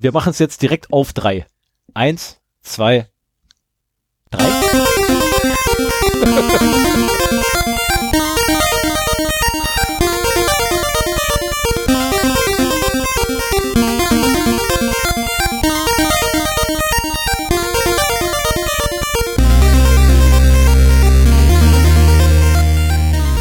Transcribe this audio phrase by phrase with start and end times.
[0.00, 1.44] Wir machen es jetzt direkt auf drei.
[1.92, 3.08] Eins, zwei,
[4.30, 4.44] drei.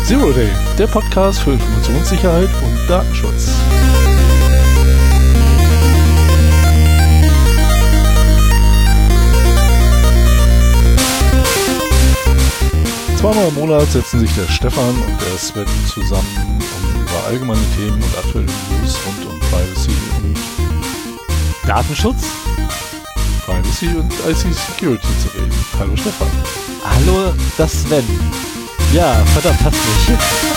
[0.06, 0.50] Zero Day,
[0.80, 3.67] der Podcast für Informationssicherheit und Datenschutz.
[13.28, 18.02] Zweimal im Monat setzen sich der Stefan und der Sven zusammen, um über allgemeine Themen
[18.02, 19.92] und aktuelle News rund um Privacy
[20.24, 20.38] und
[21.68, 22.24] Datenschutz.
[23.46, 25.52] Privacy und IC Security zu reden.
[25.78, 26.28] Hallo Stefan.
[26.86, 28.06] Hallo, das Sven.
[28.94, 30.57] Ja, verdammt, hast mich.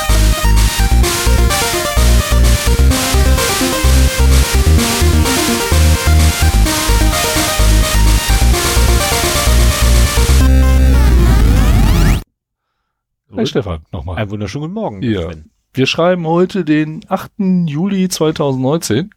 [13.41, 14.19] Hey Stefan, nochmal.
[14.19, 15.03] Einen wunderschönen guten Morgen.
[15.03, 15.23] Ja.
[15.23, 15.51] Sven.
[15.73, 17.31] Wir schreiben heute den 8.
[17.69, 19.15] Juli 2019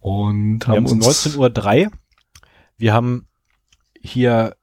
[0.00, 1.92] und haben uns 19.03 Uhr.
[2.76, 3.28] Wir haben
[4.00, 4.56] hier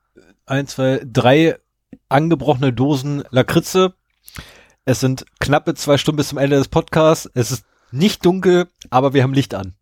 [0.45, 1.55] ein, zwei, drei
[2.09, 3.93] angebrochene Dosen Lakritze.
[4.83, 7.31] Es sind knappe zwei Stunden bis zum Ende des Podcasts.
[7.35, 9.75] Es ist nicht dunkel, aber wir haben Licht an.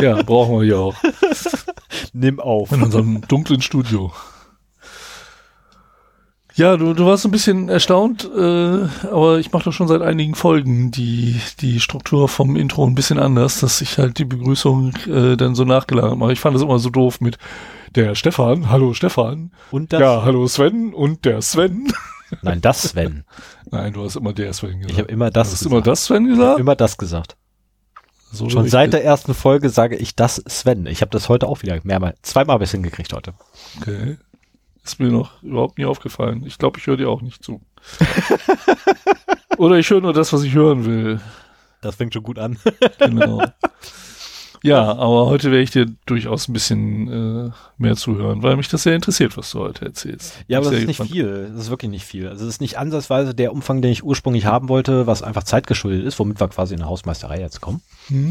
[0.00, 0.96] ja, brauchen wir hier auch
[2.14, 2.72] Nimm auf.
[2.72, 4.14] in unserem dunklen Studio.
[6.56, 10.34] Ja, du, du warst ein bisschen erstaunt, äh, aber ich mache doch schon seit einigen
[10.34, 15.36] Folgen die, die Struktur vom Intro ein bisschen anders, dass ich halt die Begrüßung äh,
[15.36, 16.32] dann so nachgelagert mache.
[16.32, 17.36] Ich fand das immer so doof mit
[17.94, 20.00] der Stefan, hallo Stefan, Und das?
[20.00, 21.92] ja, hallo Sven und der Sven.
[22.42, 23.24] Nein, das Sven.
[23.70, 24.92] Nein, du hast immer der Sven gesagt.
[24.92, 25.76] Ich habe immer das hast du gesagt.
[25.76, 26.60] immer das Sven gesagt?
[26.60, 27.36] immer das gesagt.
[28.32, 30.86] So Schon seit der ersten Folge sage ich das Sven.
[30.86, 33.34] Ich habe das heute auch wieder mehrmals, zweimal bis hingekriegt heute.
[33.80, 34.16] Okay.
[34.86, 36.44] Ist mir noch überhaupt nie aufgefallen.
[36.46, 37.60] Ich glaube, ich höre dir auch nicht zu.
[39.58, 41.20] Oder ich höre nur das, was ich hören will.
[41.82, 42.56] Das fängt schon gut an.
[43.00, 43.42] Genau.
[44.62, 48.84] ja, aber heute werde ich dir durchaus ein bisschen äh, mehr zuhören, weil mich das
[48.84, 50.34] sehr interessiert, was du heute erzählst.
[50.46, 51.10] Ja, aber das ist sehr nicht gespannt.
[51.10, 51.50] viel.
[51.52, 52.28] Das ist wirklich nicht viel.
[52.28, 56.06] Also es ist nicht ansatzweise der Umfang, den ich ursprünglich haben wollte, was einfach zeitgeschuldet
[56.06, 57.82] ist, womit wir quasi in der Hausmeisterei jetzt kommen.
[58.06, 58.30] Hm.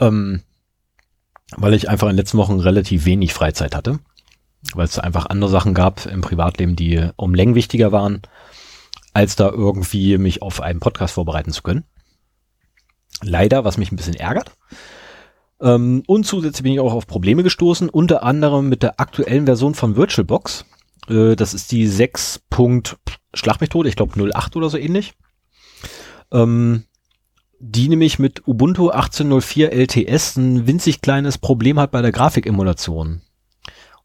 [0.00, 0.42] Ähm,
[1.56, 4.00] weil ich einfach in den letzten Wochen relativ wenig Freizeit hatte.
[4.72, 8.22] Weil es einfach andere Sachen gab im Privatleben, die um Längen wichtiger waren,
[9.12, 11.84] als da irgendwie mich auf einen Podcast vorbereiten zu können.
[13.22, 14.52] Leider, was mich ein bisschen ärgert.
[15.60, 19.74] Ähm, und zusätzlich bin ich auch auf Probleme gestoßen, unter anderem mit der aktuellen Version
[19.74, 20.64] von VirtualBox.
[21.08, 22.42] Äh, das ist die 6.
[22.50, 22.96] Punkt
[23.34, 25.14] Schlag mich tot, ich glaube 08 oder so ähnlich.
[26.32, 26.84] Ähm,
[27.58, 33.22] die nämlich mit Ubuntu 18.04 LTS ein winzig kleines Problem hat bei der Grafikemulation.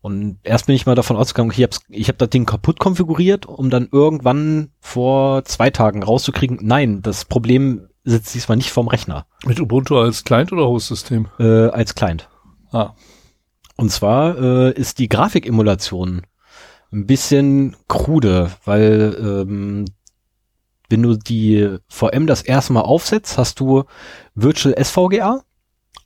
[0.02, 3.46] Und erst bin ich mal davon ausgegangen, ich habe ich hab das Ding kaputt konfiguriert,
[3.46, 9.26] um dann irgendwann vor zwei Tagen rauszukriegen, nein, das Problem sitzt diesmal nicht vom Rechner,
[9.46, 11.28] Mit Ubuntu als Client oder Host-System?
[11.38, 12.30] äh, als Client.
[12.72, 12.94] Ah,
[13.76, 16.22] Und zwar äh, ist die Grafikemulation
[16.92, 19.86] ein bisschen krude, weil ähm,
[20.90, 23.84] wenn du die VM das erste Mal aufsetzt, hast du
[24.34, 25.44] Virtual SVGA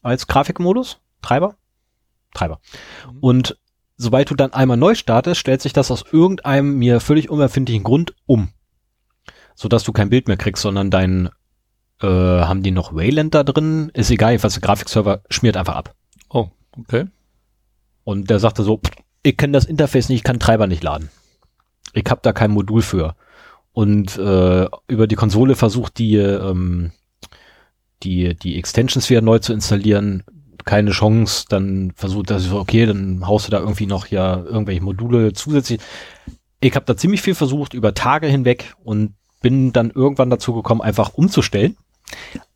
[0.01, 1.55] als Grafikmodus, Treiber,
[2.33, 2.59] Treiber.
[3.11, 3.19] Mhm.
[3.19, 3.57] Und
[3.97, 8.15] sobald du dann einmal neu startest, stellt sich das aus irgendeinem mir völlig unerfindlichen Grund
[8.25, 8.49] um,
[9.55, 11.29] sodass du kein Bild mehr kriegst, sondern dein
[12.01, 15.95] äh, haben die noch Wayland da drin, ist egal, was der Grafikserver schmiert einfach ab.
[16.29, 17.05] oh, okay.
[18.03, 18.81] Und der sagte so,
[19.23, 21.09] ich kenne das Interface nicht, ich kann Treiber nicht laden.
[21.93, 23.15] Ich habe da kein Modul für.
[23.71, 26.91] Und äh, über die Konsole versucht die, ähm,
[28.03, 30.23] die, die Extensions wieder neu zu installieren.
[30.66, 31.46] Keine Chance.
[31.50, 35.79] Dann versucht er so, okay, dann haust du da irgendwie noch ja irgendwelche Module zusätzlich.
[36.59, 40.81] Ich habe da ziemlich viel versucht, über Tage hinweg und bin dann irgendwann dazu gekommen,
[40.81, 41.75] einfach umzustellen.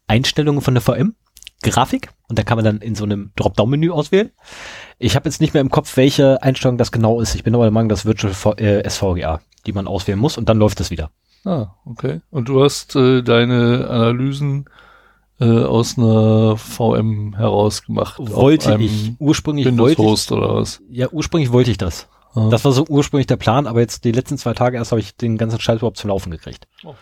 [0.08, 1.16] Einstellungen von der VM,
[1.62, 4.32] Grafik und da kann man dann in so einem Dropdown-Menü auswählen.
[4.98, 7.36] Ich habe jetzt nicht mehr im Kopf, welche Einstellung das genau ist.
[7.36, 10.48] Ich bin aber der Meinung, das Virtual v äh, SVGA, die man auswählen muss und
[10.50, 11.12] dann läuft es wieder.
[11.46, 12.22] Ah, okay.
[12.30, 14.66] Und du hast äh, deine Analysen
[15.40, 18.16] äh, aus einer VM heraus gemacht.
[18.20, 19.14] Wollte ich.
[19.20, 20.82] Ursprünglich wollte ich, Windows-Host oder was?
[20.90, 22.08] ja, ursprünglich wollte ich das.
[22.34, 22.50] Ah.
[22.50, 25.16] Das war so ursprünglich der Plan, aber jetzt die letzten zwei Tage erst habe ich
[25.16, 26.68] den ganzen Scheiß überhaupt zum Laufen gekriegt.
[26.84, 26.96] Oh.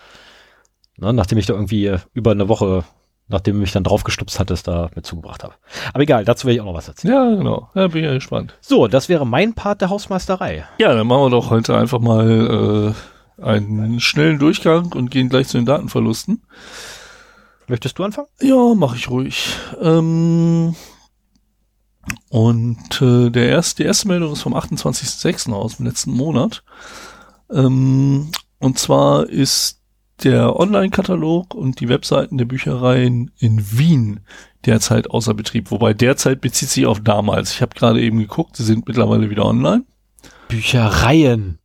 [0.98, 2.86] Na, nachdem ich da irgendwie äh, über eine Woche,
[3.28, 5.54] nachdem du mich dann draufgestupst hattest, da mit zugebracht habe.
[5.94, 7.14] Aber egal, dazu werde ich auch noch was erzählen.
[7.14, 7.70] Ja, genau.
[7.74, 8.58] Ja, bin ja gespannt.
[8.62, 10.66] So, das wäre mein Part der Hausmeisterei.
[10.80, 12.94] Ja, dann machen wir doch heute einfach mal
[13.38, 16.44] äh, einen schnellen Durchgang und gehen gleich zu den Datenverlusten.
[17.68, 18.28] Möchtest du anfangen?
[18.42, 19.56] Ja, mache ich ruhig.
[19.82, 20.76] Ähm,
[22.30, 25.52] Und äh, der erste, die erste Meldung ist vom 28.06.
[25.54, 26.64] aus dem letzten Monat.
[27.52, 28.30] Ähm,
[28.60, 29.82] und zwar ist
[30.24, 34.22] der Online-Katalog und die Webseiten der Büchereien in Wien
[34.66, 35.72] derzeit außer Betrieb.
[35.72, 37.52] Wobei derzeit bezieht sich auf damals.
[37.54, 39.84] Ich habe gerade eben geguckt, sie sind mittlerweile wieder online.
[40.48, 41.60] Büchereien.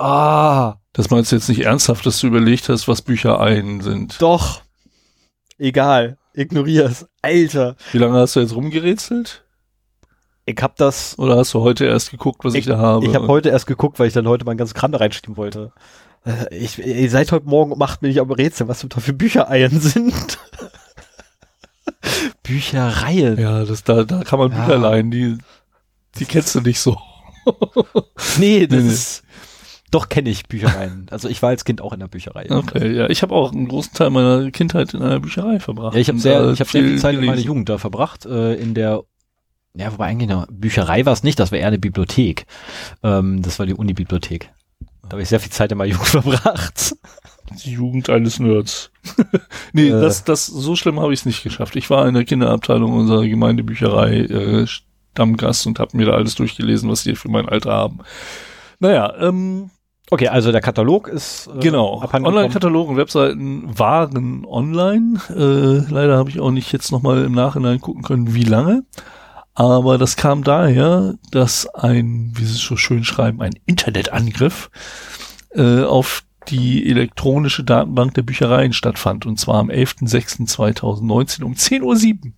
[0.00, 0.76] Ah.
[0.92, 4.20] Das meinst du jetzt nicht ernsthaft, dass du überlegt hast, was Büchereien sind?
[4.22, 4.62] Doch.
[5.58, 6.18] Egal.
[6.34, 7.06] Ignorier's.
[7.22, 7.76] Alter.
[7.92, 9.44] Wie lange hast du jetzt rumgerätselt?
[10.46, 11.18] Ich hab das.
[11.18, 13.06] Oder hast du heute erst geguckt, was ich, ich da habe?
[13.06, 15.72] Ich habe heute erst geguckt, weil ich dann heute meinen ganzen Kram da reinschieben wollte.
[16.26, 19.80] Äh, ich, ihr seid heute Morgen um acht mir nicht am Rätsel, was für Büchereien
[19.80, 20.38] sind.
[22.42, 23.38] Büchereien.
[23.38, 24.64] Ja, das, da, da kann man ja.
[24.64, 25.38] Bücher leihen, die,
[26.18, 26.98] die kennst du nicht so.
[28.38, 29.22] nee, das nee, ist,
[29.94, 31.06] doch kenne ich Büchereien.
[31.10, 32.50] Also ich war als Kind auch in der Bücherei.
[32.50, 35.94] Okay, ja, ich habe auch einen großen Teil meiner Kindheit in einer Bücherei verbracht.
[35.94, 37.22] Ja, ich habe sehr, ich habe sehr viel Zeit gelesen.
[37.22, 39.04] in meiner Jugend da verbracht, äh, in der
[39.76, 42.46] ja, wobei eigentlich eine Bücherei war es nicht, das war eher eine Bibliothek.
[43.02, 44.50] Ähm, das war die Uni-Bibliothek.
[45.02, 46.96] Da habe ich sehr viel Zeit in meiner Jugend verbracht.
[47.64, 48.90] Die Jugend eines Nerds.
[49.72, 50.00] nee, äh.
[50.00, 51.74] das, das, so schlimm habe ich es nicht geschafft.
[51.76, 56.88] Ich war in der Kinderabteilung unserer Gemeindebücherei äh, Stammgast und habe mir da alles durchgelesen,
[56.88, 57.98] was die für mein Alter haben.
[58.78, 59.70] Naja, ähm,
[60.10, 62.02] Okay, also der Katalog ist äh, genau.
[62.12, 65.18] Online-Katalog und Webseiten waren online.
[65.30, 68.84] Äh, leider habe ich auch nicht jetzt nochmal im Nachhinein gucken können, wie lange.
[69.54, 74.70] Aber das kam daher, dass ein, wie Sie es so schön schreiben, ein Internetangriff
[75.54, 79.26] äh, auf die elektronische Datenbank der Büchereien stattfand.
[79.26, 82.32] Und zwar am 11.06.2019 um 10.07 Uhr.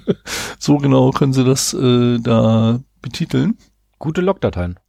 [0.58, 3.56] so genau können Sie das äh, da betiteln.
[3.98, 4.79] Gute Logdateien.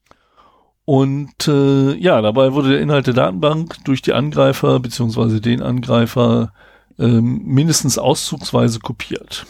[0.85, 6.53] Und äh, ja, dabei wurde der Inhalt der Datenbank durch die Angreifer beziehungsweise den Angreifer
[6.99, 9.45] ähm, mindestens auszugsweise kopiert.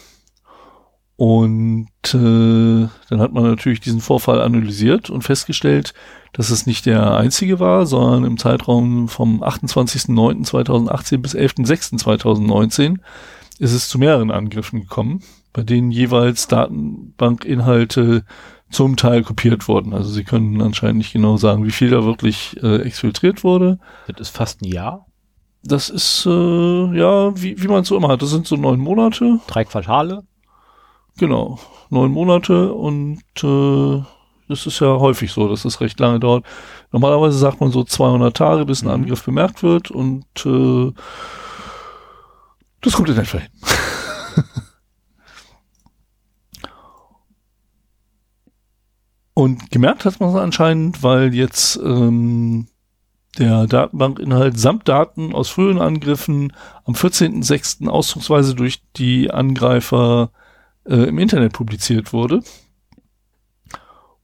[1.16, 5.94] Und äh, dann hat man natürlich diesen Vorfall analysiert und festgestellt,
[6.34, 12.98] dass es nicht der einzige war, sondern im Zeitraum vom 28.09.2018 bis 11.06.2019
[13.60, 15.22] ist es zu mehreren Angriffen gekommen,
[15.54, 18.26] bei denen jeweils Datenbankinhalte
[18.72, 19.94] zum Teil kopiert wurden.
[19.94, 23.80] Also sie können anscheinend nicht genau sagen, wie viel da wirklich äh, exfiltriert wurde.
[24.08, 25.06] Das ist fast ein Jahr.
[25.64, 28.22] Das ist, äh, ja, wie, wie man es so immer hat.
[28.22, 29.40] Das sind so neun Monate.
[29.48, 30.24] Drei Quartale.
[31.18, 31.60] Genau,
[31.90, 34.04] neun Monate und äh,
[34.48, 36.46] das ist ja häufig so, dass es recht lange dauert.
[36.92, 38.94] Normalerweise sagt man so 200 Tage, bis ein mhm.
[38.94, 40.92] Angriff bemerkt wird und äh,
[42.82, 43.50] das kommt in etwa hin.
[49.34, 52.68] Und gemerkt hat man es anscheinend, weil jetzt ähm,
[53.38, 57.88] der Datenbankinhalt samt Daten aus frühen Angriffen am 14.06.
[57.88, 60.32] ausdrucksweise durch die Angreifer
[60.86, 62.42] äh, im Internet publiziert wurde.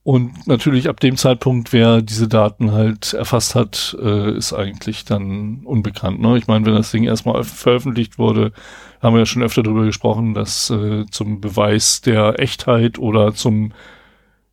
[0.03, 5.65] Und natürlich ab dem Zeitpunkt, wer diese Daten halt erfasst hat, äh, ist eigentlich dann
[5.65, 6.21] unbekannt.
[6.21, 6.37] Ne?
[6.37, 8.53] Ich meine, wenn das Ding erstmal veröffentlicht wurde,
[9.01, 13.73] haben wir ja schon öfter darüber gesprochen, dass äh, zum Beweis der Echtheit oder zum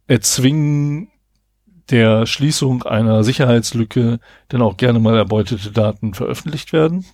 [0.06, 1.10] Erzwingen
[1.90, 7.04] der Schließung einer Sicherheitslücke dann auch gerne mal erbeutete Daten veröffentlicht werden.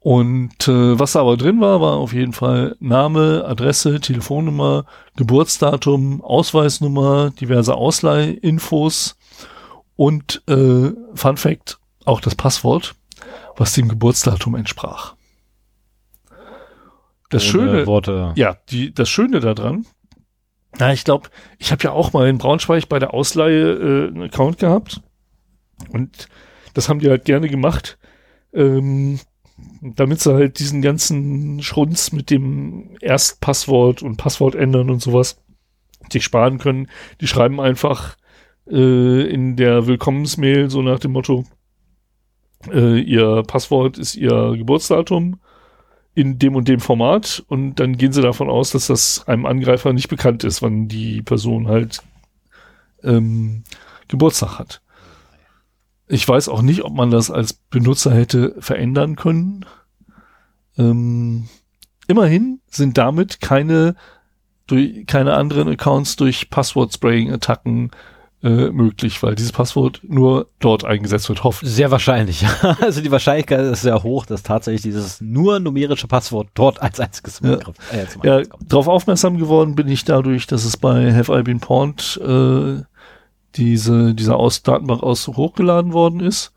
[0.00, 4.84] Und äh, was da aber drin war, war auf jeden Fall Name, Adresse, Telefonnummer,
[5.16, 9.16] Geburtsdatum, Ausweisnummer, diverse Ausleihinfos
[9.96, 12.94] und äh, Fun Fact, auch das Passwort,
[13.56, 15.14] was dem Geburtsdatum entsprach.
[17.30, 18.32] Das Ohne Schöne, Worte.
[18.36, 19.84] ja, die, das Schöne daran,
[20.76, 24.22] na, ich glaube, ich habe ja auch mal in Braunschweig bei der Ausleihe äh, einen
[24.24, 25.00] Account gehabt.
[25.90, 26.28] Und
[26.74, 27.98] das haben die halt gerne gemacht,
[28.52, 29.18] ähm,
[29.80, 35.40] damit sie halt diesen ganzen Schrunz mit dem Erstpasswort und Passwort ändern und sowas
[36.12, 36.88] sich sparen können.
[37.20, 38.16] Die schreiben einfach
[38.70, 41.44] äh, in der Willkommensmail so nach dem Motto,
[42.70, 45.40] äh, ihr Passwort ist ihr Geburtsdatum
[46.14, 49.92] in dem und dem Format und dann gehen sie davon aus, dass das einem Angreifer
[49.92, 52.02] nicht bekannt ist, wann die Person halt
[53.02, 53.62] ähm,
[54.08, 54.80] Geburtstag hat.
[56.08, 59.64] Ich weiß auch nicht, ob man das als Benutzer hätte verändern können.
[60.76, 61.48] Ähm,
[62.08, 63.94] immerhin sind damit keine
[64.66, 67.96] durch keine anderen Accounts durch Passwort-Spraying-Attacken äh,
[68.40, 71.66] möglich, weil dieses Passwort nur dort eingesetzt wird, hofft.
[71.66, 72.46] Sehr wahrscheinlich.
[72.80, 77.40] Also die Wahrscheinlichkeit ist sehr hoch, dass tatsächlich dieses nur numerische Passwort dort als einziges
[77.42, 77.56] ja.
[77.56, 81.60] Begriff, äh, ja, darauf aufmerksam geworden bin ich dadurch, dass es bei Have I Been
[81.60, 82.82] Pawned äh,
[83.56, 86.52] diese, dieser Aus Datenbank aus hochgeladen worden ist.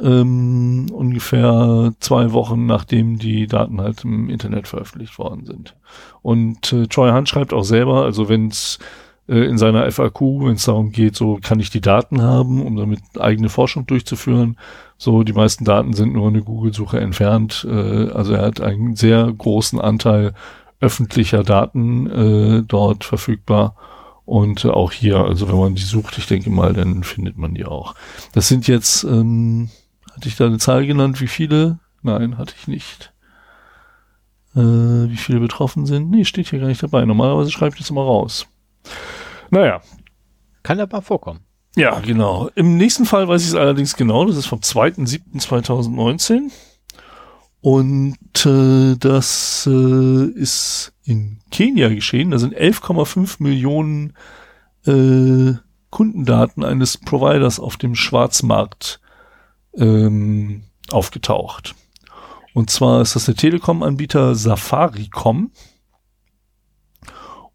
[0.00, 5.76] ähm, ungefähr zwei Wochen nachdem die Daten halt im Internet veröffentlicht worden sind.
[6.22, 8.78] Und äh, Troy Hunt schreibt auch selber, also wenn es
[9.28, 12.76] äh, in seiner FAQ, wenn es darum geht, so kann ich die Daten haben, um
[12.76, 14.56] damit eigene Forschung durchzuführen.
[14.98, 17.66] So, die meisten Daten sind nur eine Google-Suche entfernt.
[17.68, 20.34] Äh, also er hat einen sehr großen Anteil
[20.80, 23.76] öffentlicher Daten äh, dort verfügbar.
[24.24, 27.64] Und auch hier, also wenn man die sucht, ich denke mal, dann findet man die
[27.64, 27.94] auch.
[28.32, 29.70] Das sind jetzt, ähm,
[30.14, 31.78] hatte ich da eine Zahl genannt, wie viele?
[32.02, 33.12] Nein, hatte ich nicht.
[34.54, 36.10] Äh, wie viele betroffen sind?
[36.10, 37.04] Nee, steht hier gar nicht dabei.
[37.04, 38.46] Normalerweise schreibe ich das immer raus.
[39.50, 39.80] Naja.
[40.62, 41.40] Kann mal vorkommen.
[41.76, 42.50] Ja, genau.
[42.54, 44.26] Im nächsten Fall weiß ich es allerdings genau.
[44.26, 46.50] Das ist vom 2.7.2019.
[47.60, 52.30] Und äh, das äh, ist in Kenia geschehen.
[52.30, 54.14] Da sind 11,5 Millionen
[54.84, 55.54] äh,
[55.90, 59.00] Kundendaten eines Providers auf dem Schwarzmarkt
[59.76, 61.74] ähm, aufgetaucht.
[62.54, 65.52] Und zwar ist das der Telekom-Anbieter Safaricom.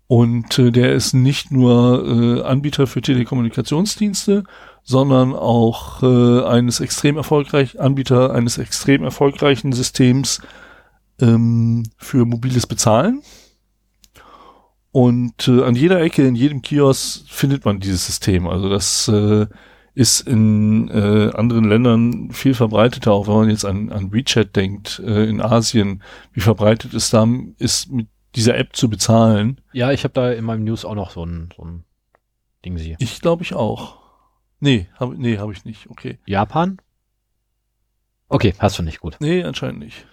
[0.08, 4.46] Und äh, der ist nicht nur äh, Anbieter für Telekommunikationsdienste,
[4.84, 10.42] sondern auch äh, eines extrem erfolgreich Anbieter eines extrem erfolgreichen Systems
[11.20, 13.22] ähm, für mobiles Bezahlen.
[14.92, 18.48] Und äh, an jeder Ecke, in jedem Kiosk findet man dieses System.
[18.48, 19.46] Also das äh,
[19.94, 25.02] ist in äh, anderen Ländern viel verbreiteter, auch wenn man jetzt an, an WeChat denkt,
[25.06, 29.62] äh, in Asien, wie verbreitet es da ist, mit dieser App zu bezahlen.
[29.74, 31.84] Ja, ich habe da in meinem News auch noch so ein, so ein
[32.66, 32.96] Ding sie.
[33.00, 33.98] Ich glaube ich auch.
[34.60, 35.90] Nee, habe nee, hab ich nicht.
[35.90, 36.20] Okay.
[36.26, 36.80] Japan?
[38.30, 39.18] Okay, hast du nicht gut.
[39.20, 40.06] Nee, anscheinend nicht.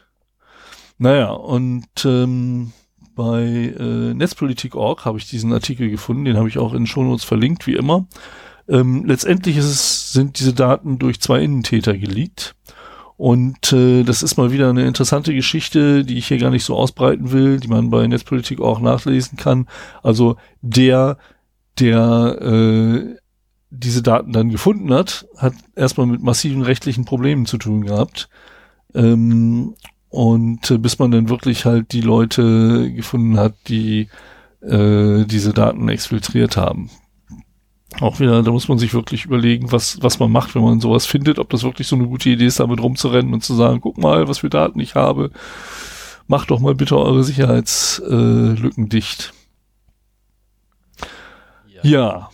[0.99, 2.73] Naja, und ähm,
[3.15, 7.25] bei äh, Netzpolitik.org habe ich diesen Artikel gefunden, den habe ich auch in den Shownotes
[7.25, 8.07] verlinkt, wie immer.
[8.69, 12.55] Ähm, letztendlich ist es, sind diese Daten durch zwei Innentäter geleakt.
[13.17, 16.75] Und äh, das ist mal wieder eine interessante Geschichte, die ich hier gar nicht so
[16.75, 19.69] ausbreiten will, die man bei Netzpolitik auch nachlesen kann.
[20.03, 21.19] Also der,
[21.79, 23.15] der äh,
[23.71, 28.29] diese Daten dann gefunden hat, hat erstmal mit massiven rechtlichen Problemen zu tun gehabt.
[28.95, 29.75] Ähm,
[30.09, 34.09] und äh, bis man dann wirklich halt die Leute gefunden hat, die
[34.61, 36.91] äh, diese Daten exfiltriert haben.
[38.01, 41.07] Auch wieder, da muss man sich wirklich überlegen, was, was man macht, wenn man sowas
[41.07, 43.99] findet, ob das wirklich so eine gute Idee ist, damit rumzurennen und zu sagen, guck
[43.99, 45.31] mal, was für Daten ich habe.
[46.27, 49.33] Macht doch mal bitte eure Sicherheitslücken äh, dicht.
[51.69, 51.83] Ja.
[51.83, 52.31] ja.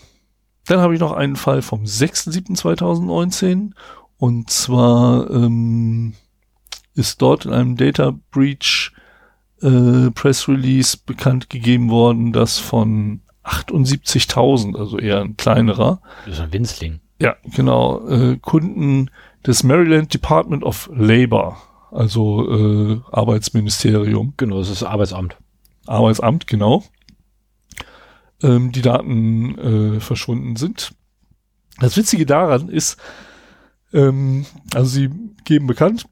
[0.66, 3.72] Dann habe ich noch einen Fall vom 6.7.2019
[4.18, 6.14] und zwar ähm,
[6.94, 8.92] ist dort in einem Data Breach
[9.62, 16.00] äh, Press Release bekannt gegeben worden, dass von 78.000, also eher ein kleinerer.
[16.24, 17.00] Das ist ein Winzling.
[17.20, 18.06] Ja, genau.
[18.08, 19.10] Äh, Kunden
[19.46, 24.34] des Maryland Department of Labor, also äh, Arbeitsministerium.
[24.36, 25.36] Genau, das ist Arbeitsamt.
[25.86, 26.84] Arbeitsamt, genau.
[28.42, 30.94] Ähm, die Daten äh, verschwunden sind.
[31.78, 32.98] Das Witzige daran ist,
[33.92, 35.10] ähm, also sie
[35.44, 36.06] geben bekannt,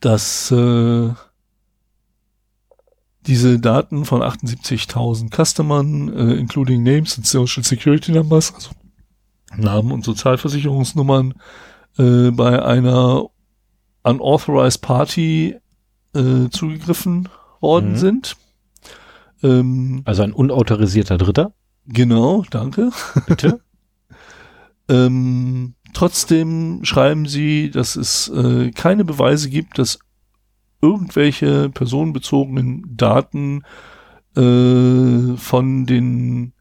[0.00, 1.10] dass äh,
[3.26, 8.70] diese Daten von 78.000 Customern, äh, including Names and Social Security Numbers, also
[9.56, 11.34] Namen und Sozialversicherungsnummern,
[11.98, 13.26] äh, bei einer
[14.02, 15.56] unauthorized Party
[16.14, 17.28] äh, zugegriffen
[17.60, 17.96] worden mhm.
[17.96, 18.36] sind.
[19.42, 21.52] Ähm, also ein unautorisierter Dritter?
[21.86, 22.90] Genau, danke.
[23.26, 23.60] Bitte.
[24.88, 29.98] ähm, trotzdem schreiben sie, dass es äh, keine Beweise gibt, dass
[30.80, 33.62] irgendwelche personenbezogenen Daten
[34.36, 36.52] äh, von den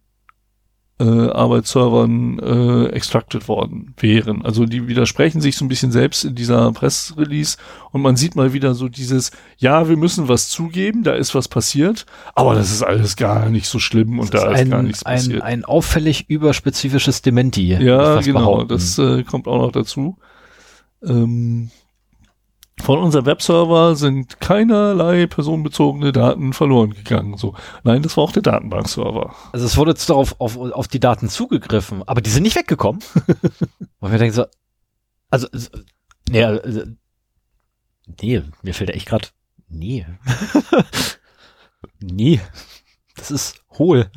[0.98, 4.46] äh, Arbeitsservern äh, extracted worden wären.
[4.46, 7.58] Also die widersprechen sich so ein bisschen selbst in dieser Pressrelease
[7.92, 11.50] und man sieht mal wieder so dieses, ja, wir müssen was zugeben, da ist was
[11.50, 15.04] passiert, aber das ist alles gar nicht so schlimm und da ist ein, gar nichts
[15.04, 15.42] ein, passiert.
[15.42, 17.74] Ein auffällig überspezifisches Dementi.
[17.74, 18.68] Ja, genau, behaupten.
[18.70, 20.18] das äh, kommt auch noch dazu.
[21.04, 21.72] Ähm,
[22.82, 27.38] von unserem Webserver sind keinerlei personenbezogene Daten verloren gegangen.
[27.38, 29.34] So, nein, das war auch der Datenbankserver.
[29.54, 33.02] Also es wurde jetzt darauf auf, auf die Daten zugegriffen, aber die sind nicht weggekommen.
[34.00, 34.46] Und wir denken so,
[35.30, 35.48] also,
[36.30, 36.84] nee, also,
[38.22, 39.30] nee, mir fällt echt gerade,
[39.68, 40.06] nee,
[42.00, 42.42] nee,
[43.16, 44.08] das ist hohl.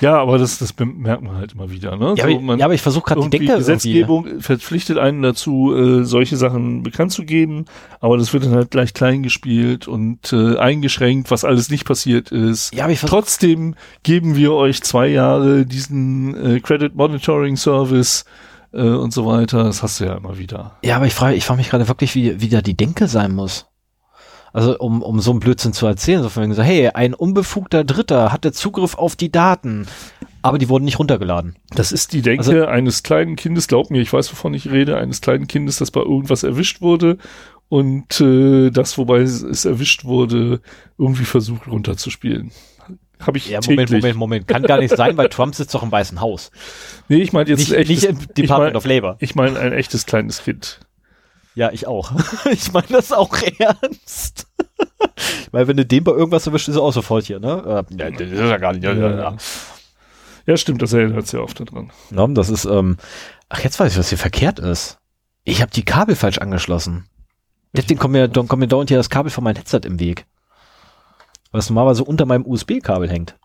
[0.00, 1.96] Ja, aber das, das merkt man halt immer wieder.
[1.96, 2.14] Ne?
[2.16, 4.42] Ja, so, aber, ja, aber ich versuche gerade die Denker Gesetzgebung irgendwie.
[4.42, 7.66] verpflichtet einen dazu, äh, solche Sachen bekannt zu geben,
[8.00, 12.30] aber das wird dann halt gleich klein gespielt und äh, eingeschränkt, was alles nicht passiert
[12.32, 12.74] ist.
[12.74, 18.24] Ja, aber ich Trotzdem geben wir euch zwei Jahre diesen äh, Credit Monitoring Service
[18.72, 19.64] äh, und so weiter.
[19.64, 20.76] Das hast du ja immer wieder.
[20.82, 23.34] Ja, aber ich frage, ich frage mich gerade wirklich, wie, wie da die Denke sein
[23.34, 23.66] muss.
[24.52, 27.84] Also um, um so einen Blödsinn zu erzählen, so von wegen so, hey, ein unbefugter
[27.84, 29.86] Dritter hatte Zugriff auf die Daten,
[30.42, 31.56] aber die wurden nicht runtergeladen.
[31.74, 34.96] Das ist die Denke also, eines kleinen Kindes, glaub mir, ich weiß, wovon ich rede,
[34.96, 37.18] eines kleinen Kindes, das bei irgendwas erwischt wurde
[37.68, 40.60] und äh, das, wobei es, es erwischt wurde,
[40.96, 42.52] irgendwie versucht runterzuspielen.
[43.20, 44.48] Habe ich ja, Moment, Moment, Moment.
[44.48, 46.52] Kann gar nicht sein, weil Trump sitzt doch im Weißen Haus.
[47.08, 49.16] Nee, ich meine jetzt nicht, echtes, nicht im Department ich mein, of Labor.
[49.18, 50.80] Ich meine ein echtes kleines Kind.
[51.54, 52.12] Ja, ich auch.
[52.50, 54.46] ich meine das auch ernst.
[55.50, 57.62] Weil wenn du den bei irgendwas erwischt, ist er auch sofort hier, ne?
[57.90, 58.84] Ja, das ist ja gar nicht.
[58.84, 59.36] Ja, ja.
[60.46, 61.90] ja stimmt, das erinnert sehr oft daran.
[62.10, 62.96] Ja, das ist, ähm,
[63.48, 64.98] ach, jetzt weiß ich, was hier verkehrt ist.
[65.44, 67.08] Ich habe die Kabel falsch angeschlossen.
[67.72, 70.26] Deswegen kommt mir, kommt mir dauernd hier das Kabel von meinem Headset im Weg.
[71.50, 73.36] Was normalerweise unter meinem USB-Kabel hängt.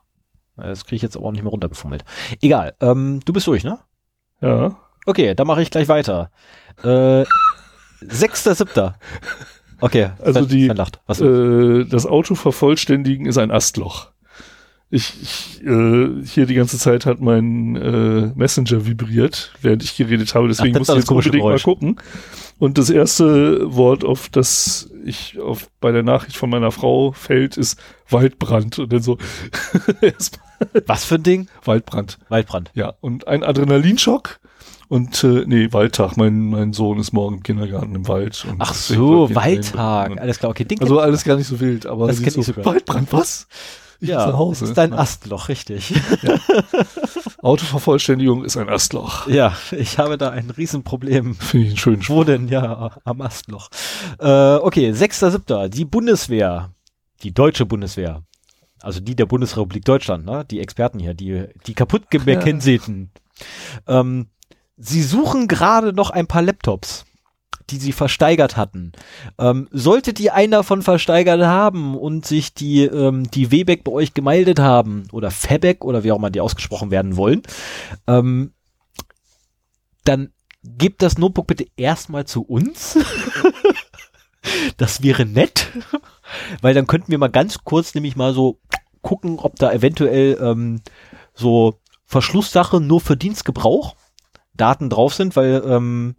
[0.55, 2.03] Das kriege ich jetzt aber auch nicht mehr runtergefummelt.
[2.41, 3.79] Egal, ähm, du bist durch, ne?
[4.41, 4.75] Ja.
[5.05, 6.29] Okay, dann mache ich gleich weiter.
[6.83, 7.25] Äh,
[8.09, 8.95] Sechster, siebter.
[9.79, 14.11] Okay, also die, äh, das Auto vervollständigen ist ein Astloch.
[14.89, 20.35] Ich, ich äh, hier die ganze Zeit hat mein äh, Messenger vibriert, während ich geredet
[20.35, 21.65] habe, deswegen Ach, muss ich jetzt unbedingt Geräusch.
[21.65, 21.95] mal gucken.
[22.59, 27.57] Und das erste Wort, auf das ich auf bei der Nachricht von meiner Frau fällt,
[27.57, 28.79] ist Waldbrand.
[28.79, 29.17] Und dann so
[30.85, 31.47] Was für ein Ding?
[31.65, 32.19] Waldbrand.
[32.29, 32.71] Waldbrand.
[32.73, 34.39] Ja, und ein Adrenalinschock
[34.87, 36.17] und äh, nee, Waldtag.
[36.17, 38.45] Mein, mein Sohn ist morgen im Kindergarten im Wald.
[38.59, 40.19] Ach so, Waldtag.
[40.19, 40.65] Alles klar, okay.
[40.65, 42.65] Ding also alles gar nicht so wild, aber das kennt so, sogar.
[42.65, 43.47] Waldbrand, was?
[43.99, 44.61] Ich ja, zu Hause.
[44.61, 45.93] Das ist ein Astloch, richtig.
[46.21, 46.37] Ja.
[47.41, 49.27] Autovervollständigung ist ein Astloch.
[49.27, 51.35] Ja, ich habe da ein Riesenproblem.
[51.35, 52.49] Finde ich einen schönen Wo denn?
[52.49, 53.69] Ja, am Astloch.
[54.19, 55.69] Äh, okay, 6.7.
[55.69, 56.73] Die Bundeswehr,
[57.23, 58.23] die deutsche Bundeswehr,
[58.81, 60.43] also die der Bundesrepublik Deutschland, ne?
[60.49, 62.03] die Experten hier, die, die kaputt
[63.87, 64.01] ja.
[64.01, 64.27] ähm,
[64.77, 67.05] Sie suchen gerade noch ein paar Laptops,
[67.69, 68.91] die sie versteigert hatten.
[69.37, 74.13] Ähm, solltet ihr einer davon versteigert haben und sich die, ähm, die Webeck bei euch
[74.13, 77.43] gemeldet haben oder Febeck oder wie auch immer die ausgesprochen werden wollen,
[78.07, 78.53] ähm,
[80.03, 82.97] dann gebt das Notebook bitte erstmal zu uns.
[84.77, 85.67] das wäre nett,
[86.61, 88.59] weil dann könnten wir mal ganz kurz nämlich mal so
[89.01, 90.81] gucken, ob da eventuell ähm,
[91.33, 93.95] so Verschlusssache nur für Dienstgebrauch
[94.55, 96.15] Daten drauf sind, weil, ähm,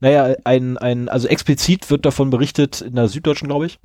[0.00, 3.78] naja, ein, ein, also explizit wird davon berichtet in der Süddeutschen, glaube ich.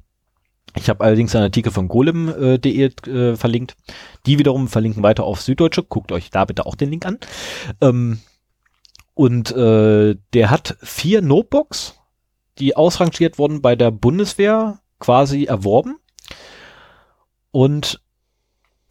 [0.76, 3.76] Ich habe allerdings einen Artikel von golem.de äh, äh, verlinkt.
[4.26, 5.84] Die wiederum verlinken weiter auf Süddeutsche.
[5.84, 7.18] Guckt euch da bitte auch den Link an.
[7.82, 8.20] Ähm,
[9.16, 12.00] und äh, der hat vier Notebooks,
[12.60, 15.98] die ausrangiert wurden bei der Bundeswehr, quasi erworben.
[17.52, 18.00] Und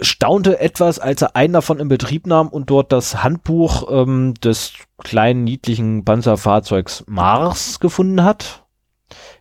[0.00, 4.74] staunte etwas, als er einen davon in Betrieb nahm und dort das Handbuch ähm, des
[4.98, 8.64] kleinen niedlichen Panzerfahrzeugs Mars gefunden hat.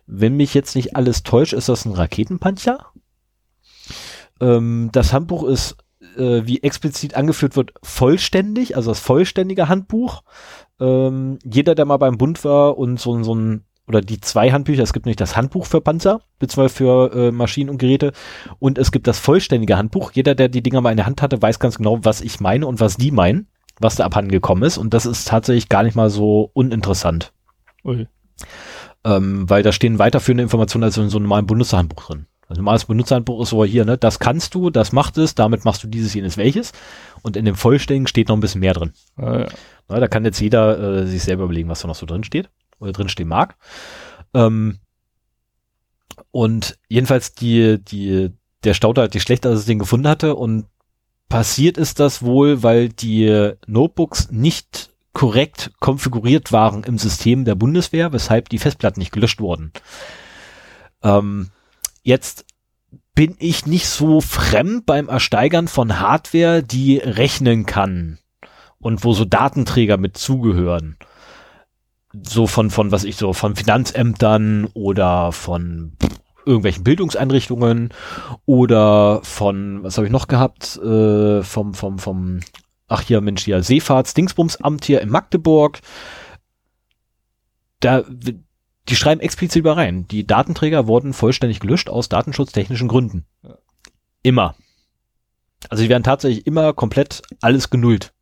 [0.06, 2.86] Wenn mich jetzt nicht alles täuscht, ist das ein Raketenpanzer.
[4.40, 5.76] Ähm, das Handbuch ist,
[6.16, 10.22] äh, wie explizit angeführt wird, vollständig, also das vollständige Handbuch.
[10.80, 14.82] Ähm, jeder, der mal beim Bund war und so, so ein oder die zwei Handbücher.
[14.82, 18.12] Es gibt nämlich das Handbuch für Panzer, beziehungsweise für äh, Maschinen und Geräte.
[18.58, 20.12] Und es gibt das vollständige Handbuch.
[20.12, 22.66] Jeder, der die Dinger mal in der Hand hatte, weiß ganz genau, was ich meine
[22.66, 23.48] und was die meinen,
[23.80, 24.78] was da abhanden gekommen ist.
[24.78, 27.32] Und das ist tatsächlich gar nicht mal so uninteressant.
[27.82, 28.06] Okay.
[29.04, 32.26] Ähm, weil da stehen weiterführende Informationen als in so einem normalen Benutzerhandbuch drin.
[32.42, 35.64] Also ein normales Benutzerhandbuch ist so hier, ne, das kannst du, das macht es, damit
[35.64, 36.72] machst du dieses, jenes, welches.
[37.22, 38.92] Und in dem Vollständigen steht noch ein bisschen mehr drin.
[39.16, 39.46] Ah, ja.
[39.88, 42.50] Na, da kann jetzt jeder äh, sich selber überlegen, was da noch so drin steht
[42.78, 43.56] oder drinstehen mag.
[44.34, 44.78] Ähm,
[46.30, 48.30] und jedenfalls die, die,
[48.64, 50.66] der Stauder hat die schlechter, als es den gefunden hatte und
[51.28, 58.12] passiert ist das wohl, weil die Notebooks nicht korrekt konfiguriert waren im System der Bundeswehr,
[58.12, 59.72] weshalb die Festplatten nicht gelöscht wurden.
[61.02, 61.50] Ähm,
[62.02, 62.44] jetzt
[63.14, 68.18] bin ich nicht so fremd beim Ersteigern von Hardware, die rechnen kann
[68.78, 70.96] und wo so Datenträger mit zugehören
[72.22, 75.96] so von, von was ich so, von Finanzämtern oder von
[76.44, 77.92] irgendwelchen Bildungseinrichtungen
[78.46, 82.40] oder von, was habe ich noch gehabt, äh, vom, vom, vom,
[82.88, 85.80] ach hier, Mensch, hier, Seefahrts-Dingsbumsamt hier in Magdeburg.
[87.80, 88.02] Da,
[88.88, 90.08] die schreiben explizit über rein.
[90.08, 93.26] Die Datenträger wurden vollständig gelöscht aus datenschutztechnischen Gründen.
[94.22, 94.56] Immer.
[95.68, 98.12] Also die werden tatsächlich immer komplett alles genullt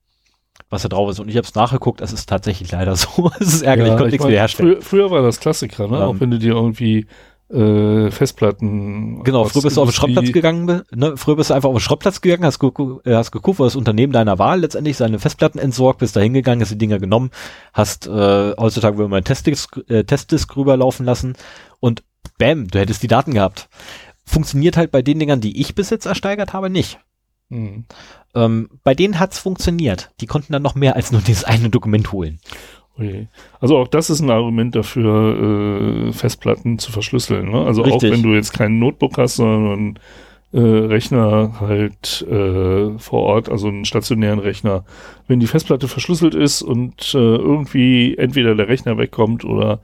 [0.70, 1.20] was da drauf ist.
[1.20, 3.30] Und ich habe es nachgeguckt, es ist tatsächlich leider so.
[3.40, 4.72] es ist ärgerlich, ja, ich konnte nichts mein, wiederherstellen.
[4.72, 5.98] Früher, früher war das Klassiker, ne?
[5.98, 6.20] Um, Auch ähm.
[6.20, 7.06] wenn du dir irgendwie
[7.48, 9.22] äh, Festplatten.
[9.22, 11.16] Genau, früher bist du auf den Schrottplatz gegangen, ne?
[11.16, 13.76] früher bist du einfach auf den Schrottplatz gegangen, hast, gu äh, hast geguckt, wo das
[13.76, 17.30] Unternehmen deiner Wahl letztendlich seine Festplatten entsorgt, bist da hingegangen, hast die Dinger genommen,
[17.72, 21.36] hast äh, heutzutage würde man einen Testdisk, äh, Testdisk rüberlaufen lassen
[21.78, 22.02] und
[22.38, 23.68] bam, du hättest die Daten gehabt.
[24.24, 26.98] Funktioniert halt bei den Dingern, die ich bis jetzt ersteigert habe, nicht.
[27.48, 27.84] Mhm.
[28.34, 30.10] Ähm, bei denen hat's funktioniert.
[30.20, 32.40] Die konnten dann noch mehr als nur dieses eine Dokument holen.
[32.98, 33.28] Okay.
[33.60, 37.50] Also auch das ist ein Argument dafür, äh, Festplatten zu verschlüsseln.
[37.50, 37.64] Ne?
[37.64, 38.10] Also Richtig.
[38.10, 39.98] auch wenn du jetzt kein Notebook hast, sondern einen
[40.52, 44.84] äh, Rechner halt äh, vor Ort, also einen stationären Rechner,
[45.28, 49.80] wenn die Festplatte verschlüsselt ist und äh, irgendwie entweder der Rechner wegkommt oder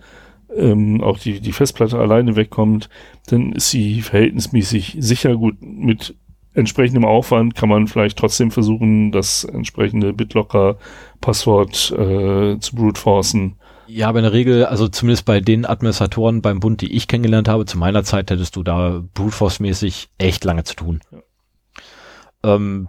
[0.57, 2.89] ähm, auch die, die Festplatte alleine wegkommt,
[3.27, 6.15] dann ist sie verhältnismäßig sicher gut mit
[6.55, 13.57] entsprechendem Aufwand kann man vielleicht trotzdem versuchen, das entsprechende BitLocker-Passwort äh, zu brute-forcen.
[13.87, 17.49] Ja, aber in der Regel, also zumindest bei den Administratoren beim Bund, die ich kennengelernt
[17.49, 21.01] habe, zu meiner Zeit hättest du da brute-force-mäßig echt lange zu tun.
[21.11, 22.55] Ja.
[22.55, 22.89] Ähm,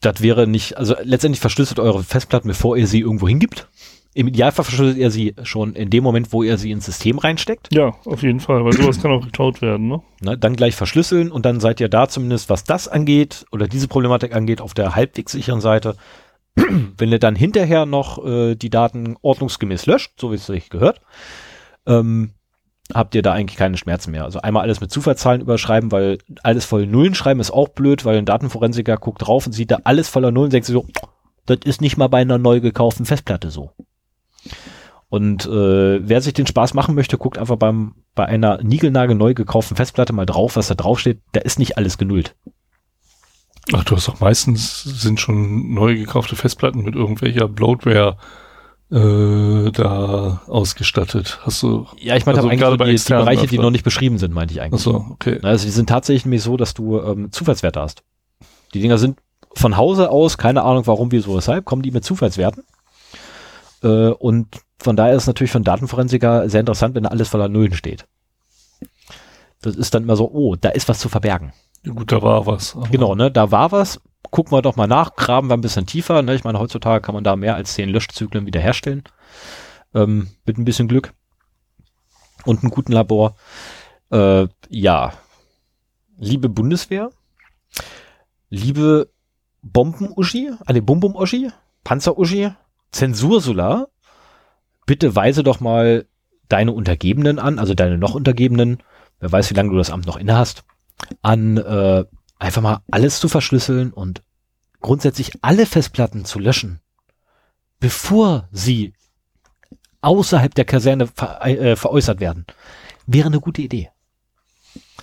[0.00, 3.68] das wäre nicht, also letztendlich verschlüsselt eure Festplatten, bevor ihr sie irgendwo hingibt.
[4.16, 7.74] Im Idealfall verschlüsselt ihr sie schon in dem Moment, wo ihr sie ins System reinsteckt.
[7.74, 10.02] Ja, auf jeden Fall, weil sowas kann auch geklaut werden, ne?
[10.20, 13.88] Na, dann gleich verschlüsseln und dann seid ihr da zumindest, was das angeht oder diese
[13.88, 15.96] Problematik angeht, auf der halbwegs sicheren Seite.
[16.54, 21.00] Wenn ihr dann hinterher noch äh, die Daten ordnungsgemäß löscht, so wie es sich gehört,
[21.84, 22.34] ähm,
[22.92, 24.22] habt ihr da eigentlich keine Schmerzen mehr.
[24.22, 28.18] Also einmal alles mit Zufallszahlen überschreiben, weil alles voll Nullen schreiben ist auch blöd, weil
[28.18, 30.86] ein Datenforensiker guckt drauf und sieht da alles voller Nullen und denkt sich so,
[31.46, 33.72] das ist nicht mal bei einer neu gekauften Festplatte so.
[35.08, 39.34] Und äh, wer sich den Spaß machen möchte, guckt einfach beim bei einer niegelnagel neu
[39.34, 41.20] gekauften Festplatte mal drauf, was da draufsteht.
[41.32, 42.34] Da ist nicht alles genullt.
[43.72, 48.16] Ach, du hast doch meistens sind schon neu gekaufte Festplatten mit irgendwelcher Bloatware
[48.90, 51.40] äh, da ausgestattet.
[51.42, 51.86] Hast du?
[51.98, 53.56] Ja, ich meine also eigentlich so die, die Bereiche, öfter.
[53.56, 54.80] die noch nicht beschrieben sind, meinte ich eigentlich.
[54.80, 55.38] Ach so, okay.
[55.42, 58.02] Also die sind tatsächlich nämlich so, dass du ähm, Zufallswerte hast.
[58.74, 59.18] Die Dinger sind
[59.54, 62.64] von Hause aus, keine Ahnung warum, wieso, weshalb, kommen die mit Zufallswerten.
[63.84, 67.28] Äh, und von daher ist es natürlich für einen Datenforensiker sehr interessant, wenn da alles
[67.28, 68.06] voller Nullen steht.
[69.60, 71.52] Das ist dann immer so, oh, da ist was zu verbergen.
[71.84, 72.76] Ja, gut, da war was.
[72.90, 74.00] Genau, ne, da war was.
[74.30, 76.22] Gucken wir doch mal nach, graben wir ein bisschen tiefer.
[76.22, 76.34] Ne?
[76.34, 79.04] Ich meine, heutzutage kann man da mehr als zehn Löschzyklen wiederherstellen.
[79.94, 81.12] Ähm, mit ein bisschen Glück.
[82.44, 83.36] Und einem guten Labor.
[84.10, 85.12] Äh, ja.
[86.16, 87.10] Liebe Bundeswehr,
[88.48, 89.10] liebe
[89.62, 91.50] Bomben-Uschi, eine Bum-Bum-Uschi,
[91.82, 92.52] Panzer-Uschi,
[92.94, 93.88] Zensursula,
[94.86, 96.06] bitte weise doch mal
[96.48, 98.78] deine Untergebenen an, also deine noch Untergebenen,
[99.18, 100.64] wer weiß, wie lange du das Amt noch inne hast,
[101.20, 102.04] an äh,
[102.38, 104.22] einfach mal alles zu verschlüsseln und
[104.80, 106.80] grundsätzlich alle Festplatten zu löschen,
[107.80, 108.94] bevor sie
[110.00, 112.46] außerhalb der Kaserne ver äh, veräußert werden,
[113.06, 113.90] wäre eine gute Idee.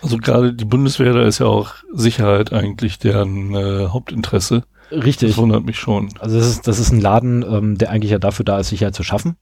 [0.02, 4.64] Also gerade die Bundeswehr, da ist ja auch Sicherheit eigentlich deren äh, Hauptinteresse.
[4.92, 5.30] Richtig.
[5.30, 6.10] Das wundert mich schon.
[6.20, 8.96] Also das ist, das ist ein Laden, ähm, der eigentlich ja dafür da ist, Sicherheit
[8.96, 9.38] zu schaffen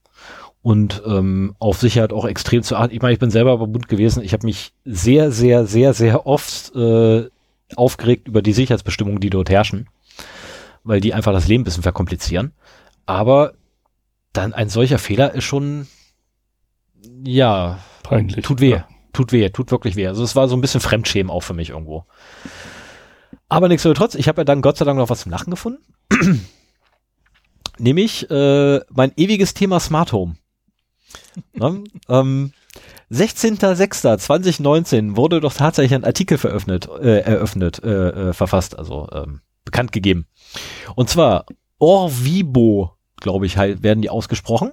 [0.62, 2.94] und ähm, auf Sicherheit auch extrem zu achten.
[2.94, 4.22] Ich meine, ich bin selber beim Bund gewesen.
[4.22, 7.28] Ich habe mich sehr, sehr, sehr, sehr oft äh,
[7.76, 9.88] aufgeregt über die Sicherheitsbestimmungen, die dort herrschen,
[10.84, 12.52] weil die einfach das Leben ein bisschen verkomplizieren.
[13.06, 13.54] Aber
[14.32, 15.86] dann ein solcher Fehler ist schon,
[17.24, 18.44] ja, peinlich.
[18.44, 18.72] Tut weh.
[18.72, 18.88] Ja.
[19.12, 20.06] Tut weh, tut wirklich weh.
[20.06, 22.04] Also es war so ein bisschen Fremdschämen auch für mich irgendwo.
[23.50, 25.82] Aber nichtsdestotrotz, ich habe ja dann Gott sei Dank noch was zum Lachen gefunden.
[27.78, 30.36] Nämlich äh, mein ewiges Thema Smart Home.
[31.54, 31.82] ne?
[32.08, 32.52] ähm,
[33.10, 39.90] 16.06.2019 wurde doch tatsächlich ein Artikel veröffnet, äh, eröffnet, äh, äh, verfasst, also ähm, bekannt
[39.90, 40.28] gegeben.
[40.94, 41.46] Und zwar
[41.80, 44.70] Orvibo, glaube ich, halt, werden die ausgesprochen,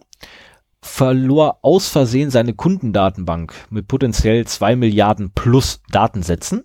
[0.83, 6.63] verlor aus Versehen seine Kundendatenbank mit potenziell zwei Milliarden plus Datensätzen.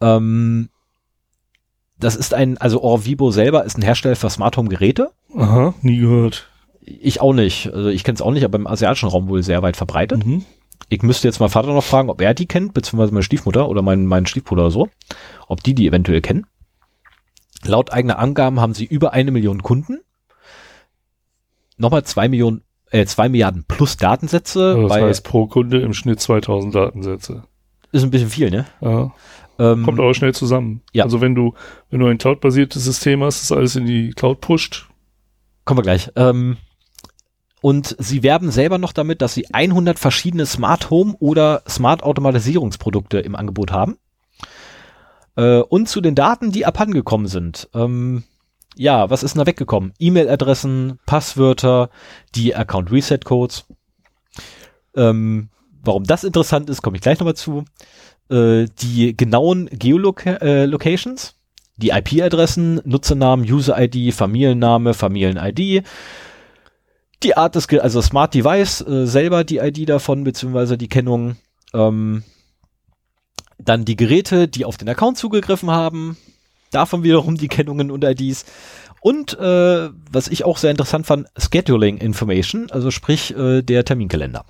[0.00, 0.68] Ähm,
[1.98, 5.12] das ist ein, also Orvibo selber ist ein Hersteller für Smart Home Geräte.
[5.34, 6.48] Aha, nie gehört.
[6.82, 7.72] Ich auch nicht.
[7.72, 10.24] Also ich kenne es auch nicht, aber im asiatischen Raum wohl sehr weit verbreitet.
[10.24, 10.44] Mhm.
[10.88, 13.82] Ich müsste jetzt mal Vater noch fragen, ob er die kennt, beziehungsweise meine Stiefmutter oder
[13.82, 14.88] mein, mein Stiefbruder oder so,
[15.48, 16.46] ob die die eventuell kennen.
[17.64, 20.00] Laut eigener Angaben haben sie über eine Million Kunden.
[21.78, 24.74] Nochmal zwei Millionen, äh, zwei Milliarden plus Datensätze.
[24.76, 27.44] Also das heißt pro Kunde im Schnitt 2000 Datensätze.
[27.92, 28.66] Ist ein bisschen viel, ne?
[28.80, 29.12] Ja.
[29.58, 30.82] Ähm, Kommt aber schnell zusammen.
[30.92, 31.04] Ja.
[31.04, 31.54] Also wenn du,
[31.90, 34.88] wenn du ein Cloud-basiertes System hast, das alles in die Cloud pusht.
[35.64, 36.10] Kommen wir gleich.
[36.16, 36.56] Ähm,
[37.62, 43.18] und sie werben selber noch damit, dass sie 100 verschiedene Smart Home oder Smart Automatisierungsprodukte
[43.18, 43.96] im Angebot haben.
[45.36, 47.68] Äh, und zu den Daten, die abhandengekommen sind.
[47.74, 48.24] Ähm,
[48.76, 49.94] ja, was ist denn da weggekommen?
[49.98, 51.90] E-Mail-Adressen, Passwörter,
[52.34, 53.64] die Account Reset Codes.
[54.94, 55.48] Ähm,
[55.82, 57.64] warum das interessant ist, komme ich gleich nochmal zu.
[58.30, 61.34] Äh, die genauen Geolocations,
[61.76, 65.84] die IP-Adressen, Nutzernamen, User-ID, Familienname, Familien-ID,
[67.22, 71.36] die Art des, also Smart Device äh, selber die ID davon, beziehungsweise die Kennung,
[71.72, 72.24] ähm,
[73.58, 76.16] dann die Geräte, die auf den Account zugegriffen haben,
[76.70, 78.44] davon wiederum die Kennungen und IDs.
[79.00, 84.44] Und äh, was ich auch sehr interessant fand, Scheduling Information, also sprich äh, der Terminkalender.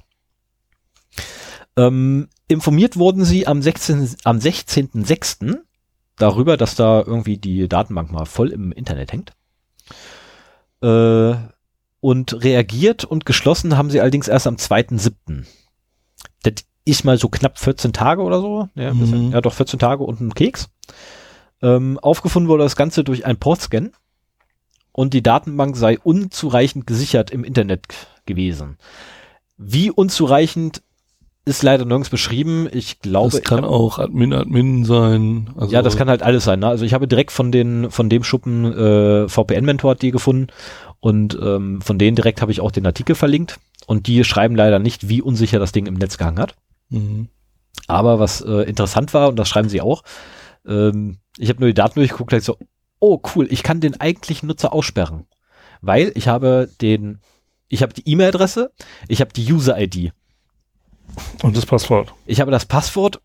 [1.77, 4.17] Ähm, informiert wurden sie am 16.
[4.25, 5.59] am 16.06.
[6.17, 9.33] darüber, dass da irgendwie die Datenbank mal voll im Internet hängt.
[10.83, 11.35] Äh,
[12.01, 15.45] und reagiert und geschlossen haben sie allerdings erst am 2.07.
[16.43, 16.55] Das
[16.85, 18.69] ist mal so knapp 14 Tage oder so.
[18.75, 19.33] Ja, mhm.
[19.33, 20.69] ja doch 14 Tage und ein Keks.
[21.63, 23.93] Ähm, aufgefunden wurde das Ganze durch ein Portscan
[24.93, 27.83] und die Datenbank sei unzureichend gesichert im Internet
[28.25, 28.79] gewesen.
[29.57, 30.83] Wie unzureichend
[31.47, 32.69] ist leider nirgends beschrieben.
[32.73, 35.49] Ich glaube, das kann hab, auch Admin Admin sein.
[35.57, 36.59] Also ja, das kann halt alles sein.
[36.59, 36.67] Ne?
[36.67, 40.49] Also ich habe direkt von den von dem Schuppen äh, VPN Mentor die gefunden
[40.99, 44.81] und ähm, von denen direkt habe ich auch den Artikel verlinkt und die schreiben leider
[44.81, 46.57] nicht, wie unsicher das Ding im Netz gehangen hat.
[46.91, 47.29] Mhm.
[47.87, 50.03] Aber was äh, interessant war und das schreiben sie auch.
[50.67, 52.59] Ähm, ich habe nur die Daten durchgeguckt, und so,
[52.99, 55.27] oh cool, ich kann den eigentlichen Nutzer aussperren,
[55.81, 57.21] weil ich habe den,
[57.69, 58.73] ich habe die E-Mail-Adresse,
[59.07, 60.13] ich habe die User-ID
[61.43, 62.13] und das Passwort.
[62.27, 63.21] Ich habe das Passwort,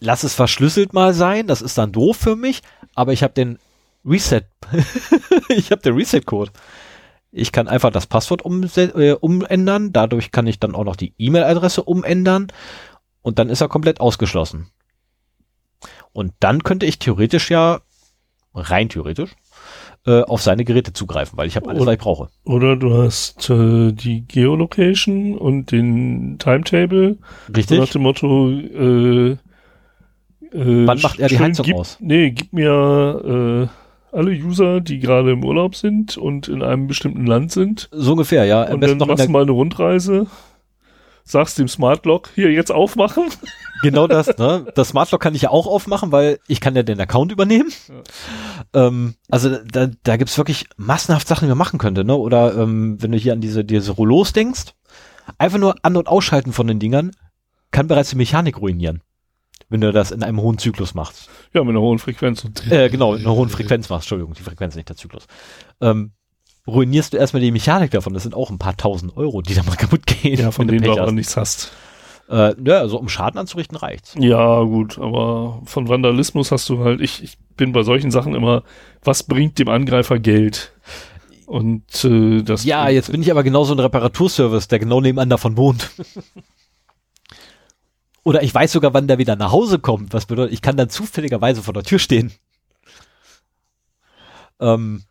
[0.00, 2.62] lass es verschlüsselt mal sein, das ist dann doof für mich,
[2.94, 3.58] aber ich habe den
[4.04, 4.42] Reset,
[5.48, 6.52] ich habe den Reset-Code.
[7.30, 11.82] Ich kann einfach das Passwort äh, umändern, dadurch kann ich dann auch noch die E-Mail-Adresse
[11.82, 12.48] umändern
[13.22, 14.70] und dann ist er komplett ausgeschlossen.
[16.12, 17.80] Und dann könnte ich theoretisch ja,
[18.54, 19.30] rein theoretisch,
[20.06, 22.28] äh, auf seine Geräte zugreifen, weil ich habe alles, was ich brauche.
[22.44, 27.18] Oder du hast äh, die Geolocation und den Timetable.
[27.54, 27.78] Richtig.
[27.78, 29.36] Nach dem Motto, äh, äh,
[30.52, 31.98] Wann macht er die Heizung gib, aus?
[32.00, 33.70] Nee, gib mir
[34.12, 37.88] äh, alle User, die gerade im Urlaub sind und in einem bestimmten Land sind.
[37.92, 38.64] So ungefähr, ja.
[38.64, 40.26] und dann machst du mal eine Rundreise,
[41.32, 43.24] sagst dem Smart Lock, hier jetzt aufmachen.
[43.82, 44.64] Genau das, ne?
[44.76, 47.72] Das Smart Lock kann ich ja auch aufmachen, weil ich kann ja den Account übernehmen.
[48.72, 48.86] Ja.
[48.86, 52.14] Ähm, also da, da gibt's wirklich massenhaft Sachen, die man machen könnte, ne?
[52.14, 54.74] Oder ähm, wenn du hier an diese, diese Rollos denkst,
[55.36, 57.10] einfach nur an- und ausschalten von den Dingern
[57.72, 59.02] kann bereits die Mechanik ruinieren.
[59.68, 61.28] Wenn du das in einem hohen Zyklus machst.
[61.52, 62.46] Ja, mit einer hohen Frequenz.
[62.70, 64.04] Äh, genau, mit einer hohen Frequenz machst.
[64.04, 65.26] Entschuldigung, die Frequenz nicht der Zyklus.
[65.80, 66.12] Ähm,
[66.66, 68.14] ruinierst du erstmal die Mechanik davon.
[68.14, 70.38] Das sind auch ein paar tausend Euro, die da mal kaputt gehen.
[70.38, 71.72] Ja, von denen du aber nichts hast.
[72.28, 74.14] Äh, ja, also um Schaden anzurichten reicht's.
[74.18, 78.62] Ja, gut, aber von Vandalismus hast du halt, ich, ich bin bei solchen Sachen immer,
[79.02, 80.72] was bringt dem Angreifer Geld?
[81.46, 82.64] Und äh, das.
[82.64, 85.90] Ja, jetzt bin ich aber genauso ein Reparaturservice, der genau nebenan davon wohnt.
[88.24, 90.14] Oder ich weiß sogar, wann der wieder nach Hause kommt.
[90.14, 92.32] Was bedeutet, ich kann dann zufälligerweise vor der Tür stehen.
[94.60, 95.02] Ähm,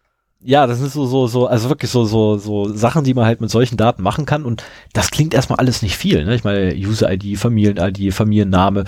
[0.43, 3.41] ja, das ist so, so, so, also wirklich so, so, so Sachen, die man halt
[3.41, 4.43] mit solchen Daten machen kann.
[4.43, 6.25] Und das klingt erstmal alles nicht viel.
[6.25, 6.35] Ne?
[6.35, 8.85] Ich meine, User-ID, Familien-ID, Familienname,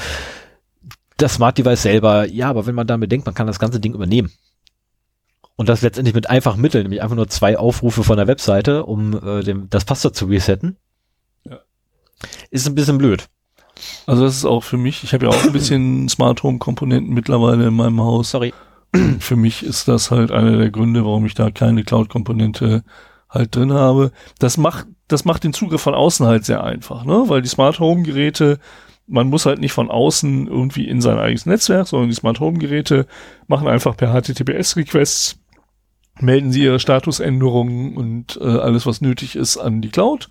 [1.18, 2.26] das Smart Device selber.
[2.26, 4.32] Ja, aber wenn man damit denkt, man kann das ganze Ding übernehmen.
[5.56, 9.14] Und das letztendlich mit einfachen Mitteln, nämlich einfach nur zwei Aufrufe von der Webseite, um
[9.24, 10.78] äh, dem, das Passwort zu resetten.
[11.46, 11.60] Ja.
[12.50, 13.28] Ist ein bisschen blöd.
[14.08, 17.14] Also das ist auch für mich, ich habe ja auch ein bisschen Smart Home Komponenten
[17.14, 18.32] mittlerweile in meinem Haus.
[18.32, 18.54] Sorry
[19.20, 22.84] für mich ist das halt einer der Gründe, warum ich da keine Cloud-Komponente
[23.30, 24.12] halt drin habe.
[24.40, 27.24] Das macht, das macht den Zugriff von außen halt sehr einfach, ne?
[27.28, 28.60] Weil die Smart Home Geräte,
[29.08, 32.60] man muss halt nicht von außen irgendwie in sein eigenes Netzwerk, sondern die Smart Home
[32.60, 33.08] Geräte
[33.48, 35.40] machen einfach per HTTPS Requests,
[36.20, 40.30] melden sie ihre Statusänderungen und äh, alles, was nötig ist, an die Cloud.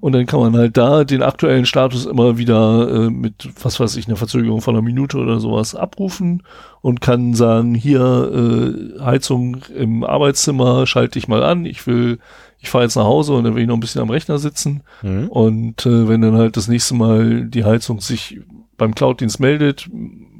[0.00, 3.96] Und dann kann man halt da den aktuellen Status immer wieder äh, mit, was weiß
[3.96, 6.42] ich, einer Verzögerung von einer Minute oder sowas abrufen
[6.82, 12.18] und kann sagen, hier äh, Heizung im Arbeitszimmer schalte ich mal an, ich will,
[12.58, 14.82] ich fahre jetzt nach Hause und dann will ich noch ein bisschen am Rechner sitzen.
[15.02, 15.28] Mhm.
[15.28, 18.40] Und äh, wenn dann halt das nächste Mal die Heizung sich
[18.76, 19.88] beim Cloud-Dienst meldet,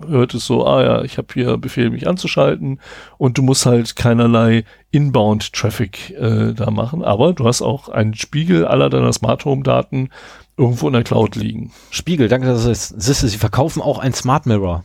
[0.07, 2.81] hört es so, ah ja, ich habe hier Befehl, mich anzuschalten
[3.18, 8.66] und du musst halt keinerlei Inbound-Traffic äh, da machen, aber du hast auch einen Spiegel
[8.66, 10.11] aller deiner Smart Home-Daten
[10.57, 11.72] irgendwo in der Cloud liegen.
[11.90, 13.20] Spiegel, danke, dass es ist.
[13.20, 14.85] Sie verkaufen auch ein Smart Mirror.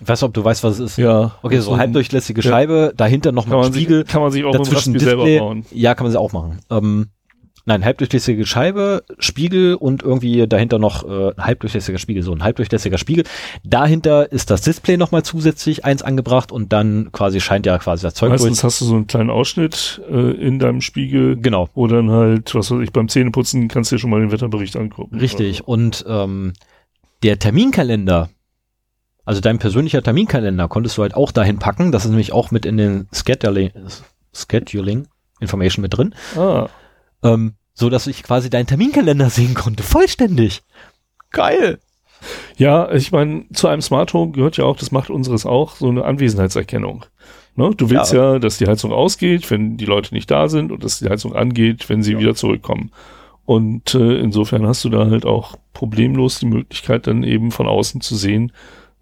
[0.00, 0.98] Ich weiß nicht, ob du weißt, was es ist.
[0.98, 1.36] Ja.
[1.42, 2.50] Okay, so, so halbdurchlässige ja.
[2.50, 4.02] Scheibe, dahinter noch mal Spiegel.
[4.02, 5.64] Sich, kann man sich auch dazwischen Display, selber bauen.
[5.70, 6.58] Ja, kann man sie auch machen.
[6.70, 7.08] Ähm,
[7.68, 12.96] Nein, halbdurchlässige Scheibe, Spiegel und irgendwie dahinter noch äh, ein halbdurchlässiger Spiegel, so ein halbdurchlässiger
[12.96, 13.24] Spiegel.
[13.64, 18.14] Dahinter ist das Display nochmal zusätzlich eins angebracht und dann quasi scheint ja quasi das
[18.14, 22.08] Zeug Meistens hast du so einen kleinen Ausschnitt äh, in deinem Spiegel, Genau, wo dann
[22.10, 25.18] halt, was weiß ich, beim Zähneputzen kannst du dir schon mal den Wetterbericht angucken.
[25.18, 25.62] richtig.
[25.62, 26.52] Also, Und ähm,
[27.24, 28.30] der Terminkalender,
[29.24, 31.90] also dein persönlicher Terminkalender, konntest du halt auch dahin packen.
[31.90, 33.72] Das ist nämlich auch mit in den Scheduling,
[34.32, 35.08] Scheduling
[35.40, 36.14] Information mit drin.
[36.36, 36.68] ah,
[37.34, 39.82] Ähm, so dass ich quasi deinen Terminkalender sehen konnte.
[39.82, 40.62] Vollständig.
[41.30, 41.78] Geil.
[42.56, 45.88] ja, ich meine, zu einem Smart Home gehört ja auch, das macht unseres auch, so
[45.88, 47.04] eine Anwesenheitserkennung.
[47.56, 47.70] Ne?
[47.76, 48.38] Du willst ja.
[48.38, 51.88] dass die Heizung ausgeht, wenn die Leute nicht da sind und dass die Heizung angeht,
[51.88, 52.18] wenn sie Ja.
[52.18, 52.90] wieder zurückkommen.
[53.44, 58.00] Und äh, insofern hast du da halt auch problemlos die Möglichkeit, dann eben von außen
[58.00, 58.52] zu sehen,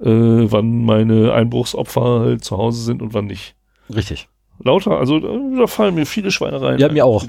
[0.00, 3.54] äh, wann meine Einbruchsopfer halt zu Hause sind und wann nicht.
[3.94, 4.28] Richtig.
[4.62, 6.78] Lauter, also äh, da fallen mir viele Schweinereien.
[6.78, 7.24] Ja, mir auch.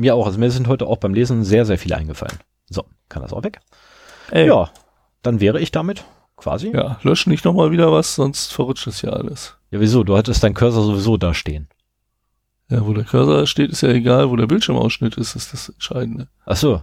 [0.00, 0.26] Mir auch.
[0.26, 2.38] Also mir sind heute auch beim Lesen sehr, sehr viele eingefallen.
[2.68, 3.60] So, kann das auch weg.
[4.30, 4.70] Ey, Ja,
[5.22, 6.04] dann wäre ich damit
[6.36, 6.68] quasi.
[6.70, 9.56] Ja, ja, lösch nicht nochmal wieder was, sonst verrutscht das ja alles.
[9.70, 10.02] wieso?
[10.04, 11.68] Du hattest dein Cursor sowieso da stehen.
[12.70, 16.28] Ja, wo der Cursor steht, ist ja egal, wo der Bildschirmausschnitt ist, ist das Entscheidende.
[16.46, 16.82] Ach so,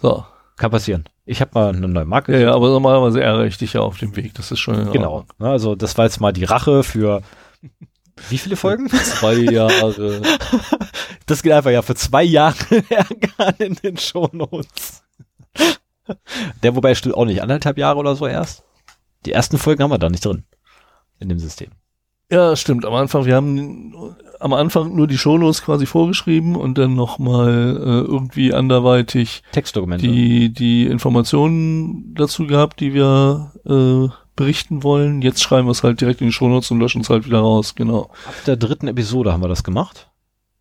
[0.00, 0.24] So.
[0.56, 1.04] kann passieren.
[1.24, 2.32] Ich habe mal eine neue Marke.
[2.34, 4.34] Ja, ja, aber normalerweise ärgere ich dich ja auf dem Weg.
[4.34, 5.24] Das ist schon Genau.
[5.38, 7.22] Also das war jetzt mal die Rache für
[8.28, 8.88] wie viele Folgen?
[9.04, 10.20] Zwei Jahre.
[11.28, 12.56] Das geht einfach ja für zwei Jahre
[12.88, 15.04] Ärger in den Shownotes.
[16.62, 18.64] Der wobei stimmt auch nicht anderthalb Jahre oder so erst.
[19.26, 20.44] Die ersten Folgen haben wir da nicht drin.
[21.20, 21.70] In dem System.
[22.30, 22.84] Ja, stimmt.
[22.84, 28.06] Am Anfang, wir haben am Anfang nur die Shownotes quasi vorgeschrieben und dann nochmal äh,
[28.06, 30.06] irgendwie anderweitig Textdokumente.
[30.06, 35.20] die, die Informationen dazu gehabt, die wir äh, berichten wollen.
[35.20, 37.74] Jetzt schreiben wir es halt direkt in die Shownotes und löschen es halt wieder raus.
[37.74, 38.10] Genau.
[38.26, 40.07] Ab der dritten Episode haben wir das gemacht.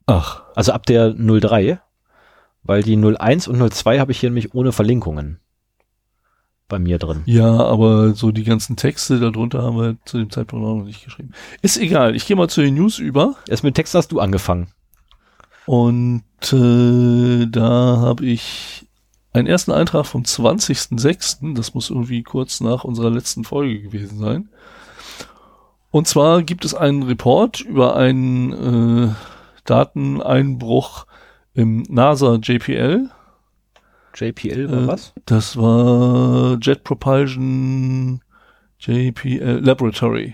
[0.08, 0.44] Ach.
[0.56, 1.80] Also ab der 03.
[2.64, 5.40] Weil die 01 und 02 habe ich hier nämlich ohne Verlinkungen
[6.68, 7.22] bei mir drin.
[7.26, 11.06] Ja, aber so die ganzen Texte darunter haben wir zu dem Zeitpunkt auch noch nicht
[11.06, 11.32] geschrieben.
[11.62, 12.16] Ist egal.
[12.16, 13.36] Ich gehe mal zu den News über.
[13.48, 14.68] Erst mit Text hast du angefangen.
[15.66, 18.86] Und äh, da habe ich
[19.34, 24.50] einen ersten Eintrag vom 20.06., das muss irgendwie kurz nach unserer letzten Folge gewesen sein.
[25.92, 29.14] Und zwar gibt es einen Report über einen äh,
[29.68, 31.06] Dateneinbruch
[31.54, 33.10] im NASA JPL.
[34.16, 35.14] JPL war Äh, was?
[35.26, 38.22] Das war Jet Propulsion
[38.80, 40.34] JPL Laboratory.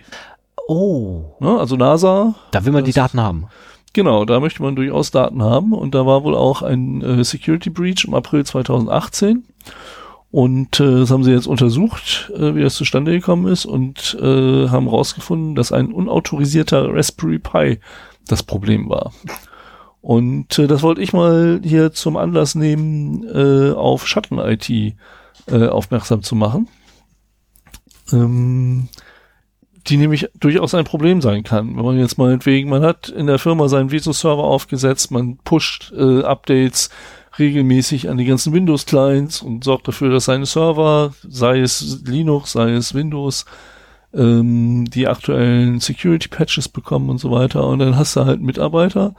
[0.67, 1.35] Oh.
[1.39, 1.59] Ne?
[1.59, 3.47] Also NASA Da will man die Daten haben.
[3.93, 7.69] Genau, da möchte man durchaus Daten haben und da war wohl auch ein äh, Security
[7.69, 9.43] Breach im April 2018
[10.31, 14.67] und äh, das haben sie jetzt untersucht, äh, wie das zustande gekommen ist und äh,
[14.67, 17.79] haben rausgefunden, dass ein unautorisierter Raspberry Pi
[18.27, 19.13] das Problem war.
[20.01, 26.23] Und äh, das wollte ich mal hier zum Anlass nehmen, äh, auf Schatten-IT äh, aufmerksam
[26.23, 26.67] zu machen.
[28.11, 28.89] Ähm,
[29.87, 31.75] die nämlich durchaus ein Problem sein kann.
[31.75, 36.23] Wenn man jetzt meinetwegen, man hat in der Firma seinen Viso-Server aufgesetzt, man pusht äh,
[36.23, 36.89] Updates
[37.37, 42.71] regelmäßig an die ganzen Windows-Clients und sorgt dafür, dass seine Server, sei es Linux, sei
[42.71, 43.45] es Windows,
[44.13, 47.65] ähm, die aktuellen Security-Patches bekommen und so weiter.
[47.67, 49.15] Und dann hast du halt einen Mitarbeiter,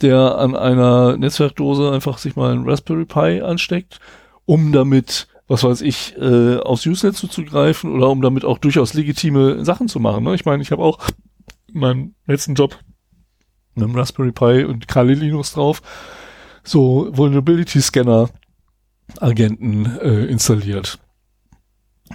[0.00, 4.00] der an einer Netzwerkdose einfach sich mal einen Raspberry Pi ansteckt,
[4.46, 9.64] um damit was weiß ich, äh, aufs Usenet zuzugreifen oder um damit auch durchaus legitime
[9.66, 10.24] Sachen zu machen.
[10.24, 10.34] Ne?
[10.34, 10.98] Ich meine, ich habe auch
[11.72, 12.78] in meinem letzten Job
[13.76, 15.82] einen Raspberry Pi und Kali Linux drauf
[16.64, 18.30] so Vulnerability Scanner
[19.20, 20.98] Agenten äh, installiert.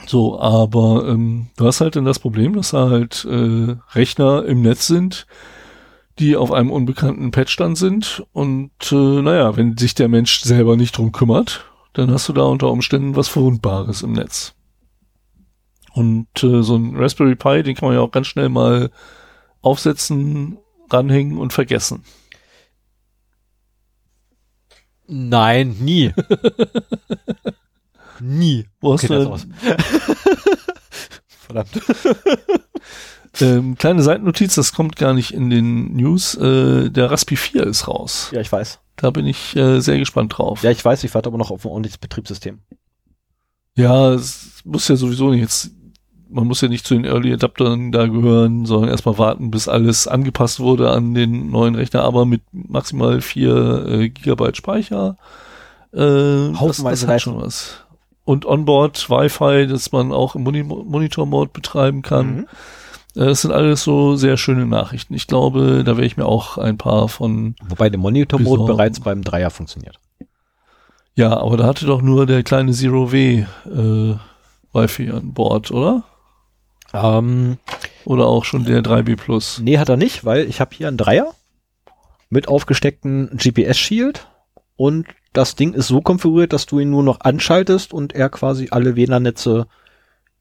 [0.06, 4.62] So, aber ähm, du hast halt dann das Problem, dass da halt äh, Rechner im
[4.62, 5.28] Netz sind,
[6.20, 10.98] die auf einem unbekannten Patchstand sind und äh, naja, wenn sich der Mensch selber nicht
[10.98, 14.54] drum kümmert, dann hast du da unter Umständen was Verwundbares im Netz.
[15.94, 18.92] Und äh, so ein Raspberry Pi, den kann man ja auch ganz schnell mal
[19.62, 20.58] aufsetzen,
[20.92, 22.04] ranhängen und vergessen.
[25.08, 26.14] Nein, nie.
[28.22, 28.66] nie.
[28.82, 29.54] Wo hast Okay, du das denn-
[31.28, 31.70] Verdammt.
[33.42, 36.36] ähm, kleine Seitennotiz, das kommt gar nicht in den News.
[36.36, 38.30] Äh, der Raspi 4 ist raus.
[38.34, 38.80] Ja, ich weiß.
[38.98, 40.64] Da bin ich äh, sehr gespannt drauf.
[40.64, 42.60] Ja, ich weiß, ich warte aber noch auf ein ordentliches Betriebssystem.
[43.76, 45.70] Ja, es muss ja sowieso nicht jetzt,
[46.30, 50.08] man muss ja nicht zu den Early Adaptern da gehören, sondern erstmal warten, bis alles
[50.08, 55.16] angepasst wurde an den neuen Rechner, aber mit maximal 4 äh, Gigabyte Speicher.
[55.94, 57.84] Äh, das, Haufenweise das hat schon was.
[58.28, 62.36] Und Onboard Wi-Fi, das man auch im Moni Monitor-Mode betreiben kann.
[62.36, 62.48] Mhm.
[63.15, 65.13] Äh, Das sind alles so sehr schöne Nachrichten.
[65.13, 69.23] Ich glaube, da werde ich mir auch ein paar von Wobei der Monitor-Mode bereits beim
[69.23, 69.98] Dreier funktioniert.
[71.15, 74.15] Ja, aber da hatte doch nur der kleine Zero W äh,
[74.73, 76.04] Wi-Fi an Bord, oder?
[76.94, 77.58] Ähm,
[78.04, 79.60] Oder auch schon der 3B Plus?
[79.63, 81.34] nee, hat er nicht, weil ich habe hier einen Dreier
[82.30, 84.28] mit aufgesteckten GPS-Shield
[84.75, 85.06] und
[85.38, 88.96] das Ding ist so konfiguriert, dass du ihn nur noch anschaltest und er quasi alle
[88.96, 89.67] WLAN-Netze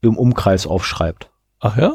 [0.00, 1.30] im Umkreis aufschreibt.
[1.60, 1.94] Ach ja?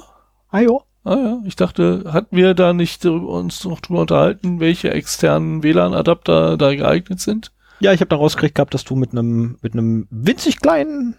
[0.50, 0.84] Ah jo.
[1.04, 5.64] Ah ja, ich dachte, hatten wir da nicht drüber- uns noch drüber unterhalten, welche externen
[5.64, 7.52] WLAN-Adapter da geeignet sind?
[7.80, 11.16] Ja, ich habe da rausgekriegt gehabt, dass du mit einem mit einem winzig kleinen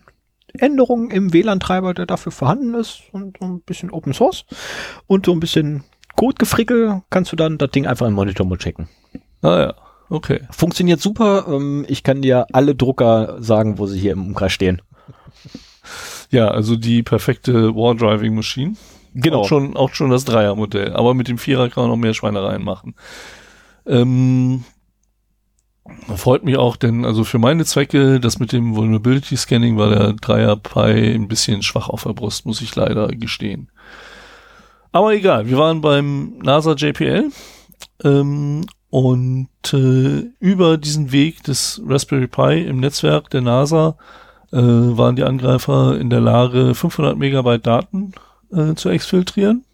[0.57, 4.45] Änderung im WLAN-Treiber, der dafür vorhanden ist und so ein bisschen Open Source
[5.09, 5.83] und so ein bisschen
[6.14, 8.89] Code-Gefrickel, kannst du dann das Ding einfach im Monitor mal checken.
[9.41, 9.74] Ah ja,
[10.09, 10.41] okay.
[10.51, 11.47] Funktioniert super.
[11.49, 14.83] Ähm, ich kann dir alle Drucker sagen, wo sie hier im Umkreis stehen.
[16.31, 18.75] Ja, also die perfekte War-Driving-Maschine.
[19.33, 20.95] Auch schon, auch schon das Dreier-Modell.
[20.95, 22.95] Aber mit dem Vierer kann man noch mehr Schweinereien machen.
[23.87, 24.65] Ähm,
[26.17, 30.13] freut mich auch, denn also für meine Zwecke, das mit dem Vulnerability Scanning war der
[30.15, 33.71] Dreier Pi ein bisschen schwach auf der Brust, muss ich leider gestehen.
[34.93, 37.31] Aber egal, wir waren beim NASA JPL
[38.05, 43.97] ähm, und äh, über diesen Weg des Raspberry Pi im Netzwerk der NASA
[44.53, 48.12] äh, waren die Angreifer in der Lage, 500 Megabyte Daten
[48.53, 49.64] äh, zu exfiltrieren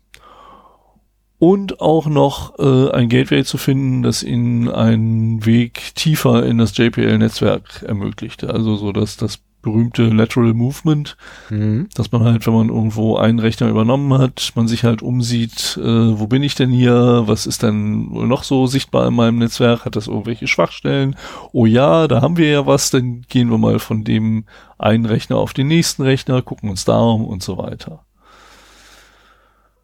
[1.41, 6.77] und auch noch äh, ein Gateway zu finden, das ihnen einen Weg tiefer in das
[6.77, 8.51] JPL-Netzwerk ermöglichte.
[8.51, 11.17] Also so dass das berühmte Lateral Movement,
[11.51, 11.89] Mhm.
[11.95, 16.19] dass man halt, wenn man irgendwo einen Rechner übernommen hat, man sich halt umsieht, äh,
[16.19, 19.85] wo bin ich denn hier, was ist denn wohl noch so sichtbar in meinem Netzwerk,
[19.85, 21.17] hat das irgendwelche Schwachstellen?
[21.53, 24.45] Oh ja, da haben wir ja was, dann gehen wir mal von dem
[24.79, 28.05] einen Rechner auf den nächsten Rechner, gucken uns da um und so weiter.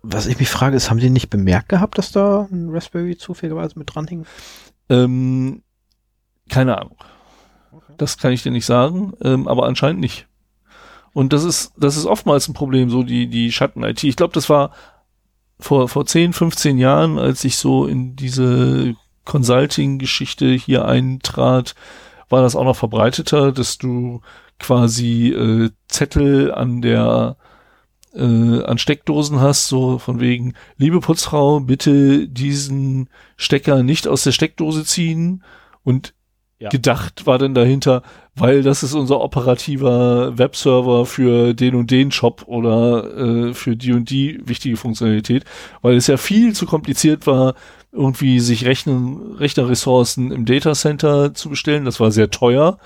[0.03, 3.79] Was ich mich frage, ist, haben die nicht bemerkt gehabt, dass da ein Raspberry zufälligerweise
[3.79, 4.27] mit dran hing?
[4.91, 5.63] Ähm,
[6.51, 6.97] keine Ahnung.
[7.99, 10.27] Das kann ich dir nicht sagen, ähm, aber anscheinend nicht.
[11.13, 14.03] Und das ist, das ist oftmals ein Problem, so die, die Schatten-IT.
[14.05, 14.73] Ich glaube, das war
[15.61, 21.75] vor, vor 10, 15 Jahren, als ich so in diese Consulting-Geschichte hier eintrat,
[22.29, 24.21] war das auch noch verbreiteter, dass du
[24.59, 27.37] quasi äh, Zettel an der
[28.15, 34.33] äh, an Steckdosen hast, so von wegen, liebe Putzfrau, bitte diesen Stecker nicht aus der
[34.33, 35.43] Steckdose ziehen
[35.83, 36.15] und
[36.65, 36.71] Ja.
[36.71, 38.03] gedacht war dann dahinter,
[38.35, 43.93] weil das ist unser operativer Webserver für den und den Shop oder äh, für die
[43.93, 45.45] und die wichtige Funktionalität,
[45.83, 47.55] weil es ja viel zu kompliziert war,
[47.93, 51.85] irgendwie sich Rechnen, Rechnerressourcen im Datacenter zu bestellen.
[51.85, 52.79] Das war sehr teuer.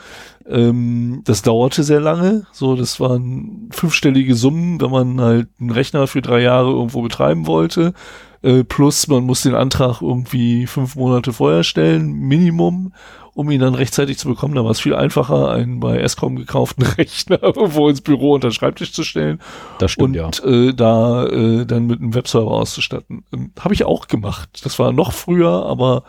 [0.47, 2.47] Ähm, das dauerte sehr lange.
[2.53, 7.47] So, das waren fünfstellige Summen, wenn man halt einen Rechner für drei Jahre irgendwo betreiben
[7.47, 7.95] wollte.
[8.43, 12.93] Äh, plus man muss den Antrag irgendwie fünf Monate vorher stellen, Minimum,
[13.39, 14.57] um ihn dann rechtzeitig zu bekommen.
[14.57, 18.53] Da war es viel einfacher, einen bei Escom gekauften Rechner irgendwo ins Büro unter den
[18.53, 19.39] Schreibtisch zu stellen
[19.79, 23.25] Das und äh, da äh, dann mit einem Webserver auszustatten.
[23.33, 24.63] Ähm, Habe ich auch gemacht.
[24.65, 26.03] Das war noch früher, aber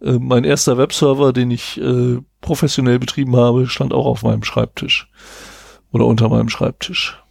[0.00, 5.10] äh, mein erster Webserver, den ich äh, professionell betrieben habe, stand auch auf meinem Schreibtisch
[5.92, 7.22] oder unter meinem Schreibtisch.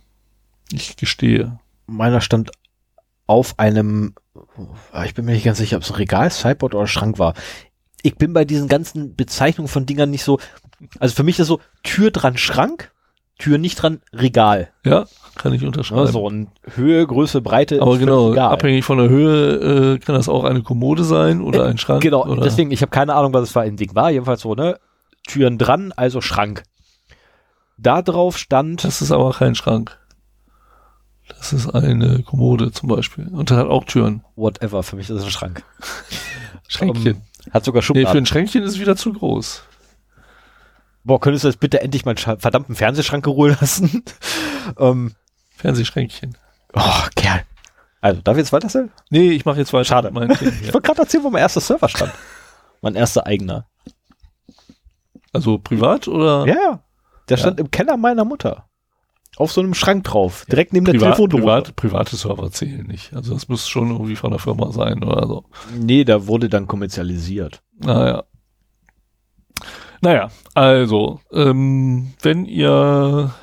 [0.72, 1.58] Ich gestehe.
[1.88, 2.52] Meiner stand
[3.26, 4.14] auf einem,
[5.04, 7.34] ich bin mir nicht ganz sicher, ob es ein Regal, Sideboard oder Schrank war.
[8.04, 10.38] Ich bin bei diesen ganzen Bezeichnungen von Dingern nicht so,
[11.00, 12.92] also für mich ist so Tür dran Schrank,
[13.40, 14.70] Tür nicht dran Regal.
[14.86, 16.06] Ja, kann ich unterschreiben.
[16.06, 17.82] Ja, so und Höhe, Größe, Breite.
[17.82, 18.52] aber ist genau, völlig egal.
[18.54, 22.04] abhängig von der Höhe äh, kann das auch eine Kommode sein oder Äh, ein Schrank.
[22.04, 24.12] Genau, oder deswegen, ich habe keine Ahnung, was es für ein Ding war.
[24.12, 24.78] Jedenfalls so, ne?
[25.26, 26.64] Türen dran, also Schrank.
[27.78, 29.98] Da drauf stand, Das ist aber kein Schrank.
[31.30, 33.28] Das ist eine Kommode zum Beispiel.
[33.30, 34.24] Und hat auch Türen.
[34.36, 35.64] whatever, für mich ist es ein Schrank.
[36.68, 37.16] Schränkchen.
[37.16, 38.18] Ähm, hat sogar nee, für Schubladen.
[38.24, 39.64] ein Schränkchen ist es wieder zu groß.
[41.04, 44.04] Boah, könntest du jetzt bitte endlich meinen verdammten Fernsehschrank geholt lassen?
[44.80, 45.14] ähm,
[45.58, 46.38] Fernsehschränkchen.
[46.74, 47.42] oh, Kerl.
[48.00, 48.92] Also, darf ich jetzt weiter erzählen?
[49.10, 50.10] Nee, ich mache jetzt weiter Schade.
[50.10, 52.12] Ich wollte gerade erzählen, wo mein erster Server stand.
[52.82, 53.66] mein erster eigener.
[55.32, 56.84] Also privat oder Ja, ja.
[57.30, 57.42] Der Ja.
[57.42, 58.70] stand im Keller meiner Mutter.
[59.38, 60.46] Auf so einem Schrank drauf.
[60.50, 61.42] Direkt neben der privat, Telefondose.
[61.42, 63.14] privat, private Server zählen nicht.
[63.16, 65.46] Also das muss schon irgendwie von der Firma sein oder so.
[65.80, 67.64] Nee, der wurde dann kommerzialisiert.
[67.80, 68.24] Naja.
[70.02, 73.34] Naja, also, ähm, wenn ihr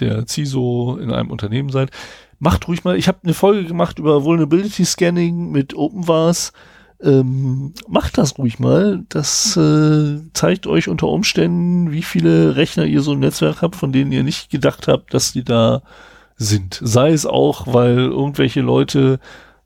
[0.00, 1.90] der CISO in einem Unternehmen seid,
[2.38, 6.52] macht ruhig mal, ich habe eine Folge gemacht über Vulnerability Scanning mit OpenVAS.
[7.02, 9.04] Ähm, macht das ruhig mal.
[9.08, 13.92] Das äh, zeigt euch unter Umständen, wie viele Rechner ihr so im Netzwerk habt, von
[13.92, 15.82] denen ihr nicht gedacht habt, dass die da
[16.36, 16.80] sind.
[16.82, 19.18] Sei es auch, weil irgendwelche Leute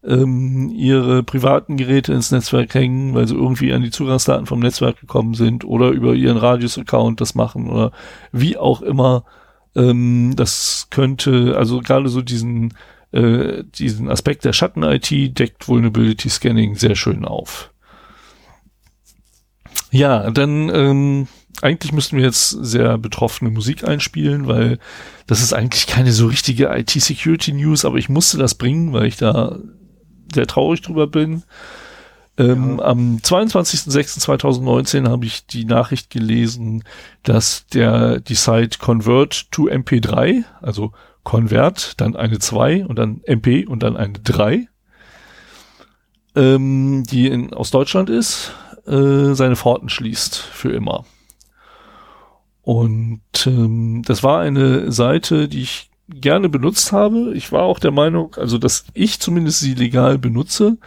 [0.05, 5.01] ähm, ihre privaten Geräte ins Netzwerk hängen, weil sie irgendwie an die Zugangsdaten vom Netzwerk
[5.01, 7.93] gekommen sind oder über ihren Radius-Account das machen oder
[8.33, 9.25] wie auch immer.
[9.75, 12.75] Ähm, das könnte, also gerade so diesen,
[13.15, 17.71] äh, diesen Aspekt der Schatten-IT deckt Vulnerability Scanning sehr schön auf.
[19.91, 21.29] Ja, dann ähm,
[21.63, 24.79] eigentlich müssten wir jetzt sehr betroffene Musik einspielen, weil
[25.29, 29.59] das ist eigentlich keine so richtige IT-Security-News, aber ich musste das bringen, weil ich da
[30.35, 31.45] sehr traurig drüber bin.
[32.37, 32.87] Ähm, ja.
[32.87, 36.83] Am 22.06.2019 habe ich die Nachricht gelesen,
[37.23, 40.93] dass der die Site Convert to MP3, also
[41.25, 44.69] Convert, dann eine 2 und dann MP und dann eine 3,
[46.37, 48.53] ähm, die in, aus Deutschland ist,
[48.87, 51.05] äh, seine Pforten schließt für immer.
[52.63, 57.33] Und ähm, das war eine Seite, die ich gerne benutzt habe.
[57.35, 60.79] Ich war auch der Meinung, also dass ich zumindest sie legal benutze,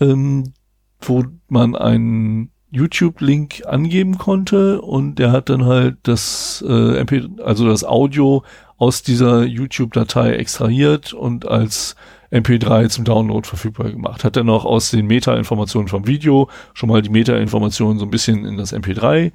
[0.00, 0.52] ähm,
[1.00, 7.66] wo man einen YouTube-Link angeben konnte und der hat dann halt das äh, MP, also
[7.66, 8.44] das Audio
[8.82, 11.94] aus dieser YouTube-Datei extrahiert und als
[12.32, 14.24] MP3 zum Download verfügbar gemacht.
[14.24, 18.44] Hat dann auch aus den Meta-Informationen vom Video schon mal die Meta-Informationen so ein bisschen
[18.44, 19.30] in das MP3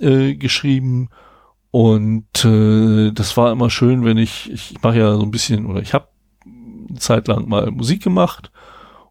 [0.00, 1.08] äh, geschrieben.
[1.70, 5.80] Und äh, das war immer schön, wenn ich, ich mache ja so ein bisschen, oder
[5.82, 6.08] ich habe
[6.44, 8.50] eine Zeit lang mal Musik gemacht.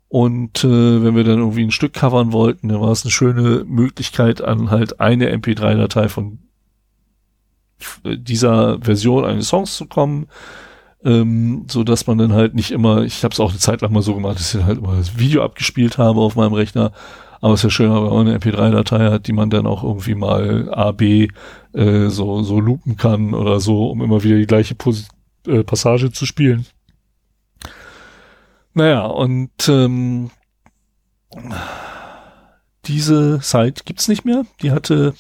[0.10, 3.64] Und äh, wenn wir dann irgendwie ein Stück covern wollten, dann war es eine schöne
[3.66, 6.49] Möglichkeit, an halt eine MP3-Datei von
[8.04, 10.28] dieser Version eines Songs zu kommen
[11.04, 13.94] ähm, so dass man dann halt nicht immer, ich habe es auch eine Zeit lang
[13.94, 16.92] mal so gemacht, dass ich halt immer das Video abgespielt habe auf meinem Rechner,
[17.42, 20.16] aber es ist ja schön, wenn man eine MP3-Datei hat, die man dann auch irgendwie
[20.16, 21.30] mal A, B
[21.74, 25.08] äh, so, so loopen kann oder so, um immer wieder die gleiche Pos
[25.48, 26.66] äh, Passage zu spielen.
[28.74, 30.32] Naja, und ähm,
[32.86, 34.46] diese Site gibt's nicht mehr.
[34.62, 35.14] Die hatte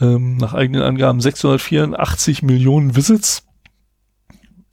[0.00, 3.46] ähm, nach eigenen Angaben 684 Millionen Visits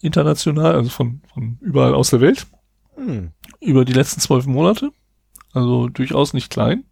[0.02, 2.48] international, also von, von überall aus der Welt.
[2.96, 3.32] Hm.
[3.60, 4.92] Über die letzten zwölf Monate.
[5.54, 6.84] Also durchaus nicht klein.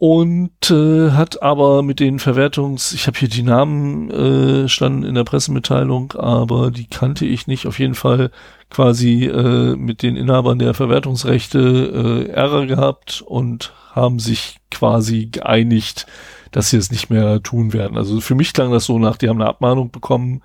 [0.00, 5.16] Und äh, hat aber mit den Verwertungs, ich habe hier die Namen äh, standen in
[5.16, 7.66] der Pressemitteilung, aber die kannte ich nicht.
[7.66, 8.30] Auf jeden Fall
[8.70, 16.06] quasi äh, mit den Inhabern der Verwertungsrechte äh, Ärger gehabt und haben sich quasi geeinigt,
[16.50, 17.96] dass sie es nicht mehr tun werden.
[17.96, 20.42] Also für mich klang das so nach, die haben eine Abmahnung bekommen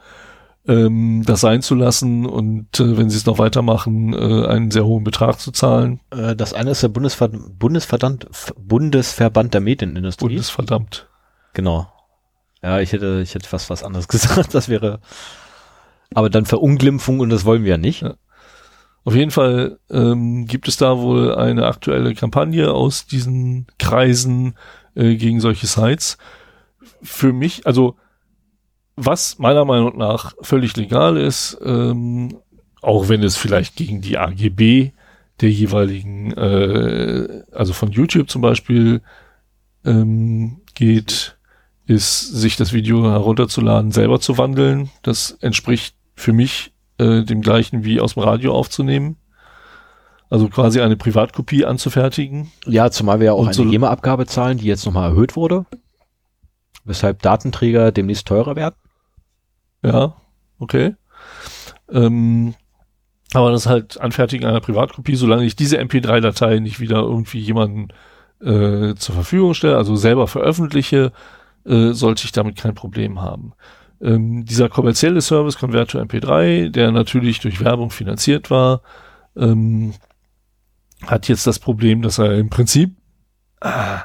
[0.67, 4.85] ähm, das sein zu lassen und äh, wenn sie es noch weitermachen, äh, einen sehr
[4.85, 5.99] hohen Betrag zu zahlen.
[6.11, 8.27] Äh, das eine ist der Bundesver Bundesverband,
[8.57, 10.27] Bundesverband der Medienindustrie.
[10.27, 11.09] Bundesverdammt.
[11.53, 11.87] Genau.
[12.61, 14.53] Ja, ich hätte, ich hätte fast was anderes gesagt.
[14.53, 14.99] Das wäre
[16.13, 18.03] aber dann Verunglimpfung und das wollen wir ja nicht.
[18.03, 18.15] Ja.
[19.03, 24.55] Auf jeden Fall ähm, gibt es da wohl eine aktuelle Kampagne aus diesen Kreisen
[24.95, 26.17] äh, gegen solche Sites.
[27.01, 27.95] Für mich, also
[28.95, 32.37] was meiner Meinung nach völlig legal ist, ähm,
[32.81, 34.91] auch wenn es vielleicht gegen die AGB
[35.41, 39.01] der jeweiligen, äh, also von YouTube zum Beispiel
[39.83, 41.37] ähm, geht,
[41.85, 44.89] ist sich das Video herunterzuladen, selber zu wandeln.
[45.01, 49.17] Das entspricht für mich äh, dem gleichen wie aus dem Radio aufzunehmen.
[50.33, 52.51] Also quasi eine Privatkopie anzufertigen.
[52.65, 55.67] Ja, zumal wir ja auch Und eine GEMA-Abgabe zahlen, die jetzt nochmal erhöht wurde.
[56.85, 58.73] Weshalb Datenträger demnächst teurer werden.
[59.83, 60.15] Ja,
[60.57, 60.95] okay.
[61.91, 62.55] Ähm,
[63.35, 67.89] aber das ist halt Anfertigen einer Privatkopie, solange ich diese MP3-Datei nicht wieder irgendwie jemanden
[68.41, 71.11] äh, zur Verfügung stelle, also selber veröffentliche,
[71.63, 73.53] äh, sollte ich damit kein Problem haben.
[74.01, 78.81] Ähm, dieser kommerzielle Service Converto MP3, der natürlich durch Werbung finanziert war,
[79.35, 79.93] ähm,
[81.07, 82.95] hat jetzt das Problem, dass er im Prinzip
[83.61, 84.03] ah,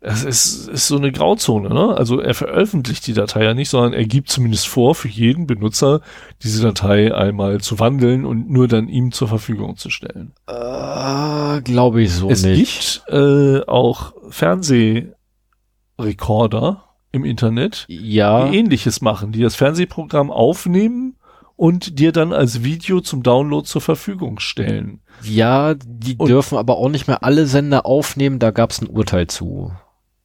[0.00, 1.96] es ist, ist so eine Grauzone, ne?
[1.96, 6.00] Also er veröffentlicht die Datei ja nicht, sondern er gibt zumindest vor, für jeden Benutzer
[6.44, 10.32] diese Datei einmal zu wandeln und nur dann ihm zur Verfügung zu stellen.
[10.46, 12.78] Äh, Glaube ich so es nicht.
[12.78, 18.48] Es gibt äh, auch Fernsehrekorder im Internet, ja.
[18.48, 21.15] die ähnliches machen, die das Fernsehprogramm aufnehmen
[21.56, 25.00] und dir dann als Video zum Download zur Verfügung stellen.
[25.22, 28.88] Ja, die und dürfen aber auch nicht mehr alle Sender aufnehmen, da gab es ein
[28.88, 29.72] Urteil zu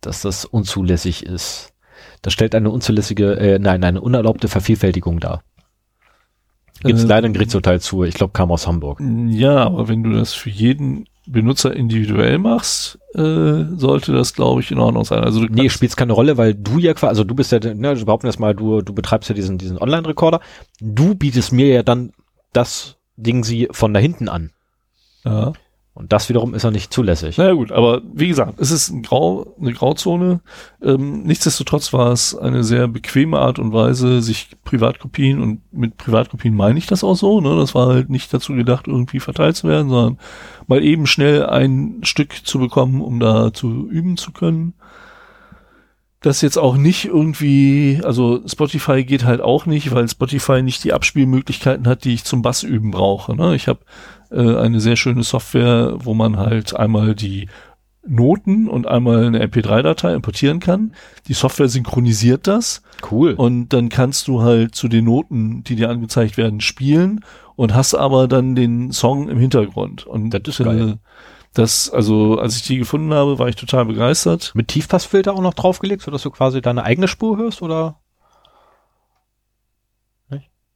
[0.01, 1.73] dass das unzulässig ist.
[2.21, 5.43] Das stellt eine unzulässige, äh, nein, eine unerlaubte Vervielfältigung dar.
[6.83, 8.99] Gibt es äh, leider ein Gerichtsurteil zu, ich glaube, kam aus Hamburg.
[9.29, 14.71] Ja, aber wenn du das für jeden Benutzer individuell machst, äh, sollte das, glaube ich,
[14.71, 15.23] in Ordnung sein.
[15.23, 17.95] Also du nee, spielt keine Rolle, weil du ja quasi, also du bist ja, ne,
[17.95, 20.39] behaupten wir mal, du, du betreibst ja diesen, diesen Online-Recorder.
[20.79, 22.11] Du bietest mir ja dann
[22.53, 24.51] das Ding sie von da hinten an.
[25.23, 25.53] Ja.
[25.93, 27.37] Und das wiederum ist ja nicht zulässig.
[27.37, 30.39] Naja gut, aber wie gesagt, es ist ein Grau, eine Grauzone.
[30.81, 36.55] Ähm, nichtsdestotrotz war es eine sehr bequeme Art und Weise, sich Privatkopien und mit Privatkopien
[36.55, 37.41] meine ich das auch so.
[37.41, 37.57] Ne?
[37.57, 40.17] Das war halt nicht dazu gedacht, irgendwie verteilt zu werden, sondern
[40.67, 44.73] mal eben schnell ein Stück zu bekommen, um da zu üben zu können.
[46.21, 50.93] Das jetzt auch nicht irgendwie, also Spotify geht halt auch nicht, weil Spotify nicht die
[50.93, 53.35] Abspielmöglichkeiten hat, die ich zum Bass üben brauche.
[53.35, 53.55] Ne?
[53.55, 53.79] Ich habe
[54.31, 57.47] äh, eine sehr schöne Software, wo man halt einmal die
[58.07, 60.93] Noten und einmal eine MP3-Datei importieren kann.
[61.27, 62.81] Die Software synchronisiert das.
[63.11, 63.33] Cool.
[63.33, 67.23] Und dann kannst du halt zu den Noten, die dir angezeigt werden, spielen
[67.55, 70.07] und hast aber dann den Song im Hintergrund.
[70.07, 70.89] Und Das ist geil.
[70.89, 70.95] Äh,
[71.53, 74.53] das, also, als ich die gefunden habe, war ich total begeistert.
[74.55, 77.99] Mit Tiefpassfilter auch noch draufgelegt, sodass du quasi deine eigene Spur hörst oder?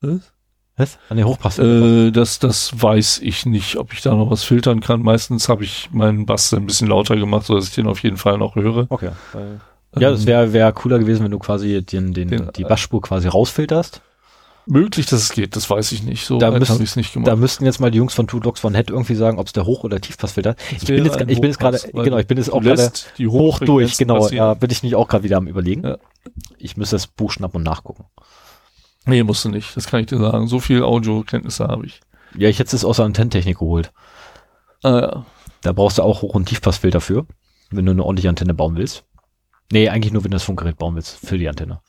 [0.02, 0.35] Was?
[0.78, 0.98] Was?
[1.10, 2.08] An den Hochpassfilter.
[2.08, 5.02] Äh, das, das weiß ich nicht, ob ich da noch was filtern kann.
[5.02, 8.38] Meistens habe ich meinen Bass ein bisschen lauter gemacht, sodass ich den auf jeden Fall
[8.38, 8.88] noch höre.
[8.90, 9.12] okay.
[9.32, 9.60] Weil,
[9.98, 13.30] ja, das wäre wär cooler gewesen, wenn du quasi den, den, Den, die Bassspur quasi
[13.30, 14.02] rausfilterst.
[14.68, 16.26] Möglich, dass es geht, das weiß ich nicht.
[16.26, 17.28] So Da weit müssen- habe ich es nicht gemacht.
[17.28, 19.54] Da müssten jetzt mal die Jungs von Two Dogs One Head irgendwie sagen, ob es
[19.54, 20.82] der Hoch- oder Tiefpassfilter ist.
[20.82, 22.92] Ich bin jetzt, ich bin jetzt gerade, Hochpass, genau, ich bin jetzt auch gerade
[23.28, 24.28] hoch durch, genau.
[24.30, 25.84] Ja, bin ich nicht auch gerade wieder am überlegen.
[25.86, 25.98] Ja.
[26.58, 28.06] Ich müsste das Buch schnappen und nachgucken.
[29.06, 30.48] Nee, musst du nicht, das kann ich dir sagen.
[30.48, 32.02] So viel Audiokenntnisse habe ich.
[32.38, 33.92] Ja, ich hätte es aus der Antennentechnik geholt.
[34.84, 35.26] Ah, ja.
[35.62, 37.26] Da brauchst du auch Hoch- und Tiefpassfilter für,
[37.72, 39.04] wenn du eine ordentliche Antenne bauen willst.
[39.72, 41.80] Nee, eigentlich nur, wenn du das Funkgerät bauen willst, für die Antenne.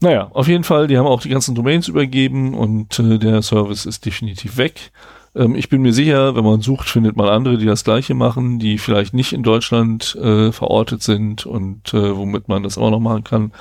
[0.00, 3.86] Naja, auf jeden Fall, die haben auch die ganzen Domains übergeben und äh, der Service
[3.86, 4.92] ist definitiv weg.
[5.34, 8.58] Ähm, ich bin mir sicher, wenn man sucht, findet man andere, die das gleiche machen,
[8.58, 13.00] die vielleicht nicht in Deutschland äh, verortet sind und äh, womit man das auch noch
[13.00, 13.52] machen kann.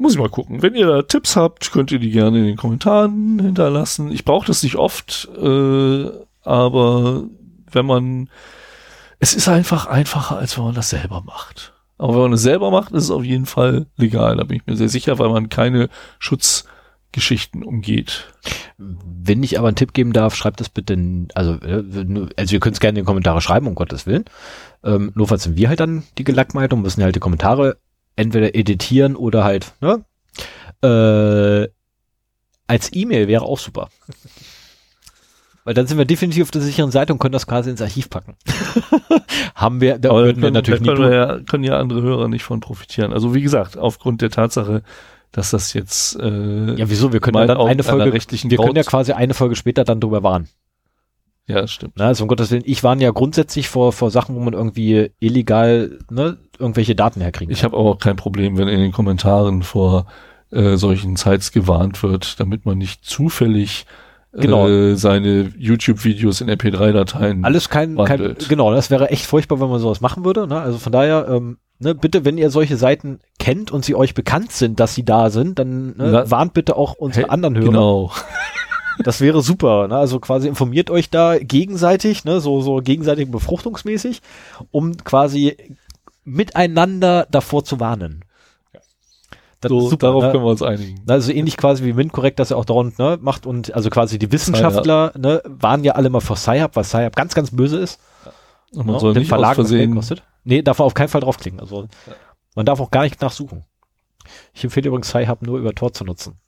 [0.00, 0.62] Muss ich mal gucken.
[0.62, 4.10] Wenn ihr da Tipps habt, könnt ihr die gerne in den Kommentaren hinterlassen.
[4.10, 6.10] Ich brauche das nicht oft, äh,
[6.42, 7.24] aber
[7.70, 8.30] wenn man,
[9.18, 11.74] es ist einfach einfacher, als wenn man das selber macht.
[11.98, 14.38] Aber wenn man es selber macht, ist es auf jeden Fall legal.
[14.38, 18.32] Da bin ich mir sehr sicher, weil man keine Schutzgeschichten umgeht.
[18.78, 20.96] Wenn ich aber einen Tipp geben darf, schreibt das bitte,
[21.34, 24.24] also, äh, also ihr könnt es gerne in die Kommentare schreiben, um Gottes Willen.
[24.82, 27.76] Ähm, nur falls sind wir halt dann die Gelackmeitung, und müssen halt die Kommentare
[28.20, 30.04] entweder editieren oder halt, ne?
[30.82, 31.68] Äh,
[32.66, 33.88] als E-Mail wäre auch super.
[35.64, 38.08] Weil dann sind wir definitiv auf der sicheren Seite und können das quasi ins Archiv
[38.08, 38.34] packen.
[39.54, 41.78] Haben wir, da Aber würden wir können, natürlich da nie können, wir ja, können ja
[41.78, 43.12] andere Hörer nicht von profitieren.
[43.12, 44.82] Also wie gesagt, aufgrund der Tatsache,
[45.32, 47.12] dass das jetzt äh, Ja, wieso?
[47.12, 50.22] Wir können ja dann eine Folge, wir können ja quasi eine Folge später dann drüber
[50.22, 50.48] warnen.
[51.50, 51.96] Ja, stimmt.
[51.98, 55.10] Ne, also um Gottes Willen, ich warne ja grundsätzlich vor, vor Sachen, wo man irgendwie
[55.20, 60.06] illegal ne, irgendwelche Daten herkriegen Ich habe auch kein Problem, wenn in den Kommentaren vor
[60.50, 63.86] äh, solchen Sites gewarnt wird, damit man nicht zufällig
[64.32, 64.68] Genau.
[64.68, 67.44] äh, seine YouTube-Videos in MP3-Dateien.
[67.44, 70.46] Alles kein, kein, genau, das wäre echt furchtbar, wenn man sowas machen würde.
[70.46, 70.60] Ne?
[70.60, 74.52] Also von daher, ähm, ne, bitte, wenn ihr solche Seiten kennt und sie euch bekannt
[74.52, 77.66] sind, dass sie da sind, dann ne, Na- warnt bitte auch unsere Hey, anderen Hörer.
[77.66, 78.12] Genau.
[79.04, 79.88] Das wäre super.
[79.88, 79.96] Ne?
[79.96, 82.40] Also quasi informiert euch da gegenseitig, ne?
[82.40, 84.22] so, so gegenseitig befruchtungsmäßig,
[84.70, 85.56] um quasi
[86.24, 88.24] miteinander davor zu warnen.
[89.68, 90.32] So, super, darauf ne?
[90.32, 91.02] können wir uns einigen.
[91.06, 94.32] Also ähnlich quasi wie MINT-Korrekt, dass er auch dauernd ne, macht und also quasi die
[94.32, 98.00] Wissenschaftler ne, waren ja alle mal vor Sci-Hub, weil Sci-Hub ganz, ganz böse ist.
[98.72, 100.22] Und man ne, soll nicht Verlag aus was Versehen kostet.
[100.44, 101.60] Nee, darf man auf keinen Fall draufklicken.
[101.60, 101.88] Also
[102.54, 103.64] man darf auch gar nicht nachsuchen.
[104.54, 106.38] Ich empfehle übrigens Sci-Hub nur über Tor zu nutzen.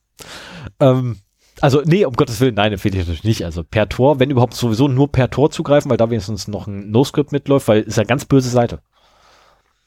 [0.81, 1.19] Ähm,
[1.63, 3.45] also, nee, um Gottes Willen, nein, empfehle ich natürlich nicht.
[3.45, 6.91] Also per Tor, wenn überhaupt sowieso nur per Tor zugreifen, weil da wenigstens noch ein
[6.91, 8.81] No-Script mitläuft, weil ist ja ganz böse Seite.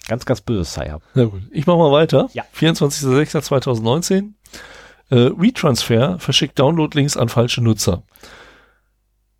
[0.07, 1.01] Ganz, ganz böses Sci-Hub.
[1.15, 2.29] Na gut, ich mache mal weiter.
[2.33, 2.43] Ja.
[2.55, 4.33] 24.06.2019.
[5.09, 8.03] Äh, WeTransfer verschickt Download-Links an falsche Nutzer.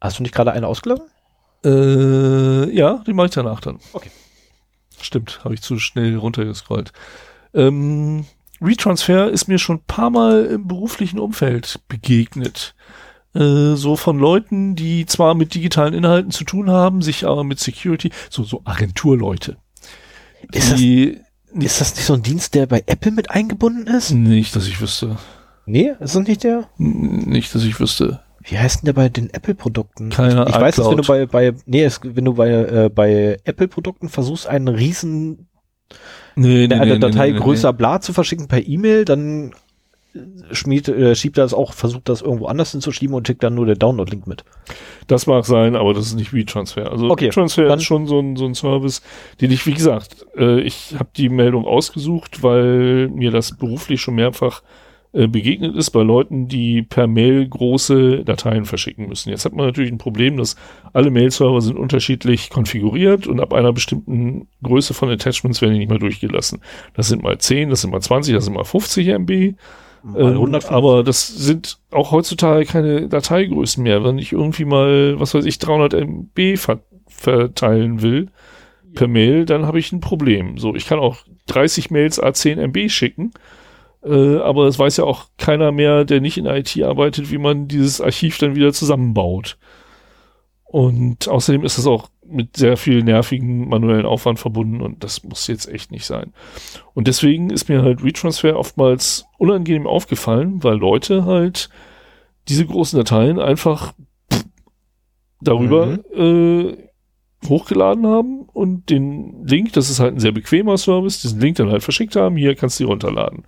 [0.01, 1.05] Hast du nicht gerade eine ausgelassen?
[1.63, 3.79] Äh, ja, die mache ich danach dann.
[3.93, 4.11] Okay.
[5.01, 6.91] Stimmt, habe ich zu schnell runtergescrollt.
[7.53, 8.25] Ähm,
[8.59, 12.75] WeTransfer ist mir schon ein paar Mal im beruflichen Umfeld begegnet.
[13.33, 17.59] Äh, so von Leuten, die zwar mit digitalen Inhalten zu tun haben, sich aber mit
[17.59, 19.57] Security, so, so Agenturleute.
[20.51, 21.19] Ist das- die,
[21.53, 24.11] Ist das nicht so ein Dienst, der bei Apple mit eingebunden ist?
[24.11, 25.17] nicht, dass ich wüsste.
[25.65, 26.69] Nee, ist das nicht der?
[26.77, 28.21] Nicht, dass ich wüsste.
[28.43, 30.09] Wie heißt denn der bei den Apple-Produkten?
[30.11, 33.39] Keine Ich weiß, dass wenn du bei, bei, nee, es, wenn du bei, äh, bei
[33.43, 35.47] Apple-Produkten versuchst, einen riesen,
[36.35, 39.53] Nee, eine, eine Datei größer bla zu verschicken per E-Mail, dann
[40.51, 43.65] schmied, äh, schiebt er das auch, versucht das irgendwo anders hinzuschieben und schickt dann nur
[43.65, 44.43] der Download-Link mit.
[45.07, 46.89] Das mag sein, aber das ist nicht WeTransfer.
[46.91, 49.01] Also Okay, WeTransfer dann- ist schon so ein, so ein Service,
[49.41, 54.15] den ich, wie gesagt, äh, ich habe die Meldung ausgesucht, weil mir das beruflich schon
[54.15, 54.61] mehrfach
[55.15, 59.29] äh, begegnet ist bei Leuten, die per Mail große Dateien verschicken müssen.
[59.29, 60.57] Jetzt hat man natürlich ein Problem, dass
[60.91, 65.89] alle Mail-Server sind unterschiedlich konfiguriert und ab einer bestimmten Größe von Attachments werden die nicht
[65.89, 66.59] mehr durchgelassen.
[66.95, 69.53] Das sind mal 10, das sind mal 20, das sind mal 50 MB.
[70.17, 74.03] Ähm, aber das sind auch heutzutage keine Dateigrößen mehr.
[74.03, 78.27] Wenn ich irgendwie mal, was weiß ich, 300 MB ver verteilen will
[78.93, 80.57] per Mail, dann habe ich ein Problem.
[80.57, 83.31] So, ich kann auch 30 Mails A10 MB schicken,
[84.05, 87.67] äh, aber es weiß ja auch keiner mehr, der nicht in IT arbeitet, wie man
[87.67, 89.57] dieses Archiv dann wieder zusammenbaut.
[90.63, 95.47] Und außerdem ist es auch mit sehr viel nervigen manuellen Aufwand verbunden und das muss
[95.47, 96.33] jetzt echt nicht sein.
[96.93, 101.69] Und deswegen ist mir halt Retransfer oftmals unangenehm aufgefallen, weil Leute halt
[102.47, 103.93] diese großen Dateien einfach
[105.41, 105.99] darüber mhm.
[106.15, 106.77] äh,
[107.47, 111.69] hochgeladen haben und den Link, das ist halt ein sehr bequemer Service, diesen Link dann
[111.69, 113.45] halt verschickt haben, hier kannst du die runterladen.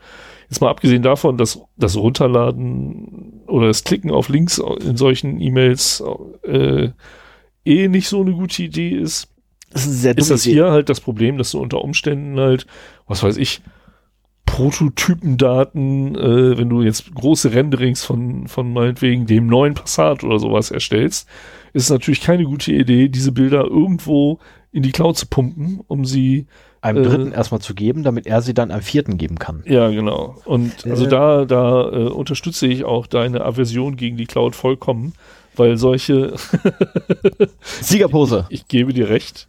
[0.49, 6.03] Jetzt mal abgesehen davon, dass das Runterladen oder das Klicken auf Links in solchen E-Mails
[6.43, 6.89] äh,
[7.65, 9.29] eh nicht so eine gute Idee ist,
[9.71, 12.65] das ist, sehr ist das hier halt das Problem, dass du unter Umständen halt,
[13.05, 13.61] was weiß ich,
[14.45, 20.71] Prototypendaten, äh, wenn du jetzt große Renderings von, von meinetwegen dem neuen Passat oder sowas
[20.71, 21.27] erstellst,
[21.73, 24.39] ist es natürlich keine gute Idee, diese Bilder irgendwo
[24.71, 26.47] in die Cloud zu pumpen, um sie
[26.81, 29.63] einem Dritten äh, erstmal zu geben, damit er sie dann einem Vierten geben kann.
[29.65, 30.35] Ja, genau.
[30.45, 35.13] Und also äh, da, da äh, unterstütze ich auch deine Aversion gegen die Cloud vollkommen,
[35.55, 36.35] weil solche
[37.81, 38.45] Siegerpose.
[38.49, 39.47] ich, ich, gebe dir recht,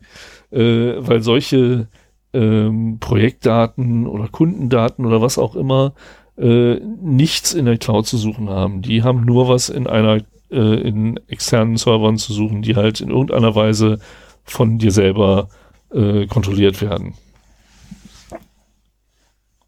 [0.50, 1.88] äh, weil solche
[2.32, 5.94] ähm, Projektdaten oder Kundendaten oder was auch immer
[6.38, 8.82] äh, nichts in der Cloud zu suchen haben.
[8.82, 13.10] Die haben nur was in einer äh, in externen Servern zu suchen, die halt in
[13.10, 13.98] irgendeiner Weise
[14.44, 17.14] von dir selber äh, kontrolliert werden.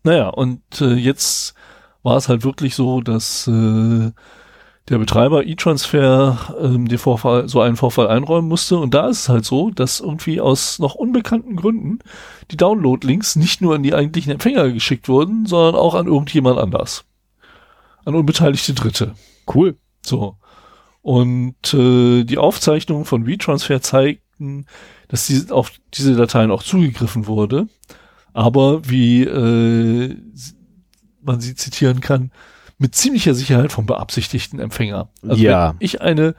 [0.03, 1.55] Naja, und äh, jetzt
[2.03, 4.11] war es halt wirklich so, dass äh,
[4.89, 8.79] der Betreiber eTransfer ähm, den Vorfall, so einen Vorfall einräumen musste.
[8.79, 12.01] Und da ist es halt so, dass irgendwie aus noch unbekannten Gründen
[12.51, 17.05] die Download-Links nicht nur an die eigentlichen Empfänger geschickt wurden, sondern auch an irgendjemand anders.
[18.05, 19.15] An unbeteiligte Dritte.
[19.53, 19.77] Cool.
[20.03, 20.37] So.
[21.03, 24.67] Und äh, die Aufzeichnungen von WeTransfer zeigten,
[25.11, 27.69] dass die, auf diese Dateien auch zugegriffen wurde.
[28.33, 30.17] Aber wie äh,
[31.21, 32.31] man sie zitieren kann,
[32.79, 35.11] mit ziemlicher Sicherheit vom beabsichtigten Empfänger.
[35.23, 35.71] Also ja.
[35.71, 36.35] wenn ich eine,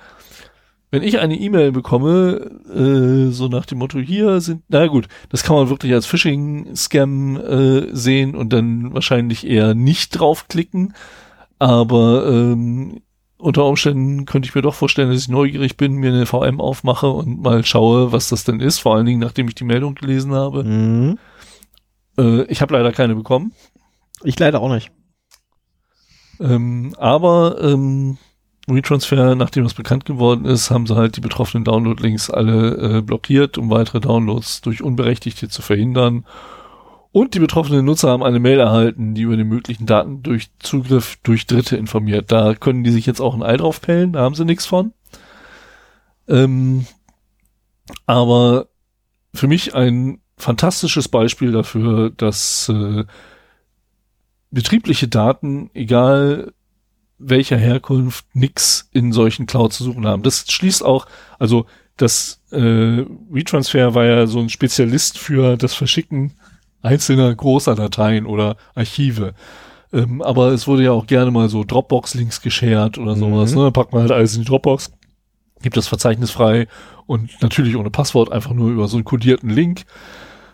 [0.89, 5.43] wenn ich eine E-Mail bekomme, äh, so nach dem Motto, hier sind, na gut, das
[5.43, 10.93] kann man wirklich als Phishing-Scam äh, sehen und dann wahrscheinlich eher nicht draufklicken.
[11.59, 13.01] Aber ähm,
[13.42, 17.08] unter Umständen könnte ich mir doch vorstellen, dass ich neugierig bin, mir eine VM aufmache
[17.08, 20.34] und mal schaue, was das denn ist, vor allen Dingen nachdem ich die Meldung gelesen
[20.34, 20.64] habe.
[20.64, 21.20] Mhm.
[22.18, 23.54] Äh, ich habe leider keine bekommen.
[24.24, 24.92] Ich leider auch nicht.
[26.39, 28.18] Ähm, aber ähm,
[28.70, 33.58] Retransfer, nachdem das bekannt geworden ist, haben sie halt die betroffenen Download-Links alle äh, blockiert,
[33.58, 36.26] um weitere Downloads durch Unberechtigte zu verhindern.
[37.14, 41.18] Und die betroffenen Nutzer haben eine Mail erhalten, die über den möglichen Daten durch Zugriff
[41.24, 42.32] durch Dritte informiert.
[42.32, 44.93] Da können die sich jetzt auch ein Ei drauf pellen, da haben sie nichts von.
[46.28, 46.86] Ähm,
[48.05, 48.68] aber
[49.34, 53.03] für mich ein fantastisches Beispiel dafür, dass äh,
[54.49, 56.53] betriebliche Daten, egal
[57.18, 60.24] welcher Herkunft, nix in solchen Clouds zu suchen haben.
[60.24, 61.05] Das schließt auch,
[61.38, 61.66] also
[61.97, 66.34] das äh, WeTransfer war ja so ein Spezialist für das Verschicken
[66.82, 69.34] einzelner großer Dateien oder Archive.
[69.94, 73.54] Ähm, aber es wurde ja auch gerne mal so Dropbox-Links geshared oder sowas.
[73.54, 73.62] Mhm.
[73.62, 73.72] Ne?
[73.72, 74.92] Packt man halt alles in die Dropbox,
[75.62, 76.68] gibt das Verzeichnis frei
[77.06, 79.84] und natürlich ohne Passwort, einfach nur über so einen kodierten Link,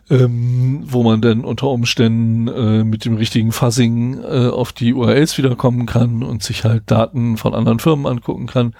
[0.09, 5.37] ähm, wo man dann unter Umständen äh, mit dem richtigen Fuzzing äh, auf die URLs
[5.37, 8.73] wiederkommen kann und sich halt Daten von anderen Firmen angucken kann.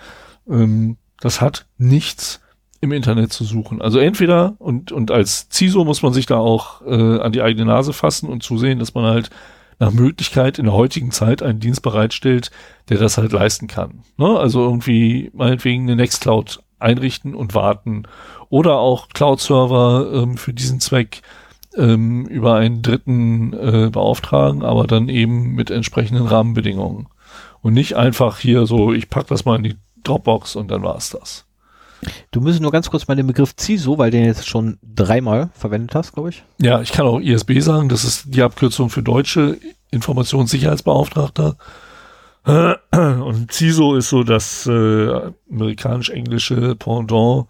[0.49, 2.41] Ähm, das hat nichts
[2.81, 3.81] im Internet zu suchen.
[3.81, 7.65] Also entweder und, und als CISO muss man sich da auch äh, an die eigene
[7.65, 9.29] Nase fassen und zusehen, dass man halt
[9.79, 12.51] nach Möglichkeit in der heutigen Zeit einen Dienst bereitstellt,
[12.89, 14.03] der das halt leisten kann.
[14.17, 14.27] Ne?
[14.37, 18.03] Also irgendwie meinetwegen eine Nextcloud einrichten und warten
[18.49, 21.21] oder auch Cloud-Server ähm, für diesen Zweck
[21.75, 27.07] ähm, über einen Dritten äh, beauftragen, aber dann eben mit entsprechenden Rahmenbedingungen.
[27.61, 31.09] Und nicht einfach hier so, ich pack das mal in die Dropbox und dann war's
[31.09, 31.46] das.
[32.31, 35.95] Du müsstest nur ganz kurz mal den Begriff CISO, weil den jetzt schon dreimal verwendet
[35.95, 36.43] hast, glaube ich.
[36.59, 39.57] Ja, ich kann auch ISB sagen, das ist die Abkürzung für deutsche
[39.91, 41.57] Informationssicherheitsbeauftragter.
[42.43, 47.47] Und CISO ist so das äh, amerikanisch-englische Pendant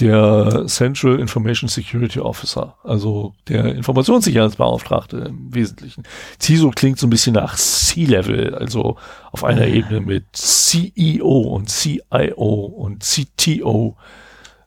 [0.00, 6.04] der Central Information Security Officer, also der Informationssicherheitsbeauftragte im Wesentlichen.
[6.40, 8.96] CISO klingt so ein bisschen nach C-Level, also
[9.32, 13.96] auf einer Ebene mit CEO und CIO und CTO,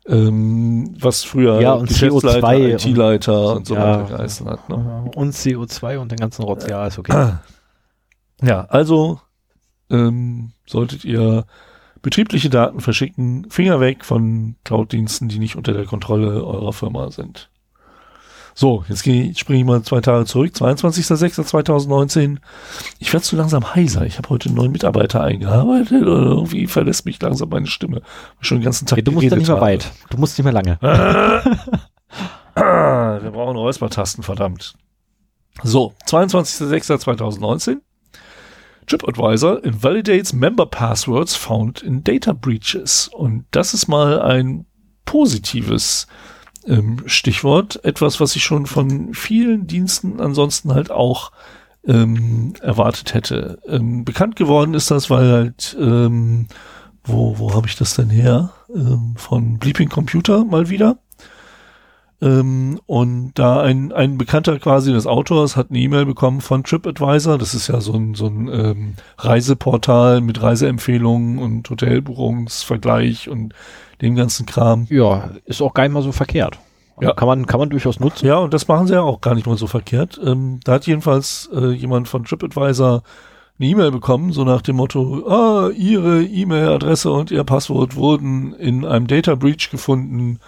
[0.07, 4.01] ähm, was früher Ja, und Geschäftsleiter, CO2 IT-Leiter und, so ja.
[4.01, 4.69] weiter geheißen hat.
[4.69, 5.11] Ne?
[5.15, 7.33] Und CO2 und den ganzen Rotz, ja, ist okay.
[8.41, 9.19] Ja, also
[9.89, 11.45] ähm, solltet ihr
[12.01, 17.49] betriebliche Daten verschicken, Finger weg von Cloud-Diensten, die nicht unter der Kontrolle eurer Firma sind.
[18.55, 22.39] So, jetzt springe ich mal zwei Tage zurück, 22.06.2019.
[22.99, 24.05] Ich werde zu langsam heiser.
[24.05, 28.01] Ich habe heute einen neuen Mitarbeiter eingearbeitet und irgendwie verlässt mich langsam meine Stimme.
[28.41, 29.65] Schon den ganzen Tag Okay, du musst ja nicht mehr habe.
[29.65, 29.91] weit.
[30.09, 30.77] Du musst nicht mehr lange.
[32.55, 34.73] Ah, wir brauchen Räuspertasten, verdammt.
[35.63, 37.77] So, 22.06.2019.
[38.89, 43.07] TripAdvisor invalidates member passwords found in data breaches.
[43.07, 44.65] Und das ist mal ein
[45.05, 46.07] positives
[46.65, 47.83] ähm, Stichwort.
[47.85, 51.31] Etwas, was ich schon von vielen Diensten ansonsten halt auch
[51.87, 53.59] ähm, erwartet hätte.
[53.67, 56.47] Ähm, bekannt geworden ist das, weil halt, ähm,
[57.03, 58.51] wo, wo habe ich das denn her?
[58.73, 60.99] Ähm, von Bleeping Computer mal wieder.
[62.21, 67.37] Ähm, und da ein, ein Bekannter quasi des Autors hat eine E-Mail bekommen von TripAdvisor.
[67.37, 73.53] Das ist ja so ein, so ein ähm, Reiseportal mit Reiseempfehlungen und Hotelbuchungsvergleich und
[74.01, 74.87] dem ganzen Kram.
[74.89, 76.59] Ja, ist auch gar nicht mal so verkehrt.
[77.01, 77.13] Ja.
[77.13, 78.27] Kann man, kann man durchaus nutzen.
[78.27, 80.19] Ja, und das machen sie ja auch gar nicht mal so verkehrt.
[80.23, 83.03] Ähm, da hat jedenfalls äh, jemand von TripAdvisor
[83.57, 88.85] eine E-Mail bekommen, so nach dem Motto, ah, Ihre E-Mail-Adresse und Ihr Passwort wurden in
[88.85, 90.39] einem Data Breach gefunden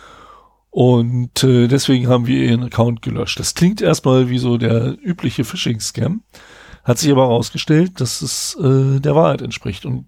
[0.71, 3.39] und äh, deswegen haben wir Ihren Account gelöscht.
[3.39, 6.23] Das klingt erstmal wie so der übliche Phishing-Scam,
[6.83, 10.07] hat sich aber herausgestellt, dass es äh, der Wahrheit entspricht und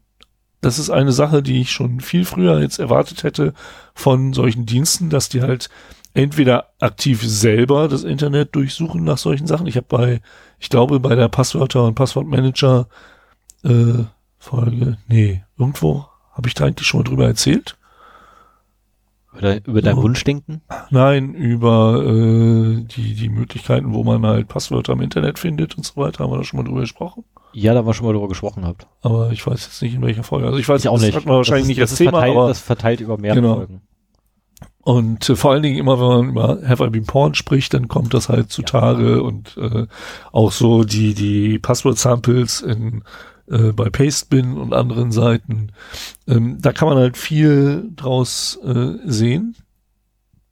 [0.62, 3.54] das ist eine Sache, die ich schon viel früher jetzt erwartet hätte
[3.94, 5.70] von solchen Diensten, dass die halt
[6.14, 9.68] entweder aktiv selber das Internet durchsuchen nach solchen Sachen.
[9.68, 10.22] Ich habe bei,
[10.60, 12.88] ich glaube, bei der Passwörter und Passwortmanager
[13.64, 14.04] äh,
[14.40, 17.78] Folge, nee, irgendwo habe ich da eigentlich schon mal drüber erzählt.
[19.38, 19.98] Über, über dein.
[19.98, 20.62] Wunschdenken.
[20.90, 26.00] Nein, über äh, die, die Möglichkeiten, wo man halt Passwörter im Internet findet und so
[26.02, 27.24] weiter, haben wir da schon mal drüber gesprochen.
[27.54, 28.88] Ja, da wir schon mal drüber gesprochen habt.
[29.02, 30.48] Aber ich weiß jetzt nicht, in welcher Folge.
[30.48, 31.16] Also ich weiß Ich auch das nicht.
[31.16, 33.18] hat man wahrscheinlich das nicht ist, als das ist Thema, verteilt, aber das verteilt über
[33.18, 33.56] mehrere Genau.
[33.56, 33.82] Folgen.
[34.86, 37.88] Und äh, vor allen Dingen immer, wenn man über Have I Been Porn spricht, dann
[37.88, 39.88] kommt das halt zutage und äh,
[40.32, 43.04] auch so die die Passwort-Samples in
[43.50, 45.72] äh, bei Pastebin und anderen Seiten.
[46.28, 49.56] Ähm, da kann man halt viel draus äh, sehen.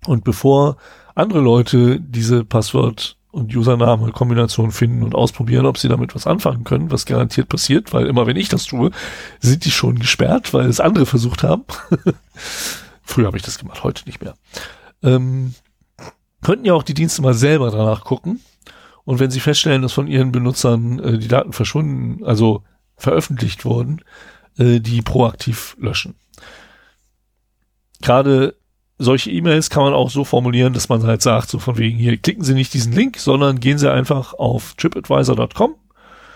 [0.06, 0.78] Und bevor
[1.16, 6.92] andere Leute diese Passwort- und Username-Kombination finden und ausprobieren, ob sie damit was anfangen können,
[6.92, 8.92] was garantiert passiert, weil immer wenn ich das tue,
[9.40, 11.64] sind die schon gesperrt, weil es andere versucht haben.
[13.04, 14.34] Früher habe ich das gemacht, heute nicht mehr.
[15.02, 15.54] Ähm,
[16.42, 18.42] könnten ja auch die Dienste mal selber danach gucken.
[19.04, 22.64] Und wenn sie feststellen, dass von ihren Benutzern äh, die Daten verschwunden, also
[23.02, 24.02] veröffentlicht wurden,
[24.58, 26.16] äh, die proaktiv löschen.
[28.02, 28.56] Gerade
[28.98, 32.18] solche E-Mails kann man auch so formulieren, dass man halt sagt, so von wegen hier,
[32.18, 35.76] klicken Sie nicht diesen Link, sondern gehen Sie einfach auf tripadvisor.com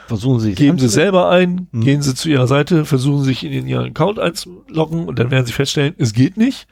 [0.07, 1.81] Versuchen Sie Geben Sie selber ein, Mhm.
[1.81, 5.53] gehen Sie zu Ihrer Seite, versuchen sich in Ihren Account einzuloggen und dann werden Sie
[5.53, 6.67] feststellen, es geht nicht.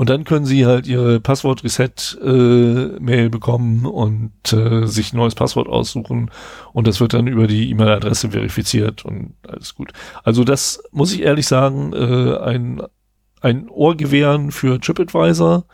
[0.00, 6.30] Und dann können Sie halt Ihre Passwort-Reset-Mail bekommen und äh, sich ein neues Passwort aussuchen
[6.72, 9.92] und das wird dann über die E-Mail-Adresse verifiziert und alles gut.
[10.24, 12.80] Also das muss ich ehrlich sagen, äh, ein,
[13.42, 15.66] ein Ohr gewähren für TripAdvisor.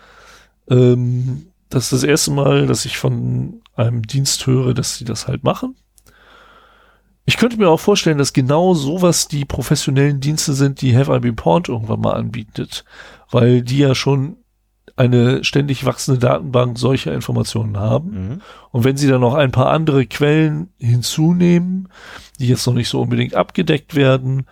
[0.69, 5.29] Ähm, das ist das erste Mal, dass ich von einem Dienst höre, dass sie das
[5.29, 5.77] halt machen.
[7.29, 11.19] Ich könnte mir auch vorstellen, dass genau sowas die professionellen Dienste sind, die Have I
[11.19, 12.85] Been Pawned irgendwann mal anbietet,
[13.31, 14.37] weil die ja schon
[14.95, 18.11] eine ständig wachsende Datenbank solcher Informationen haben.
[18.11, 18.41] Mhm.
[18.71, 21.89] Und wenn sie dann noch ein paar andere Quellen hinzunehmen,
[22.39, 24.47] die jetzt noch nicht so unbedingt abgedeckt werden,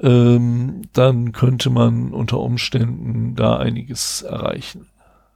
[0.00, 4.86] ähm, dann könnte man unter Umständen da einiges erreichen.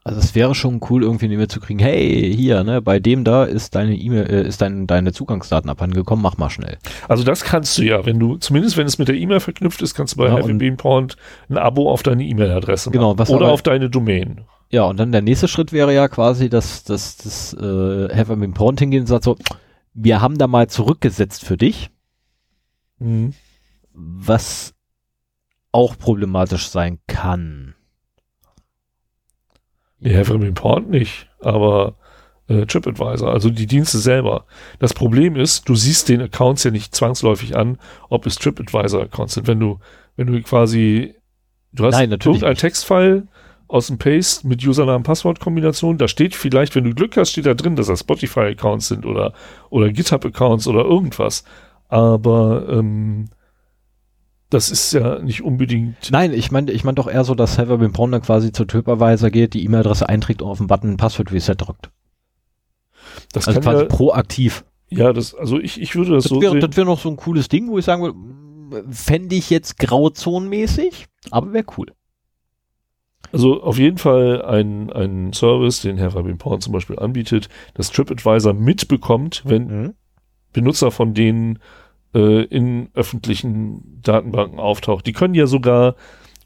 [0.09, 3.25] Also es wäre schon cool, irgendwie eine E-Mail zu kriegen, hey, hier, ne, bei dem
[3.25, 6.79] da ist deine E-Mail, äh, ist dein, deine Zugangsdaten abhandengekommen, mach mal schnell.
[7.09, 9.95] Also das kannst du ja, wenn du, zumindest wenn es mit der E-Mail verknüpft ist,
[9.95, 11.17] kannst du bei Ja, und- Been Pawned
[11.51, 13.19] ein Abo auf deine E-Mail-Adresse Genau, machen.
[13.19, 14.43] was Oder aber- auf deine Domain.
[14.71, 18.37] Ja, und dann der nächste Schritt wäre ja quasi, dass dass das äh, Have I
[18.37, 19.37] Been Pawned hingehen und sagt so,
[19.95, 21.91] wir haben da mal zurückgesetzt für dich,
[22.99, 23.33] Mhm.
[23.93, 24.75] was
[25.73, 27.75] auch problematisch sein kann.
[30.01, 31.97] Nee, Have I Been Pawned nicht, aber
[32.49, 34.47] äh, TripAdvisor, also die Dienste selber.
[34.79, 37.79] Das Problem ist, du siehst den Accounts ja nicht zwangsläufig an,
[38.09, 39.47] ob es TripAdvisor-Accounts sind.
[39.47, 39.79] Wenn du,
[40.17, 41.15] wenn du quasi,
[41.73, 42.61] du hast Nein, irgendein nicht.
[42.61, 43.27] Textfile
[43.69, 45.99] aus dem Paste mit Username-Passwort-Kombination.
[45.99, 49.35] Da steht vielleicht, wenn du Glück hast, steht da drin, dass das Spotify-Accounts sind oder,
[49.69, 51.45] oder GitHub-Accounts oder irgendwas.
[51.89, 53.27] Aber ähm,
[54.51, 56.11] das ist ja nicht unbedingt.
[56.11, 59.31] Nein, ich meine ich mein doch eher so, dass Server Been dann quasi zur TripAdvisor
[59.31, 61.91] geht, die E-Mail-Adresse einträgt und auf den Button Passwort Reset drückt.
[63.33, 64.65] Das also quasi ja, proaktiv.
[64.89, 66.61] Ja, das, also ich, ich würde das, Das so wäre sehen.
[66.61, 71.07] das wär noch so ein cooles Ding, wo ich sagen würde, fände ich jetzt grauzonenmäßig,
[71.31, 71.87] aber wäre cool.
[73.33, 77.91] Also auf jeden Fall ein, ein Service, den Herr Rabin Porn zum Beispiel anbietet, dass
[77.91, 79.95] TripAdvisor mitbekommt, wenn Mhm.
[80.55, 81.59] Benutzer von denen
[82.15, 85.07] äh, in öffentlichen Datenbanken auftaucht.
[85.07, 85.95] Die können ja sogar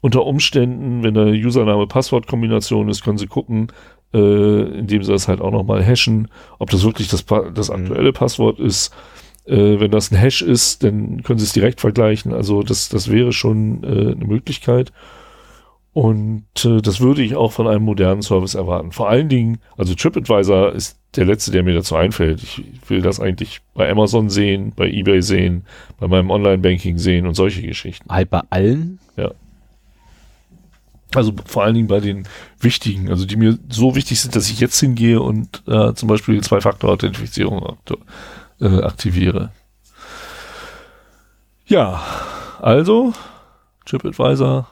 [0.01, 3.67] unter Umständen, wenn da Username-Passwort-Kombination ist, können sie gucken,
[4.13, 6.27] äh, indem sie das halt auch nochmal hashen,
[6.59, 7.75] ob das wirklich das, Pa- das Mhm.
[7.75, 8.93] aktuelle Passwort ist.
[9.45, 12.33] Äh, wenn das ein Hash ist, dann können sie es direkt vergleichen.
[12.33, 14.91] Also das, das wäre schon äh, eine Möglichkeit.
[15.93, 18.91] Und äh, das würde ich auch von einem modernen Service erwarten.
[18.91, 22.41] Vor allen Dingen, also TripAdvisor ist der letzte, der mir dazu einfällt.
[22.41, 25.65] Ich will das eigentlich bei Amazon sehen, bei eBay sehen,
[25.99, 28.09] bei meinem Online-Banking sehen und solche Geschichten.
[28.09, 28.99] Halt bei allen.
[31.15, 32.27] Also vor allen Dingen bei den
[32.59, 36.41] wichtigen, also die mir so wichtig sind, dass ich jetzt hingehe und äh, zum Beispiel
[36.41, 37.77] Zwei-Faktor-Authentifizierung
[38.59, 39.51] äh, aktiviere.
[41.65, 42.01] Ja,
[42.61, 43.13] also
[43.85, 44.67] TripAdvisor.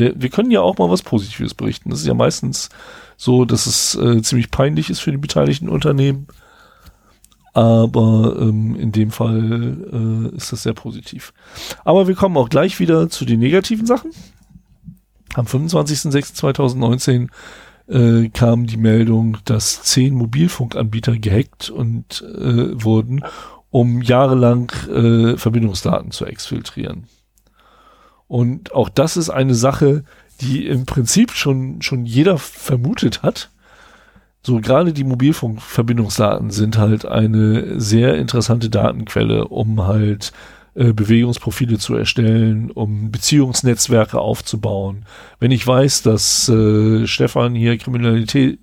[0.00, 1.90] Wir, können ja auch mal was Positives berichten.
[1.90, 2.70] Das ist ja meistens
[3.16, 6.26] so, dass es äh, ziemlich peinlich ist für die beteiligten Unternehmen.
[7.52, 11.32] Aber ähm, in dem Fall äh, ist das sehr positiv.
[11.84, 14.12] Aber wir kommen auch gleich wieder zu den negativen Sachen.
[15.34, 17.28] Am 25.06.2019
[17.88, 23.24] äh, kam die Meldung, dass zehn Mobilfunkanbieter gehackt und äh, wurden,
[23.70, 27.04] um jahrelang äh, Verbindungsdaten zu exfiltrieren.
[28.30, 30.04] Und auch das ist eine Sache,
[30.40, 33.50] die im Prinzip schon, schon jeder vermutet hat.
[34.40, 40.32] So gerade die Mobilfunkverbindungsdaten sind halt eine sehr interessante Datenquelle, um halt
[40.76, 45.06] äh, Bewegungsprofile zu erstellen, um Beziehungsnetzwerke aufzubauen.
[45.40, 48.60] Wenn ich weiß, dass äh, Stefan hier Kriminalität,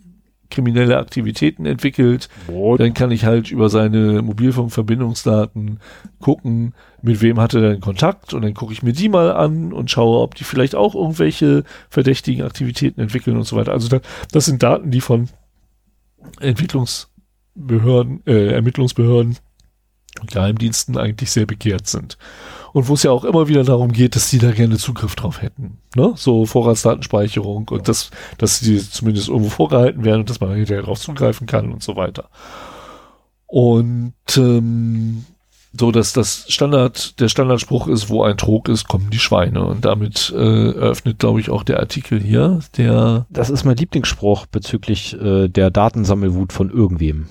[0.50, 2.30] kriminelle Aktivitäten entwickelt,
[2.78, 5.80] dann kann ich halt über seine Mobilfunkverbindungsdaten
[6.20, 9.74] gucken, mit wem hat er denn Kontakt und dann gucke ich mir die mal an
[9.74, 13.72] und schaue, ob die vielleicht auch irgendwelche verdächtigen Aktivitäten entwickeln und so weiter.
[13.72, 14.00] Also da,
[14.32, 15.30] das sind Daten, die von
[16.39, 19.38] Entwicklungsbehörden, äh, Ermittlungsbehörden
[20.22, 22.18] und Geheimdiensten eigentlich sehr begehrt sind.
[22.74, 25.41] Und wo es ja auch immer wieder darum geht, dass die da gerne Zugriff drauf
[25.41, 25.80] hätten.
[25.95, 26.13] Ne?
[26.15, 30.99] So Vorratsdatenspeicherung und das, dass die zumindest irgendwo vorgehalten werden und dass man hinterher darauf
[30.99, 32.30] zugreifen kann und so weiter.
[33.47, 35.26] Und ähm,
[35.80, 39.63] so, dass das Standard, der Standardspruch ist, wo ein Trog ist, kommen die Schweine.
[39.63, 44.47] Und damit äh, eröffnet, glaube ich, auch der Artikel hier, der Das ist mein Lieblingsspruch
[44.47, 47.28] bezüglich äh, der Datensammelwut von irgendwem.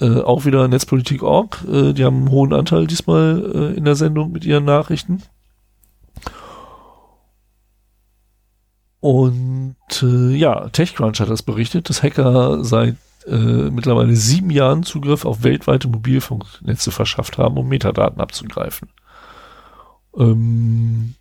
[0.00, 1.64] Äh, auch wieder Netzpolitik.org.
[1.70, 5.22] Äh, die haben einen hohen Anteil diesmal äh, in der Sendung mit ihren Nachrichten.
[9.00, 12.96] Und äh, ja, TechCrunch hat das berichtet, dass Hacker seit
[13.26, 18.88] äh, mittlerweile sieben Jahren Zugriff auf weltweite Mobilfunknetze verschafft haben, um Metadaten abzugreifen.
[20.16, 21.14] Ähm,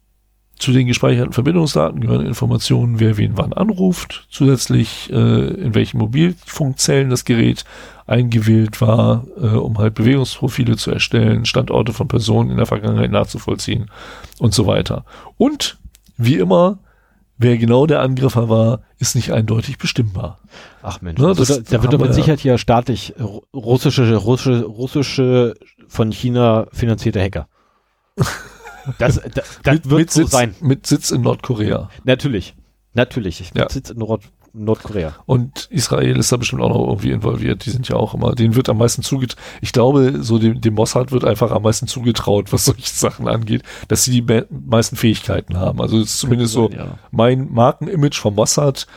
[0.59, 7.09] zu den gespeicherten Verbindungsdaten gehören Informationen, wer wen wann anruft, zusätzlich äh, in welchen Mobilfunkzellen
[7.09, 7.63] das Gerät
[8.07, 13.89] eingewählt war, äh, um halt Bewegungsprofile zu erstellen, Standorte von Personen in der Vergangenheit nachzuvollziehen
[14.39, 15.05] und so weiter.
[15.37, 15.77] Und
[16.17, 16.79] wie immer,
[17.37, 20.39] wer genau der Angreifer war, ist nicht eindeutig bestimmbar.
[20.81, 22.13] Ach Mensch, Ne, also das da, da wird doch mit.
[22.13, 25.53] Sicherheit hier staatlich ru- russische, russische, russische
[25.87, 27.47] von China finanzierte Hacker.
[28.97, 30.55] Das, das, das mit, wird mit so Sitz, sein.
[30.61, 31.89] Mit Sitz in Nordkorea.
[32.03, 32.55] Natürlich.
[32.93, 33.41] Natürlich.
[33.41, 33.69] Ich Ja.
[33.69, 35.13] sitze in Nord Nordkorea.
[35.27, 37.65] Und Israel ist da bestimmt auch noch irgendwie involviert.
[37.67, 39.39] Die sind ja auch immer, denen wird am meisten zugetraut.
[39.61, 43.61] Ich glaube, so dem, dem Mossad wird einfach am meisten zugetraut, was solche Sachen angeht,
[43.89, 45.79] dass sie die me meisten Fähigkeiten haben.
[45.79, 46.97] Also ist zumindest so Ja.
[47.11, 48.87] mein Markenimage vom Mossad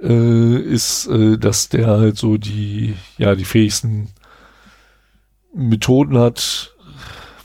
[0.00, 4.10] äh, ist, äh, dass der halt so die, ja, die fähigsten
[5.52, 6.72] Methoden hat,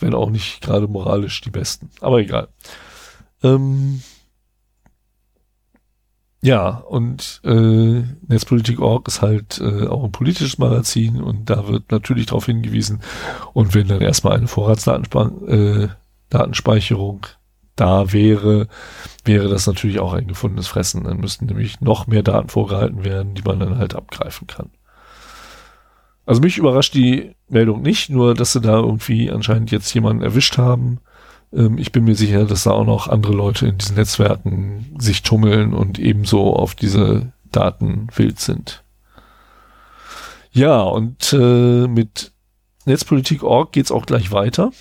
[0.01, 1.89] wenn auch nicht gerade moralisch die besten.
[2.01, 2.49] Aber egal.
[3.43, 4.01] Ähm,
[6.45, 12.27] ja, und äh, Netzpolitik.org ist halt äh, auch ein politisches Magazin und da wird natürlich
[12.27, 13.01] darauf hingewiesen.
[13.53, 17.29] Und wenn dann erstmal eine Vorratsdatenspeicherung äh,
[17.75, 18.67] da wäre,
[19.23, 21.05] wäre das natürlich auch ein gefundenes Fressen.
[21.05, 24.69] Dann müssten nämlich noch mehr Daten vorgehalten werden, die man dann halt abgreifen kann.
[26.25, 30.57] Also mich überrascht die Meldung nicht, nur dass sie da irgendwie anscheinend jetzt jemanden erwischt
[30.57, 30.99] haben,
[31.53, 35.23] Ähm, ich bin mir sicher, dass da auch noch andere Leute in diesen Netzwerken sich
[35.23, 38.83] tummeln und ebenso auf diese Daten wild sind.
[40.51, 42.31] Ja, und äh, mit
[42.85, 44.71] Netzpolitik.org geht's auch gleich weiter.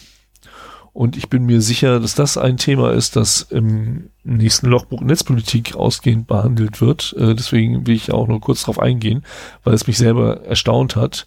[0.94, 5.74] Und ich bin mir sicher, dass das ein Thema ist, das im nächsten Logbuch Netzpolitik
[5.74, 7.16] ausgehend behandelt wird.
[7.18, 9.24] Äh, deswegen will ich auch nur kurz darauf eingehen,
[9.64, 11.26] weil es mich selber erstaunt hat.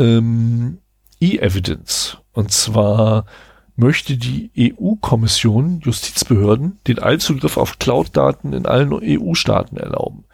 [0.00, 0.78] Ähm,
[1.20, 2.18] E-Evidence.
[2.32, 3.26] Und zwar
[3.76, 10.24] möchte die EU-Kommission Justizbehörden den Allzugriff auf Cloud-Daten in allen EU-Staaten erlauben.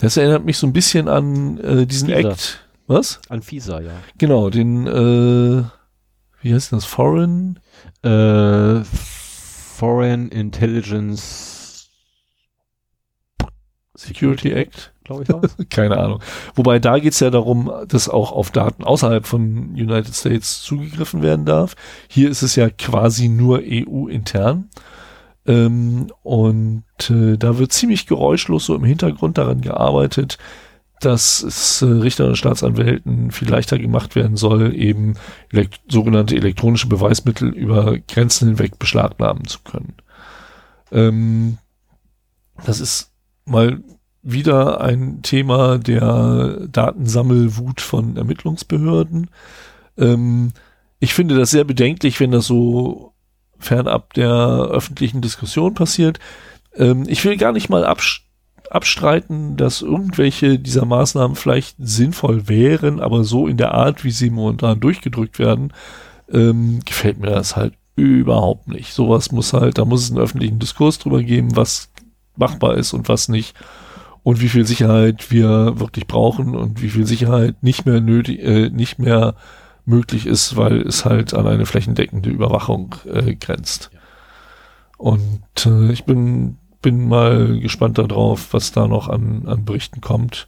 [0.00, 2.28] Das erinnert mich so ein bisschen an äh, diesen FISA.
[2.28, 2.60] Act.
[2.88, 3.20] Was?
[3.28, 3.92] An FISA, ja.
[4.18, 5.62] Genau, den, äh,
[6.42, 6.84] wie heißt das?
[6.84, 7.60] Foreign?
[8.02, 11.88] Äh, Foreign Intelligence
[13.94, 14.92] Security Act?
[15.10, 15.56] glaube ich war's.
[15.70, 16.20] Keine Ahnung.
[16.54, 21.44] Wobei da geht's ja darum, dass auch auf Daten außerhalb von United States zugegriffen werden
[21.44, 21.74] darf.
[22.08, 24.68] Hier ist es ja quasi nur EU-intern.
[25.46, 30.38] Ähm, und äh, da wird ziemlich geräuschlos so im Hintergrund daran gearbeitet,
[31.00, 35.14] dass es äh, Richtern und Staatsanwälten viel leichter gemacht werden soll, eben
[35.50, 39.94] elekt sogenannte elektronische Beweismittel über Grenzen hinweg beschlagnahmen zu können.
[40.92, 41.58] Ähm,
[42.64, 43.10] das ist
[43.46, 43.82] mal
[44.22, 49.30] wieder ein Thema der Datensammelwut von Ermittlungsbehörden.
[49.96, 50.52] Ähm,
[50.98, 53.14] ich finde das sehr bedenklich, wenn das so
[53.58, 56.18] fernab der öffentlichen Diskussion passiert.
[56.74, 58.26] Ähm, ich will gar nicht mal absch
[58.70, 64.30] abstreiten, dass irgendwelche dieser Maßnahmen vielleicht sinnvoll wären, aber so in der Art, wie sie
[64.30, 65.72] momentan durchgedrückt werden,
[66.32, 68.92] ähm, gefällt mir das halt überhaupt nicht.
[68.92, 71.90] Sowas muss halt, da muss es einen öffentlichen Diskurs drüber geben, was
[72.36, 73.54] machbar ist und was nicht
[74.22, 78.70] und wie viel Sicherheit wir wirklich brauchen und wie viel Sicherheit nicht mehr nötig, äh,
[78.70, 79.34] nicht mehr
[79.84, 83.90] möglich ist, weil es halt an eine flächendeckende Überwachung äh, grenzt.
[84.96, 90.46] Und äh, ich bin bin mal gespannt darauf, was da noch an, an Berichten kommt.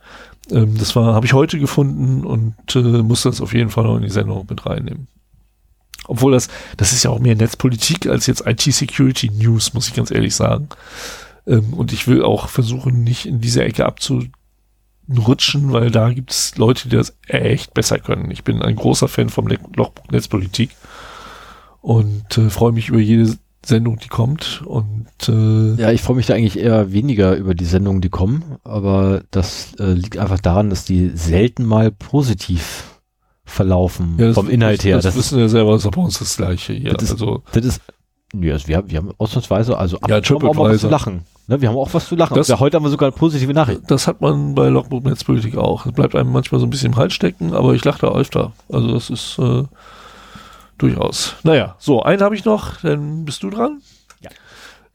[0.50, 3.96] Ähm, das war habe ich heute gefunden und äh, muss das auf jeden Fall noch
[3.96, 5.08] in die Sendung mit reinnehmen.
[6.06, 10.10] Obwohl das das ist ja auch mehr Netzpolitik als jetzt IT-Security News, muss ich ganz
[10.10, 10.68] ehrlich sagen.
[11.46, 16.56] Ähm, und ich will auch versuchen, nicht in diese Ecke abzurutschen, weil da gibt es
[16.56, 18.30] Leute, die das echt besser können.
[18.30, 20.70] Ich bin ein großer Fan vom Lochbuch Netzpolitik
[21.80, 24.62] und äh, freue mich über jede Sendung, die kommt.
[24.66, 28.56] Und äh, Ja, ich freue mich da eigentlich eher weniger über die Sendungen, die kommen,
[28.64, 32.98] aber das äh, liegt einfach daran, dass die selten mal positiv
[33.44, 34.96] verlaufen ja, das- vom Inhalt her.
[34.96, 36.92] Das, Das, wissen wir selber, das ist bei uns das Gleiche hier.
[36.94, 37.80] Das ist- also das ist,
[38.34, 40.88] also wir, haben- wir haben ausnahmsweise, also ab Ja, haben wir auch mal was zu
[40.88, 41.22] lachen.
[41.48, 42.34] Ne, wir haben auch was zu lachen.
[42.36, 43.82] Das- ja, heute haben wir sogar eine positive Nachricht.
[43.88, 45.86] das hat man bei Logbuch Netzpolitik auch.
[45.86, 48.52] Es bleibt einem manchmal so ein bisschen im Hals stecken, aber ich lache da öfter.
[48.70, 49.64] Also das ist äh,
[50.82, 51.36] durchaus.
[51.42, 53.80] Naja, so, einen habe ich noch, dann bist du dran.
[54.20, 54.30] Ja.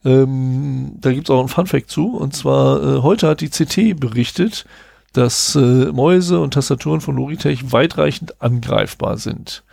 [0.04, 2.16] Ähm, da gibt's auch einen Funfact zu.
[2.16, 4.66] Und zwar, äh, heute hat die CT berichtet,
[5.12, 9.64] dass äh, Mäuse und Tastaturen von Logitech weitreichend angreifbar sind.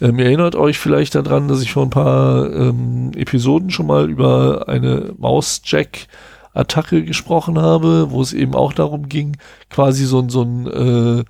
[0.00, 4.08] Ähm, ihr erinnert euch vielleicht daran, dass ich vor ein paar ähm, Episoden schon mal
[4.08, 9.36] über eine Mausjack-Attacke gesprochen habe, wo es eben auch darum ging,
[9.70, 11.24] quasi so, ein so ein äh,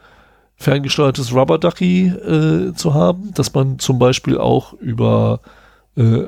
[0.58, 5.40] ferngesteuertes Rubber Ducky äh, zu haben, dass man zum Beispiel auch über
[5.96, 6.26] äh,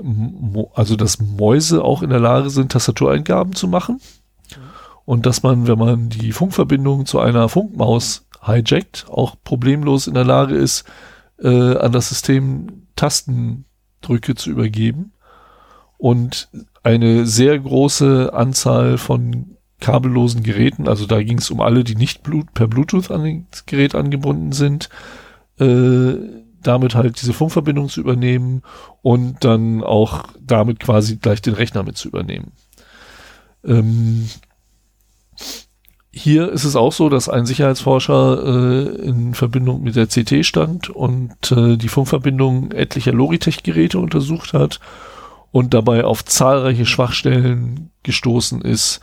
[0.74, 4.00] also dass Mäuse auch in der Lage sind, Tastatureingaben zu machen.
[5.04, 10.24] Und dass man, wenn man die Funkverbindung zu einer Funkmaus hijackt, auch problemlos in der
[10.24, 10.84] Lage ist,
[11.40, 15.12] äh, an das System Tastendrücke zu übergeben
[15.98, 16.48] und
[16.82, 22.22] eine sehr große Anzahl von kabellosen Geräten, also da ging es um alle, die nicht
[22.54, 24.88] per Bluetooth an das Gerät angebunden sind,
[25.58, 26.14] äh,
[26.62, 28.62] damit halt diese Funkverbindung zu übernehmen
[29.02, 32.52] und dann auch damit quasi gleich den Rechner mit zu übernehmen.
[33.64, 34.28] Ähm,
[36.12, 40.90] hier ist es auch so, dass ein Sicherheitsforscher äh, in Verbindung mit der CT stand
[40.90, 44.80] und äh, die Funkverbindung etlicher Logitech-Geräte untersucht hat
[45.52, 49.00] und dabei auf zahlreiche Schwachstellen gestoßen ist,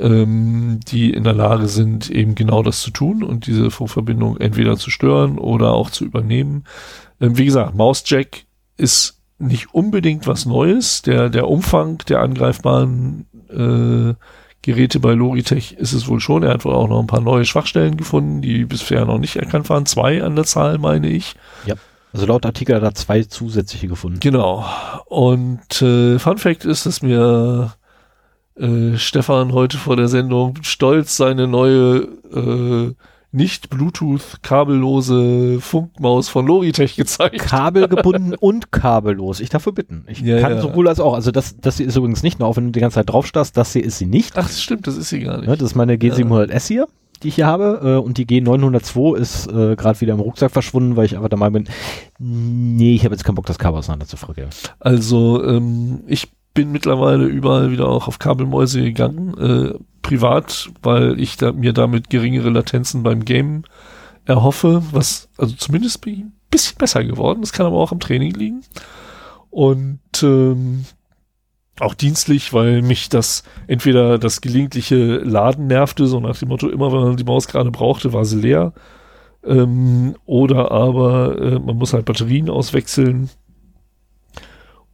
[0.00, 4.76] ähm, die in der Lage sind, eben genau das zu tun und diese Funkverbindung entweder
[4.76, 6.64] zu stören oder auch zu übernehmen.
[7.20, 8.44] Ähm, wie gesagt, Mausjack
[8.76, 11.02] ist nicht unbedingt was Neues.
[11.02, 14.14] Der, der Umfang der angreifbaren äh,
[14.62, 16.42] Geräte bei Logitech ist es wohl schon.
[16.42, 19.70] Er hat wohl auch noch ein paar neue Schwachstellen gefunden, die bisher noch nicht erkannt
[19.70, 19.86] waren.
[19.86, 21.34] Zwei an der Zahl, meine ich.
[22.12, 24.20] Also laut Artikel hat er zwei zusätzliche gefunden.
[24.20, 24.64] Genau.
[25.06, 27.72] Und äh, Fun Fact ist, dass mir
[28.60, 32.94] äh, Stefan heute vor der Sendung stolz seine neue äh,
[33.32, 37.38] nicht Bluetooth kabellose Funkmaus von Logitech gezeigt.
[37.38, 39.38] Kabelgebunden und kabellos.
[39.40, 40.04] Ich darf bitten.
[40.08, 40.60] Ich Ja, kann ja.
[40.60, 41.14] sowohl als auch.
[41.14, 43.26] Also das, das hier ist übrigens nicht, nur auch wenn du die ganze Zeit drauf
[43.26, 44.36] starrst, das hier ist sie nicht.
[44.36, 45.60] Ach, das stimmt, das ist sie gar Ne, nicht.
[45.62, 46.88] das ist meine G700S hier,
[47.22, 47.80] die ich hier habe.
[47.84, 51.38] Äh, und die G902 ist äh, gerade wieder im Rucksack verschwunden, weil ich einfach der
[51.38, 51.68] Meinung bin,
[52.18, 54.48] nee, ich habe jetzt keinen Bock, das Kabel auseinander zu frickeln.
[54.80, 61.36] Also ähm, ich bin mittlerweile überall wieder auch auf Kabelmäuse gegangen, äh, privat, weil ich
[61.36, 63.64] da, mir damit geringere Latenzen beim Game
[64.24, 67.40] erhoffe, was also zumindest bin ich ein bisschen besser geworden.
[67.40, 68.62] Das kann aber auch am Training liegen.
[69.50, 70.84] Und ähm,
[71.80, 76.92] auch dienstlich, weil mich das entweder das gelegentliche Laden nervte, so nach dem Motto, immer
[76.92, 78.72] wenn man die Maus gerade brauchte, war sie leer.
[79.44, 83.30] Ähm, oder aber äh, man muss halt Batterien auswechseln.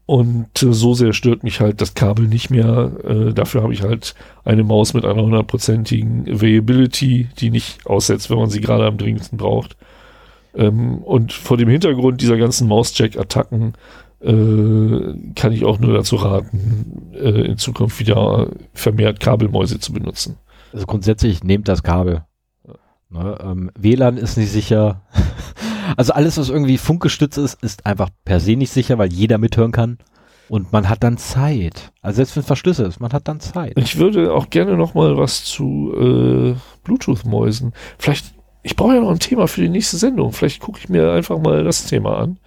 [0.07, 2.93] Und äh, so sehr stört mich halt das Kabel nicht mehr.
[3.05, 4.15] Äh, dafür habe ich halt
[4.45, 9.37] eine Maus mit einer hundertprozentigen Availability, die nicht aussetzt, wenn man sie gerade am dringendsten
[9.37, 9.77] braucht.
[10.55, 13.74] Ähm, und vor dem Hintergrund dieser ganzen Mausjack-Attacken
[14.20, 20.37] äh, kann ich auch nur dazu raten, äh, in Zukunft wieder vermehrt Kabelmäuse zu benutzen.
[20.73, 22.24] Also grundsätzlich nehmt das Kabel.
[23.09, 25.03] Ne, ähm, WLAN ist nicht sicher.
[25.97, 29.73] Also alles, was irgendwie funkgestützt ist, ist einfach per se nicht sicher, weil jeder mithören
[29.73, 29.99] kann.
[30.49, 31.91] Und man hat dann Zeit.
[32.03, 33.73] Also selbst wenn es Verschlüsse ist, man hat dann Zeit.
[33.77, 36.55] Ich würde auch gerne noch mal was zu äh,
[36.85, 37.73] Bluetooth-Mäusen.
[37.99, 38.33] Vielleicht,
[38.63, 40.33] ich brauche ja noch ein Thema für die nächste Sendung.
[40.33, 42.39] Vielleicht gucke ich mir einfach mal das Thema an.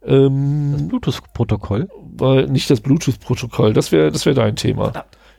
[0.00, 1.88] Das Ähm, Bluetooth-Protokoll.
[2.16, 4.92] weil nicht das Bluetooth-Protokoll, das wäre das wäre dein Thema.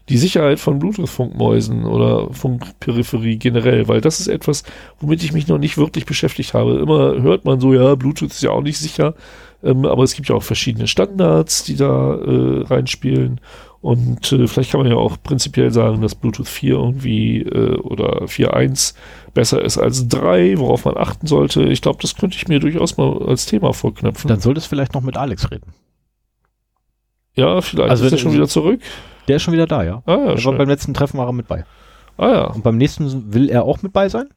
[0.10, 4.64] Die Sicherheit von Bluetooth-Funkmäusen oder Funkperipherie generell, weil das ist etwas,
[5.00, 6.80] womit ich mich noch nicht wirklich beschäftigt habe.
[6.80, 9.16] Immer hört man so, ja, Bluetooth ist ja auch nicht sicher,
[9.64, 13.42] ähm, aber es gibt ja auch verschiedene Standards, die da äh, reinspielen.
[13.82, 18.24] Und äh, vielleicht kann man ja auch prinzipiell sagen, dass Bluetooth 4 irgendwie äh, oder
[18.24, 18.96] 4.1
[19.34, 21.64] besser ist als 3, worauf man achten sollte.
[21.64, 24.28] Ich glaube, das könnte ich mir durchaus mal als Thema vorknöpfen.
[24.30, 25.74] Dann solltest du vielleicht noch mit Alex reden.
[27.36, 28.82] ja, vielleicht Also ist er schon wieder zurück.
[29.28, 30.02] Der ist schon wieder da, ja.
[30.06, 30.58] Ah ja, Der war schön.
[30.58, 31.66] beim letzten Treffen war er mit bei.
[32.18, 32.44] Ah ja.
[32.46, 34.30] Und beim nächsten will er auch mit bei sein.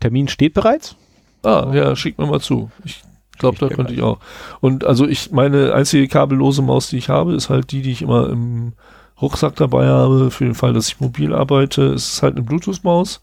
[0.00, 0.96] Termin steht bereits.
[1.42, 2.70] Ah, ja, schick mir mal zu.
[2.84, 3.02] Ich
[3.38, 4.18] glaube, da könnte ich auch.
[4.60, 8.02] Und also ich, meine einzige kabellose Maus, die ich habe, ist halt die, die ich
[8.02, 8.74] immer im
[9.20, 11.92] Rucksack dabei habe, für den Fall, dass ich mobil arbeite.
[11.92, 13.20] Es ist halt eine Bluetooth-Maus,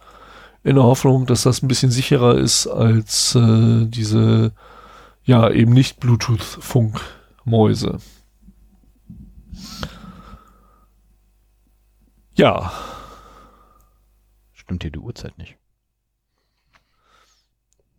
[0.64, 4.52] in der Hoffnung, dass das ein bisschen sicherer ist als äh, diese,
[5.24, 7.98] ja, eben nicht Bluetooth-Funkmäuse.
[12.40, 12.72] Ja,
[14.70, 15.58] Stimmt hier die Uhrzeit nicht.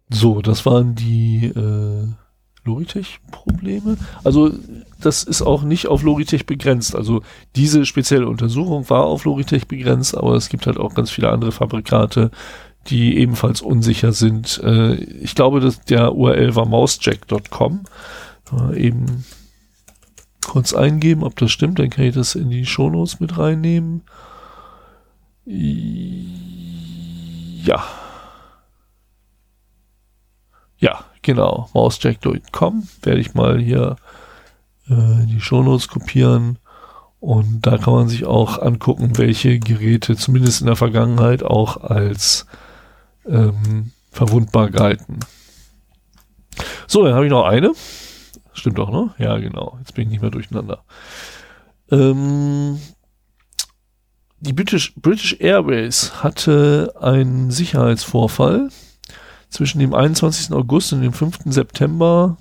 [0.08, 2.06] So, das waren die äh,
[2.64, 3.96] Logitech-Probleme.
[4.22, 4.52] Also
[5.00, 6.94] das ist auch nicht auf Logitech begrenzt.
[6.94, 7.22] Also
[7.56, 11.50] diese spezielle Untersuchung war auf Logitech begrenzt, aber es gibt halt auch ganz viele andere
[11.50, 12.30] Fabrikate,
[12.86, 14.60] die ebenfalls unsicher sind.
[14.62, 17.80] Äh, ich glaube, dass der URL war mousejack.com.
[18.52, 19.24] Mal eben
[20.46, 24.02] kurz eingeben, ob das stimmt, dann kann ich das in die Shownotes mit reinnehmen.
[25.44, 27.84] Ja.
[30.78, 31.68] Ja, genau.
[31.74, 33.96] Mousejack.com werde ich mal hier
[34.88, 36.58] äh, die Shownotes kopieren.
[37.20, 42.46] Und da kann man sich auch angucken, welche Geräte zumindest in der Vergangenheit auch als
[43.26, 45.20] ähm, verwundbar galten.
[46.86, 47.72] So, dann habe ich noch eine.
[48.52, 49.14] Stimmt doch, ne?
[49.18, 49.76] Ja, genau.
[49.78, 50.82] Jetzt bin ich nicht mehr durcheinander.
[51.90, 52.80] Ähm,
[54.40, 58.70] die British, British Airways hatte einen Sicherheitsvorfall
[59.50, 60.52] zwischen dem 21.
[60.52, 61.40] August und dem 5.
[61.46, 62.38] September.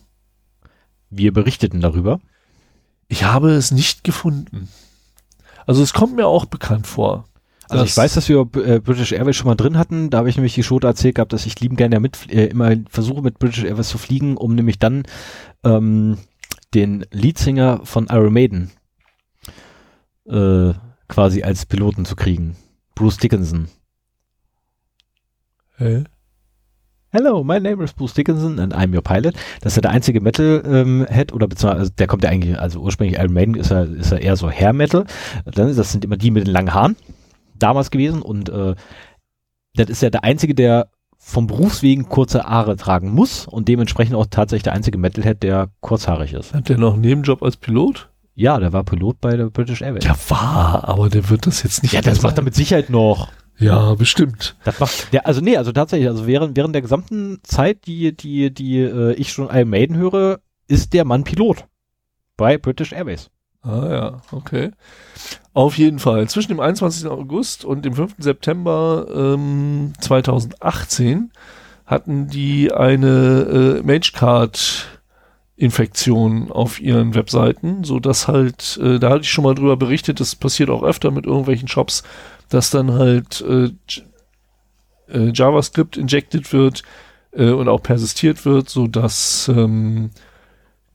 [1.09, 2.19] Wir berichteten darüber.
[3.07, 4.69] Ich habe es nicht gefunden.
[5.65, 7.25] Also es kommt mir auch bekannt vor.
[7.67, 10.09] Also ich weiß, dass wir äh, British Airways schon mal drin hatten.
[10.09, 12.47] Da habe ich nämlich die Schote erzählt gehabt, dass ich lieben gerne ja mit, äh,
[12.47, 15.03] immer versuche mit British Airways zu fliegen, um nämlich dann
[15.63, 16.17] ähm,
[16.73, 18.71] den Leadsinger von Iron Maiden
[20.27, 20.73] äh,
[21.09, 22.55] quasi als Piloten zu kriegen.
[22.95, 23.67] Bruce Dickinson.
[25.77, 26.05] Hä?
[27.11, 29.35] Hello, my name is Bruce Dickinson and I'm your pilot.
[29.61, 33.19] Das ist ja der einzige Metal-Head oder beziehungsweise also der kommt ja eigentlich, also ursprünglich
[33.19, 35.05] Iron Maiden ist er, ist er eher so Hair Metal.
[35.45, 36.95] Das sind immer die mit den langen Haaren
[37.57, 38.75] damals gewesen und äh,
[39.73, 44.27] das ist ja der einzige, der vom Berufswegen kurze Haare tragen muss und dementsprechend auch
[44.29, 46.53] tatsächlich der einzige Metalhead, der kurzhaarig ist.
[46.53, 48.09] Hat der noch einen Nebenjob als Pilot?
[48.39, 50.05] Ja, der war Pilot bei der British Airways.
[50.05, 51.91] Ja, war, aber der wird das jetzt nicht.
[51.91, 53.27] ja das macht er mit Sicherheit noch.
[53.57, 54.55] Ja, bestimmt.
[54.63, 58.53] Das macht der, also nee, also tatsächlich, also während, während der gesamten Zeit, die, die,
[58.53, 60.39] die äh, ich schon Iron Maiden höre,
[60.69, 61.65] ist der Mann Pilot
[62.37, 63.29] bei British Airways.
[63.61, 64.71] Ah ja, okay.
[65.53, 66.29] Auf jeden Fall.
[66.29, 67.07] Zwischen dem 21.
[67.07, 68.15] August und dem 5.
[68.19, 71.33] September ähm, 2018
[71.85, 74.88] hatten die eine äh, Magecard
[75.59, 80.21] Infektion auf ihren Webseiten, so dass halt, äh, da hatte ich schon mal drüber berichtet,
[80.21, 82.03] das passiert auch öfter mit irgendwelchen Shops,
[82.47, 83.69] dass dann halt äh,
[85.13, 86.83] äh, JavaScript injected wird
[87.33, 90.11] äh, und auch persistiert wird, so dass ähm,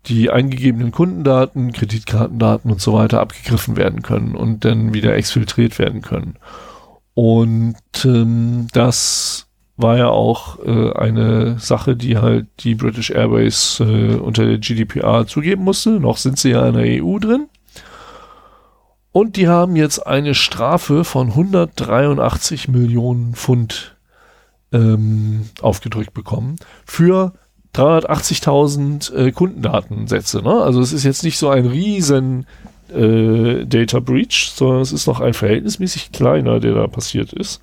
[0.06, 6.00] die eingegebenen Kundendaten, Kreditkartendaten und so weiter abgegriffen werden können und dann wieder exfiltriert werden
[6.00, 6.36] können.
[7.12, 9.43] Und ähm, das
[9.76, 15.26] war ja auch äh, eine Sache, die halt die British Airways äh, unter der GDPR
[15.26, 15.98] zugeben musste.
[16.00, 17.48] Noch sind sie ja in der EU drin.
[19.10, 23.96] Und die haben jetzt eine Strafe von 183 Millionen Pfund
[24.72, 27.32] ähm, aufgedrückt bekommen für
[27.74, 30.42] 380.000 äh, Kundendatensätze.
[30.42, 30.62] Ne?
[30.62, 32.46] Also es ist jetzt nicht so ein riesen
[32.92, 37.60] äh, Data Breach, sondern es ist noch ein verhältnismäßig kleiner, der da passiert ist.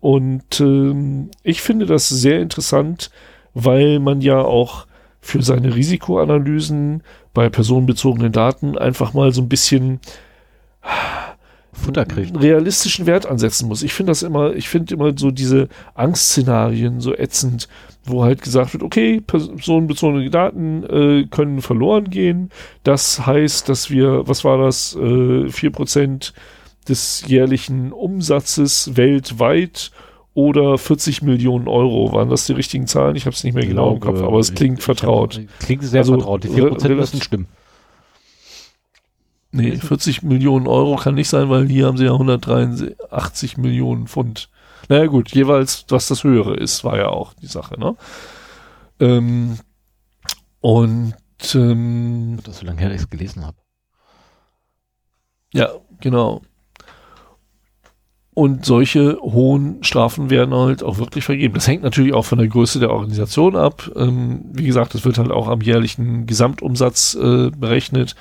[0.00, 3.10] Und ähm, ich finde das sehr interessant,
[3.54, 4.86] weil man ja auch
[5.20, 7.02] für seine Risikoanalysen
[7.34, 10.00] bei personenbezogenen Daten einfach mal so ein bisschen
[11.72, 12.34] Futter kriegt.
[12.34, 13.82] einen realistischen Wert ansetzen muss.
[13.82, 17.68] Ich finde das immer, ich finde immer so diese Angstszenarien so ätzend,
[18.04, 22.50] wo halt gesagt wird, okay, personenbezogene Daten äh, können verloren gehen.
[22.82, 26.32] Das heißt, dass wir, was war das, äh, vier äh, Prozent
[26.88, 29.90] des jährlichen Umsatzes weltweit
[30.34, 32.12] oder 40 Millionen Euro.
[32.12, 33.16] Waren das die richtigen Zahlen?
[33.16, 35.38] Ich habe es nicht mehr genau, im Kopf, aber es klingt vertraut.
[35.38, 36.44] Ich, klingt sehr also, vertraut.
[36.44, 37.48] Die 4% müssen stimmen.
[39.50, 44.50] Nee, 40 Millionen Euro kann nicht sein, weil hier haben sie ja 183 Millionen Pfund.
[44.88, 47.96] Naja gut, jeweils, was das höhere ist, war ja auch die Sache, ne?
[49.00, 49.58] Ähm,
[50.60, 51.14] und
[51.54, 53.56] ähm, das so lange her, dass ich es gelesen habe.
[55.52, 55.70] Ja,
[56.00, 56.42] genau.
[58.38, 61.54] Und solche hohen Strafen werden halt auch wirklich vergeben.
[61.54, 63.90] Das hängt natürlich auch von der Größe der Organisation ab.
[63.96, 68.14] Ähm, wie gesagt, das wird halt auch am jährlichen Gesamtumsatz äh, berechnet.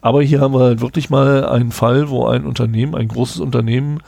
[0.00, 4.00] Aber hier haben wir halt wirklich mal einen Fall, wo ein Unternehmen, ein großes Unternehmen,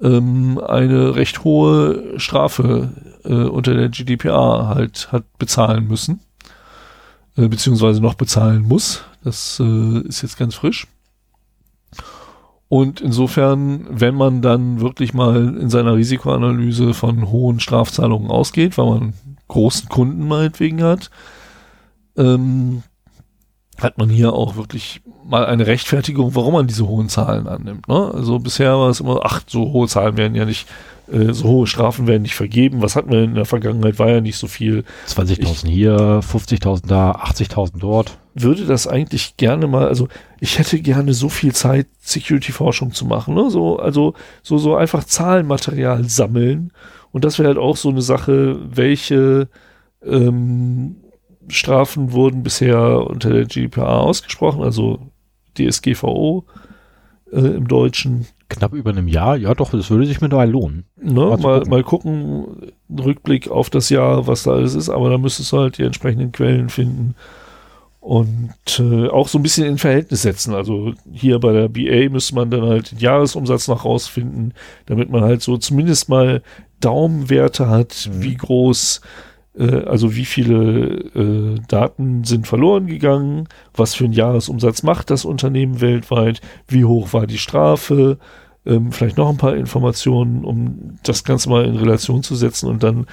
[0.00, 2.88] ähm, eine recht hohe Strafe
[3.26, 6.20] äh, unter der GDPR halt hat bezahlen müssen.
[7.36, 9.04] Äh, beziehungsweise noch bezahlen muss.
[9.22, 10.86] Das äh, ist jetzt ganz frisch.
[12.72, 18.86] Und insofern, wenn man dann wirklich mal in seiner Risikoanalyse von hohen Strafzahlungen ausgeht, weil
[18.86, 19.12] man
[19.48, 21.10] großen Kunden meinetwegen hat,
[22.16, 22.82] ähm,
[23.78, 27.88] hat man hier auch wirklich mal eine Rechtfertigung, warum man diese hohen Zahlen annimmt.
[27.88, 28.10] Ne?
[28.14, 30.66] Also bisher war es immer, ach, so hohe Zahlen werden ja nicht,
[31.12, 32.80] äh, so hohe Strafen werden nicht vergeben.
[32.80, 33.98] Was hatten wir in der Vergangenheit?
[33.98, 34.84] War ja nicht so viel.
[35.08, 40.08] 20.000 hier, 50.000 da, 80.000 dort würde das eigentlich gerne mal, also
[40.40, 43.50] ich hätte gerne so viel Zeit, Security-Forschung zu machen, ne?
[43.50, 46.72] So, also so, so einfach Zahlenmaterial sammeln.
[47.10, 49.48] Und das wäre halt auch so eine Sache, welche
[50.04, 50.96] ähm,
[51.48, 55.10] Strafen wurden bisher unter der GDPR ausgesprochen, also
[55.58, 56.46] DSGVO
[57.32, 58.26] äh, im Deutschen.
[58.48, 60.84] Knapp über einem Jahr, ja doch, das würde sich mir da lohnen.
[60.96, 61.12] Ne?
[61.12, 61.70] Mal, gucken.
[61.70, 65.78] mal gucken, Rückblick auf das Jahr, was da alles ist, aber da müsstest du halt
[65.78, 67.14] die entsprechenden Quellen finden
[68.02, 70.54] und äh, auch so ein bisschen in Verhältnis setzen.
[70.54, 74.54] Also hier bei der BA müsste man dann halt den Jahresumsatz noch rausfinden,
[74.86, 76.42] damit man halt so zumindest mal
[76.80, 78.22] Daumenwerte hat, mhm.
[78.24, 79.02] wie groß,
[79.56, 85.24] äh, also wie viele äh, Daten sind verloren gegangen, was für einen Jahresumsatz macht das
[85.24, 88.18] Unternehmen weltweit, wie hoch war die Strafe,
[88.66, 92.82] ähm, vielleicht noch ein paar Informationen, um das Ganze mal in Relation zu setzen und
[92.82, 93.06] dann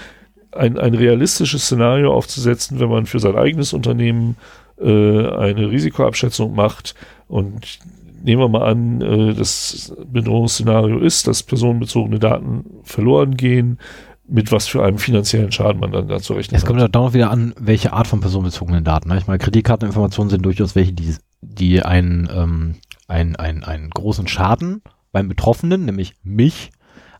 [0.52, 4.36] ein, ein realistisches Szenario aufzusetzen, wenn man für sein eigenes Unternehmen
[4.82, 6.96] äh, eine Risikoabschätzung macht
[7.28, 7.80] und
[8.24, 13.80] nehmen wir mal an, äh, das Bedrohungsszenario ist, dass personenbezogene Daten verloren gehen,
[14.28, 16.60] mit was für einem finanziellen Schaden man dann dazu rechnet.
[16.60, 19.10] Es kommt ja darauf wieder an, welche Art von personenbezogenen Daten.
[19.10, 19.18] Ne?
[19.18, 22.76] Ich meine, Kreditkarteninformationen sind durchaus welche, die, die einen, ähm,
[23.08, 24.82] einen, einen, einen großen Schaden
[25.12, 26.72] beim Betroffenen, nämlich mich,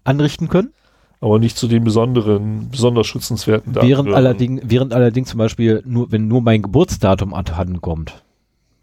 [0.03, 0.72] anrichten können
[1.21, 3.87] aber nicht zu den besonderen, besonders schützenswerten Daten.
[3.87, 8.23] Während allerdings, während allerdings zum Beispiel nur, wenn nur mein Geburtsdatum anhanden kommt,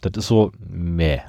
[0.02, 1.20] das ist so, meh.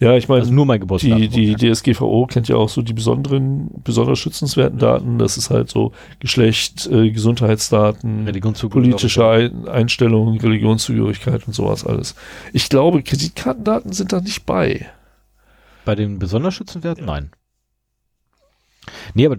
[0.00, 1.28] Ja, ich meine, also nur mein Geburtsdatum.
[1.28, 5.18] Die, die DSGVO kennt ja auch so die besonderen, besonders schützenswerten Daten.
[5.18, 8.24] Das ist halt so Geschlecht, äh, Gesundheitsdaten,
[8.70, 12.14] politische Ein Einstellungen, Religionszugehörigkeit und sowas alles.
[12.54, 14.86] Ich glaube, Kreditkartendaten sind da nicht bei.
[15.84, 17.06] Bei den besonders schützenswerten?
[17.06, 17.12] Ja.
[17.12, 17.30] Nein.
[19.12, 19.36] Nee, aber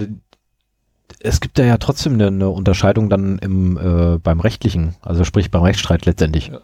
[1.19, 5.51] es gibt da ja trotzdem eine, eine Unterscheidung dann im, äh, beim rechtlichen, also sprich
[5.51, 6.47] beim Rechtsstreit letztendlich.
[6.47, 6.59] Ja.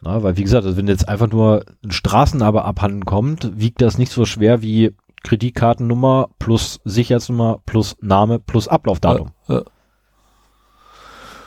[0.00, 3.96] Na, weil wie gesagt, also wenn jetzt einfach nur ein Straßenname abhanden kommt, wiegt das
[3.98, 9.30] nicht so schwer wie Kreditkartennummer plus Sicherheitsnummer plus Name plus Ablaufdatum.
[9.48, 9.62] Ja, ja.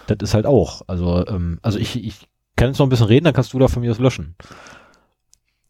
[0.08, 0.82] Das ist halt auch.
[0.88, 3.68] Also, ähm, also ich, ich kann jetzt noch ein bisschen reden, dann kannst du da
[3.68, 4.36] von mir aus löschen.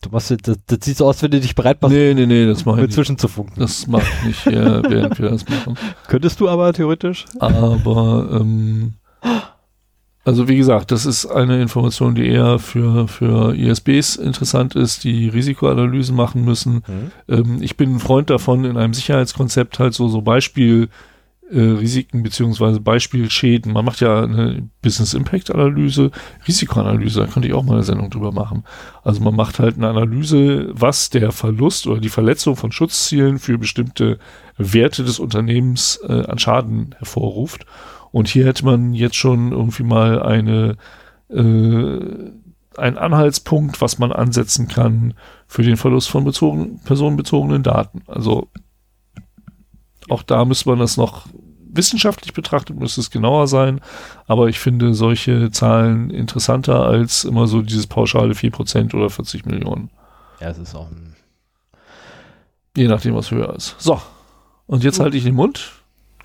[0.08, 2.26] Du machst jetzt, das, das sieht so aus, wenn du dich bereit machst, Nee, nee,
[2.26, 2.96] nee, das mache ich mit nicht.
[2.96, 3.56] zwischenzufunken.
[3.58, 5.76] Das mache ich nicht, äh, während wir das machen.
[6.08, 7.26] Könntest du aber theoretisch.
[7.40, 8.94] Aber ähm,
[10.24, 15.28] also wie gesagt, das ist eine Information, die eher für, für ISBs interessant ist, die
[15.28, 16.84] Risikoanalysen machen müssen.
[17.28, 20.88] Ähm, ich bin ein Freund davon, in einem Sicherheitskonzept halt so, so Beispiel
[21.52, 23.74] äh, Risiken beziehungsweise Beispielschäden.
[23.74, 26.11] Man macht ja eine Business Impact Analyse,
[26.48, 28.64] Risikoanalyse, da könnte ich auch mal eine Sendung drüber machen.
[29.03, 33.57] Also man macht halt eine Analyse, was der Verlust oder die Verletzung von Schutzzielen für
[33.57, 34.19] bestimmte
[34.57, 37.65] Werte des Unternehmens äh, an Schaden hervorruft.
[38.11, 40.78] Und hier hätte man jetzt schon irgendwie mal eine
[41.30, 42.32] äh,
[42.78, 45.15] einen Anhaltspunkt, was man ansetzen kann
[45.48, 48.03] für den Verlust von bezogen, personenbezogenen Daten.
[48.07, 48.49] Also
[50.10, 51.28] auch da müsste man das noch
[51.70, 53.82] wissenschaftlich betrachtet, müsste es genauer sein.
[54.26, 59.90] Aber ich finde solche Zahlen interessanter als immer so dieses pauschale 4% oder 40 Millionen.
[60.40, 61.16] Ja, es ist auch ein
[62.76, 63.76] Je nachdem, was höher ist.
[63.80, 64.00] So.
[64.68, 65.72] Und jetzt halte ich den Mund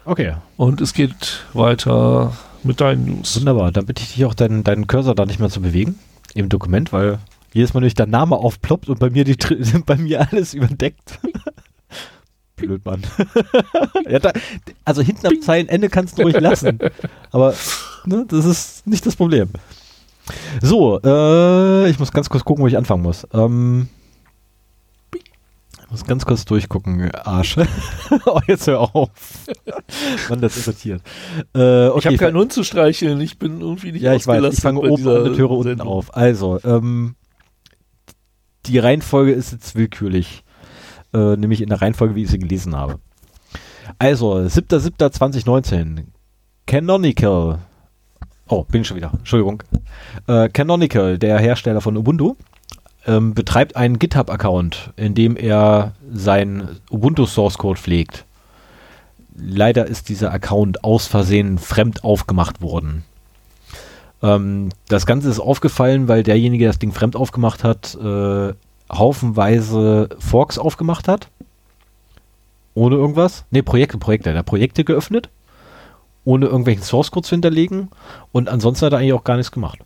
[0.04, 2.32] Okay, und es geht weiter
[2.64, 3.36] mit deinen News.
[3.38, 3.70] wunderbar.
[3.70, 5.98] Dann bitte ich dich auch, deinen, deinen Cursor da nicht mehr zu bewegen
[6.34, 7.18] im Dokument, weil
[7.52, 9.36] jedes Mal nämlich dein Name aufploppt und bei mir die
[9.86, 11.20] bei mir alles überdeckt.
[12.66, 13.02] Blöd, Mann.
[14.08, 14.32] ja, da,
[14.84, 16.78] also hinten am Zeilenende kannst du ruhig lassen.
[17.30, 17.54] Aber
[18.04, 19.48] ne, das ist nicht das Problem.
[20.60, 23.26] So, äh, ich muss ganz kurz gucken, wo ich anfangen muss.
[23.32, 23.88] Ähm,
[25.14, 27.56] ich muss ganz kurz durchgucken, Arsch.
[28.26, 29.10] oh, jetzt hör auf.
[30.30, 31.02] Mann, das irritiert.
[31.54, 34.54] Äh, okay, ich habe keinen Hund zu streicheln, ich bin irgendwie nicht ja, ich weiß.
[34.54, 35.88] Ich fange oben an der Türe unten Sendung.
[35.88, 36.16] auf.
[36.16, 37.14] Also, ähm,
[38.66, 40.44] die Reihenfolge ist jetzt willkürlich.
[41.14, 42.98] Äh, nämlich in der Reihenfolge, wie ich sie gelesen habe.
[43.98, 46.04] Also, 7.7.2019.
[46.66, 47.58] Canonical.
[48.48, 49.12] Oh, bin ich schon wieder.
[49.12, 49.62] Entschuldigung.
[50.26, 52.34] Äh, Canonical, der Hersteller von Ubuntu,
[53.06, 58.24] ähm, betreibt einen GitHub-Account, in dem er sein Ubuntu-Source-Code pflegt.
[59.34, 63.04] Leider ist dieser Account aus Versehen fremd aufgemacht worden.
[64.22, 68.52] Ähm, das Ganze ist aufgefallen, weil derjenige, der das Ding fremd aufgemacht hat, äh,
[68.92, 71.28] haufenweise Forks aufgemacht hat.
[72.74, 73.44] Ohne irgendwas.
[73.50, 74.30] Ne, Projekte, Projekte.
[74.30, 75.28] Er hat Projekte geöffnet,
[76.24, 77.88] ohne irgendwelchen Source Code zu hinterlegen.
[78.32, 79.78] Und ansonsten hat er eigentlich auch gar nichts gemacht.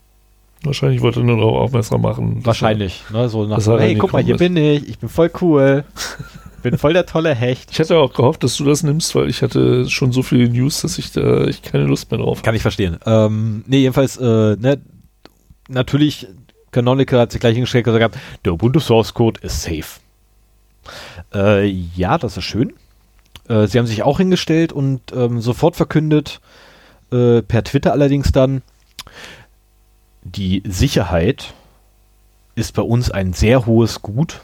[0.63, 2.45] Wahrscheinlich wollte er nur darauf aufmerksam machen.
[2.45, 3.03] Wahrscheinlich.
[3.13, 4.39] Ne, so nach, er hey, guck mal, hier ist.
[4.39, 4.89] bin ich.
[4.89, 5.85] Ich bin voll cool.
[6.63, 7.71] bin voll der tolle Hecht.
[7.71, 10.81] Ich hätte auch gehofft, dass du das nimmst, weil ich hatte schon so viele News,
[10.81, 12.45] dass ich da ich keine Lust mehr drauf habe.
[12.45, 12.97] Kann ich verstehen.
[13.07, 14.81] Ähm, nee, jedenfalls, äh, ne,
[15.69, 16.27] natürlich,
[16.77, 19.99] Canonical hat sich gleich hingestellt und gesagt, der Ubuntu Source Code ist safe.
[21.33, 22.75] Äh, ja, das ist schön.
[23.49, 26.41] Äh, sie haben sich auch hingestellt und ähm, sofort verkündet,
[27.11, 28.61] äh, per Twitter allerdings dann,
[30.23, 31.55] die Sicherheit
[32.57, 34.43] ist bei uns ein sehr hohes Gut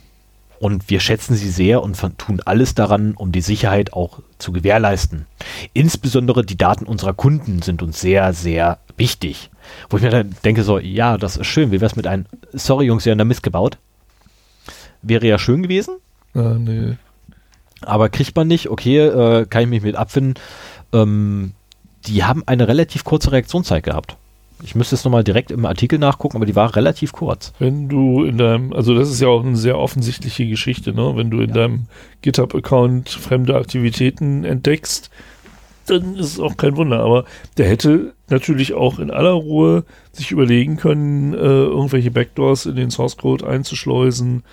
[0.63, 5.27] und wir schätzen sie sehr und tun alles daran, um die Sicherheit auch zu gewährleisten.
[5.73, 9.51] Insbesondere die Daten unserer Kunden sind uns sehr, sehr wichtig.
[9.91, 11.73] Wo ich mir dann denke so, ja, das ist schön.
[11.73, 13.77] Wie wär's mit einem, sorry Jungs, ihr habt da Mist gebaut.
[15.03, 15.97] Wäre ja schön gewesen,
[16.33, 16.97] Ah, nee.
[17.81, 18.71] aber kriegt man nicht.
[18.71, 20.35] Okay, äh, kann ich mich mit abfinden.
[20.93, 21.55] Ähm,
[22.07, 24.17] die haben eine relativ kurze Reaktionszeit gehabt.
[24.65, 27.53] Ich müsste es nochmal direkt im Artikel nachgucken, aber die war relativ kurz.
[27.59, 31.13] Wenn du in deinem, also das ist ja auch eine sehr offensichtliche Geschichte, ne?
[31.17, 31.87] Wenn du in deinem
[32.23, 35.11] GitHub-Account fremde Aktivitäten entdeckst,
[35.87, 37.01] dann ist es auch kein Wunder.
[37.01, 37.25] Aber
[37.57, 42.91] der hätte natürlich auch in aller Ruhe sich überlegen können, äh, irgendwelche Backdoors in den
[42.91, 44.45] Source Code einzuschleusen.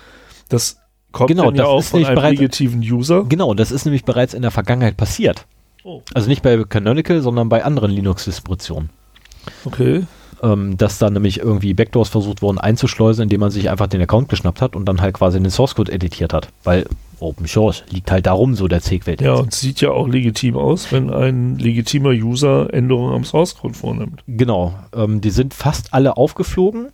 [0.48, 0.78] Das
[1.12, 3.24] kommt Genau, ja das auch von einem bereits- legitimen User.
[3.28, 5.46] Genau, das ist nämlich bereits in der Vergangenheit passiert.
[5.84, 8.90] Oh, Also nicht bei Canonical, sondern bei anderen Linux-Distributionen.
[9.64, 10.04] Okay.
[10.42, 14.28] ähm, dass da nämlich irgendwie Backdoors versucht wurden einzuschleusen, indem man sich einfach den Account
[14.28, 16.48] geschnappt hat und dann halt quasi den Source Code editiert hat.
[16.64, 16.86] Weil
[17.20, 19.20] Open Source liegt halt darum, so der Segwelt.
[19.20, 23.74] Ja, und sieht ja auch legitim aus, wenn ein legitimer User Änderungen am Source Code
[23.74, 24.22] vornimmt.
[24.26, 24.74] Genau.
[24.94, 26.88] Ähm, die sind fast alle aufgeflogen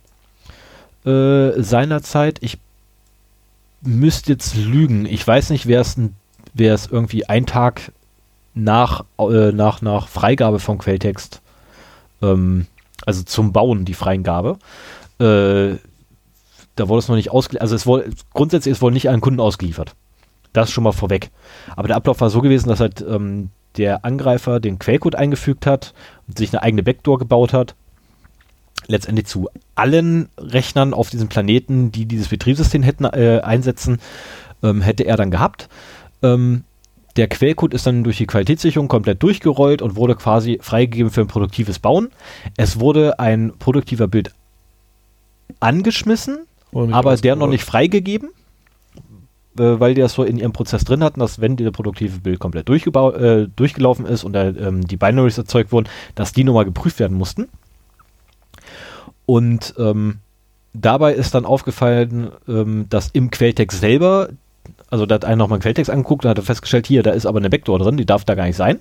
[1.05, 2.39] äh, seinerzeit.
[2.41, 2.57] Ich
[3.81, 5.05] müsste jetzt lügen.
[5.05, 7.91] Ich weiß nicht, wer es irgendwie einen Tag
[8.53, 11.41] nach, äh, nach, nach Freigabe vom Quelltext,
[12.21, 12.67] ähm,
[13.05, 14.57] also zum Bauen die Freigabe,
[15.19, 15.75] äh,
[16.75, 17.61] da wurde es noch nicht ausgeliefert.
[17.61, 19.95] Also es wurde grundsätzlich ist wohl nicht an den Kunden ausgeliefert.
[20.53, 21.31] Das schon mal vorweg.
[21.75, 25.93] Aber der Ablauf war so gewesen, dass halt ähm, der Angreifer den Quellcode eingefügt hat
[26.27, 27.75] und sich eine eigene Backdoor gebaut hat,
[28.87, 33.99] letztendlich zu allen Rechnern auf diesem Planeten, die dieses Betriebssystem hätten äh, einsetzen,
[34.63, 35.69] ähm, hätte er dann gehabt.
[36.23, 36.63] Ähm,
[37.17, 41.27] der Quellcode ist dann durch die Qualitätssicherung komplett durchgerollt und wurde quasi freigegeben für ein
[41.27, 42.09] produktives Bauen.
[42.55, 44.31] Es wurde ein produktiver Bild
[45.59, 48.29] angeschmissen, aber der noch nicht freigegeben,
[49.57, 52.39] äh, weil die das so in ihrem Prozess drin hatten, dass wenn der produktive Bild
[52.39, 56.99] komplett äh, durchgelaufen ist und da, ähm, die Binaries erzeugt wurden, dass die nochmal geprüft
[56.99, 57.47] werden mussten.
[59.25, 60.19] Und ähm,
[60.73, 64.29] dabei ist dann aufgefallen, ähm, dass im Quelltext selber
[64.89, 67.39] also da hat einer nochmal einen Quelltext angeguckt und hat festgestellt, hier, da ist aber
[67.39, 68.79] eine Backdoor drin, die darf da gar nicht sein.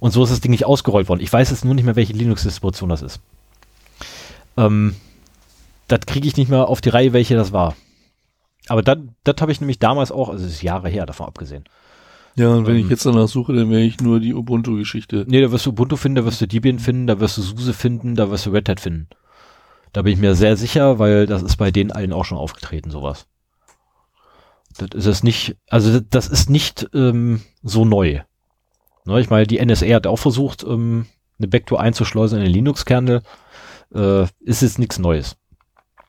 [0.00, 1.20] Und so ist das Ding nicht ausgerollt worden.
[1.20, 3.20] Ich weiß jetzt nur nicht mehr, welche Linux-Distribution das ist.
[4.56, 4.94] Ähm,
[5.88, 7.74] das kriege ich nicht mehr auf die Reihe, welche das war.
[8.68, 8.96] Aber das
[9.40, 11.64] habe ich nämlich damals auch, also es ist Jahre her, davon abgesehen.
[12.36, 15.24] Ja, und wenn ähm, ich jetzt danach suche, dann wäre ich nur die Ubuntu-Geschichte.
[15.26, 17.72] Nee, da wirst du Ubuntu finden, da wirst du Debian finden, da wirst du SUSE
[17.72, 19.08] finden, da wirst du Red Hat finden.
[19.92, 22.90] Da bin ich mir sehr sicher, weil das ist bei denen allen auch schon aufgetreten,
[22.90, 23.26] sowas.
[24.78, 28.20] Das ist nicht, also das ist nicht ähm, so neu.
[29.04, 31.06] Ne, ich meine, die NSA hat auch versucht, ähm,
[31.38, 33.22] eine Backdoor einzuschleusen in den Linux-Kernel.
[33.94, 35.36] Äh, ist jetzt nichts Neues.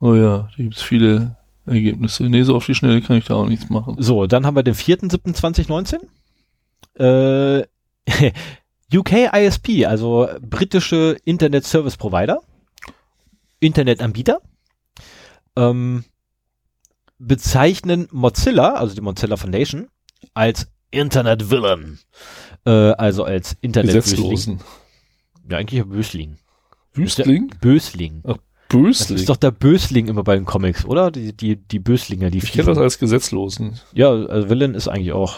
[0.01, 2.23] Oh ja, da gibt es viele Ergebnisse.
[2.23, 3.95] Nee, so auf die Schnelle kann ich da auch nichts machen.
[3.99, 5.99] So, dann haben wir den 4.7.2019.
[6.99, 7.65] Äh,
[8.93, 12.41] UK ISP, also britische Internet Service Provider,
[13.59, 14.41] Internetanbieter.
[15.55, 16.05] Ähm,
[17.19, 19.87] bezeichnen Mozilla, also die Mozilla Foundation,
[20.33, 21.99] als Internet Villain.
[22.65, 24.59] Äh, also als Internet Gesetzlosen.
[25.49, 26.37] Ja, eigentlich Bösling.
[26.93, 27.51] Wüstling?
[27.61, 28.23] Bösling.
[28.25, 28.37] Ach,
[28.69, 29.15] Bösling.
[29.15, 31.11] Das ist doch der Bösling immer bei den Comics, oder?
[31.11, 33.79] Die, die, die Böslinge, die Ich kenne das als Gesetzlosen.
[33.93, 35.37] Ja, also Villain ist eigentlich auch.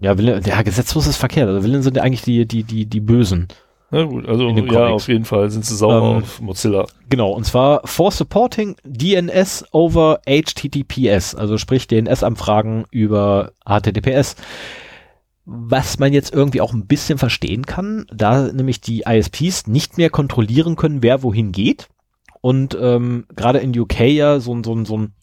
[0.00, 1.48] Ja, Villain, ja, gesetzlos ist verkehrt.
[1.48, 3.48] Also Villain sind ja eigentlich die, die, die, die Bösen.
[3.90, 6.86] Na gut, also ja, auf jeden Fall sind sie sauer ähm, auf Mozilla.
[7.08, 14.36] Genau, und zwar for supporting DNS over HTTPS, also sprich DNS-Anfragen über HTTPS.
[15.46, 20.10] Was man jetzt irgendwie auch ein bisschen verstehen kann, da nämlich die ISPs nicht mehr
[20.10, 21.88] kontrollieren können, wer wohin geht.
[22.42, 25.14] Und ähm, gerade in UK ja so, so, so ein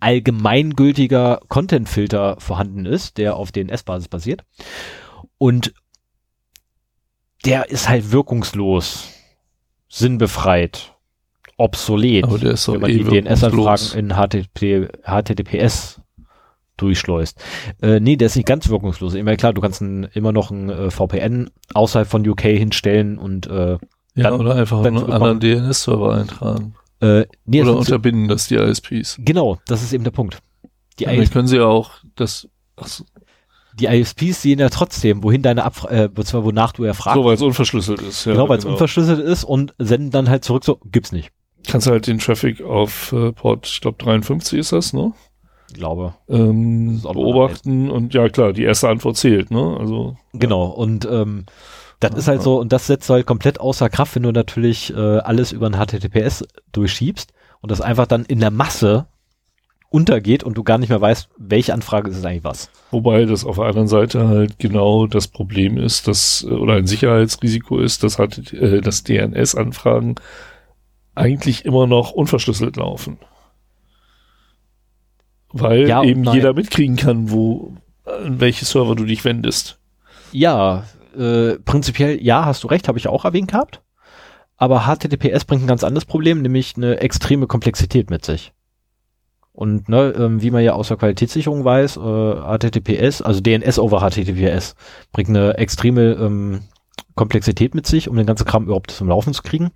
[0.00, 4.44] allgemeingültiger Content-Filter vorhanden ist, der auf DNS-Basis basiert.
[5.36, 5.74] Und
[7.46, 9.08] der ist halt wirkungslos,
[9.88, 10.94] sinnbefreit,
[11.56, 12.24] obsolet.
[12.24, 16.00] Aber der ist wenn man eh die DNS-Anfragen in HTTP, HTTPS
[16.76, 17.42] durchschleust.
[17.80, 19.14] Äh, nee, der ist nicht ganz wirkungslos.
[19.14, 23.46] Immer klar, du kannst ein, immer noch ein äh, VPN außerhalb von UK hinstellen und
[23.46, 23.78] äh,
[24.14, 26.74] ja, dann, oder einfach einen anderen DNS-Server eintragen.
[27.00, 29.16] Äh, nee, oder unterbinden das die ISPs.
[29.18, 30.38] Genau, das ist eben der Punkt.
[30.98, 32.88] Die ja, dann können sie ja auch das, ach,
[33.78, 37.16] die ISPs sehen ja trotzdem, wohin deine Abfrage, äh, zwar wonach du erfragst.
[37.16, 38.24] So, weil es unverschlüsselt ist.
[38.24, 38.74] Ja, genau, weil es genau.
[38.74, 41.30] unverschlüsselt ist und senden dann halt zurück, so, gibt's nicht.
[41.66, 45.12] Kannst halt den Traffic auf äh, Port, ich glaube 53 ist das, ne?
[45.68, 46.14] Ich glaube.
[46.28, 49.76] Ähm, beobachten und ja klar, die erste Antwort zählt, ne?
[49.78, 50.16] Also.
[50.32, 51.44] Genau, und ähm,
[52.00, 52.18] das Aha.
[52.18, 55.52] ist halt so, und das setzt halt komplett außer Kraft, wenn du natürlich äh, alles
[55.52, 59.06] über ein HTTPS durchschiebst und das einfach dann in der Masse
[59.90, 62.70] untergeht und du gar nicht mehr weißt, welche Anfrage ist es eigentlich was.
[62.90, 67.78] Wobei das auf der anderen Seite halt genau das Problem ist, dass, oder ein Sicherheitsrisiko
[67.78, 70.16] ist, dass halt, äh, dass DNS-Anfragen
[71.14, 73.18] eigentlich immer noch unverschlüsselt laufen.
[75.52, 79.78] Weil ja eben jeder mitkriegen kann, wo, an welche Server du dich wendest.
[80.32, 80.84] Ja,
[81.16, 83.82] äh, prinzipiell, ja, hast du recht, habe ich auch erwähnt gehabt.
[84.58, 88.52] Aber HTTPS bringt ein ganz anderes Problem, nämlich eine extreme Komplexität mit sich.
[89.56, 94.00] Und ne, ähm, wie man ja aus der Qualitätssicherung weiß, äh, HTTPS, also DNS over
[94.00, 94.74] HTTPS,
[95.12, 96.60] bringt eine extreme ähm,
[97.14, 99.70] Komplexität mit sich, um den ganzen Kram überhaupt zum Laufen zu kriegen.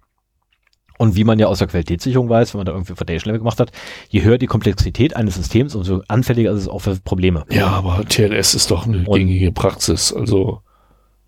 [0.99, 3.59] Und wie man ja aus der Qualitätssicherung weiß, wenn man da irgendwie Foundation Level gemacht
[3.59, 3.73] hat,
[4.11, 7.47] je höher die Komplexität eines Systems, umso anfälliger ist es auch für Probleme.
[7.49, 10.13] Ja, aber TLS ist doch eine Und gängige Praxis.
[10.13, 10.61] Also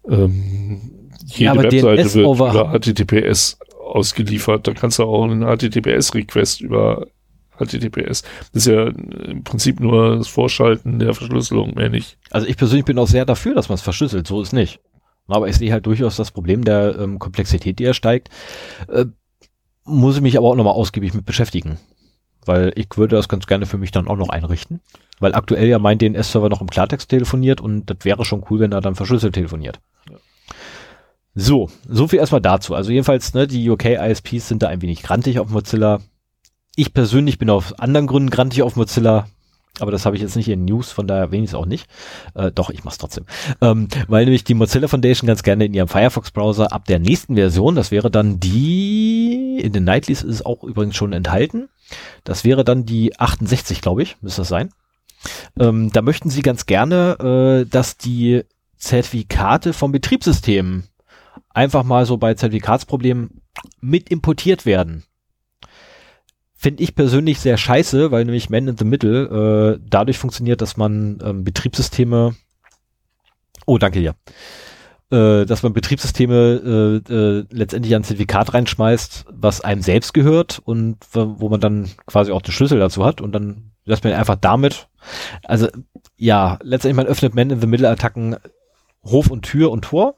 [0.07, 4.69] ähm, jede ja, Webseite DNS wird über HTTPS ausgeliefert.
[4.69, 7.07] Da kannst du auch einen HTTPS-Request über
[7.65, 8.23] HTTPS.
[8.53, 12.19] Das ist ja im Prinzip nur das Vorschalten der Verschlüsselung, mehr nicht.
[12.31, 14.27] Also ich persönlich bin auch sehr dafür, dass man es verschlüsselt.
[14.27, 14.81] So ist nicht.
[15.29, 18.29] Aber ich sehe halt durchaus das Problem der ähm, Komplexität, die er steigt.
[18.89, 19.07] Äh,
[19.85, 21.79] muss ich mich aber auch nochmal ausgiebig mit beschäftigen.
[22.45, 24.81] Weil ich würde das ganz gerne für mich dann auch noch einrichten.
[25.21, 28.73] Weil aktuell ja mein DNS-Server noch im Klartext telefoniert und das wäre schon cool, wenn
[28.73, 29.81] er dann verschlüsselt telefoniert.
[30.11, 30.17] Ja.
[31.35, 32.75] So, so viel erstmal dazu.
[32.75, 36.01] Also jedenfalls, ne, die UK ISPs sind da ein wenig grantig auf Mozilla
[36.77, 39.27] ich persönlich bin aus anderen Gründen grantig auf Mozilla.
[39.81, 41.87] aber das habe ich jetzt nicht in News, von daher wenigstens auch nicht.
[42.35, 43.25] Äh, doch, ich mach's trotzdem.
[43.61, 47.75] Ähm, weil nämlich die Mozilla Foundation ganz gerne in ihrem Firefox-Browser ab der nächsten Version,
[47.75, 51.69] das wäre dann die, in den Nightlies ist es auch übrigens schon enthalten,
[52.25, 54.71] das wäre dann die 68, glaube ich, müsste das sein.
[55.59, 58.45] Ähm, da möchten sie ganz gerne, äh, dass die
[58.77, 60.85] Zertifikate vom Betriebssystem
[61.51, 63.43] einfach mal so bei Zertifikatsproblemen
[63.81, 65.05] mit importiert werden
[66.63, 70.77] finde ich persönlich sehr scheiße, weil nämlich Man in the Middle äh, dadurch funktioniert, dass
[70.77, 72.37] man ähm, Betriebssysteme,
[73.67, 74.15] oh danke dir,
[75.11, 80.99] äh, dass man Betriebssysteme äh, äh, letztendlich ein Zertifikat reinschmeißt, was einem selbst gehört und
[81.13, 84.87] wo man dann quasi auch den Schlüssel dazu hat und dann lässt man einfach damit,
[85.43, 85.67] also
[86.17, 88.37] ja, letztendlich man öffnet Man in the Middle Attacken
[89.05, 90.15] Hof und Tür und Tor.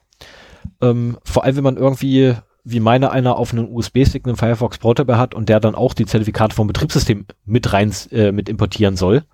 [0.83, 2.35] Ähm, vor allem, wenn man irgendwie
[2.65, 6.07] wie meine einer auf einen USB-Stick einen Firefox Portable hat und der dann auch die
[6.07, 9.25] Zertifikate vom Betriebssystem mit rein äh, mit importieren soll,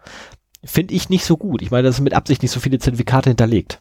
[0.64, 1.62] finde ich nicht so gut.
[1.62, 3.80] Ich meine, das ist mit Absicht nicht so viele Zertifikate hinterlegt.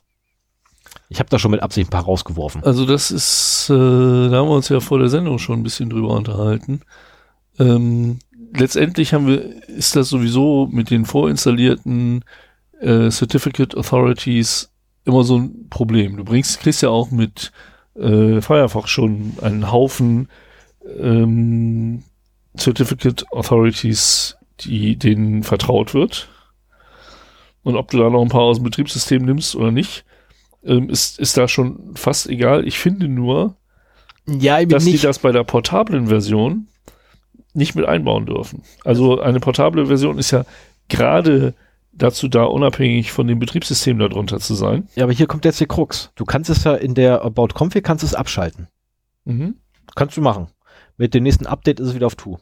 [1.09, 2.63] Ich habe da schon mit Absicht ein paar rausgeworfen.
[2.63, 5.89] Also das ist, äh, da haben wir uns ja vor der Sendung schon ein bisschen
[5.89, 6.81] drüber unterhalten.
[7.57, 8.19] Ähm,
[8.53, 12.23] letztendlich haben wir, ist das sowieso mit den vorinstallierten
[12.79, 14.71] äh, Certificate Authorities
[15.05, 16.17] immer so ein Problem.
[16.17, 17.51] Du bringst, kriegst ja auch mit
[17.99, 20.29] äh, Firefox schon einen Haufen
[20.99, 22.03] ähm,
[22.57, 26.29] Certificate Authorities, die denen vertraut wird.
[27.63, 30.05] Und ob du da noch ein paar aus dem Betriebssystem nimmst oder nicht,
[30.63, 32.67] ähm, ist, ist da schon fast egal.
[32.67, 33.55] Ich finde nur,
[34.25, 35.01] ja, dass nicht.
[35.01, 36.67] die das bei der portablen Version
[37.53, 38.63] nicht mit einbauen dürfen.
[38.83, 40.45] Also eine portable Version ist ja
[40.87, 41.53] gerade
[41.99, 44.87] dazu da, unabhängig von dem Betriebssystem darunter zu sein.
[44.95, 46.11] Ja, aber hier kommt jetzt die Krux.
[46.15, 48.67] Du kannst es ja in der About Config kannst es abschalten.
[49.25, 49.55] Mhm.
[49.95, 50.47] Kannst du machen.
[50.97, 52.37] Mit dem nächsten Update ist es wieder auf Tu.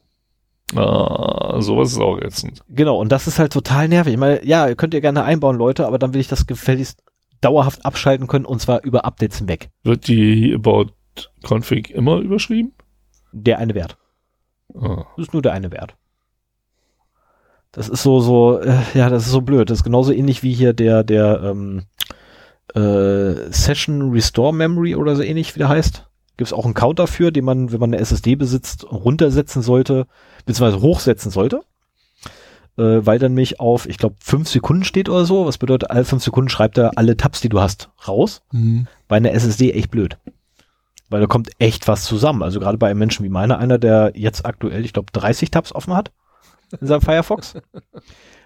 [0.75, 2.61] Ah, sowas ist auch ätzend.
[2.67, 4.13] Genau, und das ist halt total nervig.
[4.13, 7.03] Ich meine, ja, könnt ihr gerne einbauen, Leute, aber dann will ich das gefälligst
[7.39, 9.69] dauerhaft abschalten können und zwar über Updates hinweg.
[9.83, 10.87] Wird die About
[11.47, 12.73] Config immer überschrieben?
[13.31, 13.97] Der eine Wert.
[14.75, 15.05] Ah.
[15.15, 15.95] Das ist nur der eine Wert.
[17.77, 19.69] Das ist so, so, äh, ja, das ist so blöd.
[19.69, 21.83] Das ist genauso ähnlich wie hier der, der ähm,
[22.73, 26.07] äh, Session Restore Memory oder so ähnlich, wie der heißt.
[26.37, 30.07] Gibt es auch einen Counter für, den man, wenn man eine SSD besitzt, runtersetzen sollte,
[30.47, 31.61] beziehungsweise hochsetzen sollte.
[32.79, 35.45] Äh, weil dann mich auf, ich glaube, fünf Sekunden steht oder so.
[35.45, 38.41] Was bedeutet, alle fünf Sekunden schreibt er alle Tabs, die du hast, raus.
[38.51, 38.87] Mhm.
[39.07, 40.17] Bei einer SSD echt blöd.
[41.11, 42.41] Weil da kommt echt was zusammen.
[42.41, 45.75] Also gerade bei einem Menschen wie meiner, einer, der jetzt aktuell, ich glaube, 30 Tabs
[45.75, 46.11] offen hat
[46.79, 47.55] in seinem Firefox.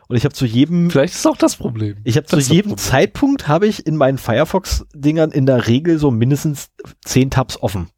[0.07, 0.89] Und ich habe zu jedem.
[0.89, 1.97] Vielleicht ist auch das Problem.
[2.03, 6.69] Ich habe zu jedem Zeitpunkt habe ich in meinen Firefox-Dingern in der Regel so mindestens
[7.05, 7.89] 10 Tabs offen.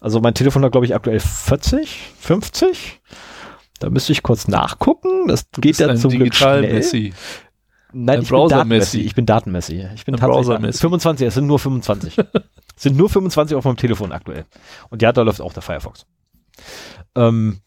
[0.00, 3.00] Also mein Telefon hat, glaube ich, aktuell 40, 50.
[3.78, 5.28] Da müsste ich kurz nachgucken.
[5.28, 6.62] Das du geht ja zum Glück schnell.
[6.62, 7.12] Messi.
[7.92, 9.00] Nein, ein ich bin Datenmessi.
[9.00, 9.88] Ich bin Datenmessi.
[9.94, 12.18] Ich bin tatsächlich 25, es sind nur 25.
[12.76, 14.46] es sind nur 25 auf meinem Telefon aktuell.
[14.90, 16.06] Und ja, da läuft auch der Firefox.
[17.14, 17.60] Ähm,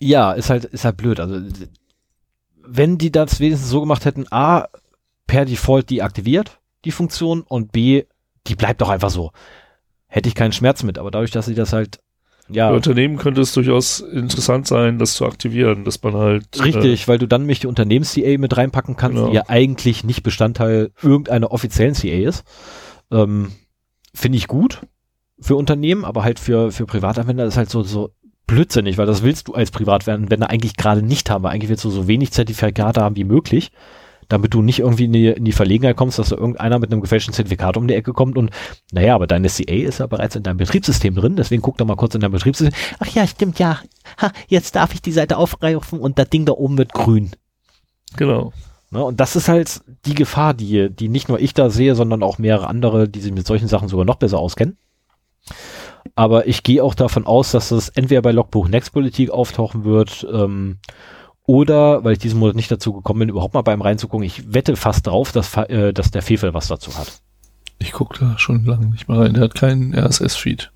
[0.00, 1.20] ja, ist halt, ist halt blöd.
[1.20, 1.40] Also,
[2.64, 4.68] wenn die das wenigstens so gemacht hätten, A,
[5.26, 8.04] per Default deaktiviert, die Funktion, und B,
[8.46, 9.30] die bleibt doch einfach so.
[10.06, 12.00] Hätte ich keinen Schmerz mit, aber dadurch, dass sie das halt,
[12.48, 12.68] ja.
[12.70, 16.64] Bei Unternehmen könnte es durchaus interessant sein, das zu aktivieren, dass man halt.
[16.64, 19.28] Richtig, äh, weil du dann nämlich die Unternehmens-CA mit reinpacken kannst, genau.
[19.28, 22.44] die ja eigentlich nicht Bestandteil irgendeiner offiziellen CA ist.
[23.12, 23.52] Ähm,
[24.12, 24.80] Finde ich gut
[25.40, 28.10] für Unternehmen, aber halt für, für Privatanwender ist halt so, so
[28.50, 31.44] blödsinnig, weil das willst du als Privatwender eigentlich gerade nicht haben.
[31.44, 33.70] Weil eigentlich willst du so wenig Zertifikate haben wie möglich,
[34.28, 37.00] damit du nicht irgendwie in die, in die Verlegenheit kommst, dass da irgendeiner mit einem
[37.00, 38.50] gefälschten Zertifikat um die Ecke kommt und
[38.92, 41.96] naja, aber deine CA ist ja bereits in deinem Betriebssystem drin, deswegen guck doch mal
[41.96, 42.76] kurz in dein Betriebssystem.
[42.98, 43.78] Ach ja, stimmt, ja.
[44.20, 47.30] Ha, jetzt darf ich die Seite aufgreifen und das Ding da oben wird grün.
[48.16, 48.52] Genau.
[48.90, 52.24] Ne, und das ist halt die Gefahr, die, die nicht nur ich da sehe, sondern
[52.24, 54.76] auch mehrere andere, die sich mit solchen Sachen sogar noch besser auskennen.
[56.14, 60.78] Aber ich gehe auch davon aus, dass es entweder bei Logbuch Nextpolitik auftauchen wird, ähm,
[61.46, 64.76] oder, weil ich diesen Monat nicht dazu gekommen bin, überhaupt mal beim reinzugucken, ich wette
[64.76, 67.22] fast drauf, dass, äh, dass der Fefe was dazu hat.
[67.78, 69.34] Ich gucke da schon lange nicht mal rein.
[69.34, 70.70] Der hat keinen RSS-Feed.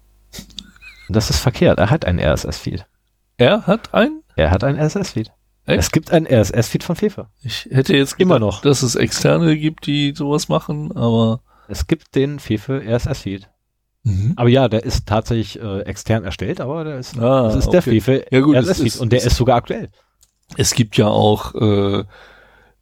[1.08, 1.78] Das ist verkehrt.
[1.78, 2.86] Er hat einen RSS-Feed.
[3.36, 4.22] Er hat einen?
[4.36, 5.30] Er hat einen RSS-Feed.
[5.66, 7.28] Es gibt einen RSS-Feed von Fefe.
[7.42, 12.14] Ich hätte jetzt immer noch, dass es externe gibt, die sowas machen, aber es gibt
[12.14, 13.48] den Fefe RSS-Feed.
[14.04, 14.34] Mhm.
[14.36, 17.72] Aber ja, der ist tatsächlich äh, extern erstellt, aber der ist, ah, das ist okay.
[17.72, 19.88] der Fefe ja, gut, ist, und der ist sogar aktuell.
[20.56, 22.04] Es gibt ja auch äh,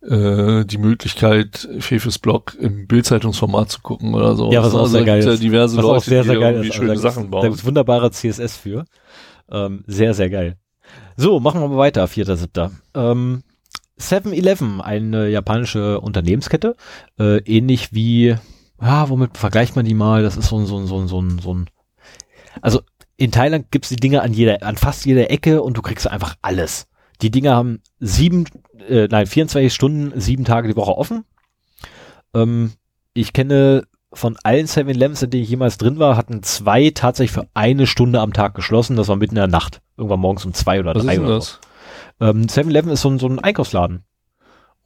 [0.03, 4.51] äh, die Möglichkeit, Fefes Blog im Bildzeitungsformat zu gucken oder so.
[4.51, 5.27] Ja, was auch sehr geil ist.
[5.27, 6.75] Ja diverse was Leute, sehr, sehr geil ist.
[6.75, 7.43] schöne also, Sachen bauen.
[7.43, 8.85] Da gibt wunderbare CSS für.
[9.51, 10.57] Ähm, sehr, sehr geil.
[11.17, 12.71] So, machen wir mal weiter, 4.7.
[12.95, 13.43] Ähm,
[14.01, 16.75] 7-Eleven, eine japanische Unternehmenskette,
[17.21, 18.35] äh, ähnlich wie,
[18.83, 20.23] ja, womit vergleicht man die mal?
[20.23, 21.71] Das ist so ein, so ein, so ein, so ein, so ein
[22.61, 22.81] also
[23.17, 26.35] in Thailand gibt's die Dinge an jeder, an fast jeder Ecke und du kriegst einfach
[26.43, 26.89] alles.
[27.23, 28.47] Die Dinge haben sieben,
[28.89, 31.25] äh, nein, 24 Stunden, sieben Tage die Woche offen.
[32.35, 32.73] Ähm,
[33.15, 37.49] ich kenne von allen 7-Elevens, in denen ich jemals drin war, hatten zwei tatsächlich für
[37.55, 38.97] eine Stunde am Tag geschlossen.
[38.97, 39.81] Das war mitten in der Nacht.
[39.97, 41.61] Irgendwann morgens um zwei oder Was drei ist denn oder das?
[42.19, 42.27] so.
[42.27, 44.05] Ähm, 7-Eleven ist so ein, so ein Einkaufsladen.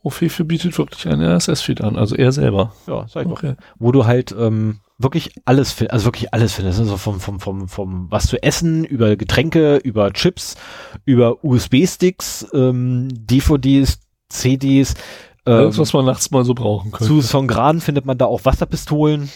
[0.07, 2.73] Ofefe bietet wirklich einen RSS-Feed an, also er selber.
[2.87, 3.33] Ja, sag ich.
[3.33, 3.55] Okay.
[3.78, 6.78] Wo du halt ähm, wirklich alles findest, also wirklich alles findest.
[6.78, 10.57] Also vom, vom, vom, vom was zu essen, über Getränke, über Chips,
[11.05, 14.95] über USB-Sticks, ähm, DVDs, CDs,
[15.45, 17.07] ähm, Alles, was man nachts mal so brauchen könnte.
[17.12, 19.28] Zu Songran findet man da auch Wasserpistolen.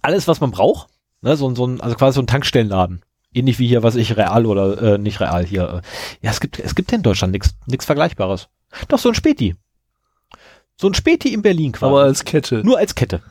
[0.00, 0.88] Alles, was man braucht.
[1.20, 3.02] Ne, so, ein- so ein, also quasi so ein Tankstellenladen.
[3.34, 5.62] Ähnlich wie hier, was ich real oder äh, nicht real hier.
[5.82, 6.26] Äh.
[6.26, 8.48] Ja, es gibt, es gibt ja in Deutschland nichts nichts Vergleichbares.
[8.88, 9.54] Doch, so ein Späti.
[10.76, 11.90] So ein Späti in Berlin quasi.
[11.90, 12.62] aber als Kette.
[12.64, 13.22] Nur als Kette.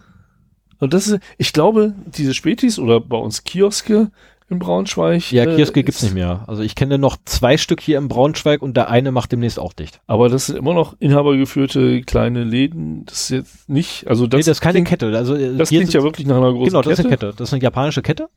[0.80, 4.12] Und das ist, ich glaube, diese Spätis oder bei uns Kioske
[4.50, 5.32] in Braunschweig.
[5.32, 6.44] Ja, äh, Kioske gibt's ist- nicht mehr.
[6.48, 9.74] Also ich kenne noch zwei Stück hier im Braunschweig und der eine macht demnächst auch
[9.74, 10.02] dicht.
[10.08, 13.06] Aber das sind immer noch inhabergeführte kleine Läden.
[13.06, 15.16] Das ist jetzt nicht, also das, nee, das ist keine klingt, Kette.
[15.18, 17.08] Also äh, Das klingt sind- ja wirklich nach einer großen Genau, das ist Kette.
[17.08, 17.34] eine Kette.
[17.38, 18.30] Das ist eine japanische Kette.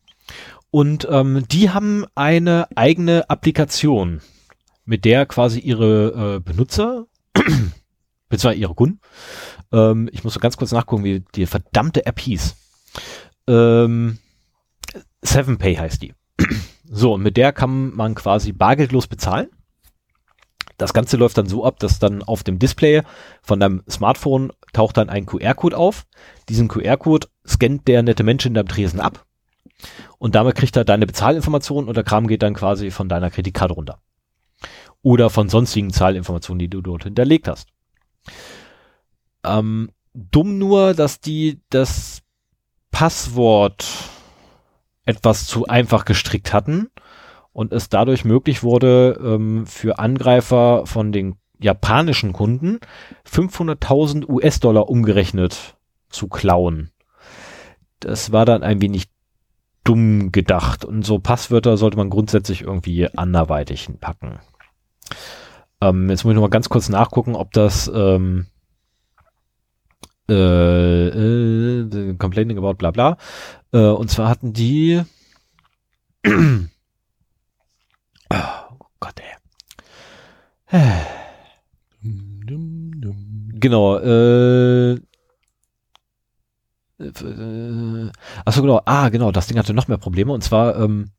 [0.70, 4.20] Und ähm, die haben eine eigene Applikation,
[4.85, 7.06] mit der quasi ihre äh, Benutzer,
[8.28, 9.01] beziehungsweise ihre Kunden,
[9.73, 12.56] ähm, ich muss so ganz kurz nachgucken, wie die verdammte App hieß.
[13.48, 14.19] Ähm,
[15.24, 16.15] 7pay heißt die.
[16.85, 19.48] so, und mit der kann man quasi bargeldlos bezahlen.
[20.77, 23.02] Das Ganze läuft dann so ab, dass dann auf dem Display
[23.43, 26.06] von deinem Smartphone taucht dann ein QR-Code auf.
[26.48, 29.24] Diesen QR-Code scannt der nette Mensch in deinem Tresen ab.
[30.19, 33.74] Und damit kriegt er deine Bezahlinformationen und der Kram geht dann quasi von deiner Kreditkarte
[33.74, 34.01] runter.
[35.05, 37.68] Oder von sonstigen Zahlinformationen, die du dort hinterlegt hast.
[39.44, 42.22] Ähm, dumm nur, dass die das
[42.90, 43.86] Passwort
[45.05, 46.90] etwas zu einfach gestrickt hatten
[47.52, 52.81] und es dadurch möglich wurde, ähm, für Angreifer von den japanischen Kunden
[53.31, 55.76] 500.000 US-Dollar umgerechnet
[56.09, 56.90] zu klauen.
[58.01, 59.09] Das war dann ein wenig
[59.85, 64.40] dumm gedacht und so Passwörter sollte man grundsätzlich irgendwie anderweitig packen.
[65.81, 68.47] Ähm, jetzt muss ich noch mal ganz kurz nachgucken, ob das ähm,
[70.28, 73.16] äh, äh, complaining about bla bla.
[73.72, 75.02] Äh, und zwar hatten die
[76.26, 76.32] oh
[79.01, 79.35] Gott, ey.
[82.02, 83.51] Dum, dum, dum.
[83.55, 84.98] Genau, äh,
[86.98, 88.10] äh,
[88.44, 91.10] achso, genau, ah, genau, das Ding hatte noch mehr Probleme und zwar ähm,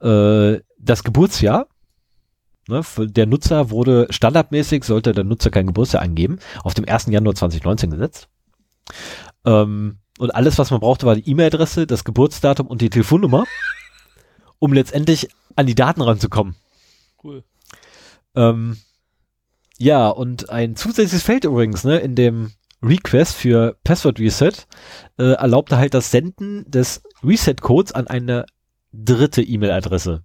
[0.00, 1.66] äh, das Geburtsjahr.
[2.68, 7.06] Ne, der Nutzer wurde standardmäßig, sollte der Nutzer kein Geburtsjahr angeben, auf dem 1.
[7.06, 8.28] Januar 2019 gesetzt.
[9.44, 13.44] Ähm, und alles, was man brauchte, war die E-Mail-Adresse, das Geburtsdatum und die Telefonnummer,
[14.58, 16.56] um letztendlich an die Daten ranzukommen.
[17.22, 17.44] Cool.
[18.34, 18.78] Ähm,
[19.78, 24.52] ja, und ein zusätzliches Feld übrigens, ne, in dem Request für Password Reset
[25.18, 28.46] äh, erlaubte halt das Senden des Reset-Codes an eine
[28.92, 30.22] dritte E-Mail-Adresse.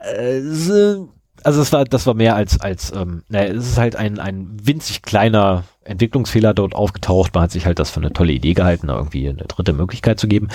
[0.00, 1.08] Äh, so-
[1.42, 4.58] also es war, das war mehr als, als, ähm, naja, es ist halt ein, ein
[4.62, 7.34] winzig kleiner Entwicklungsfehler dort aufgetaucht.
[7.34, 10.28] Man hat sich halt das für eine tolle Idee gehalten, irgendwie eine dritte Möglichkeit zu
[10.28, 10.48] geben.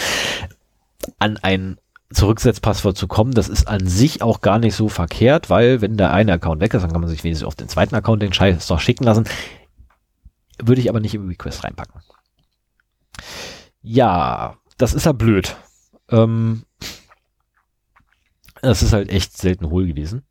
[1.18, 1.78] An ein
[2.14, 6.14] Zurücksetzpasswort zu kommen, das ist an sich auch gar nicht so verkehrt, weil wenn der
[6.14, 8.68] eine Account weg ist, dann kann man sich wenigstens auf den zweiten Account den Scheiß
[8.68, 9.26] doch schicken lassen.
[10.64, 12.02] Würde ich aber nicht im Request reinpacken.
[13.82, 15.56] Ja, das ist ja blöd.
[16.10, 16.64] Ähm,
[18.66, 20.24] das ist halt echt selten hohl gewesen.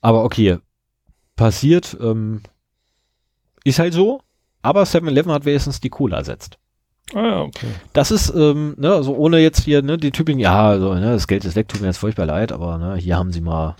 [0.00, 0.58] Aber okay,
[1.36, 2.42] passiert, ähm,
[3.64, 4.20] ist halt so.
[4.62, 6.58] Aber 7-Eleven hat wenigstens die Cola ersetzt.
[7.14, 7.66] Ah ja, okay.
[7.92, 11.26] Das ist, ähm, ne, also ohne jetzt hier, ne, die Typen, ja, also, ne, das
[11.26, 13.76] Geld ist weg, tut mir jetzt furchtbar leid, aber ne, hier haben sie mal.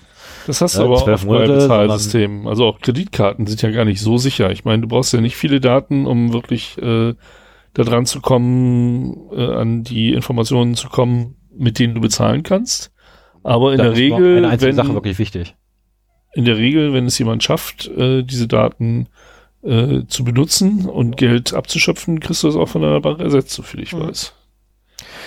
[0.47, 2.47] Das hast du Ja, aber auch bei Bezahlsystemen.
[2.47, 4.51] Also auch Kreditkarten sind ja gar nicht so sicher.
[4.51, 7.15] Ich meine, du brauchst ja nicht viele Daten, um wirklich äh,
[7.75, 12.92] da dran zu kommen, äh, an die Informationen zu kommen, mit denen du bezahlen kannst.
[13.43, 15.55] Aber in da der Regel, eine einzige wenn, Sache wirklich wichtig.
[16.35, 19.09] in der Regel, wenn es jemand schafft, äh, diese Daten
[19.63, 23.63] äh, zu benutzen und Geld abzuschöpfen, kriegst du das auch von deiner Bank ersetzt, so
[23.63, 24.01] viel ich Mhm.
[24.09, 24.35] weiß.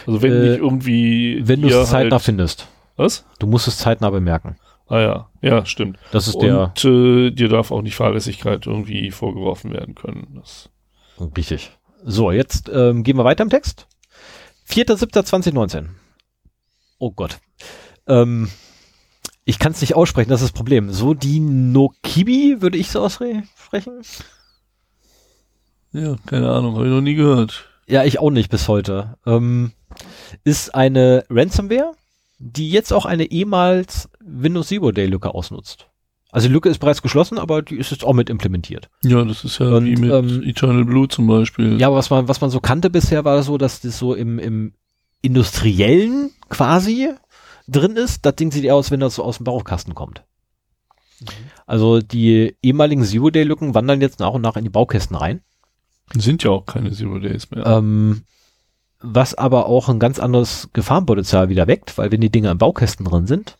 [0.07, 2.67] Also wenn Äh, nicht irgendwie Wenn du es zeitnah halt, findest.
[2.97, 3.25] was?
[3.39, 4.57] Du musst es zeitnah bemerken.
[4.87, 5.97] Ah ja, ja, stimmt.
[6.11, 10.27] Das ist der, Und äh, dir darf auch nicht Fahrlässigkeit irgendwie vorgeworfen werden können.
[10.35, 10.69] Das,
[11.35, 11.71] richtig.
[12.03, 13.87] So, jetzt ähm, gehen wir weiter im Text.
[14.69, 15.87] 4.7.2019.
[16.99, 17.39] Oh Gott.
[18.07, 18.49] Ähm,
[19.45, 20.91] Ich kann es nicht aussprechen, das ist das Problem.
[20.91, 24.01] So die Nokibi würde ich so aussprechen.
[25.91, 27.69] Ja, keine Ahnung, habe ich noch nie gehört.
[27.87, 29.17] Ja, ich auch nicht bis heute.
[29.25, 29.71] Ähm,
[30.43, 31.91] ist eine Ransomware,
[32.39, 35.87] die jetzt auch eine ehemals Windows Zero Day Lücke ausnutzt.
[36.31, 38.89] Also die Lücke ist bereits geschlossen, aber die ist jetzt auch mit implementiert.
[39.03, 41.79] Ja, das ist ja Und, wie mit ähm, Eternal Blue zum Beispiel.
[41.79, 44.39] Ja, aber was man, was man so kannte bisher, war so, dass das so im,
[44.39, 44.73] im
[45.21, 47.09] industriellen quasi
[47.67, 48.25] drin ist.
[48.25, 50.23] Das Ding sieht eher aus, wenn das so aus dem Baukasten kommt.
[51.65, 55.41] Also die ehemaligen Zero-Day-Lücken wandern jetzt nach und nach in die Baukästen rein.
[56.13, 57.65] Sind ja auch keine Zero Days mehr.
[57.65, 58.23] Ähm,
[58.99, 63.05] was aber auch ein ganz anderes Gefahrenpotenzial wieder weckt, weil wenn die Dinge im Baukästen
[63.05, 63.57] drin sind,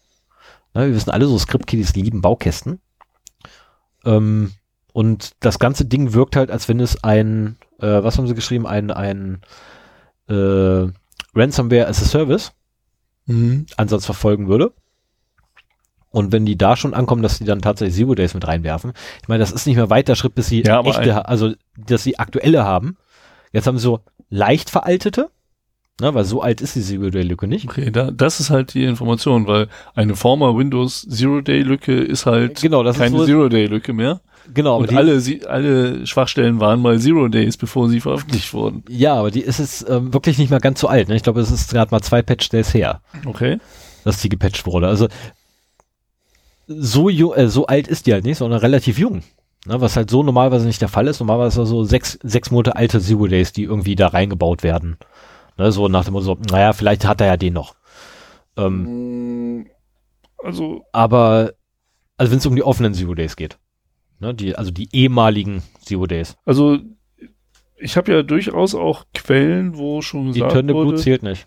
[0.74, 2.80] ne, wir wissen alle so, Script-Kiddies lieben Baukästen.
[4.06, 4.52] Ähm,
[4.94, 8.68] und das ganze Ding wirkt halt, als wenn es ein, äh, was haben sie geschrieben,
[8.68, 9.42] ein, ein
[10.28, 10.88] äh,
[11.34, 12.54] Ransomware as a Service
[13.26, 13.66] Mhm.
[13.78, 14.74] Ansatz verfolgen würde.
[16.12, 18.94] Und wenn die da schon ankommen, dass die dann tatsächlich Zero Days mit reinwerfen.
[19.22, 22.04] Ich meine, das ist nicht mehr weit der Schritt, bis sie Ja, echte, also dass
[22.04, 22.98] sie aktuelle haben.
[23.52, 24.00] Jetzt haben sie so
[24.30, 25.30] leicht veraltete,
[26.00, 27.66] ne, weil so alt ist die Zero Day Lücke nicht.
[27.66, 32.26] Okay, da, das ist halt die Information, weil eine former Windows Zero Day Lücke ist
[32.26, 34.22] halt Genau, das keine ist so, Zero Day Lücke mehr.
[34.54, 38.54] Genau, aber Und die, alle, sie, alle Schwachstellen waren mal Zero Days, bevor sie veröffentlicht
[38.54, 38.84] wurden.
[38.90, 41.08] ja, aber die ist es ähm, wirklich nicht mehr ganz so alt.
[41.10, 41.16] Ne?
[41.16, 43.60] Ich glaube, es ist gerade mal zwei Patch Days her, Okay.
[44.04, 44.88] dass die gepatcht wurde.
[44.88, 45.08] Also
[46.68, 49.22] so, äh, so alt ist die halt nicht, sondern relativ jung.
[49.68, 51.20] Ne, was halt so normalerweise nicht der Fall ist.
[51.20, 54.98] Normalerweise so sechs, sechs Monate alte Zero Days, die irgendwie da reingebaut werden.
[55.58, 57.76] Ne, so nach dem Motto, so, naja, vielleicht hat er ja den noch.
[58.58, 59.66] Ähm,
[60.44, 61.54] Also, aber,
[62.18, 63.58] also wenn es um die offenen Zero Days geht.
[64.20, 66.38] Ne, die, also die ehemaligen Zero Days.
[66.46, 66.80] also
[67.78, 71.46] ich habe ja durchaus auch Quellen, wo schon gesagt Eternal Blue wurde, zählt nicht.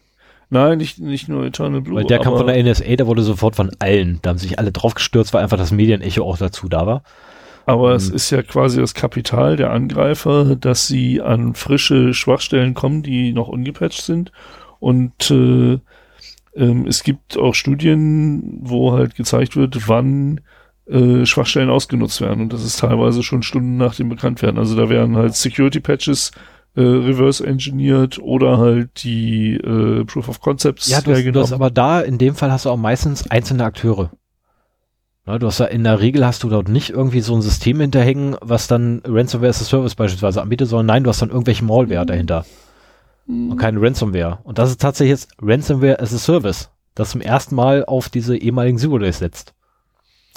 [0.50, 3.56] nein, nicht, nicht nur Eternal Blue, Weil der kam von der NSA, der wurde sofort
[3.56, 4.18] von allen.
[4.20, 7.02] Da haben sich alle drauf gestürzt, weil einfach das Medienecho auch dazu da war.
[7.64, 13.02] aber es ist ja quasi das Kapital der Angreifer, dass sie an frische Schwachstellen kommen,
[13.02, 14.30] die noch ungepatcht sind
[14.80, 15.78] und äh,
[16.54, 20.40] ähm, es gibt auch Studien, wo halt gezeigt wird, wann
[20.88, 22.42] äh, Schwachstellen ausgenutzt werden.
[22.42, 24.58] Und das ist teilweise schon Stunden nach dem Bekanntwerden.
[24.58, 26.32] Also da werden halt Security-Patches
[26.76, 31.52] äh, reverse engineert oder halt die äh, Proof of Concepts Ja, du hast, du hast
[31.52, 34.10] aber da, in dem Fall hast du auch meistens einzelne Akteure.
[35.26, 37.80] Na, du hast ja in der Regel hast du dort nicht irgendwie so ein System
[37.80, 41.64] hinterhängen, was dann Ransomware as a Service beispielsweise anbietet, sondern nein, du hast dann irgendwelche
[41.64, 42.46] Malware dahinter.
[43.26, 44.38] Und keine Ransomware.
[44.44, 48.38] Und das ist tatsächlich jetzt Ransomware as a Service, das zum ersten Mal auf diese
[48.38, 49.52] ehemaligen Zero Days setzt.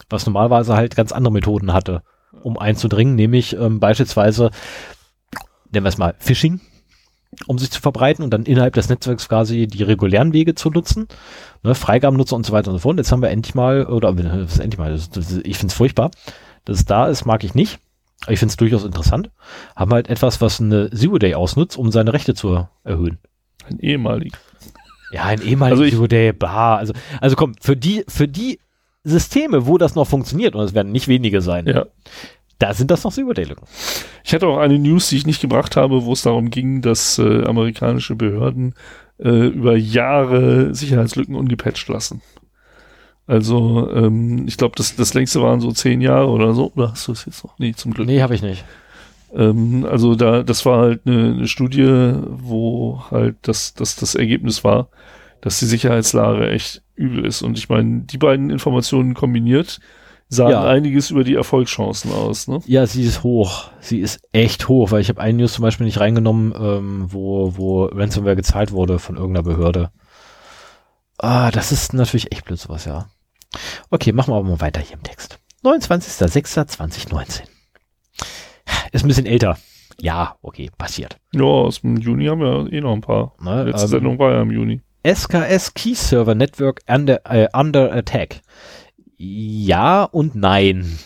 [0.10, 2.04] Was normalerweise halt ganz andere Methoden hatte,
[2.44, 4.52] um einzudringen, nämlich ähm, beispielsweise,
[5.72, 6.60] nennen wir es mal Phishing,
[7.48, 11.08] um sich zu verbreiten und dann innerhalb des Netzwerks quasi die regulären Wege zu nutzen,
[11.64, 12.98] ne, Freigabenutzer und so weiter und so fort.
[12.98, 14.94] Jetzt haben wir endlich mal, oder äh, endlich mal,
[15.44, 16.12] ich finde es furchtbar,
[16.66, 17.80] dass es da ist, mag ich nicht.
[18.24, 19.32] Aber ich finde es durchaus interessant.
[19.76, 23.18] Haben halt etwas, was eine Zero Day ausnutzt, um seine Rechte zu erhöhen.
[23.68, 24.38] Ein ehemaliger.
[25.12, 28.60] Ja, ein ehemaliger Also ich- Zero Day, bah, also, also komm, für die, für die
[29.04, 31.86] Systeme, wo das noch funktioniert, und es werden nicht wenige sein, Ja.
[32.60, 33.66] da sind das noch Zero Day Lücken.
[34.24, 37.18] Ich hatte auch eine News, die ich nicht gebracht habe, wo es darum ging, dass
[37.18, 38.76] äh, amerikanische Behörden
[39.20, 42.22] äh, über Jahre Sicherheitslücken ungepatcht lassen.
[43.28, 46.72] Also, ähm, ich glaube, das, das längste waren so zehn Jahre oder so.
[46.76, 47.58] Oder hast du es jetzt noch?
[47.60, 48.08] Nee, zum Glück.
[48.08, 48.66] Nee, habe ich nicht.
[49.34, 54.64] Ähm, also da, das war halt eine, eine Studie, wo halt das, das, das Ergebnis
[54.64, 54.90] war,
[55.42, 57.42] dass die Sicherheitslage echt übel ist.
[57.42, 59.80] Und ich meine, die beiden Informationen kombiniert
[60.30, 60.64] sagen Ja.
[60.64, 62.48] einiges über die Erfolgschancen aus.
[62.48, 62.62] Ne?
[62.66, 63.70] Ja, sie ist hoch.
[63.82, 67.58] Sie ist echt hoch, weil ich habe einen News zum Beispiel nicht reingenommen, ähm, wo,
[67.58, 69.92] wo Ransomware gezahlt wurde von irgendeiner Behörde.
[71.18, 73.08] Ah, das ist natürlich echt blöd sowas, ja.
[73.90, 75.38] Okay, machen wir aber mal weiter hier im Text.
[75.64, 77.42] 29.06.2019.
[78.94, 79.58] Ist ein bisschen älter.
[80.00, 81.18] Ja, okay, passiert.
[81.34, 83.36] Ja, aus dem Juni haben wir eh noch ein paar.
[83.42, 84.82] Ne, Letzte ähm, Sendung war ja im Juni.
[85.06, 88.42] SKS Key Server Network under, äh, under attack.
[89.18, 90.98] Ja und nein.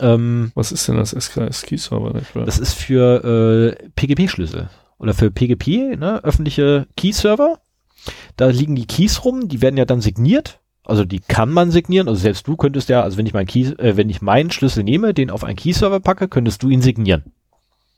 [0.00, 2.46] Ähm, Was ist denn das SKS Key Server Network?
[2.46, 7.58] Das ist für äh, PGP-Schlüssel oder für PGP, ne, öffentliche Key-Server.
[8.36, 10.60] Da liegen die Keys rum, die werden ja dann signiert.
[10.84, 12.08] Also die kann man signieren.
[12.08, 14.84] Also selbst du könntest ja, also wenn ich meinen Key, äh, wenn ich meinen Schlüssel
[14.84, 17.32] nehme, den auf einen Key-Server packe, könntest du ihn signieren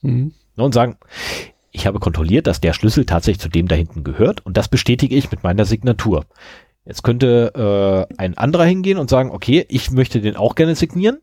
[0.01, 0.33] Mhm.
[0.57, 0.97] ne, und sagen,
[1.73, 5.15] ich habe kontrolliert, dass der Schlüssel tatsächlich zu dem da hinten gehört und das bestätige
[5.15, 6.25] ich mit meiner Signatur.
[6.85, 11.19] Jetzt könnte äh, ein anderer hingehen und sagen, okay, ich möchte den auch gerne signieren.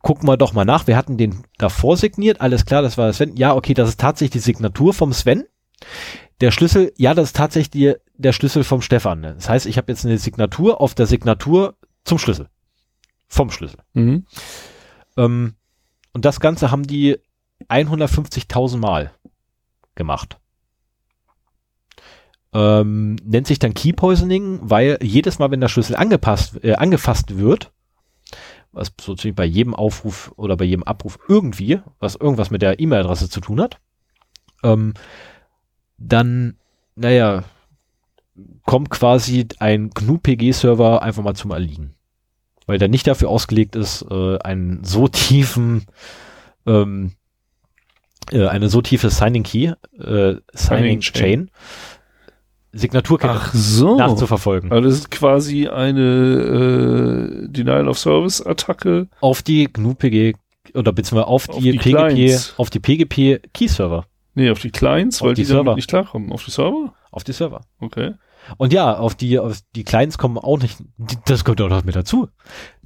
[0.00, 0.86] Gucken wir doch mal nach.
[0.86, 2.40] Wir hatten den davor signiert.
[2.40, 3.36] Alles klar, das war Sven.
[3.36, 5.44] Ja, okay, das ist tatsächlich die Signatur vom Sven.
[6.40, 9.22] Der Schlüssel, ja, das ist tatsächlich die, der Schlüssel vom Stefan.
[9.22, 11.74] Das heißt, ich habe jetzt eine Signatur auf der Signatur
[12.04, 12.48] zum Schlüssel.
[13.26, 13.80] Vom Schlüssel.
[13.92, 14.24] Mhm.
[15.16, 15.54] Ähm,
[16.12, 17.18] und das Ganze haben die
[17.68, 19.12] 150.000 Mal
[19.98, 20.38] gemacht.
[22.54, 27.36] Ähm, nennt sich dann Key Poisoning, weil jedes Mal, wenn der Schlüssel angepasst, äh, angefasst
[27.36, 27.70] wird,
[28.72, 32.80] was so ziemlich bei jedem Aufruf oder bei jedem Abruf irgendwie, was irgendwas mit der
[32.80, 33.78] E-Mail-Adresse zu tun hat,
[34.62, 34.94] ähm,
[35.98, 36.56] dann,
[36.94, 37.44] naja,
[38.64, 41.94] kommt quasi ein GNU-PG-Server einfach mal zum Erliegen.
[42.66, 45.86] Weil der nicht dafür ausgelegt ist, äh, einen so tiefen,
[46.66, 47.12] ähm,
[48.32, 51.12] äh, eine so tiefe Signing Key, äh, Signing, Signing Chain.
[51.12, 51.50] Chain,
[52.72, 53.96] Signaturkette Ach so.
[53.96, 54.70] nachzuverfolgen.
[54.70, 59.08] Also das ist quasi eine äh, Denial of Service Attacke.
[59.20, 60.34] Auf die GNU-PG
[60.74, 62.54] oder beziehungsweise auf Auf die, die PGP, Clients.
[62.58, 65.74] auf die PGP Key-Server, Nee, auf die Clients, Auf weil die die, Server.
[65.74, 66.30] nicht klarkommen.
[66.30, 66.94] Auf die Server?
[67.10, 67.62] auf die Server.
[67.80, 68.12] Okay.
[68.58, 70.78] Und ja, auf die, auf die Clients kommen auch nicht,
[71.26, 72.28] das kommt auch noch mit dazu.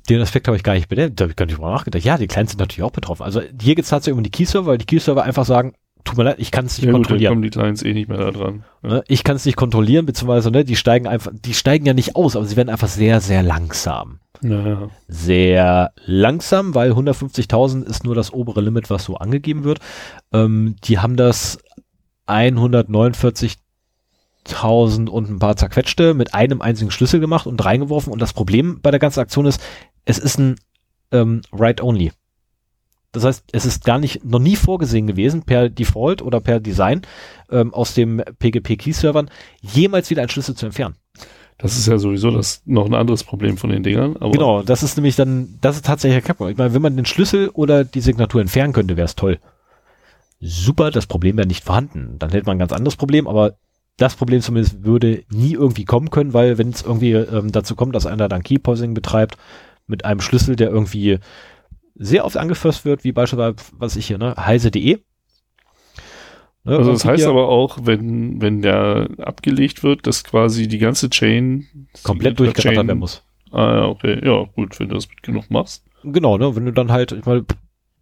[0.08, 2.04] Den Aspekt habe ich gar nicht bedenkt, da habe ich gar nicht drüber nachgedacht.
[2.04, 3.22] Ja, die Clients sind natürlich auch betroffen.
[3.22, 5.74] Also hier geht es tatsächlich um die Key-Server, weil die Key-Server einfach sagen,
[6.04, 7.30] tut mir leid, ich kann es nicht Ja gut, dann kontrollieren.
[7.32, 8.64] kommen die Clients eh nicht mehr da dran.
[8.82, 8.88] Ja.
[8.88, 9.04] Ne?
[9.06, 12.34] Ich kann es nicht kontrollieren, beziehungsweise ne, die steigen einfach, die steigen ja nicht aus,
[12.34, 14.18] aber sie werden einfach sehr, sehr langsam.
[14.40, 14.88] Naja.
[15.06, 19.78] Sehr langsam, weil 150.000 ist nur das obere Limit, was so angegeben wird.
[20.32, 21.58] Ähm, die haben das
[24.48, 28.12] 149.000 und ein paar zerquetschte mit einem einzigen Schlüssel gemacht und reingeworfen.
[28.12, 29.60] Und das Problem bei der ganzen Aktion ist,
[30.05, 30.56] es ist ein
[31.12, 32.12] ähm, Write-Only.
[33.12, 37.02] Das heißt, es ist gar nicht, noch nie vorgesehen gewesen, per Default oder per Design
[37.51, 40.97] ähm, aus dem PGP-Key-Servern jemals wieder einen Schlüssel zu entfernen.
[41.59, 44.16] Das ist ja sowieso das noch ein anderes Problem von den Dingern.
[44.16, 46.52] Aber Genau, das ist nämlich dann, das ist tatsächlich Knackpunkt.
[46.52, 49.39] Ich meine, wenn man den Schlüssel oder die Signatur entfernen könnte, wäre es toll.
[50.40, 52.16] Super, das Problem wäre nicht vorhanden.
[52.19, 53.56] Dann hätte man ein ganz anderes Problem, aber
[53.97, 57.94] das Problem zumindest würde nie irgendwie kommen können, weil wenn es irgendwie ähm, dazu kommt,
[57.94, 59.36] dass einer dann Keyposing betreibt
[59.86, 61.19] mit einem Schlüssel, der irgendwie
[61.94, 64.98] sehr oft angefasst wird, wie beispielsweise, was ich hier, ne, heise.de.
[66.64, 71.10] Ne, Also das heißt aber auch, wenn, wenn der abgelegt wird, dass quasi die ganze
[71.10, 71.66] Chain
[72.02, 73.23] komplett durchgerattert werden muss.
[73.51, 74.20] Ah, ja, okay.
[74.24, 75.85] Ja, gut, wenn du das mit genug machst.
[76.05, 77.44] Genau, ne, wenn du dann halt, ich meine,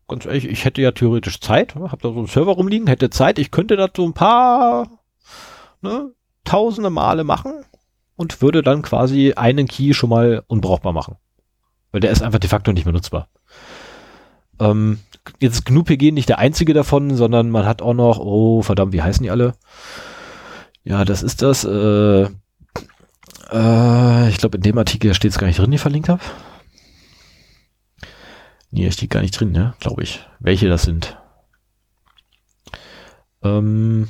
[0.09, 3.11] ganz ehrlich, ich hätte ja theoretisch Zeit, ne, hab da so einen Server rumliegen, hätte
[3.11, 5.00] Zeit, ich könnte da so ein paar,
[5.83, 6.13] ne,
[6.45, 7.65] tausende Male machen
[8.17, 11.17] und würde dann quasi einen Key schon mal unbrauchbar machen.
[11.93, 13.29] Weil der ist einfach de facto nicht mehr nutzbar.
[14.59, 15.01] Ähm,
[15.41, 19.03] jetzt ist GNU-PG nicht der einzige davon, sondern man hat auch noch, oh verdammt, wie
[19.03, 19.55] heißen die alle?
[20.85, 22.29] Ja, das ist das, äh,
[23.51, 26.23] äh, ich glaube in dem Artikel steht es gar nicht drin, den ich verlinkt habe.
[28.71, 29.75] Nee, steht gar nicht drin, ne?
[29.81, 30.25] Glaube ich.
[30.39, 31.17] Welche das sind.
[33.43, 34.09] Ähm.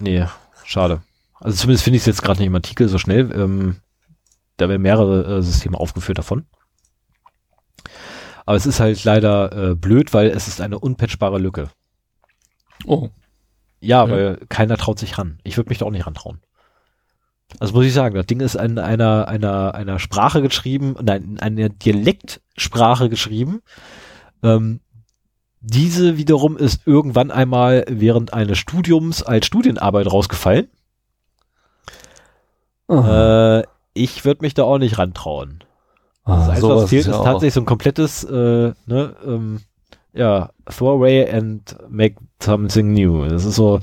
[0.00, 0.26] Nee,
[0.64, 1.02] schade.
[1.40, 3.30] Also zumindest finde ich es jetzt gerade nicht im Artikel so schnell.
[3.32, 3.76] Ähm,
[4.56, 6.46] da werden mehrere äh, Systeme aufgeführt davon.
[8.46, 11.68] Aber es ist halt leider äh, blöd, weil es ist eine unpatchbare Lücke.
[12.84, 13.08] Oh.
[13.80, 14.10] Ja, Ja.
[14.10, 15.38] weil keiner traut sich ran.
[15.44, 16.40] Ich würde mich da auch nicht rantrauen.
[17.60, 21.40] Also muss ich sagen, das Ding ist in einer, einer, einer Sprache geschrieben, nein, in
[21.40, 23.62] einer Dialektsprache geschrieben.
[24.42, 24.80] Ähm,
[25.68, 30.68] diese wiederum ist irgendwann einmal während eines Studiums als Studienarbeit rausgefallen.
[32.88, 33.62] Äh,
[33.92, 35.64] ich würde mich da auch nicht rantrauen.
[36.24, 39.60] Das Einzige, was fehlt, ist tatsächlich so ein komplettes, äh, ne, ähm,
[40.12, 43.26] ja, throw away and make something new.
[43.26, 43.80] Das ist so,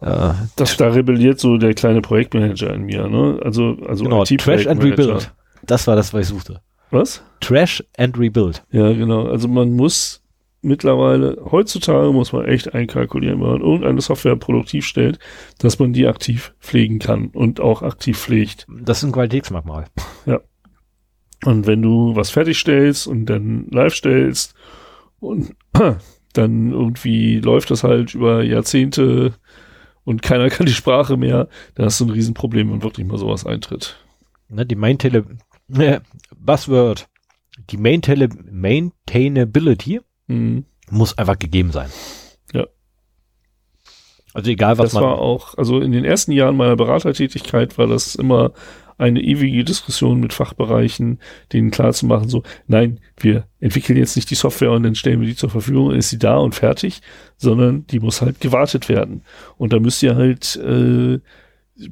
[0.00, 3.40] äh, Das, da rebelliert so der kleine Projektmanager in mir, ne?
[3.44, 4.82] Also, also genau, Trash and.
[4.82, 5.32] Rebuild.
[5.66, 6.60] Das war das, was ich suchte.
[6.92, 7.22] Was?
[7.40, 8.62] Trash and Rebuild.
[8.70, 9.26] Ja, genau.
[9.26, 10.23] Also man muss
[10.64, 15.18] mittlerweile, heutzutage muss man echt einkalkulieren, wenn man irgendeine Software produktiv stellt,
[15.58, 18.66] dass man die aktiv pflegen kann und auch aktiv pflegt.
[18.68, 19.86] Das ist ein Qualitätsmerkmal.
[21.44, 24.54] Und wenn du was fertigstellst und dann live stellst
[25.20, 25.54] und
[26.32, 29.34] dann irgendwie läuft das halt über Jahrzehnte
[30.04, 33.46] und keiner kann die Sprache mehr, dann hast du ein Riesenproblem, wenn wirklich mal sowas
[33.46, 33.96] eintritt.
[34.48, 35.26] Ne, die Maintainab
[35.76, 36.00] äh,
[36.36, 37.08] Buzzword.
[37.70, 40.64] Die Maintainab Maintainability Mhm.
[40.90, 41.90] muss einfach gegeben sein.
[42.52, 42.66] Ja.
[44.32, 45.04] Also egal, was Das man.
[45.04, 48.52] war auch, also in den ersten Jahren meiner Beratertätigkeit war das immer
[48.96, 51.18] eine ewige Diskussion mit Fachbereichen,
[51.52, 55.34] denen klarzumachen, so, nein, wir entwickeln jetzt nicht die Software und dann stellen wir die
[55.36, 57.00] zur Verfügung, ist sie da und fertig,
[57.36, 59.22] sondern die muss halt gewartet werden.
[59.56, 61.18] Und da müsst ihr halt äh,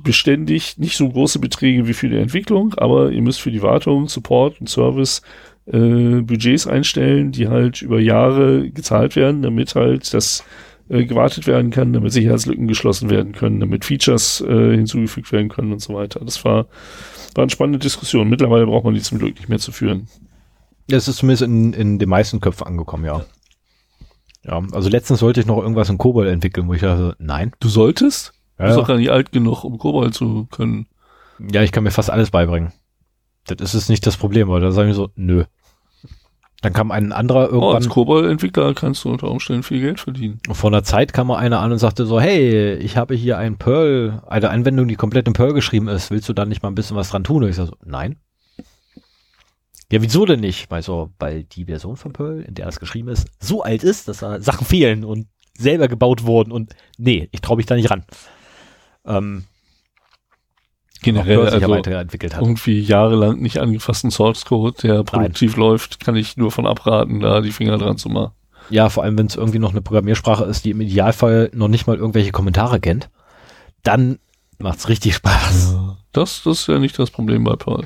[0.03, 4.09] beständig nicht so große Beträge wie für die Entwicklung, aber ihr müsst für die Wartung,
[4.09, 5.23] Support und Service
[5.67, 10.45] äh, Budgets einstellen, die halt über Jahre gezahlt werden, damit halt das
[10.89, 15.73] äh, gewartet werden kann, damit Sicherheitslücken geschlossen werden können, damit Features äh, hinzugefügt werden können
[15.73, 16.21] und so weiter.
[16.25, 16.67] Das war,
[17.35, 18.29] war eine spannende Diskussion.
[18.29, 20.09] Mittlerweile braucht man die zum Glück nicht mehr zu führen.
[20.89, 23.25] Das ist zumindest in, in den meisten Köpfen angekommen, ja.
[24.45, 27.53] Ja, also letztens sollte ich noch irgendwas in Kobold entwickeln, wo ich dachte, nein.
[27.61, 28.33] Du solltest?
[28.59, 28.81] Ja, Du bist ja.
[28.83, 30.87] doch gar nicht alt genug, um Kobold zu können.
[31.39, 32.73] ja, ich kann mir fast alles beibringen.
[33.47, 35.45] Das ist jetzt nicht das Problem, weil da sage ich so, nö.
[36.63, 40.39] Dann kam ein anderer Oh, als irgendwann, Kobold-Entwickler kannst du unter Umständen viel Geld verdienen.
[40.53, 43.59] vor einer Zeit kam mal einer an und sagte so, hey, ich habe hier ein
[43.59, 46.13] Perl, eine Anwendung, die komplett in Perl geschrieben ist.
[46.13, 47.43] Willst du da nicht mal ein bisschen was dran tun?
[47.43, 48.17] Und ich sage so, nein.
[49.91, 50.71] Ja, wieso denn nicht?
[50.71, 54.07] Weil so, weil die Version von Perl, in der das geschrieben ist, so alt ist,
[54.07, 55.27] dass da Sachen fehlen und
[55.59, 58.05] selber gebaut wurden und nee, ich traue mich da nicht ran.
[59.05, 59.45] Ähm,
[61.03, 62.43] Generell, ja also weiterentwickelt hat.
[62.43, 67.41] irgendwie jahrelang nicht angefassten Source Code, der produktiv läuft, kann ich nur von abraten, da
[67.41, 68.33] die Finger dran zu machen.
[68.71, 71.87] Ja, vor allem, wenn es irgendwie noch eine Programmiersprache ist, die im Idealfall noch nicht
[71.87, 73.11] mal irgendwelche Kommentare kennt,
[73.83, 74.19] dann
[74.59, 75.77] macht's richtig Spaß.
[76.13, 77.85] Das, das ist ja nicht das Problem bei Perl.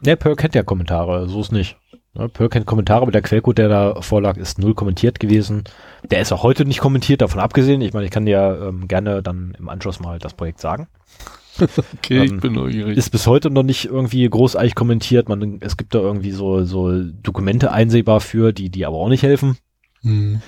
[0.00, 1.76] Ne, Perl kennt ja Kommentare, so ist nicht.
[2.14, 5.64] Ne, Perl kennt Kommentare, aber der Quellcode, der da vorlag, ist null kommentiert gewesen.
[6.10, 7.80] Der ist auch heute nicht kommentiert, davon abgesehen.
[7.82, 10.88] Ich meine, ich kann dir ähm, gerne dann im Anschluss mal das Projekt sagen.
[11.96, 12.96] Okay, Ähm, ich bin neugierig.
[12.96, 15.28] Ist bis heute noch nicht irgendwie großartig kommentiert.
[15.28, 19.24] Man, es gibt da irgendwie so, so Dokumente einsehbar für, die, die aber auch nicht
[19.24, 19.58] helfen.
[20.00, 20.40] Hm.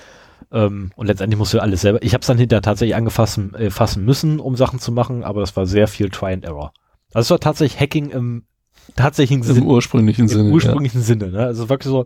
[0.51, 2.01] Ähm, und letztendlich musst du alles selber.
[2.01, 5.41] Ich habe es dann hinterher tatsächlich angefassen äh, fassen müssen, um Sachen zu machen, aber
[5.41, 6.73] das war sehr viel Try and Error.
[7.13, 8.45] Also es war tatsächlich Hacking im
[8.95, 10.49] tatsächlichen Im ursprünglichen Sinne.
[10.49, 11.29] im ursprünglichen Sinne.
[11.29, 11.45] Ne?
[11.45, 12.05] Also wirklich so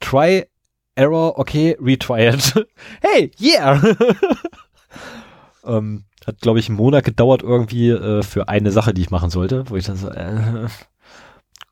[0.00, 0.46] Try
[0.94, 2.54] Error, okay, retry it.
[3.02, 3.82] hey, yeah.
[5.64, 9.30] ähm, hat glaube ich einen Monat gedauert irgendwie äh, für eine Sache, die ich machen
[9.30, 10.66] sollte, wo ich dann so, äh,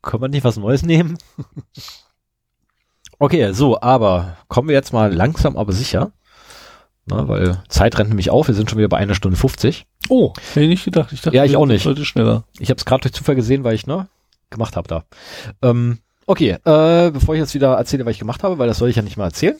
[0.01, 1.17] kann man nicht was Neues nehmen?
[3.19, 6.11] okay, so, aber kommen wir jetzt mal langsam, aber sicher.
[7.07, 9.79] Na, weil Zeit rennt nämlich auf, wir sind schon wieder bei einer Stunde 50.
[9.79, 9.85] Ja.
[10.09, 11.11] Oh, hätte ich nicht gedacht.
[11.11, 11.85] Ich dachte, Ja, ich auch nicht.
[11.85, 12.45] Heute schneller.
[12.59, 14.07] Ich habe es gerade durch Zufall gesehen, weil ich ne
[14.55, 15.03] gemacht habe da.
[15.61, 18.89] Ähm, okay, äh, bevor ich jetzt wieder erzähle, was ich gemacht habe, weil das soll
[18.89, 19.55] ich ja nicht mal erzählen.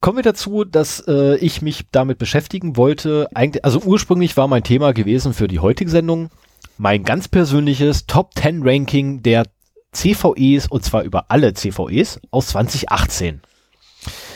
[0.00, 3.28] Kommen wir dazu, dass äh, ich mich damit beschäftigen wollte.
[3.34, 6.30] Eigentlich, also ursprünglich war mein Thema gewesen für die heutige Sendung
[6.78, 9.44] mein ganz persönliches Top 10 Ranking der
[9.92, 13.40] CVEs und zwar über alle CVEs aus 2018.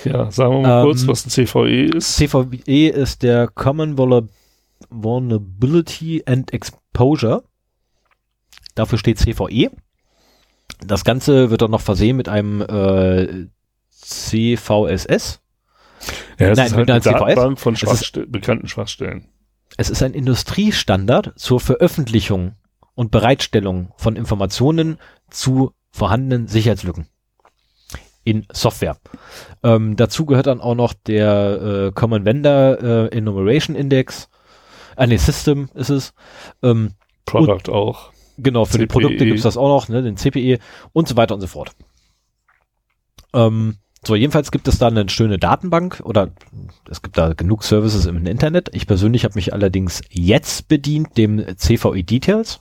[0.04, 2.16] Ja, sagen wir mal Ähm, kurz, was ein CVE ist.
[2.16, 4.28] CVE ist der Common Vulner-
[4.88, 7.42] Vulnerability and Exposure.
[8.74, 9.70] Dafür steht CVE.
[10.86, 13.46] Das Ganze wird dann noch versehen mit einem äh,
[13.90, 15.40] CVSS.
[16.38, 17.18] ja, es nein, ist mit halt einer eine CVS.
[17.34, 19.26] Datenbank von Es ist- Schwachste bekannten Schwachstellen.
[19.76, 22.56] Es ist ein Industriestandard zur Veröffentlichung
[22.94, 24.98] und Bereitstellung von Informationen
[25.30, 27.06] zu vorhandenen Sicherheitslücken
[28.24, 28.98] in Software.
[29.62, 34.28] Ähm, dazu gehört dann auch noch der äh, Common Vendor äh, Enumeration Index.
[34.96, 36.12] Ah, nee, System ist es.
[36.62, 36.92] Ähm,
[37.24, 38.12] Product auch.
[38.38, 38.92] Genau, für die CPE.
[38.92, 40.58] Produkte gibt's das auch noch, ne, den CPE
[40.92, 41.72] und so weiter und so fort.
[43.34, 46.30] Ähm, so, jedenfalls gibt es da eine schöne Datenbank oder
[46.88, 48.70] es gibt da genug Services im Internet.
[48.72, 52.60] Ich persönlich habe mich allerdings jetzt bedient, dem CVE Details.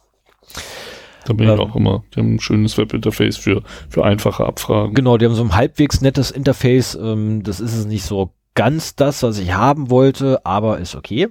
[1.25, 2.03] Da bin ich Ähm, auch immer.
[2.13, 4.93] Die haben ein schönes Webinterface für, für einfache Abfragen.
[4.93, 6.95] Genau, die haben so ein halbwegs nettes Interface.
[6.95, 11.29] Ähm, das ist es nicht so ganz das, was ich haben wollte, aber ist okay.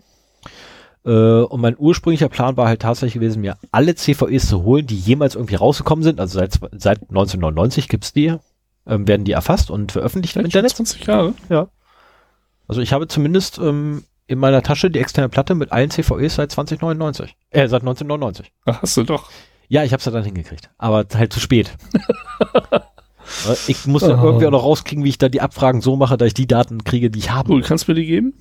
[1.05, 1.11] Äh,
[1.43, 5.35] und mein ursprünglicher Plan war halt tatsächlich gewesen, mir alle CVEs zu holen, die jemals
[5.35, 6.20] irgendwie rausgekommen sind.
[6.20, 8.35] Also seit, seit 1999 gibt's die,
[8.87, 10.70] ähm, werden die erfasst und veröffentlicht im Internet.
[10.77, 11.35] 20 Jahre.
[12.66, 16.53] Also ich habe zumindest ähm, in meiner Tasche die externe Platte mit allen CVEs seit
[16.53, 17.35] 2099.
[17.51, 18.53] Äh, seit 1999.
[18.66, 19.31] Ach, hast du doch.
[19.69, 21.73] Ja, ich habe es ja dann hingekriegt, aber halt zu spät.
[23.47, 24.25] Äh, ich muss dann Oh.
[24.25, 26.83] irgendwie auch noch rauskriegen, wie ich da die Abfragen so mache, dass ich die Daten
[26.85, 27.53] kriege, die ich habe.
[27.53, 28.33] Cool, kannst du mir die geben?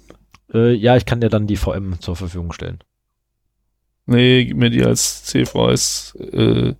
[0.53, 2.79] Äh, ja, ich kann dir dann die VM zur Verfügung stellen.
[4.05, 6.75] Nee, gib mir die als CVS äh,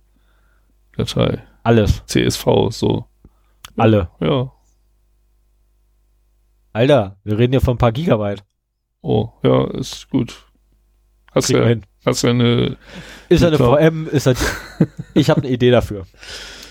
[0.96, 1.42] Datei.
[1.62, 3.04] Alles, CSV, so.
[3.76, 4.10] alle.
[4.20, 4.52] Ja.
[6.72, 8.44] Alter, wir reden hier von ein paar Gigabyte.
[9.02, 10.46] Oh, ja, ist gut.
[11.32, 11.82] Hast wir ja, hin.
[12.04, 12.76] hast ja eine.
[13.28, 13.58] Ist eine.
[13.58, 14.08] VM?
[14.08, 14.34] Ist er.
[15.14, 16.06] Ich habe eine Idee dafür.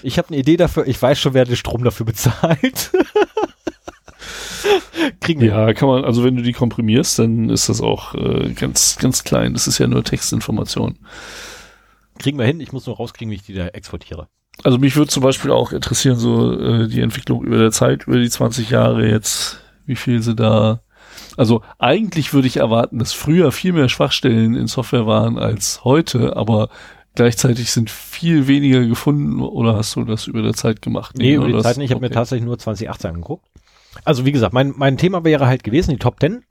[0.03, 0.88] Ich habe eine Idee dafür.
[0.88, 2.91] Ich weiß schon, wer den Strom dafür bezahlt.
[5.19, 5.49] Kriegen wir.
[5.49, 9.23] Ja, kann man, also wenn du die komprimierst, dann ist das auch äh, ganz, ganz
[9.23, 9.53] klein.
[9.53, 10.99] Das ist ja nur Textinformation.
[12.19, 12.60] Kriegen wir hin.
[12.60, 14.27] Ich muss nur rauskriegen, wie ich die da exportiere.
[14.64, 18.18] Also mich würde zum Beispiel auch interessieren, so äh, die Entwicklung über der Zeit, über
[18.18, 20.81] die 20 Jahre jetzt, wie viel sie da.
[21.35, 26.35] Also eigentlich würde ich erwarten, dass früher viel mehr Schwachstellen in Software waren als heute,
[26.35, 26.69] aber
[27.14, 31.15] gleichzeitig sind viel weniger gefunden oder hast du das über der Zeit gemacht?
[31.18, 31.85] Nee, über die Zeit nicht.
[31.85, 33.45] Ich habe mir tatsächlich nur 2018 angeguckt.
[34.03, 36.44] Also wie gesagt, mein, mein Thema wäre halt gewesen, die Top 10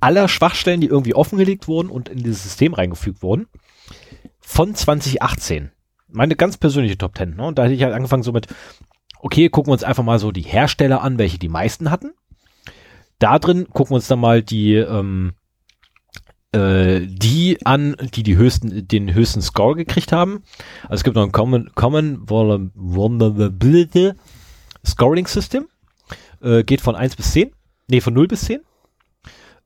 [0.00, 3.46] aller Schwachstellen, die irgendwie offengelegt wurden und in dieses System reingefügt wurden,
[4.40, 5.70] von 2018.
[6.08, 7.36] Meine ganz persönliche Top 10.
[7.36, 7.46] Ne?
[7.46, 8.48] Und da hätte ich halt angefangen so mit,
[9.20, 12.12] okay, gucken wir uns einfach mal so die Hersteller an, welche die meisten hatten.
[13.18, 15.34] Da drin gucken wir uns dann mal die, ähm,
[16.52, 20.42] äh, die an, die die höchsten, den höchsten Score gekriegt haben.
[20.84, 24.12] Also es gibt noch ein Common, Common Vulnerability
[24.84, 25.68] Scoring System.
[26.42, 27.50] Äh, geht von 1 bis 10.
[27.88, 28.60] Nee, von 0 bis 10.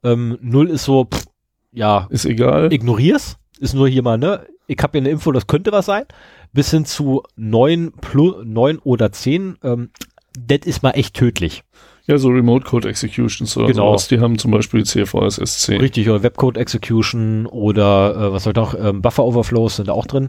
[0.03, 1.25] Ähm, 0 ist so, pff,
[1.73, 2.07] ja.
[2.11, 2.73] Ist egal.
[2.73, 3.37] Ignorier's.
[3.59, 4.47] Ist nur hier mal, ne?
[4.67, 6.05] Ich habe hier eine Info, das könnte was sein.
[6.53, 9.59] Bis hin zu 9, plus, 9 oder 10.
[9.63, 9.91] Ähm,
[10.39, 11.63] das ist mal echt tödlich.
[12.07, 13.89] Ja, so Remote Code Executions oder Genau.
[13.91, 14.09] sowas.
[14.09, 15.81] Die haben zum Beispiel CFS S10.
[15.81, 20.07] Richtig, oder Webcode Execution oder äh, was soll noch, ähm, Buffer Overflows sind da auch
[20.07, 20.29] drin.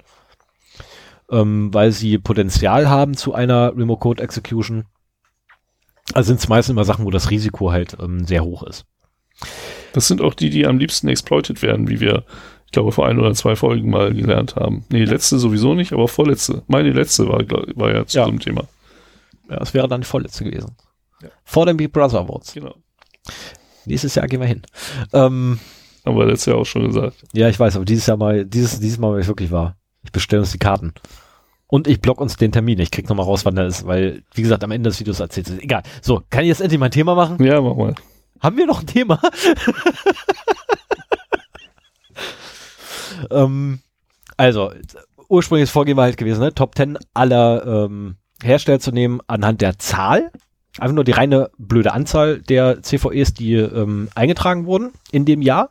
[1.30, 4.86] Ähm, weil sie Potenzial haben zu einer Remote Code Execution.
[6.14, 8.86] Also sind es meistens immer Sachen, wo das Risiko halt ähm, sehr hoch ist.
[9.94, 12.24] Das sind auch die, die am liebsten exploited werden, wie wir,
[12.66, 14.86] ich glaube, vor ein oder zwei Folgen mal gelernt haben.
[14.90, 16.64] Nee, letzte sowieso nicht, aber vorletzte.
[16.68, 17.40] Meine letzte war,
[17.76, 18.26] war ja zu Ja.
[18.26, 18.66] dem Thema.
[19.50, 20.76] Ja, das wäre dann die vorletzte gewesen.
[21.22, 21.30] Ja.
[21.44, 22.54] Vor dem Big Brother Awards.
[22.54, 22.76] Genau.
[23.86, 24.62] Nächstes Jahr gehen wir hin.
[25.14, 25.60] Ähm,
[26.06, 27.24] Haben wir letztes Jahr auch schon gesagt.
[27.34, 29.76] ja, ich weiß, aber dieses Jahr mal, dieses, dieses Mal, weil ich wirklich war.
[30.04, 30.94] Ich bestelle uns die Karten.
[31.68, 32.80] Und ich block uns den Termin.
[32.80, 35.50] Ich krieg nochmal raus, wann der ist, weil, wie gesagt, am Ende des Videos erzählt
[35.50, 35.60] es.
[35.60, 35.84] Egal.
[36.02, 37.44] So, kann ich jetzt endlich mein Thema machen?
[37.44, 37.96] Ja, mach mal.
[38.40, 39.20] Haben wir noch ein Thema?
[43.32, 43.80] ähm,
[44.38, 44.72] also,
[45.28, 46.54] ursprüngliches Vorgehen war halt gewesen, ne?
[46.54, 50.32] Top 10 aller ähm, Hersteller zu nehmen anhand der Zahl.
[50.78, 55.70] Einfach nur die reine blöde Anzahl der CVEs, die ähm, eingetragen wurden in dem Jahr.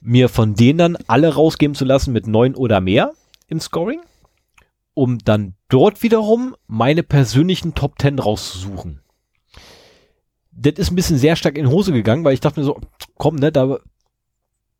[0.00, 3.12] Mir von denen dann alle rausgeben zu lassen mit neun oder mehr
[3.48, 4.00] im Scoring,
[4.98, 9.00] um dann dort wiederum meine persönlichen Top 10 rauszusuchen
[10.60, 12.80] das ist ein bisschen sehr stark in Hose gegangen, weil ich dachte mir so,
[13.16, 13.78] komm, ne, da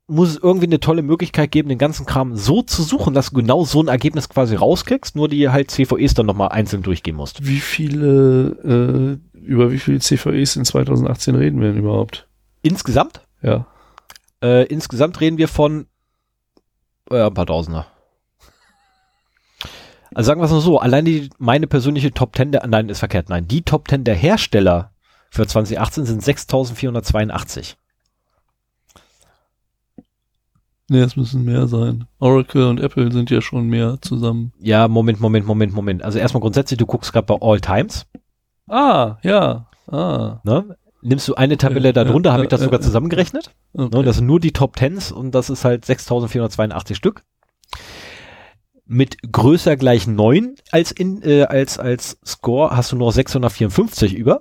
[0.08, 3.36] muss es irgendwie eine tolle Möglichkeit geben, den ganzen Kram so zu suchen, dass du
[3.36, 7.46] genau so ein Ergebnis quasi rauskriegst, nur die halt CVEs dann nochmal einzeln durchgehen musst.
[7.46, 12.26] Wie viele, äh, über wie viele CVEs in 2018 reden wir denn überhaupt?
[12.62, 13.66] Insgesamt, Ja.
[14.42, 15.86] äh, insgesamt reden wir von
[17.10, 17.86] äh, ein paar Tausender.
[20.14, 23.00] Also sagen wir es mal so, allein die, meine persönliche Top 10 der, nein, ist
[23.00, 24.92] verkehrt, nein, die Top 10 der Hersteller
[25.30, 27.76] für 2018 sind 6482.
[30.90, 32.06] Nee, es müssen mehr sein.
[32.18, 34.52] Oracle und Apple sind ja schon mehr zusammen.
[34.58, 36.02] Ja, Moment, Moment, Moment, Moment.
[36.02, 38.06] Also erstmal grundsätzlich, du guckst gerade bei All Times.
[38.68, 39.66] Ah, ja.
[39.86, 40.40] Ah.
[40.44, 40.76] Ne?
[41.02, 43.54] Nimmst du eine Tabelle Ja, darunter, ja, habe ich das ja, sogar zusammengerechnet.
[43.74, 43.96] Okay.
[43.96, 44.02] Ne?
[44.02, 47.22] Das sind nur die Top Tens und das ist halt 6482 Stück.
[48.90, 54.40] Mit größer gleich 9 als, in, äh, als, als Score hast du nur 654 über.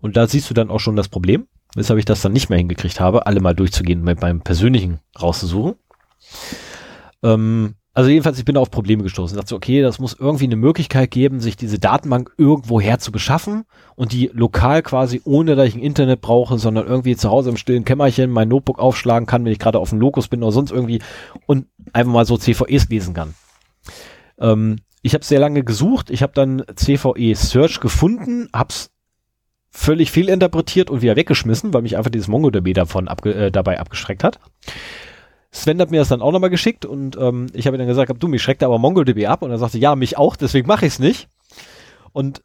[0.00, 2.58] Und da siehst du dann auch schon das Problem, weshalb ich das dann nicht mehr
[2.58, 5.74] hingekriegt habe, alle mal durchzugehen, mit meinem persönlichen rauszusuchen.
[7.22, 9.34] Ähm, also jedenfalls, ich bin auf Probleme gestoßen.
[9.34, 13.12] Ich dachte so, okay, das muss irgendwie eine Möglichkeit geben, sich diese Datenbank irgendwoher zu
[13.12, 17.50] beschaffen und die lokal quasi, ohne dass ich ein Internet brauche, sondern irgendwie zu Hause
[17.50, 20.52] im stillen Kämmerchen mein Notebook aufschlagen kann, wenn ich gerade auf dem Locus bin oder
[20.52, 21.00] sonst irgendwie
[21.46, 23.34] und einfach mal so CVEs lesen kann.
[24.38, 28.90] Ähm, ich habe sehr lange gesucht, ich habe dann CVE Search gefunden, hab's
[29.70, 34.24] völlig fehlinterpretiert und wieder weggeschmissen, weil mich einfach dieses MongoDB davon abge äh, dabei abgeschreckt
[34.24, 34.40] hat.
[35.52, 38.28] Sven hat mir das dann auch nochmal geschickt und ähm, ich habe dann gesagt, du,
[38.28, 40.98] mich schreckt aber MongoDB ab und er sagte, ja, mich auch, deswegen mache ich es
[40.98, 41.28] nicht.
[42.12, 42.42] Und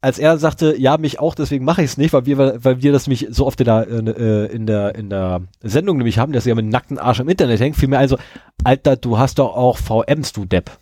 [0.00, 2.92] als er sagte, ja, mich auch, deswegen mache ich es nicht, weil wir, weil wir
[2.92, 6.44] das nämlich so oft in der, äh, in der, in der Sendung nämlich haben, dass
[6.44, 8.18] er mit nackten Arsch im Internet hängt, fiel mir also,
[8.64, 10.72] Alter, du hast doch auch VMs, du Depp.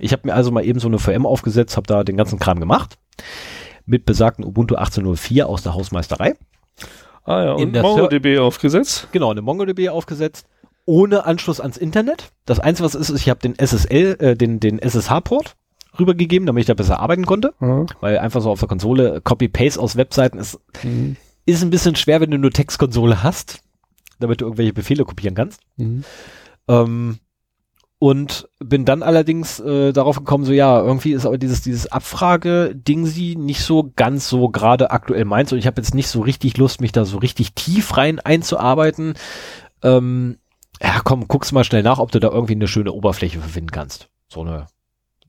[0.00, 2.60] Ich habe mir also mal eben so eine VM aufgesetzt, habe da den ganzen Kram
[2.60, 2.98] gemacht
[3.86, 6.34] mit besagten Ubuntu 18.04 aus der Hausmeisterei.
[7.24, 9.08] Ah ja, und der MongoDB aufgesetzt.
[9.12, 10.46] Genau, eine MongoDB aufgesetzt,
[10.84, 12.32] ohne Anschluss ans Internet.
[12.44, 15.56] Das Einzige, was ist, ist, ich habe den SSL, äh, den, den SSH-Port
[15.98, 17.86] rübergegeben, damit ich da besser arbeiten konnte, Ja.
[18.00, 21.16] weil einfach so auf der Konsole Copy-Paste aus Webseiten ist, Mhm.
[21.46, 23.60] ist ein bisschen schwer, wenn du nur Textkonsole hast,
[24.18, 25.60] damit du irgendwelche Befehle kopieren kannst.
[25.76, 26.04] Mhm.
[26.68, 27.18] Ähm,
[28.04, 33.06] und bin dann allerdings äh, darauf gekommen, so ja, irgendwie ist aber dieses, dieses Abfrage-Ding
[33.06, 36.58] sie nicht so ganz so gerade aktuell meins und ich habe jetzt nicht so richtig
[36.58, 39.14] Lust, mich da so richtig tief rein einzuarbeiten.
[39.82, 40.36] Ähm,
[40.82, 43.70] ja, komm, guck's mal schnell nach, ob du da irgendwie eine schöne Oberfläche für finden
[43.70, 44.10] kannst.
[44.28, 44.66] So eine.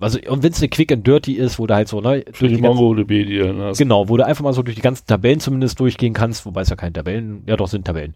[0.02, 2.50] Also, und wenn es eine Quick and Dirty ist, wo du halt so, ne, Für
[2.50, 3.78] die die MongoDB, die du dann hast.
[3.78, 6.70] Genau, wo du einfach mal so durch die ganzen Tabellen zumindest durchgehen kannst, wobei es
[6.70, 8.16] ja keine Tabellen, ja doch sind Tabellen,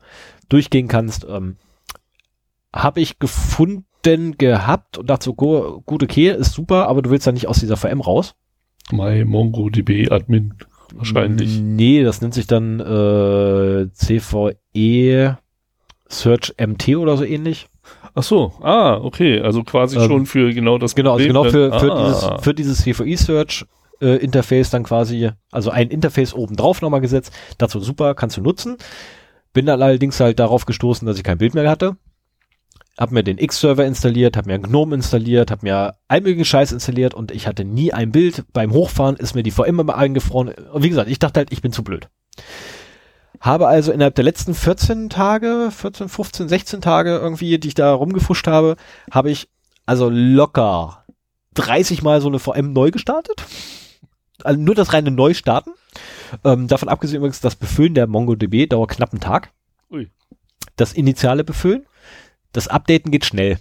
[0.50, 1.56] durchgehen kannst, ähm,
[2.74, 7.26] habe ich gefunden gehabt und dachte so, go, gut, okay, ist super, aber du willst
[7.26, 8.36] ja nicht aus dieser VM raus.
[8.92, 10.54] My MongoDB Admin.
[10.96, 11.60] wahrscheinlich.
[11.60, 15.38] Nee, das nennt sich dann äh, CVE
[16.08, 17.68] Search MT oder so ähnlich.
[18.16, 21.72] Ach so, ah, okay, also quasi Ähm, schon für genau das Genau, also genau für,
[21.80, 23.66] für, ah, dieses, für dieses CVE Search
[24.02, 27.32] äh, Interface dann quasi, also ein Interface oben drauf nochmal gesetzt.
[27.58, 28.78] Dazu super, kannst du nutzen.
[29.54, 31.98] Bin dann allerdings halt darauf gestoßen, dass ich kein Bild mehr hatte.
[33.00, 37.14] Hab mir den X-Server installiert, hab mir GNOME installiert, hab mir all möglichen Scheiß installiert
[37.14, 38.44] und ich hatte nie ein Bild.
[38.52, 40.50] Beim Hochfahren ist mir die VM immer eingefroren.
[40.50, 42.10] Und wie gesagt, ich dachte halt, ich bin zu blöd.
[43.40, 47.94] Habe also innerhalb der letzten 14 Tage, 14, 15, 16 Tage irgendwie, die ich da
[47.94, 48.76] rumgefuscht habe,
[49.10, 49.48] habe ich
[49.86, 51.06] also locker
[51.54, 53.46] 30 Mal so eine VM neu gestartet.
[54.44, 55.74] Also nur das reine Neustarten.
[56.44, 59.52] Ähm, davon abgesehen übrigens, das Befüllen der MongoDB dauert knapp einen Tag.
[59.90, 60.10] Ui.
[60.76, 61.86] Das initiale Befüllen.
[62.54, 63.58] Das Updaten geht schnell.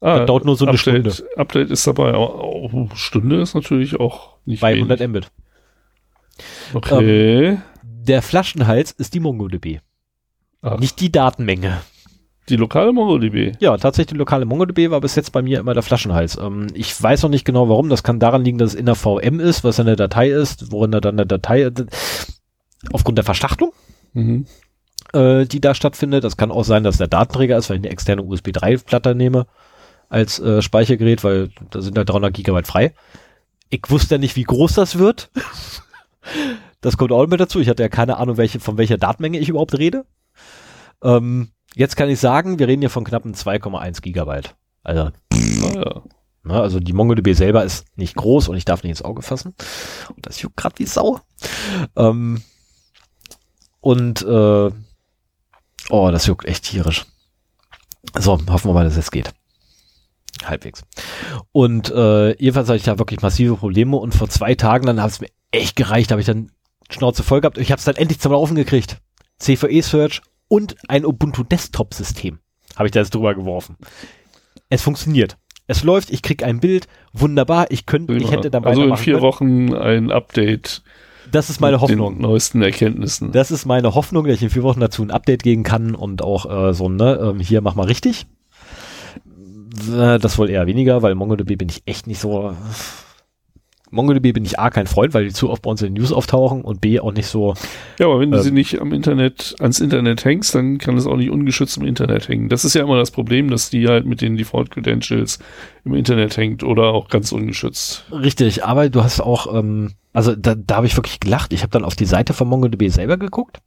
[0.00, 1.30] ah, das dauert nur so eine Update, Stunde.
[1.36, 2.14] Update ist dabei.
[2.14, 4.84] Oh, oh, Stunde ist natürlich auch nicht Bei wenig.
[4.90, 5.30] 100 Mbit.
[6.74, 7.58] Okay.
[7.82, 9.78] Der Flaschenhals ist die MongoDB.
[10.62, 11.80] Ach, Nicht die Datenmenge.
[12.48, 13.56] die lokale MongoDB.
[13.60, 16.36] Ja, tatsächlich die lokale MongoDB war bis jetzt bei mir immer der Flaschenhals.
[16.38, 17.88] Ähm, ich weiß noch nicht genau warum.
[17.88, 20.92] Das kann daran liegen, dass es in der VM ist, was eine Datei ist, worin
[20.92, 21.70] da dann eine Datei,
[22.92, 23.72] aufgrund der Verschachtelung,
[24.12, 24.46] Mhm.
[25.12, 26.24] Äh, die da stattfindet.
[26.24, 29.14] Das kann auch sein, dass der Datenträger ist, weil ich eine externe USB 3 Platte
[29.14, 29.46] nehme
[30.08, 32.94] als äh, Speichergerät, weil da sind halt 300 Gigabyte frei.
[33.70, 35.30] Ich wusste ja nicht, wie groß das wird.
[36.80, 37.58] Das kommt auch mit dazu.
[37.58, 40.04] Ich hatte ja keine Ahnung, welche, von welcher Datenmenge ich überhaupt rede.
[41.02, 44.54] Ähm, jetzt kann ich sagen, wir reden hier von knappen 2,1 Gigabyte.
[44.84, 46.02] Also, Ah, ja.
[46.44, 49.54] ne, also die MongoDB selber ist nicht groß und ich darf nicht ins Auge fassen.
[50.14, 51.20] Und das juckt grad wie Sau.
[51.96, 52.42] Ähm,
[53.80, 54.70] und äh,
[55.90, 57.06] oh, das juckt echt tierisch.
[58.18, 59.32] So, hoffen wir mal, dass es geht.
[60.44, 60.84] Halbwegs.
[61.52, 65.10] Und äh, jedenfalls hatte ich da wirklich massive Probleme und vor zwei Tagen, dann hat
[65.10, 66.50] es mir echt gereicht, habe ich dann
[66.90, 67.58] Schnauze voll gehabt.
[67.58, 68.98] Ich habe es dann endlich zum Laufen gekriegt.
[69.38, 72.38] CVE Search und ein Ubuntu Desktop System
[72.76, 73.76] habe ich da jetzt drüber geworfen.
[74.68, 75.36] Es funktioniert.
[75.66, 79.14] Es läuft, ich krieg ein Bild, wunderbar, ich könnte, ich hätte dann also in vier
[79.14, 79.22] können.
[79.22, 80.82] Wochen ein Update.
[81.32, 82.20] Das ist meine mit den Hoffnung.
[82.20, 83.32] neuesten Erkenntnissen.
[83.32, 86.22] Das ist meine Hoffnung, dass ich in vier Wochen dazu ein Update geben kann und
[86.22, 88.26] auch äh, so, ne, ähm, hier mach mal richtig.
[89.92, 92.54] Äh, Das wohl eher weniger, weil MongoDB bin ich echt nicht so.
[93.90, 96.12] MongoDB bin ich A kein Freund, weil die zu oft bei uns in den News
[96.12, 97.54] auftauchen und B auch nicht so.
[97.98, 98.42] Ja, aber wenn du Ähm.
[98.42, 102.28] sie nicht am Internet, ans Internet hängst, dann kann es auch nicht ungeschützt im Internet
[102.28, 102.48] hängen.
[102.48, 105.38] Das ist ja immer das Problem, dass die halt mit den Default Credentials
[105.84, 108.04] im Internet hängt oder auch ganz ungeschützt.
[108.10, 111.52] Richtig, aber du hast auch, ähm, also da, da habe ich wirklich gelacht.
[111.52, 113.58] Ich habe dann auf die Seite von MongoDB selber geguckt,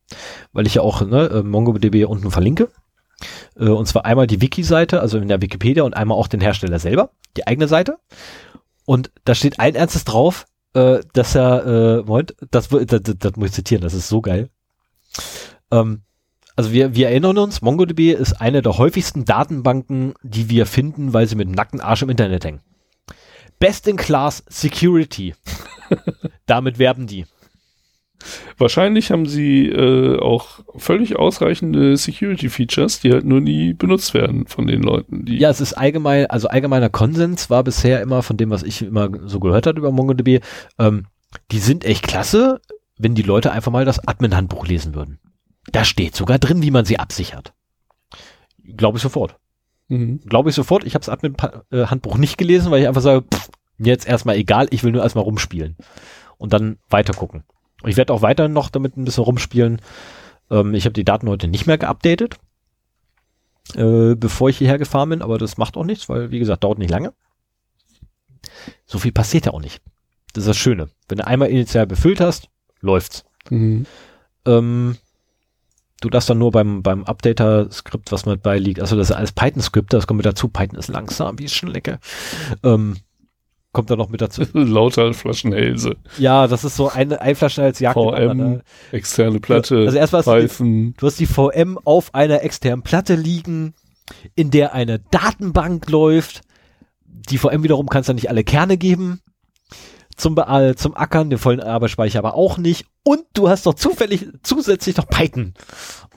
[0.52, 2.68] weil ich ja auch ne, äh, MongoDB unten verlinke.
[3.58, 6.80] Äh, und zwar einmal die Wiki-Seite, also in der Wikipedia und einmal auch den Hersteller
[6.80, 7.98] selber, die eigene Seite.
[8.90, 13.36] Und da steht allen Ernstes drauf, äh, dass er, äh, Moment, das, das, das, das
[13.36, 14.50] muss ich zitieren, das ist so geil.
[15.70, 16.02] Ähm,
[16.56, 21.28] also wir, wir erinnern uns, MongoDB ist eine der häufigsten Datenbanken, die wir finden, weil
[21.28, 22.62] sie mit dem nackten Arsch im Internet hängen.
[23.60, 25.36] Best in Class Security.
[26.48, 27.28] Damit werben die.
[28.58, 34.68] Wahrscheinlich haben sie äh, auch völlig ausreichende Security-Features, die halt nur nie benutzt werden von
[34.68, 35.26] den Leuten.
[35.26, 38.82] Die Ja, es ist allgemein, also allgemeiner Konsens war bisher immer von dem, was ich
[38.82, 40.42] immer so gehört habe über MongoDB,
[40.78, 41.06] ähm,
[41.52, 42.60] die sind echt klasse,
[42.98, 45.20] wenn die Leute einfach mal das Admin-Handbuch lesen würden.
[45.72, 47.54] Da steht sogar drin, wie man sie absichert.
[48.64, 49.38] Glaube ich sofort.
[49.88, 50.22] Mhm.
[50.26, 50.84] Glaube ich sofort.
[50.84, 54.68] Ich habe das Admin-Handbuch nicht gelesen, weil ich einfach sage, pff, mir jetzt erstmal egal,
[54.72, 55.78] ich will nur erstmal rumspielen.
[56.38, 57.44] Und dann weiter gucken.
[57.44, 59.82] Und ich werde auch weiter noch damit ein bisschen rumspielen.
[60.50, 62.38] Ähm, ich habe die Daten heute nicht mehr geupdatet,
[63.76, 66.80] äh, bevor ich hierher gefahren bin, aber das macht auch nichts, weil, wie gesagt, dauert
[66.80, 67.14] nicht lange.
[68.86, 69.82] So viel passiert ja auch nicht.
[70.34, 70.90] Das ist das Schöne.
[71.08, 72.50] Wenn du einmal initial befüllt hast,
[72.82, 73.26] läuft's.
[73.50, 73.86] Mhm.
[74.46, 74.98] Ähm,
[76.02, 79.98] du darfst dann nur beim, beim Updater-Skript, was mit beiliegt, also das ist alles Python-Skripte,
[79.98, 80.50] das kommt mit dazu.
[80.50, 82.00] Python ist langsam wie Schnecke.
[82.64, 82.98] Ähm,
[83.72, 84.44] kommt da noch mit dazu.
[84.54, 87.98] Lauter Flaschenhälse, Ja, das ist so eine Einflaschen als Jagd.
[87.98, 90.60] den VM, externe Platte, Also erstmal hast
[90.98, 93.74] du hast die VM auf einer externen Platte liegen,
[94.36, 96.42] in der eine Datenbank läuft.
[97.06, 99.22] Die VM wiederum kannst du nicht alle Kerne geben.
[100.16, 102.86] Zum, äh, zum Ackern, den vollen Arbeitsspeicher aber auch nicht.
[103.04, 105.54] Und du hast doch zufällig zusätzlich noch Python.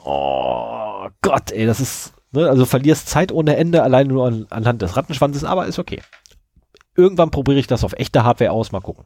[0.04, 4.82] Oh Gott, ey, das ist, ne, also verlierst Zeit ohne Ende, allein nur an, anhand
[4.82, 6.00] des Rattenschwanzes, aber ist okay.
[6.96, 9.04] Irgendwann probiere ich das auf echte Hardware aus, mal gucken.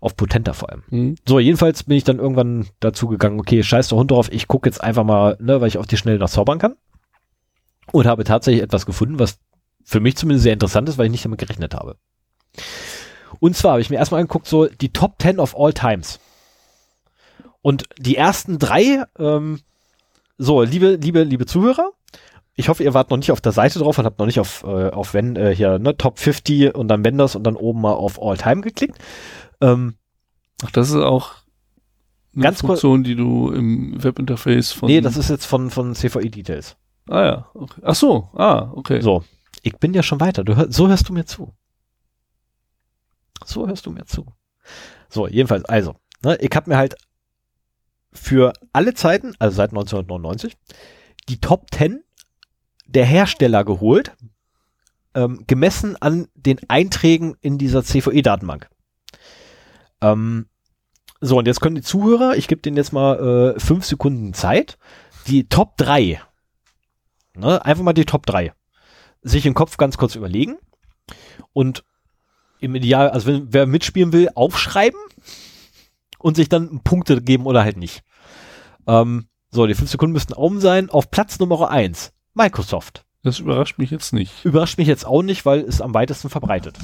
[0.00, 0.82] Auf potenter vor allem.
[0.90, 1.14] Mhm.
[1.26, 4.68] So, jedenfalls bin ich dann irgendwann dazu gegangen, okay, scheiß der Hund drauf, ich gucke
[4.68, 6.76] jetzt einfach mal, ne, weil ich auf die Schnelle noch zaubern kann.
[7.92, 9.38] Und habe tatsächlich etwas gefunden, was
[9.84, 11.96] für mich zumindest sehr interessant ist, weil ich nicht damit gerechnet habe.
[13.40, 16.20] Und zwar habe ich mir erstmal angeguckt, so die Top 10 of all times.
[17.62, 19.60] Und die ersten drei, ähm,
[20.36, 21.92] so, liebe, liebe, liebe Zuhörer,
[22.56, 24.62] ich hoffe, ihr wart noch nicht auf der Seite drauf und habt noch nicht auf,
[24.64, 27.92] äh, auf wenn, äh, hier, ne, Top 50 und dann Vendors und dann oben mal
[27.92, 28.98] auf All Time geklickt.
[29.60, 29.96] Ähm,
[30.64, 31.32] Ach, das ist auch
[32.34, 34.88] eine Ganz Funktion, die du im Webinterface von.
[34.88, 36.76] nee, das ist jetzt von, von CVI Details.
[37.08, 37.50] Ah ja.
[37.54, 37.80] Okay.
[37.84, 38.30] Ach so.
[38.34, 39.00] Ah, okay.
[39.00, 39.24] So,
[39.62, 40.44] ich bin ja schon weiter.
[40.44, 41.52] Du hör, so hörst du mir zu.
[43.44, 44.26] So hörst du mir zu.
[45.08, 46.94] So, jedenfalls, also, ne, ich habe mir halt
[48.12, 50.56] für alle Zeiten, also seit 1999,
[51.28, 52.03] die Top 10
[52.86, 54.16] der Hersteller geholt,
[55.14, 58.68] ähm, gemessen an den Einträgen in dieser CVE-Datenbank.
[60.00, 60.46] Ähm,
[61.20, 64.76] so, und jetzt können die Zuhörer, ich gebe denen jetzt mal äh, fünf Sekunden Zeit,
[65.26, 66.20] die Top 3,
[67.36, 68.52] ne, einfach mal die Top 3
[69.24, 70.58] sich im Kopf ganz kurz überlegen
[71.52, 71.84] und
[72.60, 75.00] im Ideal, also wenn wer mitspielen will, aufschreiben
[76.18, 78.04] und sich dann Punkte geben oder halt nicht.
[78.86, 80.90] Ähm, so, die fünf Sekunden müssten oben sein.
[80.90, 83.04] Auf Platz Nummer eins Microsoft.
[83.22, 84.44] Das überrascht mich jetzt nicht.
[84.44, 86.76] Überrascht mich jetzt auch nicht, weil es am weitesten verbreitet.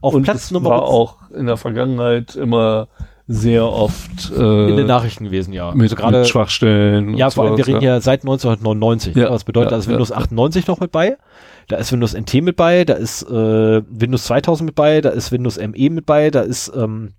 [0.00, 2.88] Auf Und Platz Nummer war auch in der Vergangenheit immer
[3.28, 5.72] sehr oft äh, in den Nachrichten gewesen, ja.
[5.72, 7.16] mit, also gerade mit Schwachstellen.
[7.16, 8.00] Ja, vor allem, wir reden ja.
[8.00, 9.16] seit 1999.
[9.16, 10.16] Ja, Was bedeutet, ja, da ist Windows ja.
[10.16, 11.16] 98 noch mit bei,
[11.68, 15.32] da ist Windows NT mit bei, da ist äh, Windows 2000 mit bei, da ist
[15.32, 17.14] Windows ME mit bei, da ist ähm,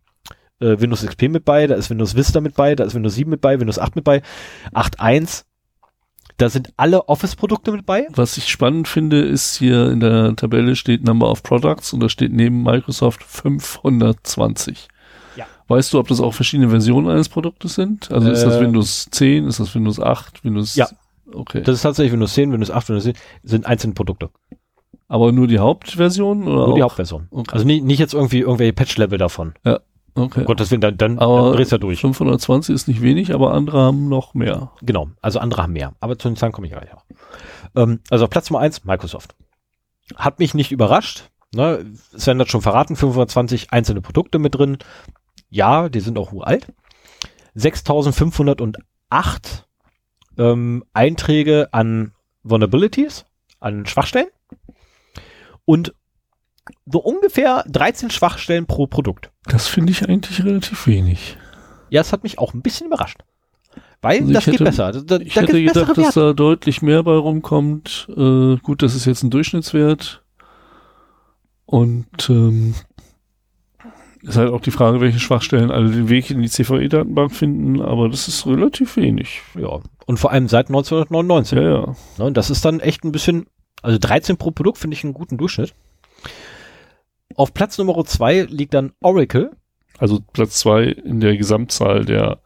[0.59, 3.29] äh, Windows XP mit bei, da ist Windows Vista mit bei, da ist Windows 7
[3.29, 4.21] mit bei, Windows 8 mit bei,
[4.73, 5.45] 8.1.
[6.37, 8.07] Da sind alle Office-Produkte mit bei.
[8.13, 12.09] Was ich spannend finde, ist hier in der Tabelle steht Number of Products und da
[12.09, 14.87] steht neben Microsoft 520.
[15.35, 15.45] Ja.
[15.67, 18.11] Weißt du, ob das auch verschiedene Versionen eines Produktes sind?
[18.11, 20.87] Also ist das Äh, Windows 10, ist das Windows 8, Windows Ja.
[21.33, 21.61] Okay.
[21.63, 24.29] Das ist tatsächlich Windows 10, Windows 8, Windows 10, sind einzelne Produkte.
[25.07, 26.89] Aber nur die Hauptversion oder Nur die auch?
[26.89, 27.27] Hauptversion.
[27.31, 27.51] Okay.
[27.53, 29.53] Also nicht, nicht jetzt irgendwie irgendwelche Patch-Level davon.
[30.15, 30.43] Okay.
[30.45, 32.01] Gott, deswegen, dann, dann, Aber dann ja durch.
[32.01, 34.71] 520 ist nicht wenig, aber andere haben noch mehr.
[34.81, 35.93] Genau, also andere haben mehr.
[35.99, 37.03] Aber zu den Zahlen komme ich gleich auch.
[37.75, 39.35] Ähm, also auf Platz Nummer eins Microsoft.
[40.15, 41.29] Hat mich nicht überrascht.
[41.53, 41.85] Ne?
[42.15, 44.77] Sven hat schon verraten, 520 einzelne Produkte mit drin.
[45.49, 46.67] Ja, die sind auch uralt.
[47.55, 49.67] 6508
[50.37, 52.13] ähm, Einträge an
[52.43, 53.25] Vulnerabilities,
[53.59, 54.29] an Schwachstellen.
[55.65, 55.93] Und
[56.85, 59.31] so ungefähr 13 Schwachstellen pro Produkt.
[59.45, 61.37] Das finde ich eigentlich relativ wenig.
[61.89, 63.19] Ja, es hat mich auch ein bisschen überrascht.
[64.01, 64.91] Weil Also das geht hätte- besser.
[64.91, 68.07] Da, da, Ich hätte gedacht, dass da deutlich mehr bei rumkommt.
[68.09, 70.23] Äh, gut, das ist jetzt ein Durchschnittswert.
[71.65, 72.75] Und ähm,
[74.21, 78.09] ist halt auch die Frage, welche Schwachstellen alle den Weg in die CVE-Datenbank finden, aber
[78.09, 79.41] das ist relativ wenig.
[79.55, 81.57] Ja, und vor allem seit 1999.
[81.57, 81.95] Ja, ja.
[82.17, 83.47] Ne, und das ist dann echt ein bisschen,
[83.81, 85.73] also 13 pro Produkt finde ich einen guten Durchschnitt.
[87.35, 89.51] Auf Platz Nummer 2 liegt dann Oracle.
[89.97, 92.39] Also Platz zwei in der Gesamtzahl der.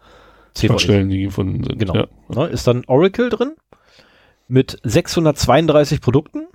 [0.58, 1.78] Schwachstellen, die gefunden sind.
[1.78, 1.96] Genau.
[1.96, 2.08] Ja.
[2.30, 3.54] Ne, ist dann Oracle drin
[4.48, 6.48] mit 632 Produkten.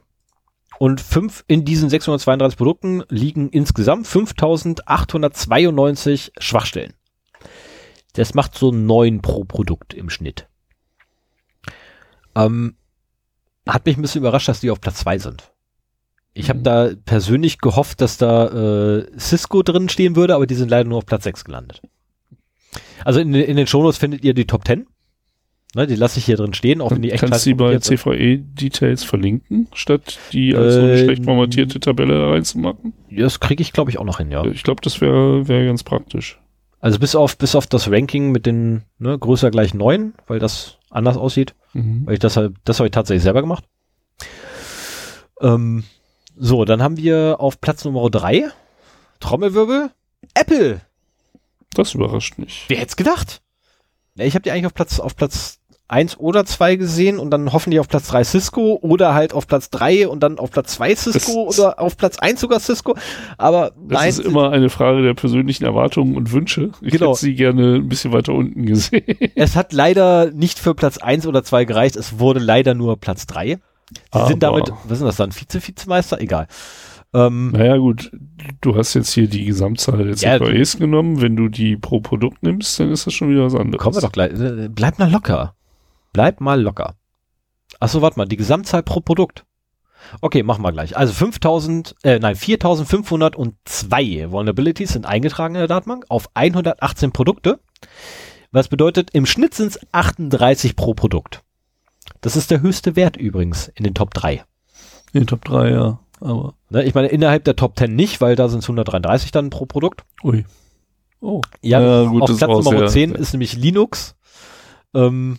[0.79, 6.95] Und fünf, in diesen 632 Produkten liegen insgesamt 5892 Schwachstellen.
[8.15, 10.49] Das macht so neun pro Produkt im Schnitt.
[12.35, 12.75] Ähm,
[13.67, 15.52] hat mich ein bisschen überrascht, dass die auf Platz zwei sind.
[16.35, 16.65] Ich habe Mhm.
[16.65, 20.99] da persönlich gehofft, dass da äh, Cisco drin stehen würde, aber die sind leider nur
[20.99, 21.83] auf Platz 6 gelandet.
[23.05, 24.87] Also in, in den Shownotes findet ihr die Top 10.
[25.75, 27.79] Ne, die lasse ich hier drin stehen, auch wenn die echt Kannst du bei.
[27.79, 32.93] CVE-Details verlinken, statt die als so eine Äh, schlecht formatierte Tabelle reinzumachen?
[33.11, 34.45] Das kriege ich, glaube ich, auch noch hin, ja.
[34.45, 36.39] Ich glaube, das wäre wär ganz praktisch.
[36.79, 40.77] Also bis auf, bis auf das Ranking mit den ne, größer gleich 9, weil das
[40.91, 41.55] anders aussieht.
[41.73, 42.03] Mhm.
[42.05, 43.65] Weil ich das halt, das habe ich tatsächlich selber gemacht.
[45.41, 45.85] Ähm,
[46.45, 48.51] so, dann haben wir auf Platz Nummer 3
[49.21, 49.91] Trommelwirbel
[50.35, 50.81] Apple.
[51.75, 52.65] Das überrascht mich.
[52.69, 53.43] Wer hätte es gedacht?
[54.17, 57.53] Ja, ich habe die eigentlich auf Platz, auf Platz 1 oder 2 gesehen und dann
[57.53, 60.95] hoffentlich auf Platz 3 Cisco oder halt auf Platz 3 und dann auf Platz 2
[60.97, 62.97] Cisco Das- oder auf Platz 1 sogar Cisco.
[63.39, 66.73] Aber Das nein, ist immer eine Frage der persönlichen Erwartungen und Wünsche.
[66.81, 67.11] Ich Genau.
[67.11, 69.05] hätte sie gerne ein bisschen weiter unten gesehen.
[69.37, 71.95] es hat leider nicht für Platz 1 oder 2 gereicht.
[71.97, 73.59] Es wurde leider nur Platz 3.
[74.13, 76.21] Sie sind Aber- damit, was sind das dann, Vize-Vizemeister?
[76.21, 76.47] Egal.
[77.15, 78.11] Ähm, Naja, gut,
[78.63, 81.21] du hast jetzt hier die Gesamtzahl der Ja, CVEs genommen.
[81.21, 83.83] Wenn du die pro Produkt nimmst, dann ist das schon wieder was anderes.
[83.83, 84.33] kommen wir doch gleich.
[84.71, 85.55] Bleib mal locker.
[86.15, 86.95] Bleib mal locker.
[87.81, 89.45] Achso, warte mal, die Gesamtzahl pro Produkt.
[90.21, 90.97] Okay, machen wir gleich.
[90.97, 97.61] Also 5000, äh, nein, 4502 Vulnerabilities sind eingetragen in der Datenbank auf 118 Produkte.
[98.51, 101.43] Was bedeutet, im Schnitt sind es 38 pro Produkt.
[102.23, 104.45] Das ist der höchste Wert übrigens in den Top 3.
[105.13, 105.99] In den Top 3, ja.
[106.21, 109.51] Aber, Ne, ich meine, innerhalb der Top 10 nicht, weil da sind es 133 dann
[109.51, 110.05] pro Produkt.
[110.25, 110.47] ui.
[111.21, 111.41] Oh.
[111.61, 114.17] Ja, ja gut, auf Platz Nummer 10 ist nämlich Linux.
[114.95, 115.39] Ähm,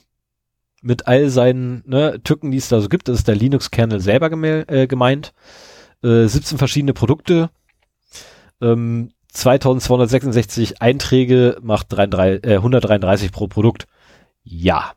[0.81, 3.07] mit all seinen ne, Tücken, die es da so gibt.
[3.07, 4.31] Das ist der Linux-Kernel selber
[4.69, 5.33] äh, gemeint.
[6.03, 7.49] Äh, 17 verschiedene Produkte.
[8.61, 13.87] Ähm, 2266 Einträge macht 33, äh, 133 pro Produkt.
[14.43, 14.93] Ja.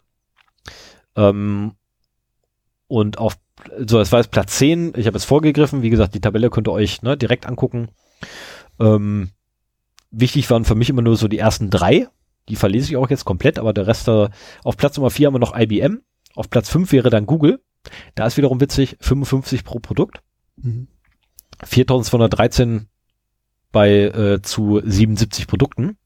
[1.17, 1.73] Ähm,
[2.89, 3.37] und auf,
[3.87, 4.93] so, es war jetzt Platz 10.
[4.97, 5.83] Ich habe es vorgegriffen.
[5.83, 7.89] Wie gesagt, die Tabelle könnt ihr euch ne, direkt angucken.
[8.79, 9.31] Ähm,
[10.11, 12.09] wichtig waren für mich immer nur so die ersten drei.
[12.49, 14.29] Die verlese ich auch jetzt komplett, aber der Rest, äh,
[14.63, 16.03] auf Platz Nummer 4 haben wir noch IBM.
[16.35, 17.61] Auf Platz 5 wäre dann Google.
[18.15, 20.21] Da ist wiederum witzig, 55 pro Produkt.
[20.57, 20.89] Mhm.
[21.65, 22.89] 4213
[23.73, 25.97] bei äh, zu 77 Produkten.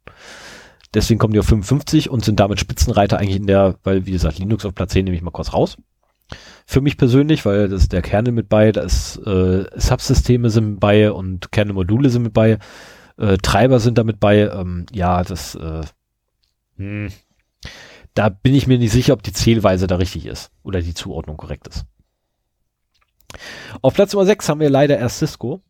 [0.95, 4.39] Deswegen kommen die auf 55 und sind damit Spitzenreiter eigentlich in der, weil wie gesagt,
[4.39, 5.77] Linux auf Platz 10 nehme ich mal kurz raus.
[6.67, 10.71] Für mich persönlich, weil das ist der Kernel mit bei, da ist äh, Subsysteme sind
[10.71, 12.59] mit bei und Kernelmodule sind mit bei,
[13.19, 14.49] äh, Treiber sind da mit bei.
[14.49, 15.83] Ähm, ja, das äh,
[16.77, 17.11] hm,
[18.15, 21.37] da bin ich mir nicht sicher, ob die Zählweise da richtig ist oder die Zuordnung
[21.37, 21.85] korrekt ist.
[23.83, 25.63] Auf Platz Nummer 6 haben wir leider erst Cisco.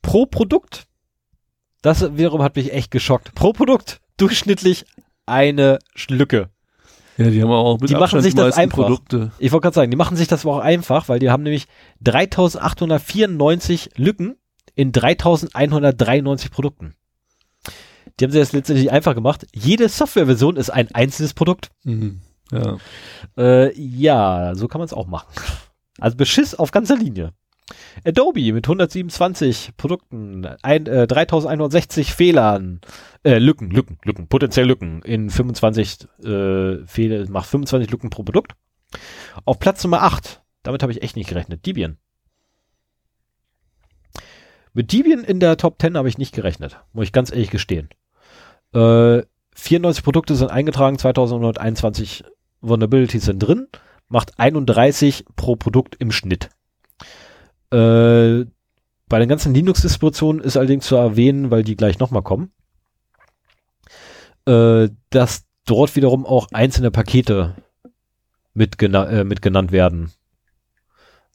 [0.00, 0.88] Pro Produkt,
[1.82, 3.34] das wiederum hat mich echt geschockt.
[3.34, 4.86] Pro Produkt durchschnittlich
[5.26, 5.78] eine
[6.08, 6.48] Lücke.
[7.18, 8.84] Ja, die haben auch mit die machen sich das einfach.
[8.84, 9.32] Produkte.
[9.38, 11.66] Ich wollte gerade sagen, die machen sich das aber auch einfach, weil die haben nämlich
[12.00, 14.36] 3894 Lücken
[14.74, 16.94] in 3193 Produkten.
[18.18, 19.46] Die haben sie das letztendlich einfach gemacht.
[19.54, 21.70] Jede Softwareversion ist ein einzelnes Produkt.
[21.84, 22.22] Mhm.
[22.50, 22.78] Ja.
[23.36, 25.32] Äh, ja, so kann man es auch machen.
[25.98, 27.32] Also Beschiss auf ganzer Linie.
[28.04, 32.80] Adobe mit 127 Produkten, ein, äh, 3160 Fehlern,
[33.22, 38.52] äh, Lücken, Lücken, Lücken, potenziell Lücken in 25 äh, Fehler, macht 25 Lücken pro Produkt.
[39.44, 41.98] Auf Platz Nummer 8, damit habe ich echt nicht gerechnet, Debian.
[44.74, 47.90] Mit Debian in der Top 10 habe ich nicht gerechnet, muss ich ganz ehrlich gestehen.
[48.74, 49.22] Äh,
[49.54, 52.24] 94 Produkte sind eingetragen, 2121
[52.62, 53.68] Vulnerabilities sind drin,
[54.08, 56.48] macht 31 pro Produkt im Schnitt.
[57.72, 58.46] Äh,
[59.08, 62.50] bei den ganzen Linux-Distributionen ist allerdings zu erwähnen, weil die gleich nochmal kommen,
[64.46, 67.56] äh, dass dort wiederum auch einzelne Pakete
[68.54, 70.12] mit, gena äh, mit genannt werden.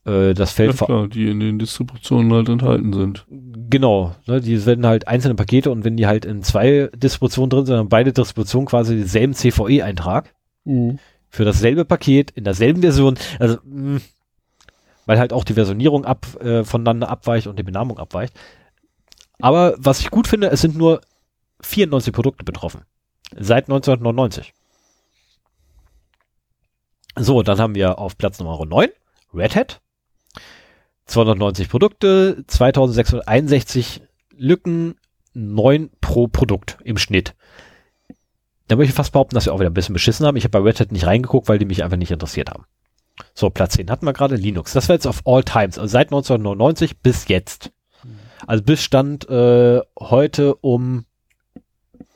[0.05, 3.25] Äh, das fällt ja, klar, die in den Distributionen halt enthalten sind.
[3.29, 7.65] Genau, ne, die werden halt einzelne Pakete und wenn die halt in zwei Distributionen drin
[7.65, 10.33] sind, dann beide Distributionen quasi denselben CVE-Eintrag
[10.63, 10.99] mhm.
[11.29, 13.17] für dasselbe Paket in derselben Version.
[13.39, 14.01] Also mh,
[15.07, 18.37] weil halt auch die Versionierung ab, äh, voneinander abweicht und die Benamung abweicht.
[19.39, 21.01] Aber was ich gut finde, es sind nur
[21.61, 22.81] 94 Produkte betroffen.
[23.31, 24.53] Seit 1999.
[27.15, 28.89] So, dann haben wir auf Platz Nummer 9
[29.33, 29.81] Red Hat
[31.05, 34.01] 290 Produkte, 2661
[34.35, 34.95] Lücken,
[35.33, 37.33] 9 pro Produkt im Schnitt.
[38.67, 40.35] Da möchte ich fast behaupten, dass wir auch wieder ein bisschen beschissen haben.
[40.35, 42.65] Ich habe bei Red Hat nicht reingeguckt, weil die mich einfach nicht interessiert haben.
[43.33, 44.73] So, Platz 10 hatten wir gerade Linux.
[44.73, 47.71] Das war jetzt auf All Times, also seit 1999 bis jetzt.
[48.45, 51.05] Also bis Stand äh, heute um,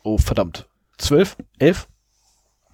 [0.03, 0.67] oh verdammt,
[0.97, 1.87] 12, 11?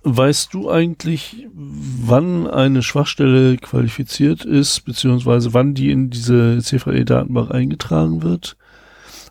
[0.03, 8.21] Weißt du eigentlich, wann eine Schwachstelle qualifiziert ist, beziehungsweise wann die in diese CVE-Datenbank eingetragen
[8.21, 8.57] wird?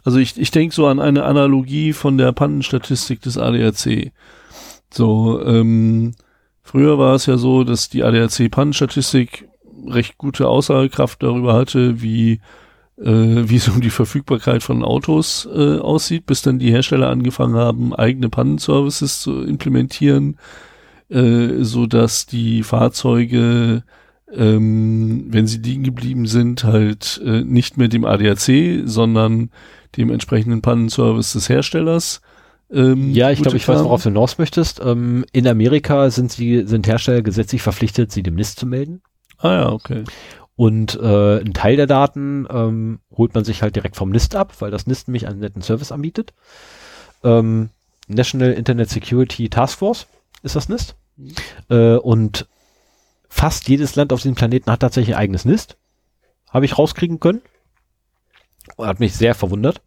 [0.05, 4.13] Also ich, ich denke so an eine Analogie von der Pannenstatistik des ADAC.
[4.93, 6.15] So, ähm,
[6.67, 9.49] früher war es ja so, dass die ADAC-Pannenstatistik
[9.87, 12.41] recht gute Aussagekraft darüber hatte, wie
[12.99, 17.95] äh, wie so die Verfügbarkeit von Autos äh, aussieht, bis dann die Hersteller angefangen haben,
[17.95, 20.39] eigene Pannenservices zu implementieren,
[21.09, 23.85] äh, so dass die Fahrzeuge,
[24.33, 29.51] ähm, wenn sie liegen geblieben sind, halt äh, nicht mehr dem ADAC, sondern
[29.97, 32.23] dem entsprechenden Pannenservice des Herstellers
[32.71, 34.81] ähm, ja, ich glaube, ich weiß, worauf du hinaus möchtest.
[34.85, 39.03] Ähm, in Amerika sind sie, sind Hersteller gesetzlich verpflichtet, sie dem NIST zu melden.
[39.39, 40.05] Ah ja, okay.
[40.57, 44.55] Und äh, ein Teil der Daten ähm, holt man sich halt direkt vom NIST ab,
[44.61, 46.33] weil das NIST nämlich einen netten Service anbietet.
[47.23, 47.71] Ähm,
[48.09, 50.07] National Internet Security Task Force
[50.43, 50.97] ist das NIST.
[51.17, 51.35] Mhm.
[51.69, 52.49] Äh, und
[53.29, 55.77] fast jedes Land auf diesem Planeten hat tatsächlich ein eigenes NIST.
[56.51, 57.43] Habe ich rauskriegen können.
[58.79, 59.83] Hat mich sehr verwundert.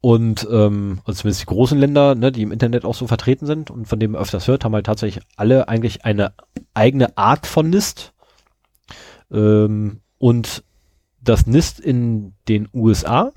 [0.00, 3.70] Und ähm, also zumindest die großen Länder, ne, die im Internet auch so vertreten sind
[3.70, 6.32] und von dem man öfters hört, haben halt tatsächlich alle eigentlich eine
[6.72, 8.12] eigene Art von NIST.
[9.32, 10.62] Ähm, und
[11.20, 13.32] das NIST in den USA,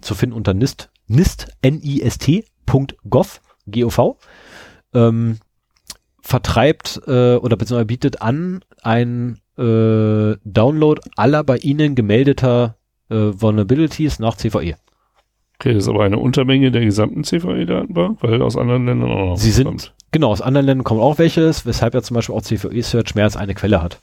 [0.00, 4.18] zu finden unter NIST, NIST, N-I-S-T.gov, G-O-V,
[4.92, 5.38] ähm,
[6.20, 12.76] vertreibt äh, oder beziehungsweise bietet an, ein äh, Download aller bei Ihnen gemeldeter
[13.10, 14.76] äh, Vulnerabilities nach CVE.
[15.64, 19.36] Okay, das ist aber eine Untermenge der gesamten CVE-Datenbank, weil aus anderen Ländern auch noch
[19.38, 19.94] Sie sind, kommt.
[20.10, 23.38] genau, aus anderen Ländern kommen auch welches, weshalb ja zum Beispiel auch CVE-Search mehr als
[23.38, 24.02] eine Quelle hat.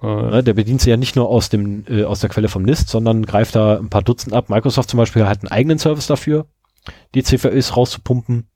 [0.00, 0.30] Ah, ja.
[0.30, 2.88] Ne, der bedient sich ja nicht nur aus dem, äh, aus der Quelle vom NIST,
[2.88, 4.48] sondern greift da ein paar Dutzend ab.
[4.48, 6.46] Microsoft zum Beispiel hat einen eigenen Service dafür,
[7.14, 8.48] die CVEs rauszupumpen.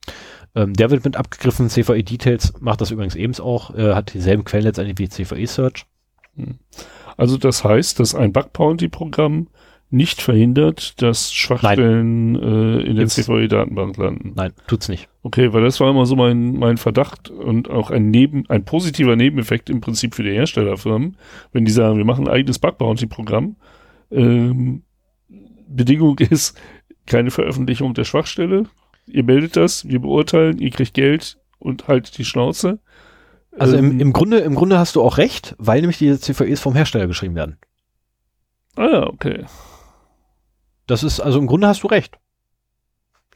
[0.54, 1.68] Ähm, der wird mit abgegriffen.
[1.68, 5.84] CVE Details macht das übrigens ebenso auch, äh, hat dieselben Quellen letztendlich wie CVE Search.
[6.36, 6.58] Hm.
[7.18, 9.48] Also das heißt, dass ein Bug Bounty Programm
[9.90, 14.32] nicht verhindert, dass Schwachstellen äh, in der CVE-Datenbank landen.
[14.36, 15.08] Nein, tut's nicht.
[15.22, 19.16] Okay, weil das war immer so mein, mein Verdacht und auch ein Neben, ein positiver
[19.16, 21.16] Nebeneffekt im Prinzip für die Herstellerfirmen,
[21.52, 23.56] wenn die sagen, wir machen ein eigenes Bug-Bounty-Programm.
[24.12, 24.82] Ähm,
[25.68, 26.58] Bedingung ist
[27.06, 28.66] keine Veröffentlichung der Schwachstelle.
[29.06, 32.78] Ihr meldet das, wir beurteilen, ihr kriegt Geld und haltet die Schnauze.
[33.58, 36.60] Also ähm, im, im Grunde, im Grunde hast du auch recht, weil nämlich diese CVEs
[36.60, 37.58] vom Hersteller geschrieben werden.
[38.76, 39.44] Ah ja, okay.
[40.90, 42.18] Das ist, also im Grunde hast du recht.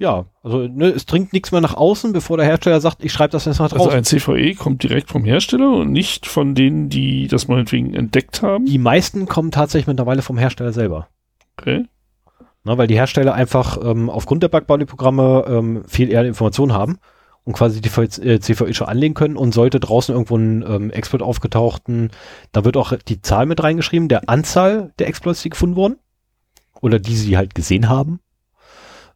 [0.01, 3.31] Ja, also ne, es dringt nichts mehr nach außen, bevor der Hersteller sagt, ich schreibe
[3.31, 3.93] das jetzt nach draußen.
[3.93, 8.43] Also ein CVE kommt direkt vom Hersteller und nicht von denen, die das meinetwegen entdeckt
[8.43, 8.67] haben?
[8.67, 11.07] Die meisten kommen tatsächlich mittlerweile vom Hersteller selber.
[11.57, 11.85] Okay.
[12.65, 16.99] Na, weil die Hersteller einfach ähm, aufgrund der Bug-Bounty-Programme ähm, viel eher Informationen haben
[17.45, 21.23] und quasi die CVE äh, schon anlegen können und sollte draußen irgendwo ein ähm, Exploit
[21.23, 22.11] aufgetauchten,
[22.51, 25.99] da wird auch die Zahl mit reingeschrieben, der Anzahl der Exploits, die gefunden wurden
[26.85, 28.21] oder die sie halt gesehen haben.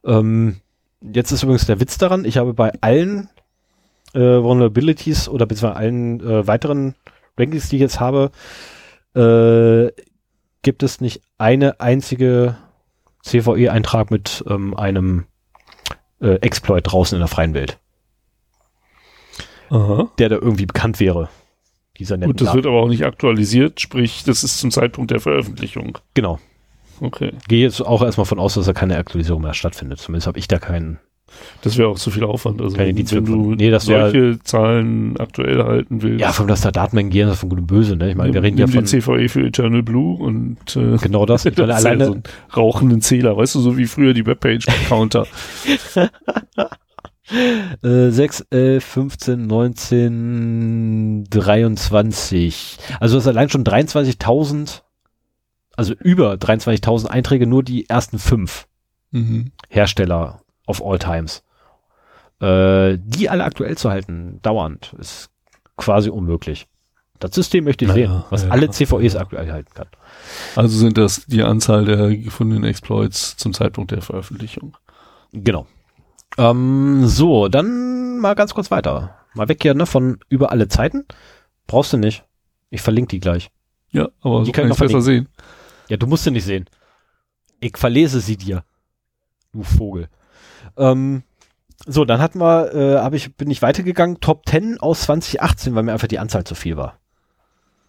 [0.03, 0.55] Ähm,
[1.01, 3.29] jetzt ist übrigens der Witz daran, ich habe bei allen
[4.15, 6.95] äh, Vulnerabilities oder beziehungsweise allen äh, weiteren
[7.37, 8.31] Rankings, die ich jetzt habe,
[9.13, 9.91] äh,
[10.63, 12.57] gibt es nicht eine einzige
[13.21, 15.25] CVE-Eintrag mit ähm, einem
[16.21, 17.77] äh, Exploit draußen in der freien Welt.
[19.69, 20.09] Aha.
[20.17, 21.29] Der da irgendwie bekannt wäre.
[21.99, 25.99] Dieser Gut, das wird aber auch nicht aktualisiert, sprich, das ist zum Zeitpunkt der Veröffentlichung.
[26.15, 26.39] Genau.
[27.01, 27.31] Okay.
[27.47, 29.99] Gehe jetzt auch erstmal von aus, dass da keine Aktualisierung mehr stattfindet.
[29.99, 30.99] Zumindest habe ich da keinen.
[31.61, 32.61] Das wäre auch zu viel Aufwand.
[32.61, 36.21] Also keine wenn du nee, das solche wär, Zahlen aktuell halten willst.
[36.21, 37.95] Ja, von dass da Datenmengen gehen, das ist von gut und böse.
[37.95, 38.09] Ne?
[38.09, 41.45] Ich meine, wir reden ja von CVE für Eternal Blue und äh, genau das.
[41.49, 42.23] Ich meine, alleine so einen
[42.55, 45.25] rauchenden Zähler, weißt du, so wie früher die Webpage-Counter.
[47.83, 52.77] äh, 6, 11, 15, 19, 23.
[52.99, 54.81] Also das ist allein schon 23.000
[55.79, 58.67] also über 23.000 Einträge nur die ersten fünf
[59.11, 59.53] mhm.
[59.69, 61.41] Hersteller of all times.
[62.41, 65.29] Äh, die alle aktuell zu halten, dauernd, ist
[65.77, 66.67] quasi unmöglich.
[67.19, 69.21] Das System möchte ich sehen, was ja, alle CVEs ja.
[69.21, 69.87] aktuell halten kann.
[70.57, 74.75] Also sind das die Anzahl der gefundenen Exploits zum Zeitpunkt der Veröffentlichung.
[75.31, 75.65] Genau.
[76.37, 79.15] Ähm, so, dann mal ganz kurz weiter.
[79.33, 81.05] Mal weg hier ne, von über alle Zeiten.
[81.67, 82.25] Brauchst du nicht.
[82.69, 83.49] Ich verlinke die gleich.
[83.91, 85.29] Ja, aber die so kann ich besser sehen.
[85.89, 86.65] Ja, du musst sie nicht sehen.
[87.59, 88.63] Ich verlese sie dir.
[89.51, 90.07] Du Vogel.
[90.77, 91.23] Ähm,
[91.85, 95.83] so, dann hatten wir, äh, hab ich, bin ich weitergegangen, Top 10 aus 2018, weil
[95.83, 96.99] mir einfach die Anzahl zu viel war.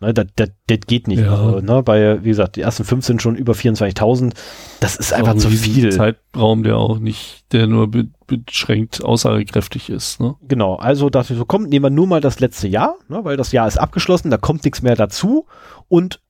[0.00, 1.20] Ne, das, das, das geht nicht.
[1.20, 1.30] Ja.
[1.30, 4.32] Also, ne, bei, wie gesagt, die ersten fünf sind schon über 24.000.
[4.80, 5.92] Das ist einfach zu viel.
[5.92, 10.20] Zeitraum, der auch nicht, der nur be beschränkt aussagekräftig ist.
[10.20, 10.36] Ne?
[10.46, 13.36] Genau, also dachte ich so, komm, nehmen wir nur mal das letzte Jahr, ne, weil
[13.36, 15.46] das Jahr ist abgeschlossen, da kommt nichts mehr dazu
[15.88, 16.20] und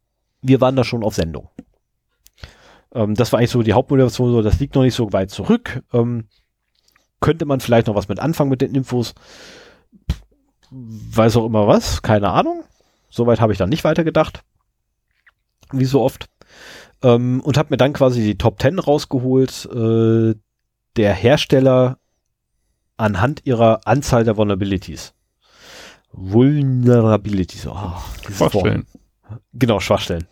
[0.42, 1.48] wir waren da schon auf Sendung.
[2.92, 5.82] Ähm, das war eigentlich so die Hauptmotivation, so, das liegt noch nicht so weit zurück.
[5.92, 6.28] Ähm,
[7.20, 9.14] könnte man vielleicht noch was mit anfangen mit den Infos?
[10.70, 12.64] Weiß auch immer was, keine Ahnung.
[13.10, 14.42] Soweit habe ich dann nicht weitergedacht.
[15.72, 16.28] Wie so oft.
[17.02, 20.34] Ähm, und habe mir dann quasi die Top 10 rausgeholt, äh,
[20.96, 21.98] der Hersteller
[22.96, 25.14] anhand ihrer Anzahl der Vulnerabilities.
[26.12, 27.66] Vulnerabilities.
[27.66, 27.92] Oh,
[28.30, 28.86] Schwachstellen.
[29.52, 30.26] Genau, Schwachstellen.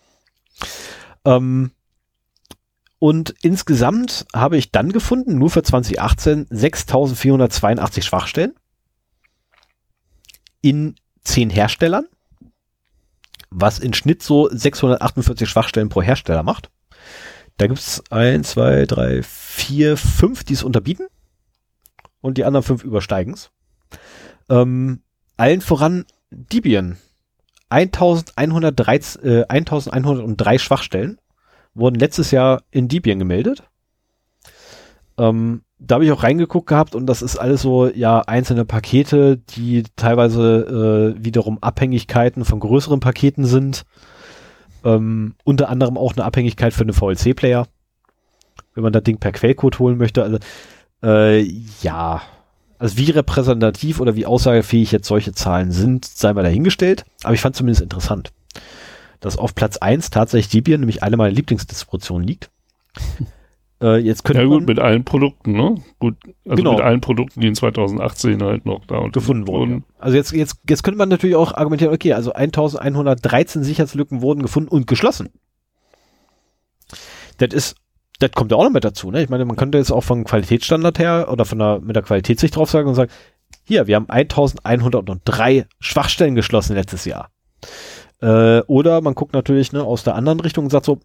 [1.24, 1.72] Ähm,
[2.98, 8.54] und insgesamt habe ich dann gefunden, nur für 2018, 6482 Schwachstellen
[10.60, 12.06] in zehn Herstellern,
[13.50, 16.70] was in Schnitt so 648 Schwachstellen pro Hersteller macht.
[17.56, 21.06] Da gibt's eins, zwei, drei, vier, fünf, die es unterbieten
[22.20, 23.50] und die anderen fünf übersteigen's.
[24.48, 25.02] Ähm,
[25.36, 26.98] allen voran Debian
[27.70, 31.18] 1103, äh, 1103 Schwachstellen
[31.74, 33.62] wurden letztes Jahr in Debian gemeldet.
[35.18, 39.36] Ähm, da habe ich auch reingeguckt gehabt und das ist alles so, ja, einzelne Pakete,
[39.36, 43.84] die teilweise äh, wiederum Abhängigkeiten von größeren Paketen sind.
[44.84, 47.66] Ähm, unter anderem auch eine Abhängigkeit für einen VLC-Player,
[48.74, 50.22] wenn man das Ding per Quellcode holen möchte.
[50.22, 50.38] Also,
[51.02, 51.42] äh,
[51.82, 52.22] ja,
[52.78, 57.04] also wie repräsentativ oder wie aussagefähig jetzt solche Zahlen sind, sei mal dahingestellt.
[57.22, 58.32] Aber ich fand zumindest interessant,
[59.20, 62.50] dass auf Platz eins tatsächlich Debian, nämlich eine meiner Lieblingsdistributionen, liegt.
[63.80, 65.76] Äh, jetzt könnte Ja gut, man mit allen Produkten, ne?
[66.00, 66.72] Gut, also Genau.
[66.72, 69.72] mit allen Produkten, die in 2018 halt noch da und gefunden wurden.
[69.72, 69.82] Ja.
[70.00, 74.68] Also jetzt, jetzt, jetzt könnte man natürlich auch argumentieren, okay, also 1113 Sicherheitslücken wurden gefunden
[74.70, 75.28] und geschlossen.
[77.36, 77.76] Das ist,
[78.18, 79.22] das kommt ja auch noch mit dazu, ne?
[79.22, 82.56] Ich meine, man könnte jetzt auch vom Qualitätsstandard her oder von der, mit der Qualitätssicht
[82.56, 83.10] drauf sagen und sagen,
[83.64, 87.30] hier, wir haben 1103 Schwachstellen geschlossen letztes Jahr.
[88.20, 90.98] Äh, oder man guckt natürlich ne, aus der anderen Richtung und sagt so,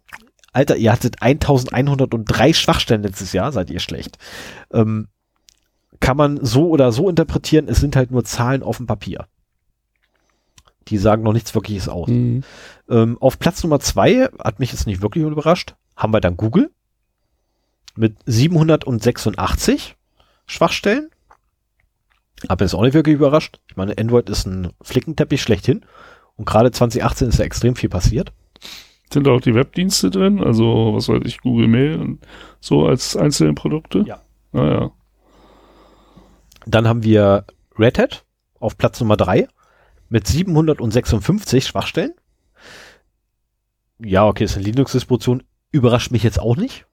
[0.52, 4.18] Alter, ihr hattet 1103 Schwachstellen letztes Jahr, seid ihr schlecht.
[4.72, 5.08] Ähm,
[6.00, 9.26] kann man so oder so interpretieren, es sind halt nur Zahlen auf dem Papier.
[10.88, 12.08] Die sagen noch nichts Wirkliches aus.
[12.08, 12.42] Mhm.
[12.88, 16.70] Ähm, auf Platz Nummer zwei, hat mich jetzt nicht wirklich überrascht, haben wir dann Google
[17.96, 19.96] mit 786
[20.46, 21.10] Schwachstellen.
[22.48, 23.60] Aber ist auch nicht wirklich überrascht.
[23.68, 25.84] Ich meine, Android ist ein Flickenteppich schlechthin.
[26.36, 28.32] Und gerade 2018 ist da extrem viel passiert.
[29.12, 30.42] Sind da auch die Webdienste drin?
[30.42, 32.26] Also, was weiß ich, Google Mail und
[32.60, 34.00] so als einzelne Produkte?
[34.06, 34.20] Ja.
[34.52, 34.90] Ah, ja.
[36.66, 37.44] Dann haben wir
[37.78, 38.24] Red Hat
[38.58, 39.46] auf Platz Nummer drei
[40.08, 42.14] mit 756 Schwachstellen.
[43.98, 45.44] Ja, okay, ist eine Linux-Distribution.
[45.70, 46.86] Überrascht mich jetzt auch nicht.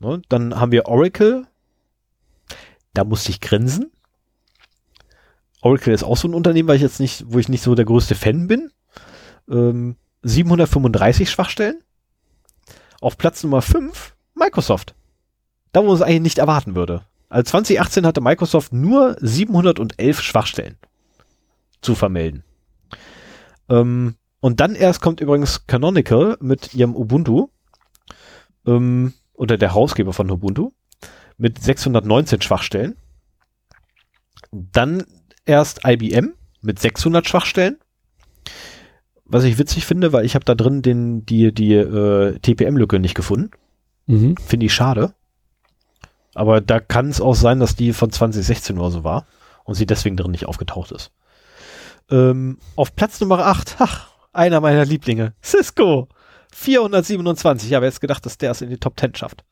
[0.00, 0.22] Ne?
[0.28, 1.46] Dann haben wir Oracle.
[2.92, 3.92] Da musste ich grinsen.
[5.62, 7.84] Oracle ist auch so ein Unternehmen, weil ich jetzt nicht, wo ich nicht so der
[7.84, 8.72] größte Fan bin.
[9.48, 11.82] Ähm, 735 Schwachstellen.
[13.00, 14.94] Auf Platz Nummer 5 Microsoft.
[15.72, 17.04] Da, wo man es eigentlich nicht erwarten würde.
[17.28, 20.76] Also 2018 hatte Microsoft nur 711 Schwachstellen
[21.80, 22.42] zu vermelden.
[23.68, 27.48] Ähm, und dann erst kommt übrigens Canonical mit ihrem Ubuntu,
[28.66, 30.70] ähm, oder der Herausgeber von Ubuntu,
[31.38, 32.96] mit 619 Schwachstellen.
[34.52, 35.04] Dann
[35.46, 37.78] erst IBM mit 600 Schwachstellen.
[39.24, 43.14] Was ich witzig finde, weil ich habe da drin den, die, die äh, TPM-Lücke nicht
[43.14, 43.50] gefunden.
[44.06, 44.36] Mhm.
[44.36, 45.14] Finde ich schade.
[46.34, 49.26] Aber da kann es auch sein, dass die von 2016 oder so war
[49.64, 51.12] und sie deswegen drin nicht aufgetaucht ist.
[52.10, 56.08] Ähm, auf Platz Nummer 8, ach, einer meiner Lieblinge, Cisco.
[56.60, 57.70] 427.
[57.70, 59.44] Ich habe jetzt gedacht, dass der es in die Top 10 schafft.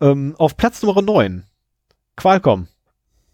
[0.00, 1.44] Ähm, auf Platz Nummer 9,
[2.16, 2.68] Qualcomm.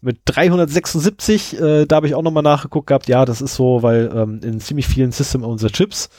[0.01, 3.07] Mit 376, äh, da habe ich auch nochmal nachgeguckt gehabt.
[3.07, 6.09] Ja, das ist so, weil ähm, in ziemlich vielen System unser Chips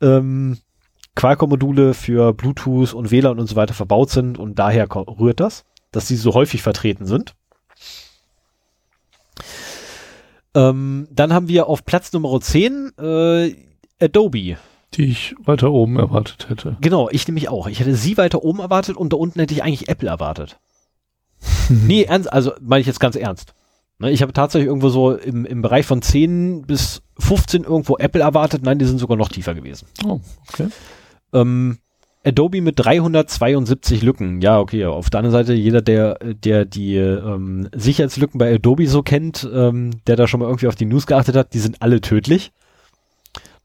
[0.00, 0.58] ähm,
[1.16, 6.06] Qualcomm-Module für Bluetooth und WLAN und so weiter verbaut sind und daher rührt das, dass
[6.06, 7.34] sie so häufig vertreten sind.
[10.54, 13.56] Ähm, dann haben wir auf Platz Nummer 10 äh,
[14.00, 14.58] Adobe.
[14.94, 16.76] Die ich weiter oben erwartet hätte.
[16.80, 17.66] Genau, ich nämlich auch.
[17.66, 20.58] Ich hätte sie weiter oben erwartet und da unten hätte ich eigentlich Apple erwartet.
[21.68, 23.54] nee, ernst, also meine ich jetzt ganz ernst.
[23.98, 28.22] Ne, ich habe tatsächlich irgendwo so im, im Bereich von 10 bis 15 irgendwo Apple
[28.22, 28.62] erwartet.
[28.62, 29.86] Nein, die sind sogar noch tiefer gewesen.
[30.04, 30.68] Oh, okay.
[31.32, 31.78] Ähm,
[32.24, 34.40] Adobe mit 372 Lücken.
[34.40, 34.84] Ja, okay.
[34.86, 39.90] Auf der anderen Seite, jeder, der, der die ähm, Sicherheitslücken bei Adobe so kennt, ähm,
[40.06, 42.52] der da schon mal irgendwie auf die News geachtet hat, die sind alle tödlich.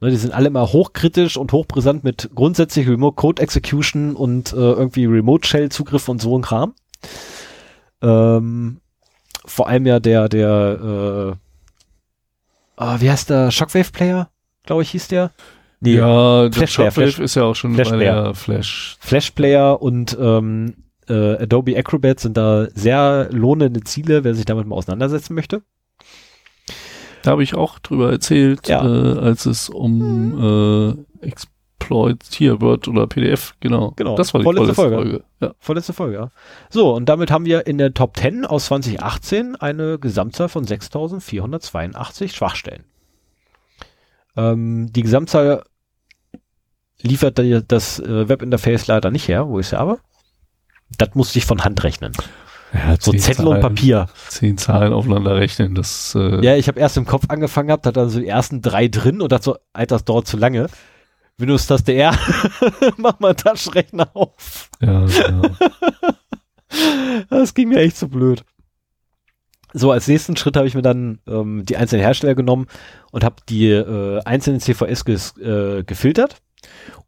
[0.00, 4.56] Ne, die sind alle immer hochkritisch und hochbrisant mit grundsätzlich Remote Code Execution und äh,
[4.56, 6.74] irgendwie Remote Shell Zugriff und so ein Kram.
[8.00, 8.80] Ähm,
[9.44, 11.36] vor allem ja der, der, äh,
[12.76, 14.30] ah, wie heißt der Shockwave Player,
[14.64, 15.32] glaube ich, hieß der.
[15.80, 18.34] Nee, ja, Flash Player, Shockwave Flash- ist ja auch schon Flash bei Player.
[18.34, 18.96] Flash.
[19.00, 20.74] Flash Player und ähm,
[21.08, 25.62] äh, Adobe Acrobat sind da sehr lohnende Ziele, wer sich damit mal auseinandersetzen möchte.
[27.22, 28.84] Da habe ich auch drüber erzählt, Ja.
[28.84, 33.92] äh, als es um äh, Exploit hier Word oder PDF, genau.
[33.96, 34.16] Genau.
[34.16, 35.10] Das war die Vorletzte vorletzte Folge.
[35.10, 35.24] Folge.
[35.40, 35.54] Ja.
[35.58, 36.30] Vorletzte Folge, ja.
[36.70, 42.32] So, und damit haben wir in der Top 10 aus 2018 eine Gesamtzahl von 6482
[42.32, 42.84] Schwachstellen.
[44.36, 45.64] Ähm, die Gesamtzahl
[47.00, 47.38] liefert
[47.68, 49.98] das äh, Webinterface leider nicht her, wo ich es habe.
[50.96, 52.12] Das musste ich von Hand rechnen.
[52.72, 54.06] Ja, So Zettel und Zahlen, Papier.
[54.28, 58.00] Zehn Zahlen aufeinander rechnen, das äh, Ja, ich habe erst im Kopf angefangen gehabt, hatte
[58.00, 60.68] dann so die ersten drei drin und dachte so, Alter, das dauert zu lange.
[61.38, 62.18] Windows-Taste R,
[62.96, 64.70] mach mal Taschenrechner auf.
[64.80, 65.42] ja, genau.
[67.30, 68.44] Das ging mir echt so blöd.
[69.72, 72.66] So, als nächsten Schritt habe ich mir dann ähm, die einzelnen Hersteller genommen
[73.10, 76.42] und habe die äh, einzelnen CVS ges, äh, gefiltert.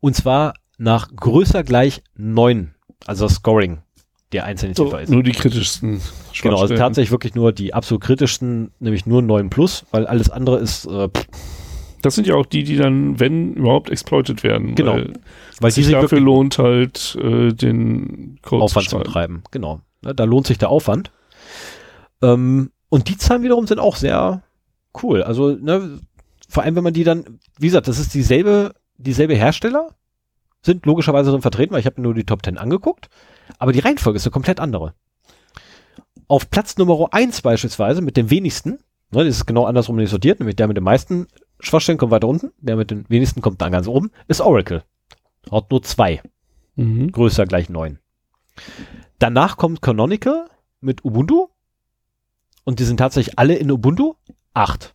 [0.01, 2.75] Und zwar nach größer gleich neun,
[3.07, 3.83] also das Scoring
[4.33, 5.09] der einzelnen so, CVS.
[5.09, 6.01] nur die kritischsten
[6.43, 10.59] Genau, also tatsächlich wirklich nur die absolut kritischsten, nämlich nur 9 plus, weil alles andere
[10.59, 11.09] ist, äh,
[12.03, 14.75] Das sind ja auch die, die dann, wenn überhaupt, exploited werden.
[14.75, 14.95] Genau.
[14.95, 15.13] Weil,
[15.61, 19.43] weil sich dafür lohnt halt, äh, den Code Aufwand zu zu betreiben.
[19.51, 19.81] Genau.
[20.03, 21.11] Ne, da lohnt sich der Aufwand.
[22.23, 24.43] Ähm, und die Zahlen wiederum sind auch sehr
[25.03, 25.23] cool.
[25.23, 26.01] Also, ne,
[26.49, 29.89] vor allem, wenn man die dann, wie gesagt, das ist dieselbe, dieselbe Hersteller,
[30.63, 33.09] sind logischerweise drin vertreten, weil ich habe nur die Top 10 angeguckt.
[33.59, 34.95] Aber die Reihenfolge ist eine komplett andere.
[36.29, 38.79] Auf Platz Nummer 1 beispielsweise mit dem wenigsten,
[39.11, 41.27] ne, das ist genau andersrum nicht sortiert, nämlich der mit den meisten
[41.59, 44.85] Schwachstellen kommt weiter unten, der mit den wenigsten kommt dann ganz oben, ist Oracle.
[45.51, 46.23] Hat nur zwei.
[46.77, 47.13] Mhm.
[47.13, 47.99] Größer gleich neun.
[49.19, 50.49] Danach kommt Canonical
[50.81, 51.49] mit Ubuntu.
[52.65, 54.15] Und die sind tatsächlich alle in Ubuntu.
[54.55, 54.95] Acht.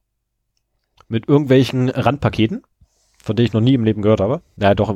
[1.07, 2.63] Mit irgendwelchen Randpaketen,
[3.21, 4.41] von denen ich noch nie im Leben gehört habe.
[4.55, 4.95] Naja, doch,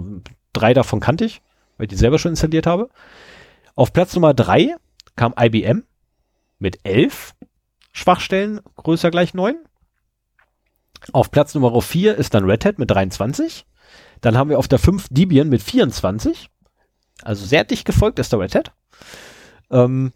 [0.53, 1.41] drei davon kannte ich,
[1.77, 2.89] weil ich die selber schon installiert habe.
[3.79, 4.75] Auf Platz Nummer drei
[5.15, 5.85] kam IBM
[6.57, 7.33] mit elf
[7.93, 9.55] Schwachstellen, größer gleich neun.
[11.13, 13.65] Auf Platz Nummer vier ist dann Red Hat mit 23.
[14.19, 16.49] Dann haben wir auf der 5 Debian mit 24.
[17.23, 18.73] Also sehr dicht gefolgt ist der Red Hat.
[19.71, 20.11] Ähm,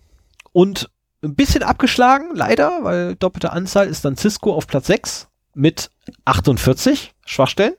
[0.52, 0.90] und
[1.24, 5.90] ein bisschen abgeschlagen, leider, weil doppelte Anzahl ist dann Cisco auf Platz 6 mit
[6.26, 7.76] 48 Schwachstellen.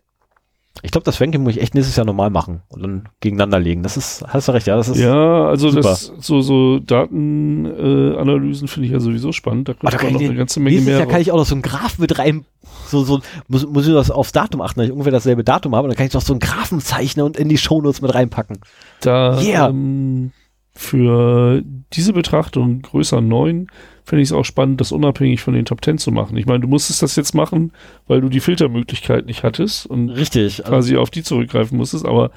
[0.83, 3.83] Ich glaube, das Ranking muss ich echt nächstes Jahr normal machen und dann gegeneinander legen.
[3.85, 4.99] Das ist, hast du recht, ja, das ist.
[4.99, 5.83] Ja, also super.
[5.83, 9.69] das so so Datenanalysen äh, finde ich ja sowieso spannend.
[9.69, 10.99] Da Oh, da könnte kann man ich noch eine den- ganze Menge mehr.
[10.99, 12.45] Jahr kann ich auch noch so einen Graph mit rein,
[12.89, 15.85] so, so, muss, muss ich das aufs Datum achten, dass ich ungefähr dasselbe Datum habe,
[15.85, 18.59] und dann kann ich doch so einen Graphen zeichnen und in die Shownotes mit reinpacken.
[19.01, 19.69] Da Yeah.
[19.69, 20.33] ähm,
[20.75, 21.63] für
[21.93, 23.69] diese Betrachtung größer 9
[24.05, 26.37] finde ich es auch spannend, das unabhängig von den Top 10 zu machen.
[26.37, 27.73] Ich meine, du musstest das jetzt machen,
[28.07, 30.61] weil du die Filtermöglichkeit nicht hattest und Richtig.
[30.61, 32.31] Also, quasi auf die zurückgreifen musstest, aber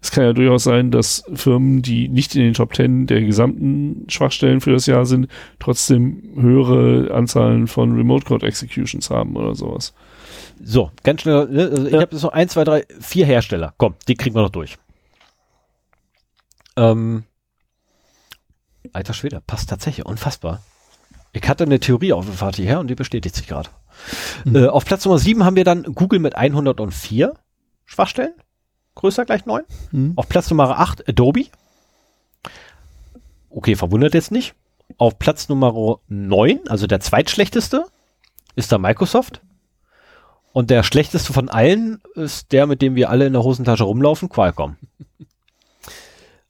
[0.00, 4.04] es kann ja durchaus sein, dass Firmen, die nicht in den Top 10 der gesamten
[4.08, 5.28] Schwachstellen für das Jahr sind,
[5.60, 9.94] trotzdem höhere Anzahlen von Remote Code Executions haben oder sowas.
[10.60, 11.68] so, ganz schnell, ne?
[11.70, 12.00] also ich Ja.
[12.00, 13.74] habe jetzt noch eins, zwei, drei, vier Hersteller.
[13.78, 14.76] Komm, die kriegen wir noch durch.
[16.76, 17.22] Ähm,
[18.92, 20.62] alter Schwede, passt tatsächlich, unfassbar.
[21.32, 23.70] Ich hatte eine Theorie auf der Fahrt hierher und die bestätigt sich gerade.
[24.44, 24.56] Mhm.
[24.56, 27.34] Äh, auf Platz Nummer sieben haben wir dann Google mit 104
[27.84, 28.34] Schwachstellen.
[28.94, 29.62] Größer gleich neun.
[29.90, 30.12] Hm?
[30.16, 31.46] Auf Platz Nummer 8 Adobe.
[33.48, 34.54] Okay, verwundert jetzt nicht.
[34.98, 37.86] Auf Platz Nummer 9, also der zweitschlechteste,
[38.56, 39.40] ist da Microsoft.
[40.52, 44.28] Und der schlechteste von allen ist der, mit dem wir alle in der Hosentasche rumlaufen,
[44.28, 44.76] Qualcomm.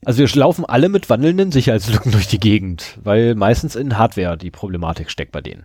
[0.05, 4.51] Also wir laufen alle mit wandelnden Sicherheitslücken durch die Gegend, weil meistens in Hardware die
[4.51, 5.65] Problematik steckt bei denen.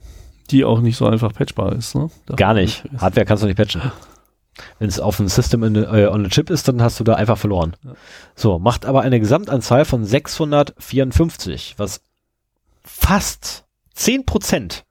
[0.51, 2.09] Die auch nicht so einfach patchbar ist, ne?
[2.27, 2.83] Darf Gar nicht.
[2.99, 3.81] Hardware kannst du nicht patchen.
[4.79, 7.13] Wenn es auf ein System in, äh, on a Chip ist, dann hast du da
[7.15, 7.75] einfach verloren.
[7.83, 7.93] Ja.
[8.35, 12.01] So, macht aber eine Gesamtanzahl von 654, was
[12.83, 14.83] fast 10 Prozent,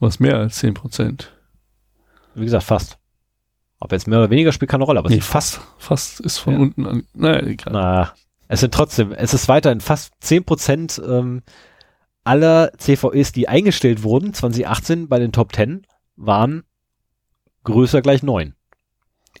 [0.00, 1.32] Was mehr als 10 Prozent.
[2.34, 2.98] wie gesagt, fast.
[3.78, 6.58] Ob jetzt mehr oder weniger spielt keine Rolle, aber Nee, fast, Fast ist von Ja.
[6.60, 7.02] unten an.
[7.14, 7.72] Naja, egal.
[7.72, 8.12] na,
[8.48, 11.42] es sind trotzdem, es ist weiterhin fast 10 Prozent ähm,
[12.24, 16.64] aller CVEs, die eingestellt wurden, 2018 bei den Top 10, waren
[17.64, 18.54] größer gleich 9.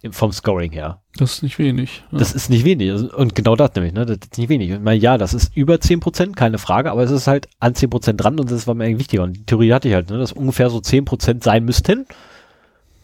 [0.02, 1.00] Im- Vom Scoring her.
[1.16, 2.04] Das ist nicht wenig.
[2.12, 2.18] Ja.
[2.18, 2.90] Das ist nicht wenig.
[2.90, 4.04] Also, Und genau das nämlich, ne?
[4.04, 4.70] Das ist nicht wenig.
[4.70, 8.12] Ich meine, ja, das ist über 10%, keine Frage, aber es ist halt an 10%
[8.12, 9.22] dran und das war mir eigentlich wichtiger.
[9.22, 10.18] Und die Theorie hatte ich halt, ne?
[10.18, 12.06] dass ungefähr so 10% sein müssten.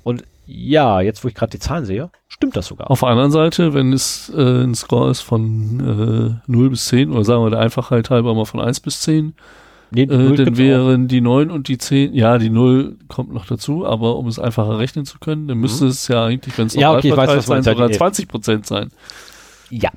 [0.05, 2.91] Und ja, jetzt wo ich gerade die Zahlen sehe, stimmt das sogar.
[2.91, 7.11] Auf der anderen Seite, wenn es äh, ein Score ist von äh, 0 bis 10
[7.11, 9.35] oder sagen wir der Einfachheit halber mal von 1 bis 10,
[9.95, 13.87] Nee, äh, dann wären die 9 und die 10, ja, die 0 kommt noch dazu,
[13.87, 16.81] aber um es einfacher rechnen zu können, dann müsste es ja eigentlich, wenn es Mhm.
[16.81, 17.99] Ja, okay, weiß, was sein, sogar elf.
[17.99, 18.89] 20 Prozent sein.
[18.89, 19.71] auch.
[19.71, 19.91] Ja.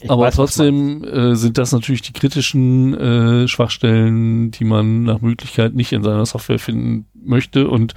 [0.00, 5.20] Ich aber weiß, trotzdem äh, sind das natürlich die kritischen äh, Schwachstellen, die man nach
[5.20, 7.94] Möglichkeit nicht in seiner Software finden möchte und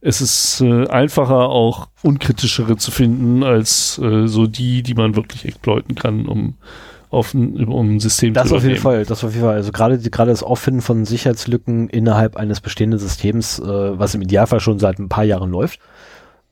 [0.00, 5.44] es ist äh, einfacher auch unkritischere zu finden als äh, so die, die man wirklich
[5.44, 6.54] exploiten kann, um
[7.10, 8.76] auf ein, um ein System Das zu auf jeden.
[8.76, 9.54] Fall, das auf jeden Fall.
[9.54, 14.60] Also gerade gerade das Auffinden von Sicherheitslücken innerhalb eines bestehenden Systems, äh, was im Idealfall
[14.60, 15.80] schon seit ein paar Jahren läuft.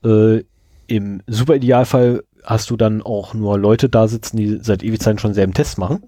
[0.05, 0.45] Äh,
[0.87, 5.35] Im super Idealfall hast du dann auch nur Leute da sitzen, die seit Ewigkeiten schon
[5.35, 6.03] selben Tests machen.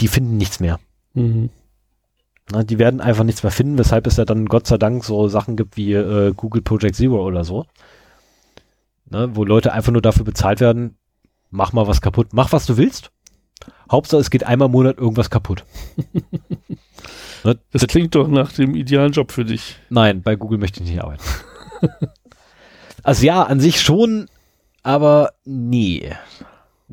[0.00, 0.78] Die finden nichts mehr.
[1.12, 1.50] Mhm.
[2.50, 5.28] Na, die werden einfach nichts mehr finden, weshalb es ja dann Gott sei Dank so
[5.28, 7.66] Sachen gibt wie äh, Google Project Zero oder so.
[9.10, 10.96] Ne, wo Leute einfach nur dafür bezahlt werden,
[11.50, 13.10] mach mal was kaputt, mach was du willst.
[13.90, 15.64] Hauptsache es geht einmal im Monat irgendwas kaputt.
[17.44, 19.76] ne, Das klingt doch nach dem idealen Job für dich.
[19.88, 21.22] Nein, bei Google möchte ich nicht arbeiten.
[23.02, 24.26] also ja, an sich schon,
[24.82, 26.12] aber nee.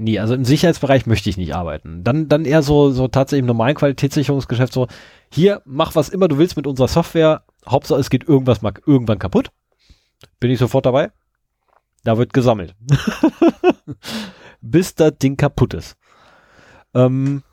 [0.01, 2.03] Nee, also im Sicherheitsbereich möchte ich nicht arbeiten.
[2.03, 4.88] Dann, dann eher so, so tatsächlich im normalen Qualitätssicherungsgeschäft so,
[5.30, 7.43] hier, mach was immer du willst mit unserer Software.
[7.67, 9.51] Hauptsache es geht irgendwas mal irgendwann kaputt.
[10.39, 11.11] Bin ich sofort dabei.
[12.03, 12.73] Da wird gesammelt.
[14.61, 15.97] Bis das Ding kaputt ist.
[16.95, 17.43] Ähm,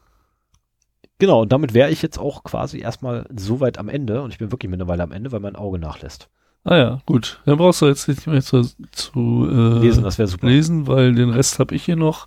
[1.19, 4.39] genau, und damit wäre ich jetzt auch quasi erstmal so weit am Ende und ich
[4.39, 6.31] bin wirklich mittlerweile am Ende, weil mein Auge nachlässt.
[6.65, 7.41] Ah ja, gut.
[7.47, 8.63] Dann brauchst du jetzt nicht mehr zu,
[8.93, 10.47] zu äh, Lesen, das wäre super.
[10.49, 12.27] lesen, weil den Rest habe ich hier noch.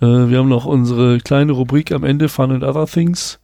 [0.00, 3.38] Äh, wir haben noch unsere kleine Rubrik am Ende, Fun and Other Things.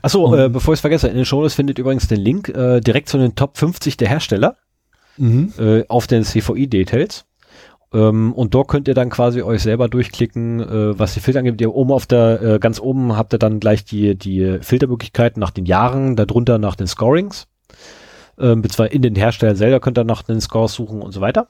[0.00, 2.80] Achso, äh, bevor ich es vergesse, in den Shownotes findet ihr übrigens den Link äh,
[2.80, 4.56] direkt zu den Top 50 der Hersteller
[5.18, 5.52] Mhm.
[5.58, 7.24] äh, auf den CVI-Details.
[7.94, 11.60] Ähm, und dort könnt ihr dann quasi euch selber durchklicken, äh, was die Filter angeht.
[11.60, 15.50] Ihr oben auf der, äh, ganz oben habt ihr dann gleich die, die Filtermöglichkeiten nach
[15.52, 17.46] den Jahren, darunter nach den Scorings.
[18.38, 21.48] Ähm, beziehungsweise in den Hersteller selber könnt ihr nach den Scores suchen und so weiter.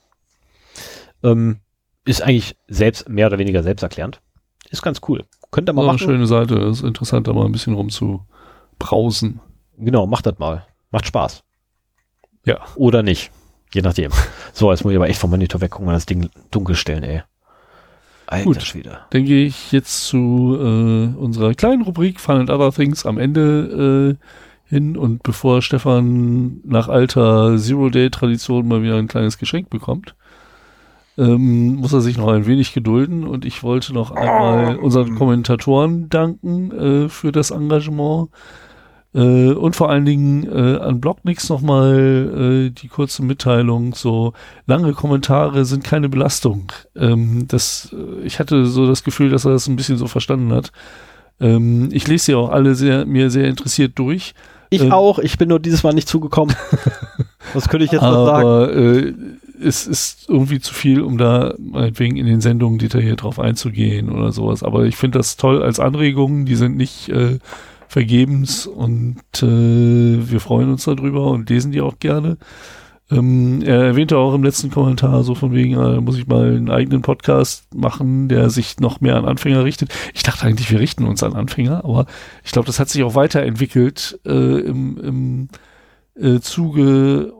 [1.22, 1.58] Ähm,
[2.04, 4.20] ist eigentlich selbst, mehr oder weniger selbsterklärend.
[4.70, 5.24] Ist ganz cool.
[5.50, 5.98] Könnt ihr mal eine machen.
[5.98, 6.56] schöne Seite.
[6.56, 8.24] Ist interessant, da mal ein bisschen rum zu
[8.78, 9.40] brausen.
[9.76, 10.66] Genau, macht das mal.
[10.90, 11.42] Macht Spaß.
[12.44, 12.60] Ja.
[12.76, 13.30] Oder nicht.
[13.72, 14.12] Je nachdem.
[14.52, 17.22] So, jetzt muss ich aber echt vom Monitor weggucken und das Ding dunkel stellen, ey.
[18.26, 18.62] Alter Gut.
[18.62, 19.00] Schwede.
[19.10, 24.18] Dann gehe ich jetzt zu äh, unserer kleinen Rubrik Fun and Other Things am Ende
[24.18, 24.26] äh,
[24.68, 30.14] hin und bevor Stefan nach alter Zero-Day-Tradition mal wieder ein kleines Geschenk bekommt,
[31.18, 36.08] ähm, muss er sich noch ein wenig gedulden und ich wollte noch einmal unseren Kommentatoren
[36.08, 38.28] danken äh, für das Engagement
[39.14, 44.34] äh, und vor allen Dingen äh, an Blognix nochmal äh, die kurze Mitteilung, so
[44.66, 46.70] lange Kommentare sind keine Belastung.
[46.94, 50.52] Ähm, das, äh, ich hatte so das Gefühl, dass er das ein bisschen so verstanden
[50.52, 50.70] hat.
[51.40, 54.34] Ähm, ich lese sie auch alle sehr, mir sehr interessiert durch.
[54.70, 54.92] Ich Ähm.
[54.92, 56.54] auch, ich bin nur dieses Mal nicht zugekommen.
[57.54, 58.46] Was könnte ich jetzt noch sagen?
[58.46, 59.14] Aber äh,
[59.62, 64.32] es ist irgendwie zu viel, um da meinetwegen in den Sendungen detailliert drauf einzugehen oder
[64.32, 64.62] sowas.
[64.62, 67.38] Aber ich finde das toll als Anregungen, die sind nicht äh,
[67.88, 69.46] vergebens und äh,
[70.30, 72.36] wir freuen uns darüber und lesen die auch gerne.
[73.10, 76.70] Ähm, er erwähnte auch im letzten Kommentar so von wegen, äh, muss ich mal einen
[76.70, 79.94] eigenen Podcast machen, der sich noch mehr an Anfänger richtet.
[80.12, 82.06] Ich dachte eigentlich, wir richten uns an Anfänger, aber
[82.44, 85.48] ich glaube, das hat sich auch weiterentwickelt äh, im, im
[86.20, 87.32] äh, Zuge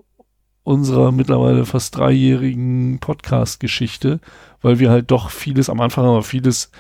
[0.63, 4.21] unserer mittlerweile fast dreijährigen Podcast-Geschichte,
[4.63, 6.71] weil wir halt doch vieles, am Anfang haben wir vieles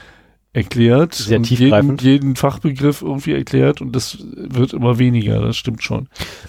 [0.56, 2.02] erklärt Sehr und jeden, tiefgreifend.
[2.02, 6.08] jeden Fachbegriff irgendwie erklärt und das wird immer weniger, das stimmt schon.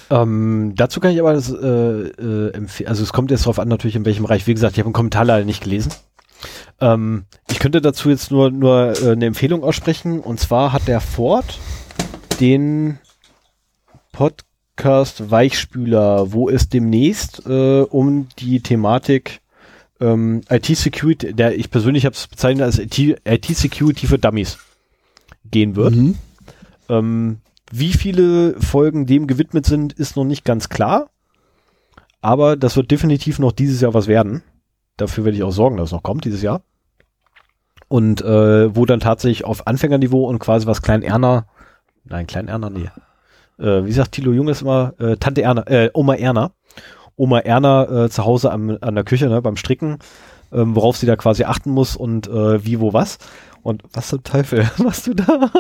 [0.10, 2.90] Ähm, dazu kann ich aber das, äh, äh, empfehlen.
[2.90, 4.48] Also es kommt jetzt darauf an, natürlich in welchem Bereich.
[4.48, 5.92] Wie gesagt, ich habe einen Kommentar leider nicht gelesen.
[6.80, 10.22] Ähm, ich könnte dazu jetzt nur, nur äh, eine Empfehlung aussprechen.
[10.22, 11.60] Und zwar hat der Ford
[12.40, 13.00] den
[14.14, 19.42] Podcast Weichspüler, wo es demnächst äh, um die Thematik
[20.00, 24.58] ähm, IT-Security, der ich persönlich habe es bezeichnet als IT-Security für Dummies
[25.50, 25.96] gehen wird.
[25.96, 26.16] Mhm.
[26.90, 27.38] Ähm,
[27.72, 31.10] wie viele Folgen dem gewidmet sind, ist noch nicht ganz klar.
[32.22, 34.44] Aber das wird definitiv noch dieses Jahr was werden.
[34.98, 36.62] Dafür werde ich auch sorgen, dass es noch kommt dieses Jahr.
[37.88, 41.48] Und äh, wo dann tatsächlich auf Anfängerniveau und quasi was Klein Erna,
[42.04, 42.90] nein, Klein Erna, nee.
[43.60, 46.52] Äh, wie sagt Thilo Jung ist immer, äh, Tante Erna, äh, Oma Erna.
[47.18, 49.98] Oma Erna äh, zu Hause am, an der Küche, ne, beim Stricken,
[50.54, 53.18] ähm, worauf sie da quasi achten muss und äh, wie, wo, was.
[53.64, 55.26] Und was zum Teufel machst du da?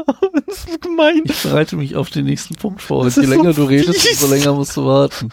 [0.46, 1.24] das ist gemein.
[1.26, 3.00] Ich bereite mich auf den nächsten Punkt vor.
[3.00, 5.30] Und je ist so länger du redest, umso länger musst du warten.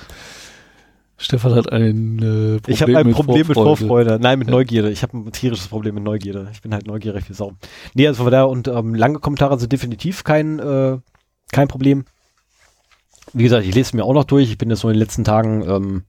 [1.16, 2.20] Stefan hat ein äh,
[2.56, 3.86] Problem, Ich habe ein mit Problem mit Vorfreude.
[3.86, 4.18] Vorfreude.
[4.20, 4.54] Nein, mit Ja.
[4.54, 4.90] Neugierde.
[4.90, 6.48] Ich habe ein tierisches Problem mit Neugierde.
[6.52, 7.52] Ich bin halt neugierig wie Sau.
[7.94, 10.98] Nee, also von daher und ähm, lange Kommentare sind definitiv kein, äh,
[11.52, 12.04] kein Problem.
[13.32, 14.50] Wie gesagt, ich lese es mir auch noch durch.
[14.50, 16.02] Ich bin jetzt so in den letzten Tagen ähm,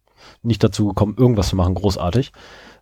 [0.47, 2.31] nicht dazu gekommen, irgendwas zu machen, großartig.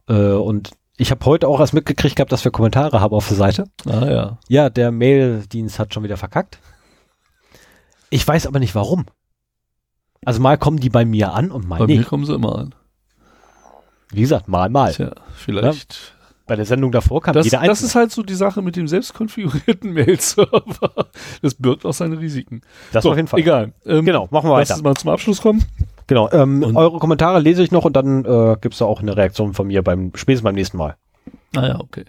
[0.08, 3.38] Äh, und ich habe heute auch erst mitgekriegt gehabt, dass wir Kommentare haben auf der
[3.38, 3.66] Seite.
[3.86, 4.38] Ah ja.
[4.48, 6.60] Ja, der Maildienst hat schon wieder verkackt.
[8.10, 9.06] Ich weiß aber nicht warum.
[10.26, 12.08] Also mal kommen die bei mir an und mal Bei mir nicht.
[12.08, 12.76] kommen sie immer an.
[14.12, 14.94] Wie gesagt, mal, mal.
[14.94, 16.14] Tja, vielleicht.
[16.46, 17.88] Bei der Sendung davor kam Das, jeder das einzelne.
[17.88, 21.08] ist halt so die Sache mit dem selbstkonfigurierten Mail-Server.
[21.42, 22.62] Das birgt auch seine Risiken.
[22.92, 23.40] Das so, auf jeden Fall.
[23.40, 23.74] Egal.
[23.86, 24.76] Ähm, Genau, machen wir Lass weiter.
[24.76, 25.66] uns mal zum Abschluss kommen.
[26.08, 29.16] Genau, ähm, Und- eure Kommentare lese ich noch und dann äh, gibt's da auch eine
[29.16, 30.96] Reaktion von mir beim spätestens beim nächsten Mal.
[31.56, 32.06] Ah ja, okay.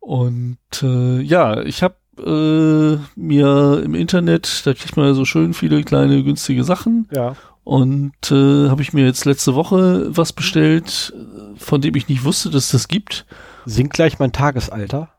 [0.00, 5.54] Und äh, ja, ich habe äh, mir im Internet, da kriegt man ja so schön
[5.54, 7.36] viele kleine günstige Sachen Ja.
[7.64, 11.14] und äh, habe ich mir jetzt letzte Woche was bestellt,
[11.56, 13.26] von dem ich nicht wusste, dass das gibt.
[13.64, 15.10] Sinkt gleich mein Tagesalter?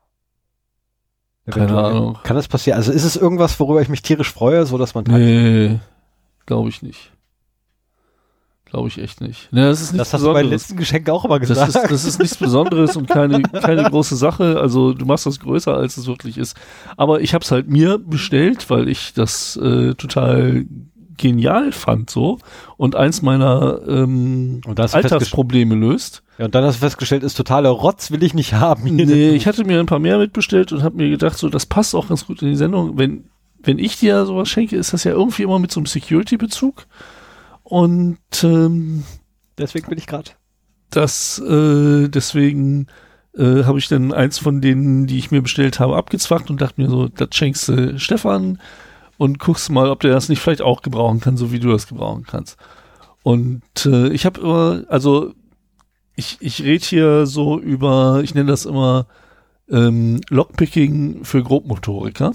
[1.50, 1.84] Keine Eventuell.
[1.84, 2.18] Ahnung.
[2.22, 2.76] Kann das passieren?
[2.78, 5.80] Also ist es irgendwas, worüber ich mich tierisch freue, so dass man Nee,
[6.46, 7.10] glaube ich nicht.
[8.74, 9.52] Glaube ich echt nicht.
[9.52, 11.76] Nee, das ist nichts das hast du bei letzten Geschenk auch immer Das gesagt.
[11.76, 14.58] ist, das ist nichts Besonderes und keine, keine große Sache.
[14.60, 16.56] Also du machst das größer, als es wirklich ist.
[16.96, 20.64] Aber ich habe es halt mir bestellt, weil ich das äh, total
[21.16, 22.38] genial fand so
[22.76, 26.24] und eins meiner ähm, Alltagsprobleme löst.
[26.38, 28.96] ja, und dann hast du festgestellt, ist totaler Rotz, will ich nicht haben.
[28.96, 31.94] Nee, ich hatte mir ein paar mehr mitbestellt und habe mir gedacht, so das passt
[31.94, 32.98] auch ganz gut in die Sendung.
[32.98, 33.26] Wenn,
[33.62, 36.86] wenn ich dir sowas schenke, ist das ja irgendwie immer mit so einem Security-Bezug.
[37.64, 39.04] Und ähm,
[39.58, 40.30] Deswegen bin ich gerade.
[40.90, 42.86] Das, äh, deswegen
[43.36, 46.80] äh, habe ich dann eins von denen, die ich mir bestellt habe, abgezwackt und dachte
[46.80, 48.60] mir so, das schenkst du Stefan
[49.16, 51.86] und guckst mal, ob der das nicht vielleicht auch gebrauchen kann, so wie du das
[51.86, 52.58] gebrauchen kannst.
[53.22, 55.32] Und äh, ich habe immer, also
[56.14, 59.06] ich, ich rede hier so über, ich nenne das immer
[59.68, 62.32] ähm, Lockpicking für Grobmotoriker.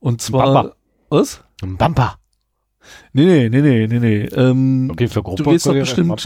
[0.00, 0.52] Und zwar.
[0.52, 0.74] Bamba.
[1.10, 1.42] Was?
[1.62, 2.17] Ein Bumper.
[3.12, 4.24] Nee, nee, nee, nee, nee.
[4.34, 6.24] Ähm, Okay, für Du gehst doch bestimmt-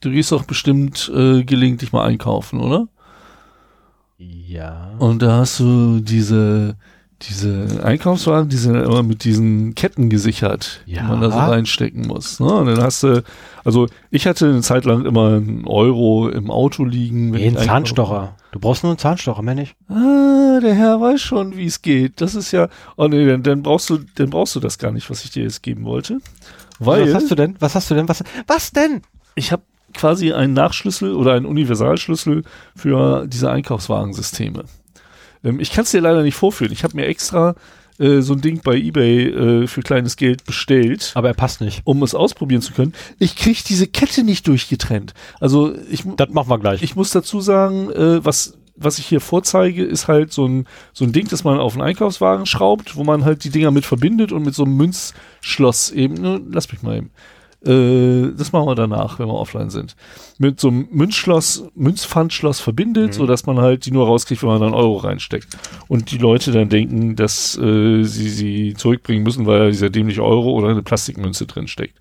[0.00, 2.88] du gehst doch bestimmt äh, gelegentlich mal einkaufen, oder?
[4.18, 4.90] Ja.
[4.98, 6.76] Und da hast du diese,
[7.22, 11.02] diese Einkaufswagen, die sind immer mit diesen Ketten gesichert, Ja.
[11.02, 12.40] die man da so reinstecken muss.
[12.40, 12.46] Ne?
[12.52, 13.22] Und dann hast du,
[13.64, 17.30] also ich hatte eine Zeit lang immer einen Euro im Auto liegen.
[17.30, 17.56] Nee, ein.
[17.56, 18.36] Zahnstocher.
[18.52, 19.76] Du brauchst nur einen Zahnstocher, mehr nicht.
[19.88, 22.20] Ah, der Herr weiß schon, wie es geht.
[22.20, 25.10] Das ist ja, oh nee, dann, dann brauchst du, dann brauchst du das gar nicht,
[25.10, 26.18] was ich dir jetzt geben wollte.
[26.78, 27.56] Weil Was hast du denn?
[27.58, 28.08] Was hast du denn?
[28.08, 29.02] Was, was denn?
[29.38, 29.62] ich habe
[29.94, 32.42] quasi einen Nachschlüssel oder einen Universalschlüssel
[32.76, 34.64] für diese Einkaufswagensysteme.
[35.44, 36.72] Ähm, ich kann es dir leider nicht vorführen.
[36.72, 37.54] Ich habe mir extra
[37.98, 41.82] äh, so ein Ding bei eBay äh, für kleines Geld bestellt, Aber er passt nicht.
[41.84, 42.94] um es ausprobieren zu können.
[43.18, 45.14] Ich kriege diese Kette nicht durchgetrennt.
[45.40, 46.82] Also ich, Das machen wir gleich.
[46.82, 51.04] ich muss dazu sagen, äh, was was ich hier vorzeige, ist halt so ein, so
[51.04, 54.30] ein Ding, das man auf einen Einkaufswagen schraubt, wo man halt die Dinger mit verbindet
[54.30, 57.10] und mit so einem Münzschloss eben, ne, lass mich mal eben.
[57.64, 59.96] Äh, das machen wir danach, wenn wir offline sind.
[60.38, 63.12] Mit so einem Münzschloss, Münzpfandschloss verbindet, Mhm.
[63.12, 65.48] so dass man halt die nur rauskriegt, wenn man dann Euro reinsteckt.
[65.88, 70.22] Und die Leute dann denken, dass äh, sie sie zurückbringen müssen, weil da dieser dämliche
[70.22, 71.98] Euro oder eine Plastikmünze drin steckt.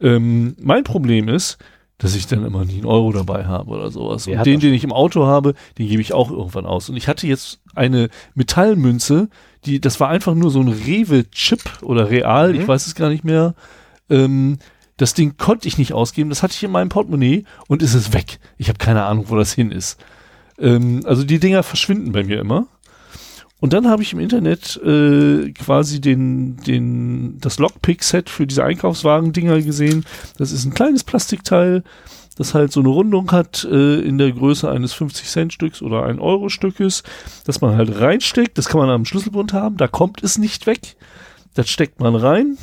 [0.00, 1.56] Ähm, mein Problem ist,
[1.98, 4.26] dass ich dann immer nie einen Euro dabei habe oder sowas.
[4.26, 6.90] Und den, den ich im Auto habe, den gebe ich auch irgendwann aus.
[6.90, 9.30] Und ich hatte jetzt eine Metallmünze,
[9.64, 12.68] die, das war einfach nur so ein Rewe-Chip oder Real, ich Mhm.
[12.68, 13.54] weiß es gar nicht mehr.
[14.10, 14.58] Ähm,
[14.96, 18.12] das Ding konnte ich nicht ausgeben, das hatte ich in meinem Portemonnaie und ist es
[18.12, 18.38] weg.
[18.56, 19.98] Ich habe keine Ahnung, wo das hin ist.
[20.58, 22.66] Ähm, also die Dinger verschwinden bei mir immer.
[23.58, 29.62] Und dann habe ich im Internet äh, quasi den, den, das Lockpick-Set für diese Einkaufswagen-Dinger
[29.62, 30.04] gesehen.
[30.36, 31.82] Das ist ein kleines Plastikteil,
[32.36, 37.02] das halt so eine Rundung hat äh, in der Größe eines 50-Cent-Stücks oder 1-Euro-Stückes,
[37.44, 38.58] das man halt reinsteckt.
[38.58, 40.96] Das kann man am Schlüsselbund haben, da kommt es nicht weg.
[41.54, 42.58] Das steckt man rein,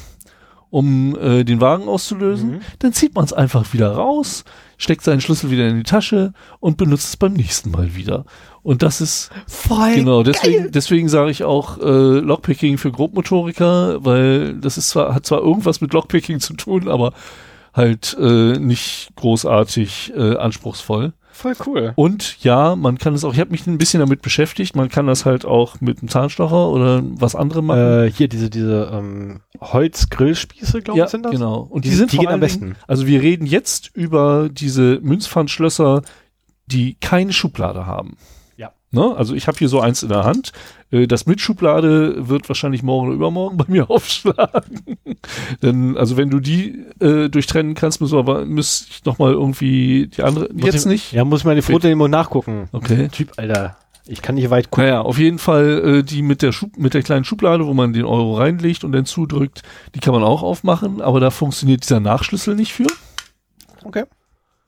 [0.73, 2.53] um äh, den Wagen auszulösen.
[2.53, 2.61] Mhm.
[2.79, 4.43] Dann zieht man es einfach wieder raus,
[4.79, 8.25] steckt seinen Schlüssel wieder in die Tasche und benutzt es beim nächsten Mal wieder.
[8.63, 9.93] Und das ist Voll.
[9.93, 15.27] Genau, deswegen, deswegen sage ich auch äh, Lockpicking für Grobmotoriker, weil das ist zwar, hat
[15.27, 17.13] zwar irgendwas mit Lockpicking zu tun, aber
[17.75, 21.13] halt äh, nicht großartig äh, anspruchsvoll.
[21.35, 21.93] Voll cool.
[21.95, 25.07] Und ja, man kann es auch, ich habe mich ein bisschen damit beschäftigt, man kann
[25.07, 28.03] das halt auch mit einem Zahnstocher oder was anderem machen.
[28.05, 31.31] Äh, hier diese, diese ähm, Holzgrillspieße, glaube ja, ich, sind das?
[31.31, 31.61] genau.
[31.69, 32.83] Und die, Die- sind die vor gehen am allen Dingen- besten.
[32.87, 36.03] Also wir reden jetzt über diese Münzpfandschlösser,
[36.67, 38.15] die keine Schublade haben.
[38.93, 39.13] Ne?
[39.17, 40.51] Also ich habe hier so eins in der Hand.
[40.91, 44.99] Äh, Das mit Schublade wird wahrscheinlich morgen oder übermorgen bei mir aufschlagen.
[45.63, 49.31] Denn, also wenn du die äh, durchtrennen kannst, müssen wir aber müsste ich noch mal
[49.31, 50.49] irgendwie die andere.
[50.53, 51.11] Muss jetzt ich, nicht.
[51.11, 52.69] Ja, muss ich meine Foto immer nachgucken.
[52.71, 53.09] Okay.
[53.09, 53.77] Typ, Alter.
[54.05, 54.85] Ich kann nicht weit gucken.
[54.85, 57.93] Naja, auf jeden Fall äh, die mit der Schub mit der kleinen Schublade, wo man
[57.93, 59.63] den Euro reinlegt und dann zudrückt,
[59.95, 62.87] die kann man auch aufmachen, aber da funktioniert dieser Nachschlüssel nicht für.
[63.83, 64.03] Okay.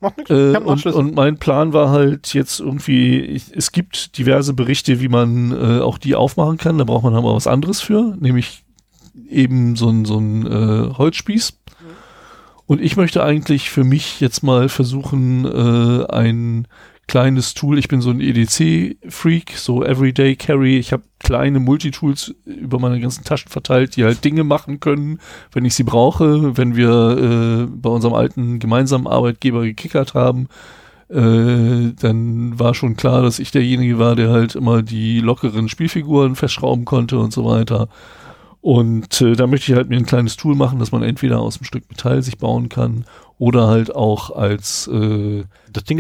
[0.05, 0.31] Macht nichts.
[0.31, 5.07] Äh, und, und mein Plan war halt jetzt irgendwie, ich, es gibt diverse Berichte, wie
[5.07, 6.77] man äh, auch die aufmachen kann.
[6.77, 8.63] Da braucht man aber was anderes für, nämlich
[9.29, 11.59] eben so ein, so ein äh, Holzspieß.
[12.67, 16.67] Und ich möchte eigentlich für mich jetzt mal versuchen, äh, ein
[17.07, 22.79] kleines Tool, ich bin so ein EDC-Freak, so Everyday Carry, ich habe kleine Multitools über
[22.79, 25.19] meine ganzen Taschen verteilt, die halt Dinge machen können,
[25.51, 30.47] wenn ich sie brauche, wenn wir äh, bei unserem alten gemeinsamen Arbeitgeber gekickert haben,
[31.09, 36.35] äh, dann war schon klar, dass ich derjenige war, der halt immer die lockeren Spielfiguren
[36.35, 37.89] festschrauben konnte und so weiter.
[38.61, 41.57] Und äh, da möchte ich halt mir ein kleines Tool machen, das man entweder aus
[41.57, 43.05] einem Stück Metall sich bauen kann
[43.37, 45.43] oder halt auch als äh,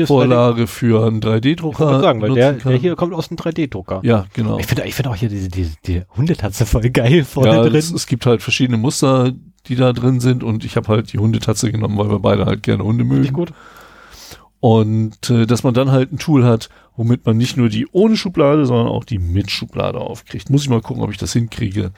[0.05, 1.85] Vorlage für einen Ich wollte 3D-Drucker.
[1.85, 3.99] gerade sagen, weil der, der hier kommt aus einem 3D-Drucker.
[4.03, 4.57] Ja, genau.
[4.57, 7.75] Ich finde ich finde auch hier diese, diese die Hundetatze voll geil vorne Ja, drin.
[7.75, 9.33] es, es gibt halt verschiedene Muster,
[9.67, 12.63] die da drin sind und ich habe halt die Hundetatze genommen, weil wir beide halt
[12.63, 13.33] gerne Hunde ich mögen.
[13.33, 13.51] gut.
[14.59, 18.15] Und äh, dass man dann halt ein Tool hat, womit man nicht nur die ohne
[18.15, 20.49] Schublade, sondern auch die mit Schublade aufkriegt.
[20.49, 21.91] Muss ich mal gucken, ob ich das hinkriege.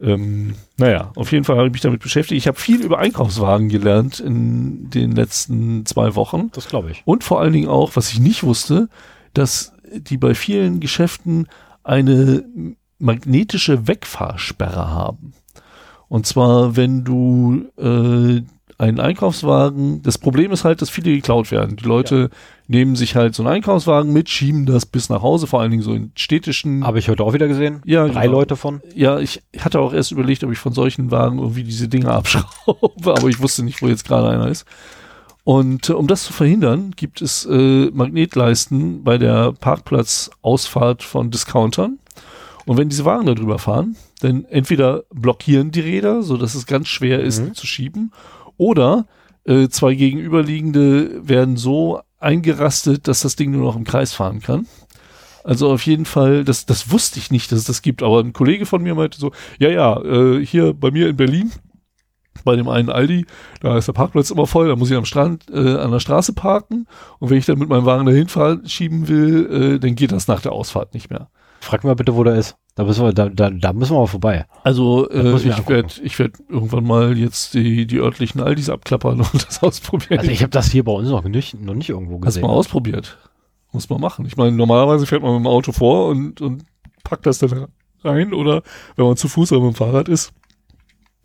[0.00, 2.38] Ähm, naja, auf jeden Fall habe ich mich damit beschäftigt.
[2.38, 6.50] Ich habe viel über Einkaufswagen gelernt in den letzten zwei Wochen.
[6.52, 7.02] Das glaube ich.
[7.04, 8.88] Und vor allen Dingen auch, was ich nicht wusste,
[9.34, 11.48] dass die bei vielen Geschäften
[11.84, 12.44] eine
[12.98, 15.32] magnetische Wegfahrsperre haben.
[16.08, 18.42] Und zwar, wenn du äh,
[18.78, 20.02] einen Einkaufswagen.
[20.02, 21.76] Das Problem ist halt, dass viele geklaut werden.
[21.76, 22.30] Die Leute
[22.68, 25.82] nehmen sich halt so einen Einkaufswagen mit, schieben das bis nach Hause, vor allen Dingen
[25.82, 26.84] so in städtischen.
[26.84, 27.80] Habe ich heute auch wieder gesehen.
[27.84, 28.38] Ja, Drei genau.
[28.38, 28.80] Leute von.
[28.94, 33.14] Ja, ich hatte auch erst überlegt, ob ich von solchen Wagen irgendwie diese Dinge abschraube,
[33.14, 34.64] aber ich wusste nicht, wo jetzt gerade einer ist.
[35.44, 41.98] Und äh, um das zu verhindern, gibt es äh, Magnetleisten bei der Parkplatzausfahrt von Discountern.
[42.64, 46.66] Und wenn diese Wagen da drüber fahren, dann entweder blockieren die Räder, so dass es
[46.66, 47.54] ganz schwer ist Mhm.
[47.54, 48.12] zu schieben,
[48.56, 49.06] oder
[49.44, 54.66] äh, zwei gegenüberliegende werden so eingerastet, dass das Ding nur noch im Kreis fahren kann.
[55.44, 58.32] Also auf jeden Fall, das, das wusste ich nicht, dass es das gibt, aber ein
[58.32, 59.30] Kollege von mir meinte so,
[59.60, 61.52] ja, ja, äh, hier bei mir in Berlin,
[62.44, 63.26] bei dem einen Aldi,
[63.60, 66.32] da ist der Parkplatz immer voll, da muss ich am Strand, äh, an der Straße
[66.32, 66.88] parken
[67.20, 68.28] und wenn ich dann mit meinem Wagen dahin
[68.66, 71.30] schieben will, äh, dann geht das nach der Ausfahrt nicht mehr.
[71.60, 72.56] Frag mal bitte, wo der ist.
[72.76, 74.44] Da müssen wir, da, da, da müssen wir mal vorbei.
[74.62, 79.46] Also äh, ich werde ich werd irgendwann mal jetzt die, die örtlichen Aldis abklappern und
[79.48, 80.18] das ausprobieren.
[80.18, 82.42] Also ich habe das hier bei uns noch nicht, noch nicht irgendwo Hast gesehen.
[82.42, 83.16] mal ausprobiert.
[83.72, 84.26] Muss man machen.
[84.26, 86.64] Ich meine, normalerweise fährt man mit dem Auto vor und, und
[87.02, 87.68] packt das dann
[88.04, 88.62] rein oder
[88.96, 90.34] wenn man zu Fuß oder mit dem Fahrrad ist,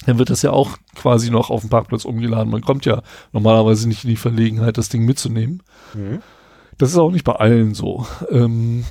[0.06, 2.50] dann wird das ja auch quasi noch auf dem Parkplatz umgeladen.
[2.50, 5.64] Man kommt ja normalerweise nicht in die Verlegenheit, das Ding mitzunehmen.
[5.94, 6.22] Mhm.
[6.78, 8.08] Das ist auch nicht bei allen so.
[8.30, 8.86] Ähm,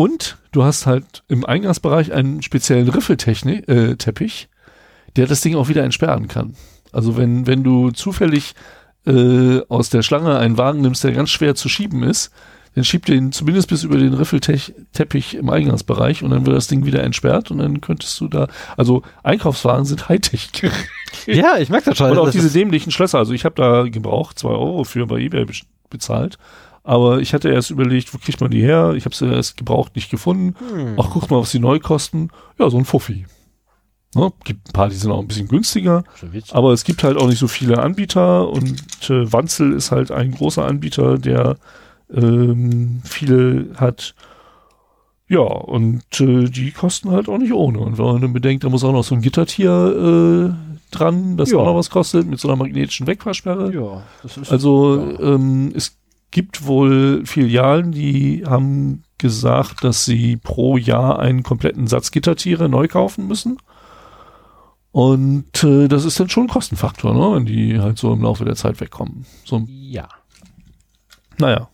[0.00, 5.84] und du hast halt im Eingangsbereich einen speziellen Riffelteppich, äh, der das Ding auch wieder
[5.84, 6.54] entsperren kann.
[6.92, 8.54] Also wenn, wenn du zufällig
[9.06, 12.30] äh, aus der Schlange einen Wagen nimmst, der ganz schwer zu schieben ist,
[12.74, 16.84] dann schiebt den zumindest bis über den Riffelteppich im Eingangsbereich und dann wird das Ding
[16.86, 18.46] wieder entsperrt und dann könntest du da,
[18.76, 20.50] also Einkaufswagen sind Hightech.
[21.26, 22.10] Ja, ich merke das schon.
[22.12, 23.18] Und auch diese dämlichen Schlösser.
[23.18, 25.52] Also ich habe da gebraucht, zwei Euro für bei eBay be-
[25.90, 26.38] bezahlt.
[26.82, 28.94] Aber ich hatte erst überlegt, wo kriegt man die her?
[28.96, 30.54] Ich habe sie erst gebraucht nicht gefunden.
[30.72, 30.94] Hm.
[30.98, 32.28] Ach, guck mal, was die neu kosten.
[32.58, 33.26] Ja, so ein Fuffi.
[34.14, 34.32] Ne?
[34.44, 36.02] Gibt ein paar, die sind auch ein bisschen günstiger.
[36.52, 40.32] Aber es gibt halt auch nicht so viele Anbieter und äh, Wanzel ist halt ein
[40.32, 41.58] großer Anbieter, der
[42.12, 44.14] ähm, viele hat.
[45.28, 47.78] Ja, und äh, die kosten halt auch nicht ohne.
[47.78, 51.52] Und wenn man dann bedenkt, da muss auch noch so ein Gittertier äh, dran, das
[51.52, 51.58] Ja.
[51.58, 53.72] auch noch was kostet, mit so einer magnetischen Wegfahrsperre.
[53.72, 55.34] ja, das ist Also Ja.
[55.34, 55.96] ähm, es
[56.30, 62.88] gibt wohl Filialen, die haben gesagt, dass sie pro Jahr einen kompletten Satz Gittertiere neu
[62.88, 63.58] kaufen müssen.
[64.92, 67.36] Und äh, das ist dann schon ein Kostenfaktor, ne?
[67.36, 69.24] wenn die halt so im Laufe der Zeit wegkommen.
[69.44, 70.08] So, ja.
[71.38, 71.68] naja.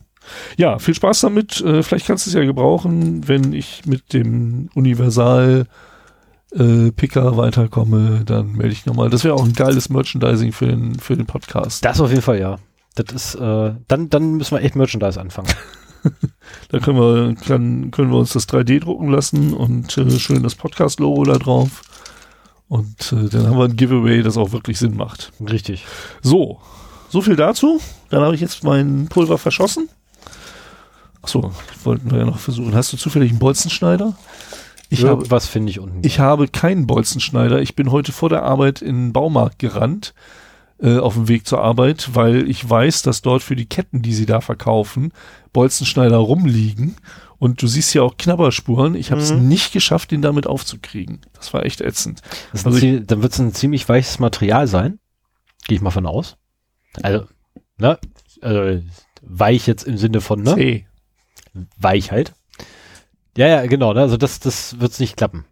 [0.57, 1.61] Ja, viel Spaß damit.
[1.61, 5.67] Äh, vielleicht kannst du es ja gebrauchen, wenn ich mit dem Universal
[6.51, 9.09] äh, Picker weiterkomme, dann melde ich nochmal.
[9.09, 11.83] Das wäre auch ein geiles Merchandising für den, für den Podcast.
[11.85, 12.59] Das auf jeden Fall, ja.
[12.97, 15.49] Das ist, äh, dann, dann müssen wir echt Merchandise anfangen.
[16.69, 20.55] Da können wir, kann, können wir uns das 3D drucken lassen und äh, schön das
[20.55, 21.81] Podcast-Logo da drauf.
[22.69, 25.33] Und äh, dann haben wir ein Giveaway, das auch wirklich Sinn macht.
[25.41, 25.85] Richtig.
[26.21, 26.61] So,
[27.09, 27.81] so viel dazu.
[28.09, 29.89] Dann habe ich jetzt mein Pulver verschossen.
[31.21, 31.51] Achso,
[31.83, 32.73] wollten wir ja noch versuchen.
[32.75, 34.15] Hast du zufällig einen Bolzenschneider?
[34.89, 35.99] Ich habe, Irgendwas finde ich unten.
[36.05, 37.61] ich habe keinen Bolzenschneider.
[37.61, 40.13] Ich bin heute vor der Arbeit in den Baumarkt gerannt,
[40.79, 44.13] äh, auf dem Weg zur Arbeit, weil ich weiß, dass dort für die Ketten, die
[44.13, 45.11] sie da verkaufen,
[45.53, 46.95] Bolzenschneider rumliegen.
[47.39, 48.95] Und du siehst ja auch Knabberspuren.
[48.95, 49.47] Ich habe es Mhm.
[49.47, 51.21] nicht geschafft, den damit aufzukriegen.
[51.33, 52.21] Das war echt ätzend.
[52.51, 54.99] Also zie- dann wird es ein ziemlich weiches Material sein.
[55.67, 56.37] Gehe ich mal von aus.
[57.03, 57.27] Also,
[57.77, 57.99] ne?
[58.41, 58.81] Also,
[59.21, 60.55] weich jetzt im Sinne von, ne?
[60.55, 60.85] Zäh.
[61.77, 62.33] Weichheit.
[63.37, 63.93] Ja, ja, genau.
[63.93, 64.01] Ne?
[64.01, 65.45] Also, das, das wird nicht klappen.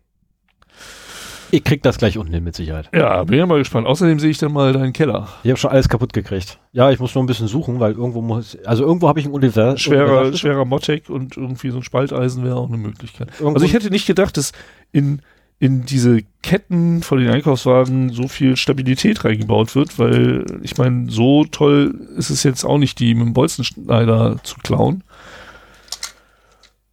[1.51, 2.89] Ich krieg das gleich unten hin mit Sicherheit.
[2.93, 3.87] Ja, bin ja mal gespannt.
[3.87, 5.27] Außerdem sehe ich dann mal deinen Keller.
[5.43, 6.59] Ich habe schon alles kaputt gekriegt.
[6.73, 9.31] Ja, ich muss nur ein bisschen suchen, weil irgendwo muss, also irgendwo habe ich ein
[9.31, 9.79] Univers.
[9.79, 13.29] Schwerer, schwerer Mottek und irgendwie so ein Spalteisen wäre auch eine Möglichkeit.
[13.39, 14.51] Irgendwo- Also ich hätte nicht gedacht, dass
[14.91, 15.21] in,
[15.59, 21.45] in diese Ketten von den Einkaufswagen so viel Stabilität reingebaut wird, weil ich meine, so
[21.45, 25.03] toll ist es jetzt auch nicht, die mit dem Bolzenschneider zu klauen.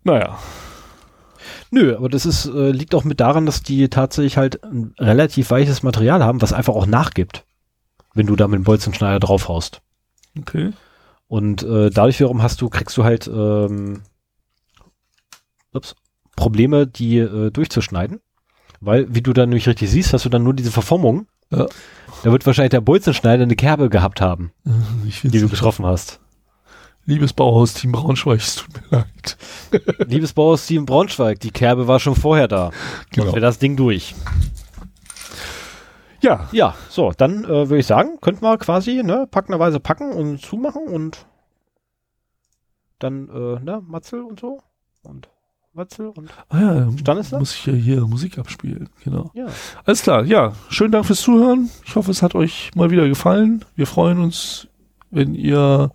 [0.04, 0.38] Naja,
[1.74, 5.50] Nö, aber das ist, äh, liegt auch mit daran, dass die tatsächlich halt ein relativ
[5.50, 7.46] weiches Material haben, was einfach auch nachgibt,
[8.12, 9.80] wenn du da mit dem Bolzenschneider draufhaust.
[10.38, 10.72] okay.
[11.28, 14.02] Und äh, dadurch wiederum hast du, kriegst du halt ähm,
[15.72, 15.94] ups,
[16.36, 18.20] Probleme, die äh, durchzuschneiden.
[18.80, 21.26] Weil, wie du dann nicht richtig siehst, hast du dann nur diese Verformung.
[21.50, 21.68] Ja.
[22.22, 24.52] Da wird wahrscheinlich der Bolzenschneider eine Kerbe gehabt haben,
[25.08, 26.20] Ich die du getroffen hast.
[27.04, 29.36] Liebes Bauhaus-Team Braunschweig, es tut mir leid.
[30.08, 32.70] Liebes Steven Braunschweig, die Kerbe war schon vorher da.
[33.10, 33.24] Genau.
[33.24, 34.14] Sonst wäre das Ding durch.
[36.20, 40.40] Ja, Ja, so, dann äh, würde ich sagen, könnten wir quasi, ne, packenderweise packen und
[40.40, 41.26] zumachen und
[43.00, 44.60] dann, äh, ne, Matzel und so.
[45.02, 45.28] Und
[45.72, 47.40] Watzel und Ah ja, Stanislav?
[47.40, 49.32] muss ich ja hier Musik abspielen, genau.
[49.34, 49.46] ja.
[49.84, 51.70] Alles klar, ja, schönen Dank fürs Zuhören.
[51.84, 53.64] Ich hoffe, es hat euch mal wieder gefallen.
[53.74, 54.68] Wir freuen uns,
[55.10, 55.90] wenn ihr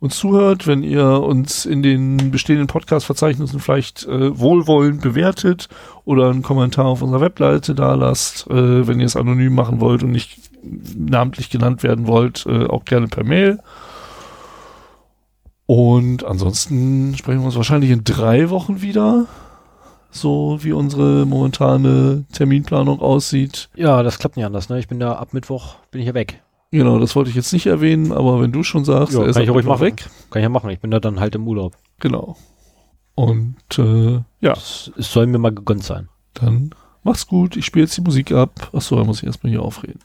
[0.00, 5.68] uns zuhört, wenn ihr uns in den bestehenden Podcast-Verzeichnissen vielleicht äh, wohlwollend bewertet
[6.04, 10.02] oder einen Kommentar auf unserer Webseite da lasst, äh, wenn ihr es anonym machen wollt
[10.02, 13.58] und nicht namentlich genannt werden wollt, äh, auch gerne per Mail.
[15.66, 19.26] Und ansonsten sprechen wir uns wahrscheinlich in drei Wochen wieder,
[20.10, 23.68] so wie unsere momentane Terminplanung aussieht.
[23.74, 24.78] Ja, das klappt nicht anders, ne?
[24.78, 26.40] Ich bin ja ab Mittwoch, bin ich ja weg.
[26.70, 29.34] Genau, das wollte ich jetzt nicht erwähnen, aber wenn du schon sagst, Ja, er ist
[29.36, 29.80] kann ich ruhig machen.
[29.80, 30.06] weg.
[30.30, 30.68] Kann ich ja machen.
[30.70, 31.74] Ich bin da dann halt im Urlaub.
[32.00, 32.36] Genau.
[33.14, 36.08] Und äh, ja, Es, es soll mir mal gegönnt sein.
[36.34, 36.70] dann
[37.02, 37.56] mach's gut.
[37.56, 38.70] Ich spiele jetzt die Musik ab.
[38.72, 40.00] Achso, da muss ich erstmal hier aufreden.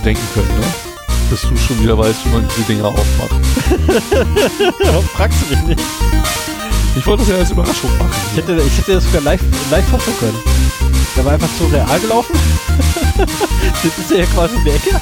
[0.00, 0.66] Hätte denken können, ne?
[1.30, 3.30] Dass du schon wieder weißt, wie man diese Dinger aufmacht.
[4.84, 5.80] Warum fragst du mich nicht?
[6.96, 8.10] Ich wollte das ja als Überraschung machen.
[8.32, 10.36] Ich hätte, ich hätte das sogar live, live hoffen können.
[11.16, 12.34] Der war einfach zu real gelaufen.
[13.16, 15.00] das ist ja quasi in der Ecke.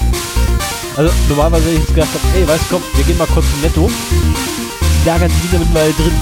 [0.97, 3.61] Also normalerweise hätte ich jetzt gedacht, ey, weißt du, komm, wir gehen mal kurz zum
[3.63, 3.91] Netto.
[5.07, 6.13] Lagern die Dinger mit mal drin.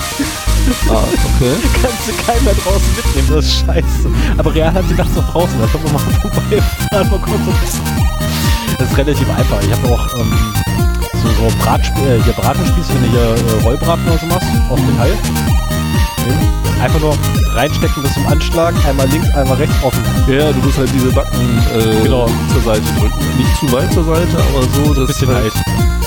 [0.89, 1.03] Ah,
[1.35, 1.55] okay.
[1.83, 4.11] Kannst du keiner draußen mitnehmen, das ist scheiße.
[4.37, 8.16] Aber real hat sie gedacht, noch draußen, da können wir mal vorbeifahren, mal und
[8.79, 9.61] Das ist relativ einfach.
[9.63, 10.33] Ich habe auch ähm,
[11.23, 14.81] so, so Bratspie äh, hier Bratenspieß, wenn du hier äh, Rollbraten oder so machst, aus
[14.81, 15.13] Metall.
[16.83, 17.17] Einfach nur
[17.55, 20.03] reinstecken bis zum Anschlag, einmal links, einmal rechts offen.
[20.29, 22.29] Ja, du musst halt diese Backen äh, Genau.
[22.53, 23.19] zur Seite drücken.
[23.39, 25.53] Nicht zu weit zur Seite, aber so, dass Bisschen halt,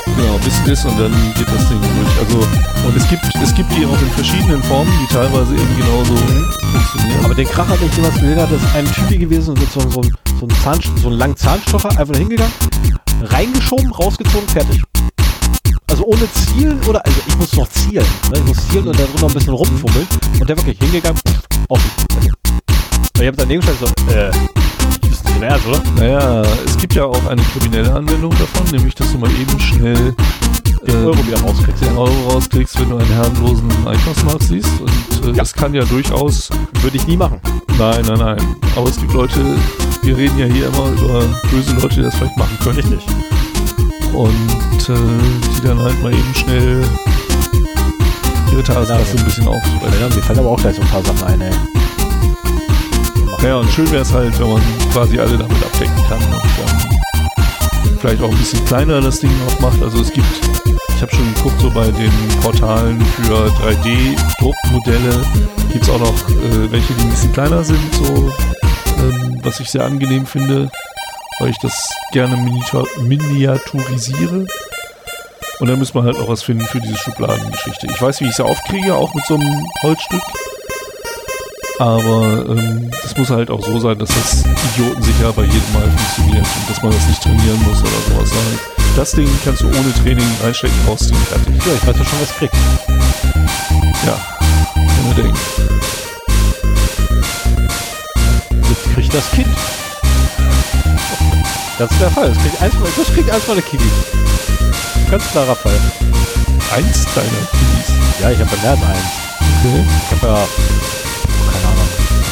[0.05, 2.19] genau, bis ist und dann geht das Ding durch.
[2.19, 2.47] Also,
[2.87, 6.13] und es gibt, es gibt die auch in verschiedenen Formen, die teilweise eben genauso
[6.71, 7.25] funktionieren.
[7.25, 10.01] Aber den Kracher, den ich jemals gesehen habe, ist ein Typi gewesen und so, so,
[10.01, 12.53] ein- so ein Zahn, so einen langen Zahnstocher, einfach hingegangen,
[13.23, 14.81] reingeschoben, rausgezogen, fertig.
[15.89, 18.05] Also ohne Zielen oder, also ich muss noch zielen.
[18.31, 18.37] Ne?
[18.39, 20.07] Ich muss zielen und da drin noch ein bisschen rumfummeln.
[20.39, 21.19] Und der wirklich hingegangen,
[21.67, 21.91] offen.
[23.19, 24.31] ich habe daneben gestanden so, äh,
[25.01, 25.81] das ist nicht ernst, oder?
[25.97, 30.13] Naja, es gibt ja auch eine kriminelle Anwendung davon, nämlich dass du mal eben schnell
[30.87, 31.81] Den äh, Euro wieder rauskriegst.
[31.83, 34.69] den Euro rauskriegst, wenn du einen herrenlosen Einkaufsmarkt siehst.
[34.79, 35.33] Und äh, Ja.
[35.33, 36.49] das kann ja durchaus.
[36.81, 37.39] Würde ich nie machen.
[37.77, 38.55] Nein, nein, nein.
[38.75, 39.39] Aber es gibt Leute,
[40.03, 42.77] wir reden ja hier immer über böse Leute, die das vielleicht machen können.
[42.77, 42.99] Richtig.
[44.13, 46.83] Und äh, die dann halt mal eben schnell
[48.51, 49.99] ihre Tageskasse ein bisschen aufsprechen.
[50.01, 51.51] Ja, mir fallen aber auch gleich so ein paar Sachen ein, ey.
[53.43, 56.88] Ja, und schön wäre es halt, wenn man quasi alle damit abdecken kann und dann
[57.99, 59.81] vielleicht auch ein bisschen kleiner das Ding noch macht.
[59.81, 60.27] Also es gibt,
[60.65, 62.11] ich habe schon geguckt, so bei den
[62.41, 65.25] Portalen für 3D-Druckmodelle
[65.71, 68.31] gibt es auch noch äh, welche, die ein bisschen kleiner sind, so
[68.99, 70.69] ähm, was ich sehr angenehm finde,
[71.39, 74.45] weil ich das gerne miniatur miniaturisiere.
[75.59, 77.87] Und dann müssen wir halt auch was finden für diese Schubladengeschichte.
[77.87, 80.21] Ich weiß, wie ich sie aufkriege, auch mit so einem Holzstück.
[81.79, 84.43] Aber ähm, das muss halt auch so sein, dass das
[84.73, 88.29] idiotensicher bei jedem Mal funktioniert und dass man das nicht trainieren muss oder sowas.
[88.97, 91.55] Das Ding kannst du ohne Training reinstecken, rausziehen, fertig.
[91.65, 92.53] Ja, ich weiß ja schon, was kriegt.
[94.05, 94.17] Ja,
[95.05, 95.37] unbedingt.
[98.69, 99.47] Jetzt kriegt das Kind.
[101.77, 102.29] Das ist der Fall.
[102.29, 103.85] Das kriegt eins, das kriegt eins meine Kiwis.
[105.09, 105.79] Ganz klarer Fall.
[106.75, 108.21] Eins deiner Kiddies.
[108.21, 109.29] Ja, ich habe ja mehr als eins.
[109.61, 109.85] Okay.
[110.03, 110.47] Ich habe ja,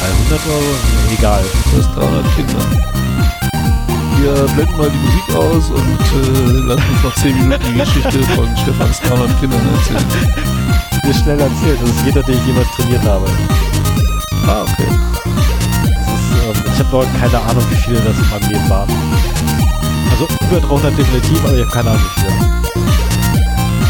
[0.08, 0.78] 300 oder so.
[1.08, 1.44] Nee, Egal.
[1.72, 2.66] Du hast 300 Kinder.
[4.20, 8.24] Wir blenden mal die Musik aus und äh, lassen uns noch 10 Minuten die Geschichte
[8.36, 10.06] von Stefans 300 Kindern erzählen.
[11.04, 11.80] Mir schnell erzählt.
[11.82, 13.26] Das ist jeder, den ich jemals trainiert habe.
[14.48, 14.88] Ah, okay.
[14.88, 18.90] Ist, ähm, ich habe noch keine Ahnung, wie viele das in meinem Leben waren.
[20.12, 22.34] Also über 300 definitiv, aber ich habe keine Ahnung, wie viele.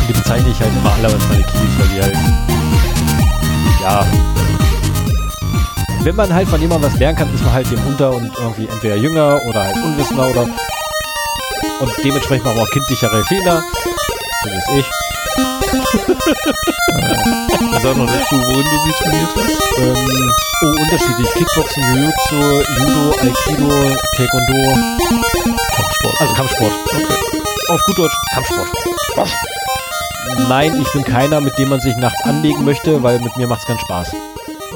[0.08, 2.18] Die bezeichne ich halt immer alle als meine Kiwis, weil die halt,
[3.82, 4.06] ja,
[6.08, 8.66] wenn man halt von jemandem was lernen kann, ist man halt dem unter und irgendwie
[8.68, 10.44] entweder jünger oder halt unwissender oder
[11.82, 13.62] und dementsprechend machen wir auch kindlichere Fehler.
[14.42, 14.86] So ist ich.
[17.84, 19.62] Sag noch dazu, worin du sie trainiert hast.
[19.80, 20.32] Ähm,
[20.64, 21.30] oh, unterschiedlich.
[21.34, 23.68] Kickboxen, Jiu-Jitsu, Judo, Aikido,
[24.16, 24.60] Taekwondo.
[25.76, 26.16] Kampfsport.
[26.22, 26.72] Also Kampfsport.
[26.86, 27.04] okay.
[27.68, 28.70] Auf gut Deutsch, Kampfsport.
[29.18, 29.30] Was?
[30.48, 33.66] Nein, ich bin keiner, mit dem man sich nachts anlegen möchte, weil mit mir macht's
[33.66, 34.16] keinen Spaß.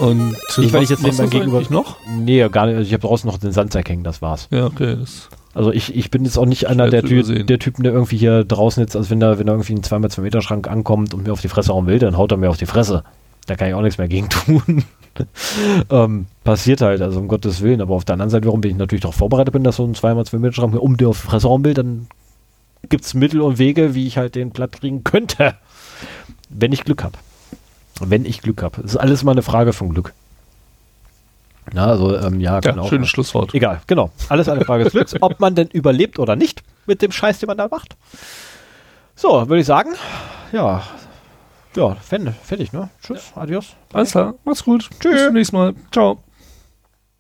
[0.01, 1.97] Und Nicht, weil ich jetzt was Gegenüber- noch?
[2.09, 2.75] Nee, gar nicht.
[2.75, 4.47] Also ich habe draußen noch den Sandsack hängen, das war's.
[4.51, 4.97] Ja, okay.
[4.99, 8.17] Das, Also ich, ich bin jetzt auch nicht einer der, Ty der Typen, der irgendwie
[8.17, 11.23] hier draußen jetzt, also wenn da, wenn da irgendwie ein 2x2 Meter Schrank ankommt und
[11.27, 13.03] mir auf die Fresse hauen will, dann haut er mir auf die Fresse.
[13.47, 14.83] Da kann ich auch nichts mehr gegen tun.
[15.89, 17.81] ähm, passiert halt, also um Gottes Willen.
[17.81, 19.93] Aber auf der anderen Seite, warum bin ich natürlich darauf vorbereitet bin, dass so ein
[19.93, 22.07] 2x2 Meter Schrank mir um dir auf die Fresse hauen will, dann
[22.89, 25.55] gibt's Mittel und Wege, wie ich halt den platt kriegen könnte.
[26.49, 27.17] Wenn ich Glück habe.
[28.09, 28.81] Wenn ich Glück habe.
[28.81, 30.13] Es ist alles mal eine Frage von Glück.
[31.73, 32.87] Na, also, ähm, ja, ja, genau.
[32.87, 33.53] schönes Schlusswort.
[33.53, 34.11] Egal, genau.
[34.29, 37.47] Alles eine Frage des Glücks, ob man denn überlebt oder nicht mit dem Scheiß, den
[37.47, 37.95] man da macht.
[39.15, 39.91] So, würde ich sagen,
[40.51, 40.83] ja,
[41.75, 42.89] ja, fertig, ne?
[43.01, 43.75] Tschüss, adios.
[43.93, 44.89] Alles klar, macht's gut.
[44.99, 45.13] Tschüss.
[45.13, 45.73] Bis zum nächsten Mal.
[45.91, 46.23] Ciao.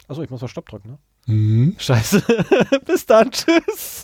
[0.07, 0.97] Achso, ich muss mal Stopp drücken, ne?
[1.77, 2.23] Scheiße.
[2.85, 3.99] Bis dann, tschüss.